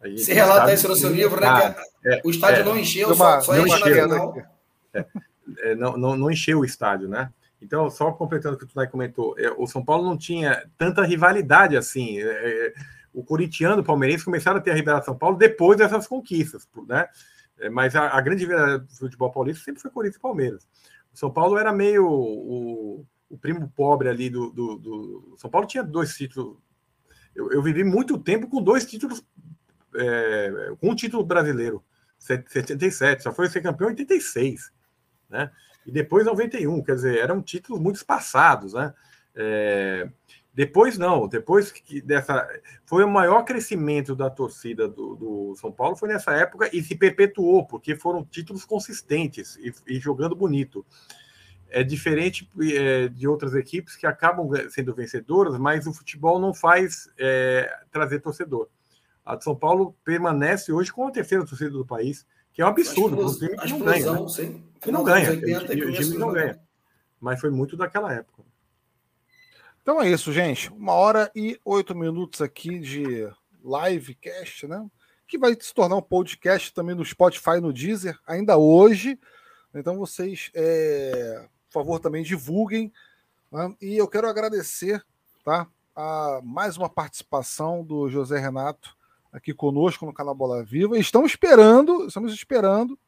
A 0.00 0.08
gente 0.08 0.22
Você 0.22 0.34
relata 0.34 0.72
isso 0.72 0.88
no 0.88 0.96
seu 0.96 1.10
livro, 1.10 1.40
né? 1.40 1.46
Ah, 1.46 1.82
é, 2.04 2.20
o 2.24 2.30
estádio 2.30 2.60
é. 2.60 2.64
não 2.64 2.78
encheu, 2.78 3.08
uma, 3.08 3.40
só, 3.40 3.40
só 3.40 3.54
não 3.54 3.66
encheu, 3.66 4.08
não, 5.78 5.96
não, 5.96 6.16
não 6.16 6.30
encheu 6.30 6.58
o 6.60 6.64
estádio, 6.64 7.08
né? 7.08 7.30
Então, 7.62 7.88
só 7.88 8.12
completando 8.12 8.56
o 8.56 8.58
que 8.58 8.64
o 8.64 8.68
Tunai 8.68 8.86
comentou, 8.86 9.34
o 9.56 9.66
São 9.66 9.82
Paulo 9.82 10.04
não 10.04 10.18
tinha 10.18 10.68
tanta 10.76 11.02
rivalidade 11.02 11.74
assim 11.74 12.18
o 13.14 13.24
corintiano 13.24 13.80
o 13.80 13.84
palmeirense 13.84 14.24
começaram 14.24 14.58
a 14.58 14.60
ter 14.60 14.72
a 14.72 14.74
Ribeirão 14.74 15.02
São 15.02 15.16
Paulo 15.16 15.38
depois 15.38 15.78
dessas 15.78 16.06
conquistas, 16.06 16.68
né? 16.86 17.08
É, 17.58 17.70
mas 17.70 17.94
a, 17.94 18.08
a 18.08 18.20
grande 18.20 18.44
vida 18.44 18.80
do 18.80 18.94
futebol 18.96 19.30
paulista 19.30 19.64
sempre 19.64 19.80
foi 19.80 19.90
Corinthians 19.90 20.18
e 20.18 20.22
Palmeiras. 20.22 20.68
O 21.12 21.16
São 21.16 21.30
Paulo 21.30 21.56
era 21.56 21.72
meio 21.72 22.04
o, 22.04 23.06
o 23.30 23.38
primo 23.38 23.72
pobre 23.74 24.08
ali 24.08 24.28
do, 24.28 24.50
do, 24.50 24.76
do, 24.76 25.34
São 25.38 25.48
Paulo 25.48 25.66
tinha 25.66 25.84
dois 25.84 26.16
títulos. 26.16 26.58
Eu, 27.34 27.52
eu 27.52 27.62
vivi 27.62 27.84
muito 27.84 28.18
tempo 28.18 28.48
com 28.48 28.60
dois 28.60 28.84
títulos, 28.84 29.24
é, 29.94 30.74
com 30.80 30.90
um 30.90 30.94
título 30.94 31.24
brasileiro, 31.24 31.84
77, 32.18 33.22
só 33.22 33.32
foi 33.32 33.48
ser 33.48 33.60
campeão 33.60 33.88
em 33.88 33.92
86, 33.92 34.72
né? 35.28 35.50
E 35.86 35.92
depois 35.92 36.24
91, 36.24 36.82
quer 36.82 36.94
dizer, 36.94 37.18
eram 37.18 37.42
títulos 37.42 37.80
muito 37.80 37.96
espaçados, 37.96 38.72
né? 38.72 38.94
É, 39.34 40.08
depois 40.54 40.96
não, 40.96 41.26
depois 41.26 41.72
que 41.72 42.00
dessa 42.00 42.48
foi 42.86 43.02
o 43.02 43.10
maior 43.10 43.42
crescimento 43.42 44.14
da 44.14 44.30
torcida 44.30 44.86
do, 44.86 45.16
do, 45.16 45.56
São 45.56 45.72
Paulo 45.72 45.96
foi 45.96 46.08
nessa 46.08 46.32
época 46.32 46.70
e 46.72 46.80
se 46.80 46.94
perpetuou 46.94 47.66
porque 47.66 47.96
foram 47.96 48.24
títulos 48.24 48.64
consistentes 48.64 49.56
e, 49.56 49.74
e 49.88 49.98
jogando 49.98 50.36
bonito. 50.36 50.86
É 51.68 51.82
diferente 51.82 52.48
é, 52.72 53.08
de 53.08 53.26
outras 53.26 53.52
equipes 53.54 53.96
que 53.96 54.06
acabam 54.06 54.48
sendo 54.70 54.94
vencedoras, 54.94 55.58
mas 55.58 55.88
o 55.88 55.92
futebol 55.92 56.38
não 56.38 56.54
faz 56.54 57.10
é, 57.18 57.68
trazer 57.90 58.20
torcedor. 58.20 58.68
A 59.24 59.34
de 59.34 59.42
São 59.42 59.56
Paulo 59.56 59.96
permanece 60.04 60.72
hoje 60.72 60.92
com 60.92 61.08
a 61.08 61.10
terceira 61.10 61.44
torcida 61.44 61.70
do 61.70 61.84
país, 61.84 62.24
que 62.52 62.62
é 62.62 62.64
um 62.64 62.68
absurdo. 62.68 63.26
O 63.26 63.36
time 63.36 63.56
que 63.56 63.68
não 63.72 63.80
ganha. 63.80 64.12
Né? 64.12 64.62
Que 64.80 64.92
não 64.92 65.02
ganha. 65.02 65.32
O 65.32 65.92
time 65.92 66.16
não 66.16 66.32
ganha. 66.32 66.60
Mas 67.20 67.40
foi 67.40 67.50
muito 67.50 67.76
daquela 67.76 68.12
época. 68.12 68.44
Então 69.84 70.00
é 70.00 70.08
isso, 70.08 70.32
gente. 70.32 70.72
Uma 70.72 70.94
hora 70.94 71.30
e 71.36 71.60
oito 71.62 71.94
minutos 71.94 72.40
aqui 72.40 72.78
de 72.78 73.28
livecast, 73.62 74.66
né? 74.66 74.82
Que 75.28 75.36
vai 75.36 75.54
se 75.60 75.74
tornar 75.74 75.96
um 75.96 76.00
podcast 76.00 76.72
também 76.72 76.96
no 76.96 77.04
Spotify 77.04 77.60
no 77.60 77.70
Deezer, 77.70 78.18
ainda 78.26 78.56
hoje. 78.56 79.20
Então 79.74 79.98
vocês, 79.98 80.50
é, 80.54 81.46
por 81.70 81.82
favor, 81.82 82.00
também 82.00 82.22
divulguem. 82.22 82.90
Né? 83.52 83.76
E 83.82 83.98
eu 83.98 84.08
quero 84.08 84.26
agradecer 84.26 85.04
tá, 85.44 85.68
a 85.94 86.40
mais 86.42 86.78
uma 86.78 86.88
participação 86.88 87.84
do 87.84 88.08
José 88.08 88.38
Renato 88.38 88.96
aqui 89.30 89.52
conosco 89.52 90.06
no 90.06 90.14
canal 90.14 90.34
Bola 90.34 90.64
Viva. 90.64 90.96
Estamos 90.98 91.32
esperando, 91.32 92.06
estamos 92.06 92.32
esperando 92.32 92.98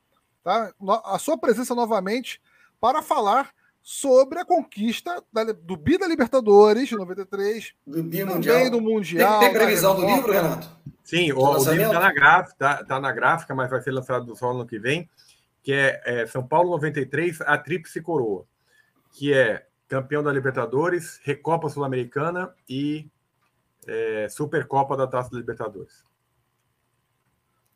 tá, 0.44 0.74
a 1.06 1.18
sua 1.18 1.38
presença 1.38 1.74
novamente 1.74 2.38
para 2.78 3.00
falar 3.00 3.50
sobre 3.88 4.40
a 4.40 4.44
conquista 4.44 5.22
da, 5.32 5.44
do 5.44 5.76
Bi 5.76 5.96
da 5.96 6.08
Libertadores 6.08 6.88
de 6.88 6.96
93, 6.96 7.72
do 7.86 8.02
Bi 8.02 8.24
Mundial. 8.24 8.68
do 8.68 8.80
Mundial. 8.80 9.38
Tem, 9.38 9.48
tem 9.48 9.58
previsão 9.60 9.94
do 9.94 10.04
livro, 10.04 10.32
Renato? 10.32 10.68
Sim, 11.04 11.30
o, 11.30 11.38
o 11.38 11.56
livro 11.56 11.86
está 11.86 12.00
na, 12.00 12.12
gráfica, 12.12 12.56
tá, 12.58 12.84
tá 12.84 13.00
na 13.00 13.12
gráfica, 13.12 13.54
mas 13.54 13.70
vai 13.70 13.80
ser 13.80 13.92
lançado 13.92 14.34
só 14.34 14.52
no 14.52 14.62
ano 14.62 14.68
que 14.68 14.76
vem, 14.76 15.08
que 15.62 15.72
é, 15.72 16.02
é 16.04 16.26
São 16.26 16.44
Paulo 16.44 16.70
93, 16.70 17.40
a 17.42 17.56
Tríplice 17.58 18.02
Coroa, 18.02 18.44
que 19.12 19.32
é 19.32 19.64
campeão 19.86 20.20
da 20.20 20.32
Libertadores, 20.32 21.20
Recopa 21.22 21.68
Sul-Americana 21.68 22.52
e 22.68 23.08
é, 23.86 24.26
Supercopa 24.28 24.96
da 24.96 25.06
Taça 25.06 25.30
da 25.30 25.38
Libertadores. 25.38 26.02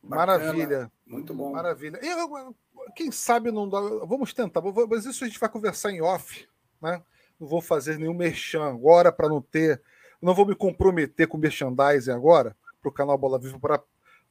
Bacana. 0.02 0.38
Maravilha. 0.38 0.92
Muito 1.06 1.32
bom. 1.32 1.52
Maravilha. 1.52 2.00
Eu, 2.02 2.52
quem 2.90 3.10
sabe 3.10 3.50
não 3.50 3.68
dá. 3.68 3.80
Vamos 4.06 4.32
tentar, 4.32 4.62
mas 4.88 5.04
isso 5.04 5.24
a 5.24 5.26
gente 5.26 5.38
vai 5.38 5.48
conversar 5.48 5.90
em 5.90 6.00
off, 6.00 6.46
né? 6.80 7.02
Não 7.38 7.48
vou 7.48 7.60
fazer 7.60 7.98
nenhum 7.98 8.14
merchan 8.14 8.64
agora 8.64 9.10
para 9.10 9.28
não 9.28 9.40
ter. 9.40 9.80
Não 10.20 10.34
vou 10.34 10.46
me 10.46 10.54
comprometer 10.54 11.26
com 11.26 11.38
merchandising 11.38 12.10
agora 12.10 12.54
para 12.80 12.88
o 12.88 12.92
canal 12.92 13.16
Bola 13.16 13.38
Viva 13.38 13.58
para 13.58 13.82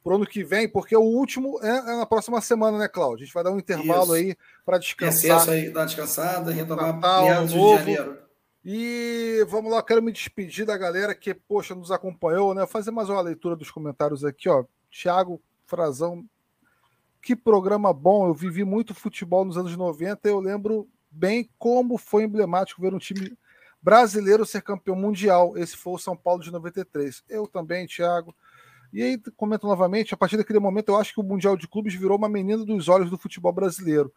o 0.04 0.14
ano 0.14 0.26
que 0.26 0.44
vem, 0.44 0.68
porque 0.68 0.96
o 0.96 1.02
último 1.02 1.58
é, 1.62 1.68
é, 1.68 1.96
na 1.96 2.06
próxima 2.06 2.40
semana, 2.40 2.78
né, 2.78 2.88
Cláudio? 2.88 3.22
A 3.22 3.26
gente 3.26 3.34
vai 3.34 3.44
dar 3.44 3.50
um 3.50 3.58
intervalo 3.58 4.16
isso. 4.16 4.28
aí 4.28 4.36
para 4.64 4.78
descansar. 4.78 5.36
Acesso 5.36 5.50
aí, 5.50 5.70
dar 5.70 5.84
descansada, 5.84 6.50
retomar 6.52 6.94
Natal, 6.94 7.24
meados 7.24 7.52
novo. 7.52 7.78
de 7.84 7.94
janeiro. 7.94 8.18
E 8.64 9.44
vamos 9.48 9.72
lá, 9.72 9.82
quero 9.82 10.02
me 10.02 10.12
despedir 10.12 10.66
da 10.66 10.76
galera 10.76 11.14
que, 11.14 11.32
poxa, 11.32 11.74
nos 11.74 11.90
acompanhou, 11.90 12.54
né? 12.54 12.66
Fazer 12.66 12.90
mais 12.90 13.08
uma 13.08 13.20
leitura 13.20 13.56
dos 13.56 13.70
comentários 13.70 14.24
aqui, 14.24 14.48
ó. 14.48 14.64
Tiago 14.90 15.40
Frazão, 15.64 16.24
que 17.22 17.36
programa 17.36 17.92
bom. 17.92 18.26
Eu 18.26 18.34
vivi 18.34 18.64
muito 18.64 18.94
futebol 18.94 19.44
nos 19.44 19.56
anos 19.56 19.76
90. 19.76 20.28
Eu 20.28 20.40
lembro 20.40 20.88
bem 21.10 21.50
como 21.58 21.98
foi 21.98 22.24
emblemático 22.24 22.80
ver 22.80 22.94
um 22.94 22.98
time 22.98 23.36
brasileiro 23.82 24.46
ser 24.46 24.62
campeão 24.62 24.96
mundial. 24.96 25.56
Esse 25.56 25.76
foi 25.76 25.94
o 25.94 25.98
São 25.98 26.16
Paulo 26.16 26.42
de 26.42 26.50
93. 26.50 27.22
Eu 27.28 27.46
também, 27.46 27.86
Thiago. 27.86 28.34
E 28.92 29.02
aí, 29.02 29.20
comento 29.36 29.66
novamente, 29.66 30.12
a 30.12 30.16
partir 30.16 30.36
daquele 30.36 30.58
momento, 30.58 30.88
eu 30.88 30.96
acho 30.96 31.14
que 31.14 31.20
o 31.20 31.24
Mundial 31.24 31.56
de 31.56 31.68
Clubes 31.68 31.94
virou 31.94 32.18
uma 32.18 32.28
menina 32.28 32.64
dos 32.64 32.88
olhos 32.88 33.08
do 33.08 33.16
futebol 33.16 33.52
brasileiro. 33.52 34.12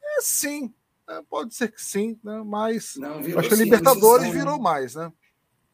É 0.00 0.20
sim, 0.20 0.72
é, 1.08 1.22
pode 1.28 1.54
ser 1.54 1.72
que 1.72 1.82
sim, 1.82 2.18
né? 2.22 2.40
mas 2.46 2.94
Não, 2.96 3.18
acho 3.18 3.48
que 3.48 3.54
a 3.54 3.56
Libertadores 3.56 4.32
virou 4.32 4.60
mais, 4.60 4.94
né? 4.94 5.12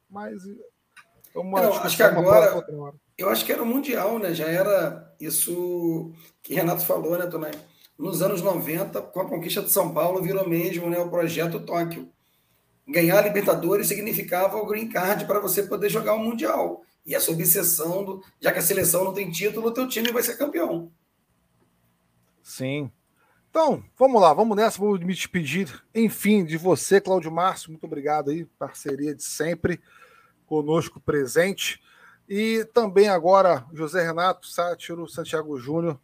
Mas 0.08 0.42
uma 1.34 1.62
Não, 1.62 1.74
acho 1.74 1.96
que 1.96 2.02
agora 2.02 2.64
eu 3.22 3.28
acho 3.28 3.44
que 3.44 3.52
era 3.52 3.62
o 3.62 3.66
Mundial, 3.66 4.18
né? 4.18 4.34
Já 4.34 4.46
era 4.46 5.14
isso 5.20 6.12
que 6.42 6.54
Renato 6.54 6.84
falou, 6.84 7.18
né, 7.18 7.26
Tonai? 7.26 7.52
Nos 7.98 8.22
anos 8.22 8.42
90, 8.42 9.00
com 9.00 9.20
a 9.20 9.28
conquista 9.28 9.62
de 9.62 9.70
São 9.70 9.92
Paulo, 9.92 10.22
virou 10.22 10.48
mesmo 10.48 10.88
né, 10.90 10.98
o 10.98 11.10
projeto 11.10 11.60
Tóquio 11.60 12.10
ganhar 12.86 13.18
a 13.18 13.22
Libertadores 13.22 13.88
significava 13.88 14.56
o 14.56 14.66
green 14.66 14.88
card 14.88 15.24
para 15.24 15.40
você 15.40 15.62
poder 15.62 15.88
jogar 15.88 16.14
o 16.14 16.18
Mundial. 16.18 16.82
E 17.04 17.14
essa 17.14 17.32
obsessão, 17.32 18.04
do, 18.04 18.22
já 18.40 18.52
que 18.52 18.58
a 18.58 18.62
seleção 18.62 19.04
não 19.04 19.14
tem 19.14 19.30
título, 19.30 19.68
o 19.68 19.72
teu 19.72 19.88
time 19.88 20.12
vai 20.12 20.22
ser 20.22 20.36
campeão. 20.36 20.92
Sim. 22.42 22.90
Então, 23.50 23.84
vamos 23.98 24.20
lá, 24.20 24.32
vamos 24.32 24.56
nessa, 24.56 24.78
vou 24.78 24.98
me 24.98 25.12
despedir, 25.12 25.82
enfim, 25.94 26.44
de 26.44 26.56
você, 26.56 27.00
Cláudio 27.00 27.30
Márcio, 27.30 27.70
muito 27.70 27.84
obrigado 27.84 28.30
aí, 28.30 28.46
parceria 28.58 29.14
de 29.14 29.22
sempre, 29.22 29.78
conosco 30.46 30.98
presente. 30.98 31.82
E 32.28 32.64
também 32.72 33.08
agora, 33.08 33.66
José 33.72 34.04
Renato, 34.04 34.46
Sátiro, 34.46 35.08
Santiago 35.08 35.58
Júnior, 35.58 35.98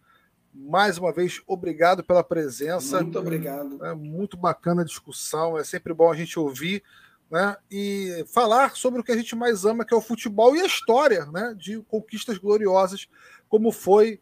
mais 0.52 0.98
uma 0.98 1.12
vez, 1.12 1.40
obrigado 1.46 2.02
pela 2.02 2.24
presença. 2.24 3.00
Muito 3.00 3.18
obrigado. 3.18 3.84
É 3.84 3.94
muito 3.94 4.36
bacana 4.36 4.82
a 4.82 4.84
discussão, 4.84 5.56
é 5.56 5.64
sempre 5.64 5.94
bom 5.94 6.10
a 6.10 6.16
gente 6.16 6.38
ouvir 6.38 6.82
né, 7.30 7.56
e 7.70 8.24
falar 8.32 8.74
sobre 8.74 9.00
o 9.00 9.04
que 9.04 9.12
a 9.12 9.16
gente 9.16 9.36
mais 9.36 9.64
ama, 9.64 9.84
que 9.84 9.94
é 9.94 9.96
o 9.96 10.00
futebol 10.02 10.56
e 10.56 10.60
a 10.60 10.66
história 10.66 11.26
né, 11.26 11.54
de 11.56 11.80
conquistas 11.82 12.38
gloriosas, 12.38 13.06
como 13.48 13.70
foi 13.70 14.20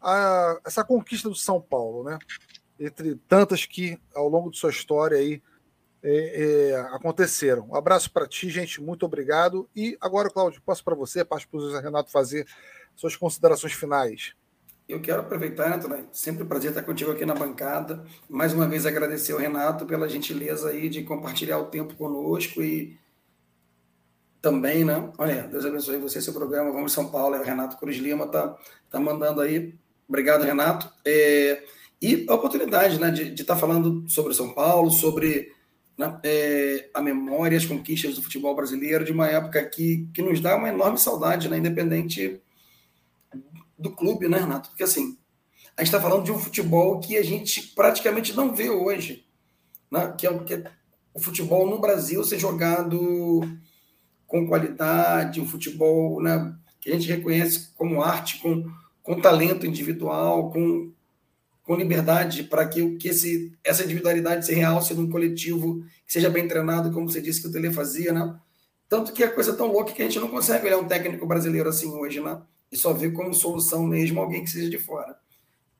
a, 0.00 0.58
essa 0.64 0.84
conquista 0.84 1.28
do 1.28 1.34
São 1.34 1.60
Paulo, 1.60 2.04
né? 2.04 2.18
Entre 2.78 3.16
tantas 3.28 3.66
que 3.66 3.98
ao 4.14 4.28
longo 4.28 4.50
de 4.50 4.58
sua 4.58 4.70
história 4.70 5.18
aí 5.18 5.42
é, 6.02 6.70
é, 6.70 6.76
aconteceram. 6.92 7.68
Um 7.70 7.74
abraço 7.74 8.10
para 8.10 8.26
ti, 8.26 8.48
gente. 8.48 8.80
Muito 8.80 9.04
obrigado. 9.04 9.68
E 9.74 9.96
agora, 10.00 10.30
Cláudio, 10.30 10.62
passo 10.64 10.84
para 10.84 10.94
você, 10.94 11.24
passo 11.24 11.48
para 11.48 11.58
o 11.58 11.60
José 11.60 11.80
Renato 11.80 12.10
fazer 12.10 12.46
suas 12.94 13.16
considerações 13.16 13.72
finais. 13.72 14.34
Eu 14.88 15.00
quero 15.00 15.20
aproveitar, 15.20 15.76
né, 15.86 16.06
Sempre 16.12 16.44
um 16.44 16.46
prazer 16.46 16.70
estar 16.70 16.82
contigo 16.82 17.10
aqui 17.10 17.26
na 17.26 17.34
bancada. 17.34 18.04
Mais 18.28 18.54
uma 18.54 18.66
vez 18.66 18.86
agradecer 18.86 19.32
ao 19.32 19.38
Renato 19.38 19.84
pela 19.84 20.08
gentileza 20.08 20.70
aí 20.70 20.88
de 20.88 21.02
compartilhar 21.02 21.58
o 21.58 21.66
tempo 21.66 21.94
conosco 21.94 22.62
e 22.62 22.98
também, 24.40 24.84
né? 24.84 25.12
Olha, 25.18 25.42
Deus 25.42 25.66
abençoe 25.66 25.98
você, 25.98 26.22
seu 26.22 26.32
programa. 26.32 26.72
Vamos 26.72 26.92
São 26.92 27.10
Paulo, 27.10 27.34
é 27.34 27.40
o 27.40 27.44
Renato 27.44 27.76
Cruz 27.76 27.98
Lima 27.98 28.26
tá, 28.28 28.56
tá 28.88 28.98
mandando 28.98 29.42
aí. 29.42 29.74
Obrigado, 30.08 30.44
Renato. 30.44 30.90
É, 31.04 31.62
e 32.00 32.24
a 32.28 32.34
oportunidade, 32.34 32.98
né, 32.98 33.10
de 33.10 33.42
estar 33.42 33.54
tá 33.54 33.60
falando 33.60 34.08
sobre 34.08 34.32
São 34.32 34.54
Paulo, 34.54 34.90
sobre 34.90 35.52
né, 35.98 36.18
é, 36.22 36.88
a 36.94 37.02
memória, 37.02 37.58
as 37.58 37.66
conquistas 37.66 38.14
do 38.14 38.22
futebol 38.22 38.54
brasileiro, 38.54 39.04
de 39.04 39.12
uma 39.12 39.26
época 39.26 39.64
que, 39.68 40.08
que 40.14 40.22
nos 40.22 40.40
dá 40.40 40.56
uma 40.56 40.68
enorme 40.68 40.96
saudade, 40.96 41.48
né, 41.48 41.58
independente 41.58 42.40
do 43.76 43.90
clube, 43.90 44.28
né, 44.28 44.38
Renato? 44.38 44.70
Porque 44.70 44.84
assim, 44.84 45.18
a 45.76 45.82
gente 45.82 45.94
está 45.94 46.00
falando 46.00 46.24
de 46.24 46.32
um 46.32 46.38
futebol 46.38 46.98
que 46.98 47.16
a 47.16 47.22
gente 47.22 47.62
praticamente 47.74 48.34
não 48.34 48.54
vê 48.54 48.70
hoje, 48.70 49.24
né? 49.90 50.12
que, 50.18 50.26
é, 50.26 50.38
que 50.40 50.54
é 50.54 50.64
o 51.14 51.20
futebol 51.20 51.68
no 51.68 51.80
Brasil 51.80 52.22
ser 52.24 52.38
jogado 52.38 53.40
com 54.26 54.46
qualidade, 54.46 55.40
um 55.40 55.46
futebol 55.46 56.20
né, 56.22 56.54
que 56.80 56.90
a 56.90 56.92
gente 56.92 57.08
reconhece 57.08 57.70
como 57.76 58.02
arte, 58.02 58.40
com, 58.40 58.68
com 59.02 59.20
talento 59.20 59.66
individual, 59.66 60.50
com, 60.50 60.92
com 61.68 61.76
liberdade, 61.76 62.44
para 62.44 62.66
que, 62.66 62.96
que 62.96 63.08
esse, 63.08 63.52
essa 63.62 63.84
individualidade 63.84 64.46
se 64.46 64.54
realce 64.54 64.94
num 64.94 65.10
coletivo 65.10 65.84
que 66.06 66.14
seja 66.14 66.30
bem 66.30 66.48
treinado, 66.48 66.90
como 66.90 67.10
você 67.10 67.20
disse 67.20 67.42
que 67.42 67.48
o 67.48 67.52
Tele 67.52 67.70
fazia, 67.70 68.10
né? 68.10 68.40
Tanto 68.88 69.12
que 69.12 69.22
a 69.22 69.30
coisa 69.30 69.52
é 69.52 69.54
tão 69.54 69.70
louca 69.70 69.92
que 69.92 70.00
a 70.00 70.04
gente 70.06 70.18
não 70.18 70.28
consegue 70.28 70.66
olhar 70.66 70.78
um 70.78 70.88
técnico 70.88 71.26
brasileiro 71.26 71.68
assim 71.68 71.90
hoje, 71.90 72.22
né? 72.22 72.40
e 72.72 72.76
só 72.78 72.94
ver 72.94 73.12
como 73.12 73.34
solução 73.34 73.86
mesmo 73.86 74.18
alguém 74.18 74.42
que 74.42 74.50
seja 74.50 74.70
de 74.70 74.78
fora. 74.78 75.18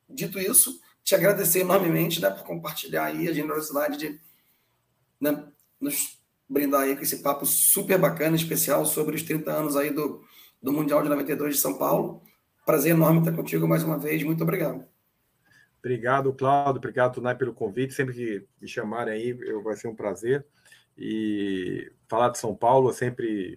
Dito 0.09 0.39
isso, 0.39 0.79
te 1.03 1.15
agradecer 1.15 1.61
enormemente 1.61 2.21
né, 2.21 2.29
por 2.29 2.45
compartilhar 2.45 3.05
aí 3.05 3.29
a 3.29 3.33
generosidade 3.33 3.97
de 3.97 4.21
né, 5.19 5.43
nos 5.81 6.19
brindar 6.47 6.83
aí 6.83 6.95
com 6.95 7.03
esse 7.03 7.23
papo 7.23 7.47
super 7.47 7.99
bacana, 7.99 8.37
especial 8.37 8.85
sobre 8.85 9.17
os 9.17 9.23
30 9.23 9.51
anos 9.51 9.75
aí 9.75 9.91
do, 9.91 10.23
do 10.63 10.71
Mundial 10.71 11.03
de 11.03 11.09
92 11.09 11.57
de 11.57 11.61
São 11.63 11.79
Paulo. 11.79 12.23
Prazer 12.67 12.93
enorme 12.93 13.21
estar 13.21 13.33
contigo 13.33 13.67
mais 13.67 13.83
uma 13.83 13.99
vez. 13.99 14.23
Muito 14.23 14.43
obrigado. 14.43 14.85
Obrigado, 15.89 16.35
Cláudio. 16.35 16.77
Obrigado, 16.77 17.15
Tunai, 17.15 17.35
pelo 17.35 17.55
convite. 17.55 17.95
Sempre 17.95 18.15
que 18.15 18.47
me 18.61 18.69
chamarem 18.69 19.15
aí, 19.15 19.39
eu, 19.41 19.63
vai 19.63 19.75
ser 19.75 19.89
um 19.89 19.95
prazer. 19.95 20.45
E 20.99 21.91
falar 22.07 22.29
de 22.29 22.37
São 22.37 22.55
Paulo 22.55 22.91
é 22.91 22.93
sempre 22.93 23.57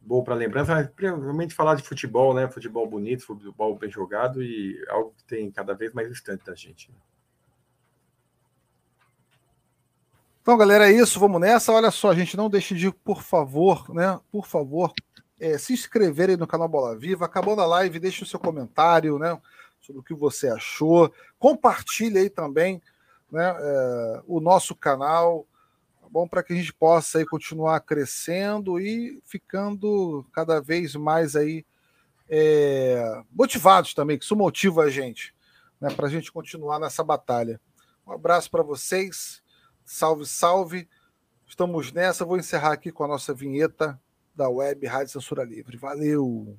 bom 0.00 0.24
para 0.24 0.34
lembrança, 0.34 0.74
mas 0.74 0.88
provavelmente 0.88 1.54
falar 1.54 1.76
de 1.76 1.84
futebol, 1.84 2.34
né? 2.34 2.50
Futebol 2.50 2.84
bonito, 2.88 3.24
futebol 3.24 3.78
bem 3.78 3.88
jogado 3.88 4.42
e 4.42 4.84
algo 4.88 5.14
que 5.16 5.22
tem 5.22 5.52
cada 5.52 5.72
vez 5.72 5.92
mais 5.92 6.08
distante 6.08 6.44
da 6.44 6.54
gente. 6.56 6.90
Né? 6.90 6.96
Então, 10.42 10.58
galera, 10.58 10.90
é 10.90 10.92
isso. 10.92 11.20
Vamos 11.20 11.40
nessa. 11.40 11.72
Olha 11.72 11.92
só, 11.92 12.12
gente, 12.12 12.36
não 12.36 12.50
deixe 12.50 12.74
de, 12.74 12.90
por 12.90 13.22
favor, 13.22 13.94
né? 13.94 14.18
Por 14.32 14.48
favor, 14.48 14.92
é, 15.38 15.56
se 15.56 15.74
inscreverem 15.74 16.36
no 16.36 16.46
canal 16.46 16.68
Bola 16.68 16.98
Viva. 16.98 17.24
Acabando 17.24 17.62
a 17.62 17.66
live, 17.66 18.00
deixe 18.00 18.24
o 18.24 18.26
seu 18.26 18.40
comentário, 18.40 19.16
né? 19.16 19.40
Sobre 19.88 20.00
o 20.00 20.04
que 20.04 20.14
você 20.14 20.48
achou. 20.48 21.10
Compartilhe 21.38 22.18
aí 22.18 22.28
também, 22.28 22.82
né? 23.32 23.56
É, 23.58 24.22
o 24.26 24.38
nosso 24.38 24.76
canal 24.76 25.46
bom 26.08 26.26
para 26.26 26.42
que 26.42 26.52
a 26.52 26.56
gente 26.56 26.72
possa 26.72 27.18
aí 27.18 27.26
continuar 27.26 27.80
crescendo 27.80 28.80
e 28.80 29.20
ficando 29.24 30.26
cada 30.32 30.60
vez 30.60 30.94
mais 30.96 31.36
aí 31.36 31.64
é, 32.28 33.22
motivados 33.30 33.94
também, 33.94 34.18
que 34.18 34.24
isso 34.24 34.36
motiva 34.36 34.82
a 34.82 34.90
gente, 34.90 35.34
né, 35.80 35.90
para 35.90 36.06
a 36.06 36.10
gente 36.10 36.32
continuar 36.32 36.78
nessa 36.78 37.02
batalha. 37.02 37.60
Um 38.06 38.12
abraço 38.12 38.50
para 38.50 38.62
vocês, 38.62 39.42
salve, 39.84 40.26
salve. 40.26 40.88
Estamos 41.46 41.92
nessa. 41.92 42.24
Vou 42.24 42.38
encerrar 42.38 42.72
aqui 42.72 42.90
com 42.92 43.04
a 43.04 43.08
nossa 43.08 43.32
vinheta 43.32 44.00
da 44.34 44.48
web 44.48 44.86
Rádio 44.86 45.12
Censura 45.12 45.44
Livre. 45.44 45.76
Valeu! 45.76 46.58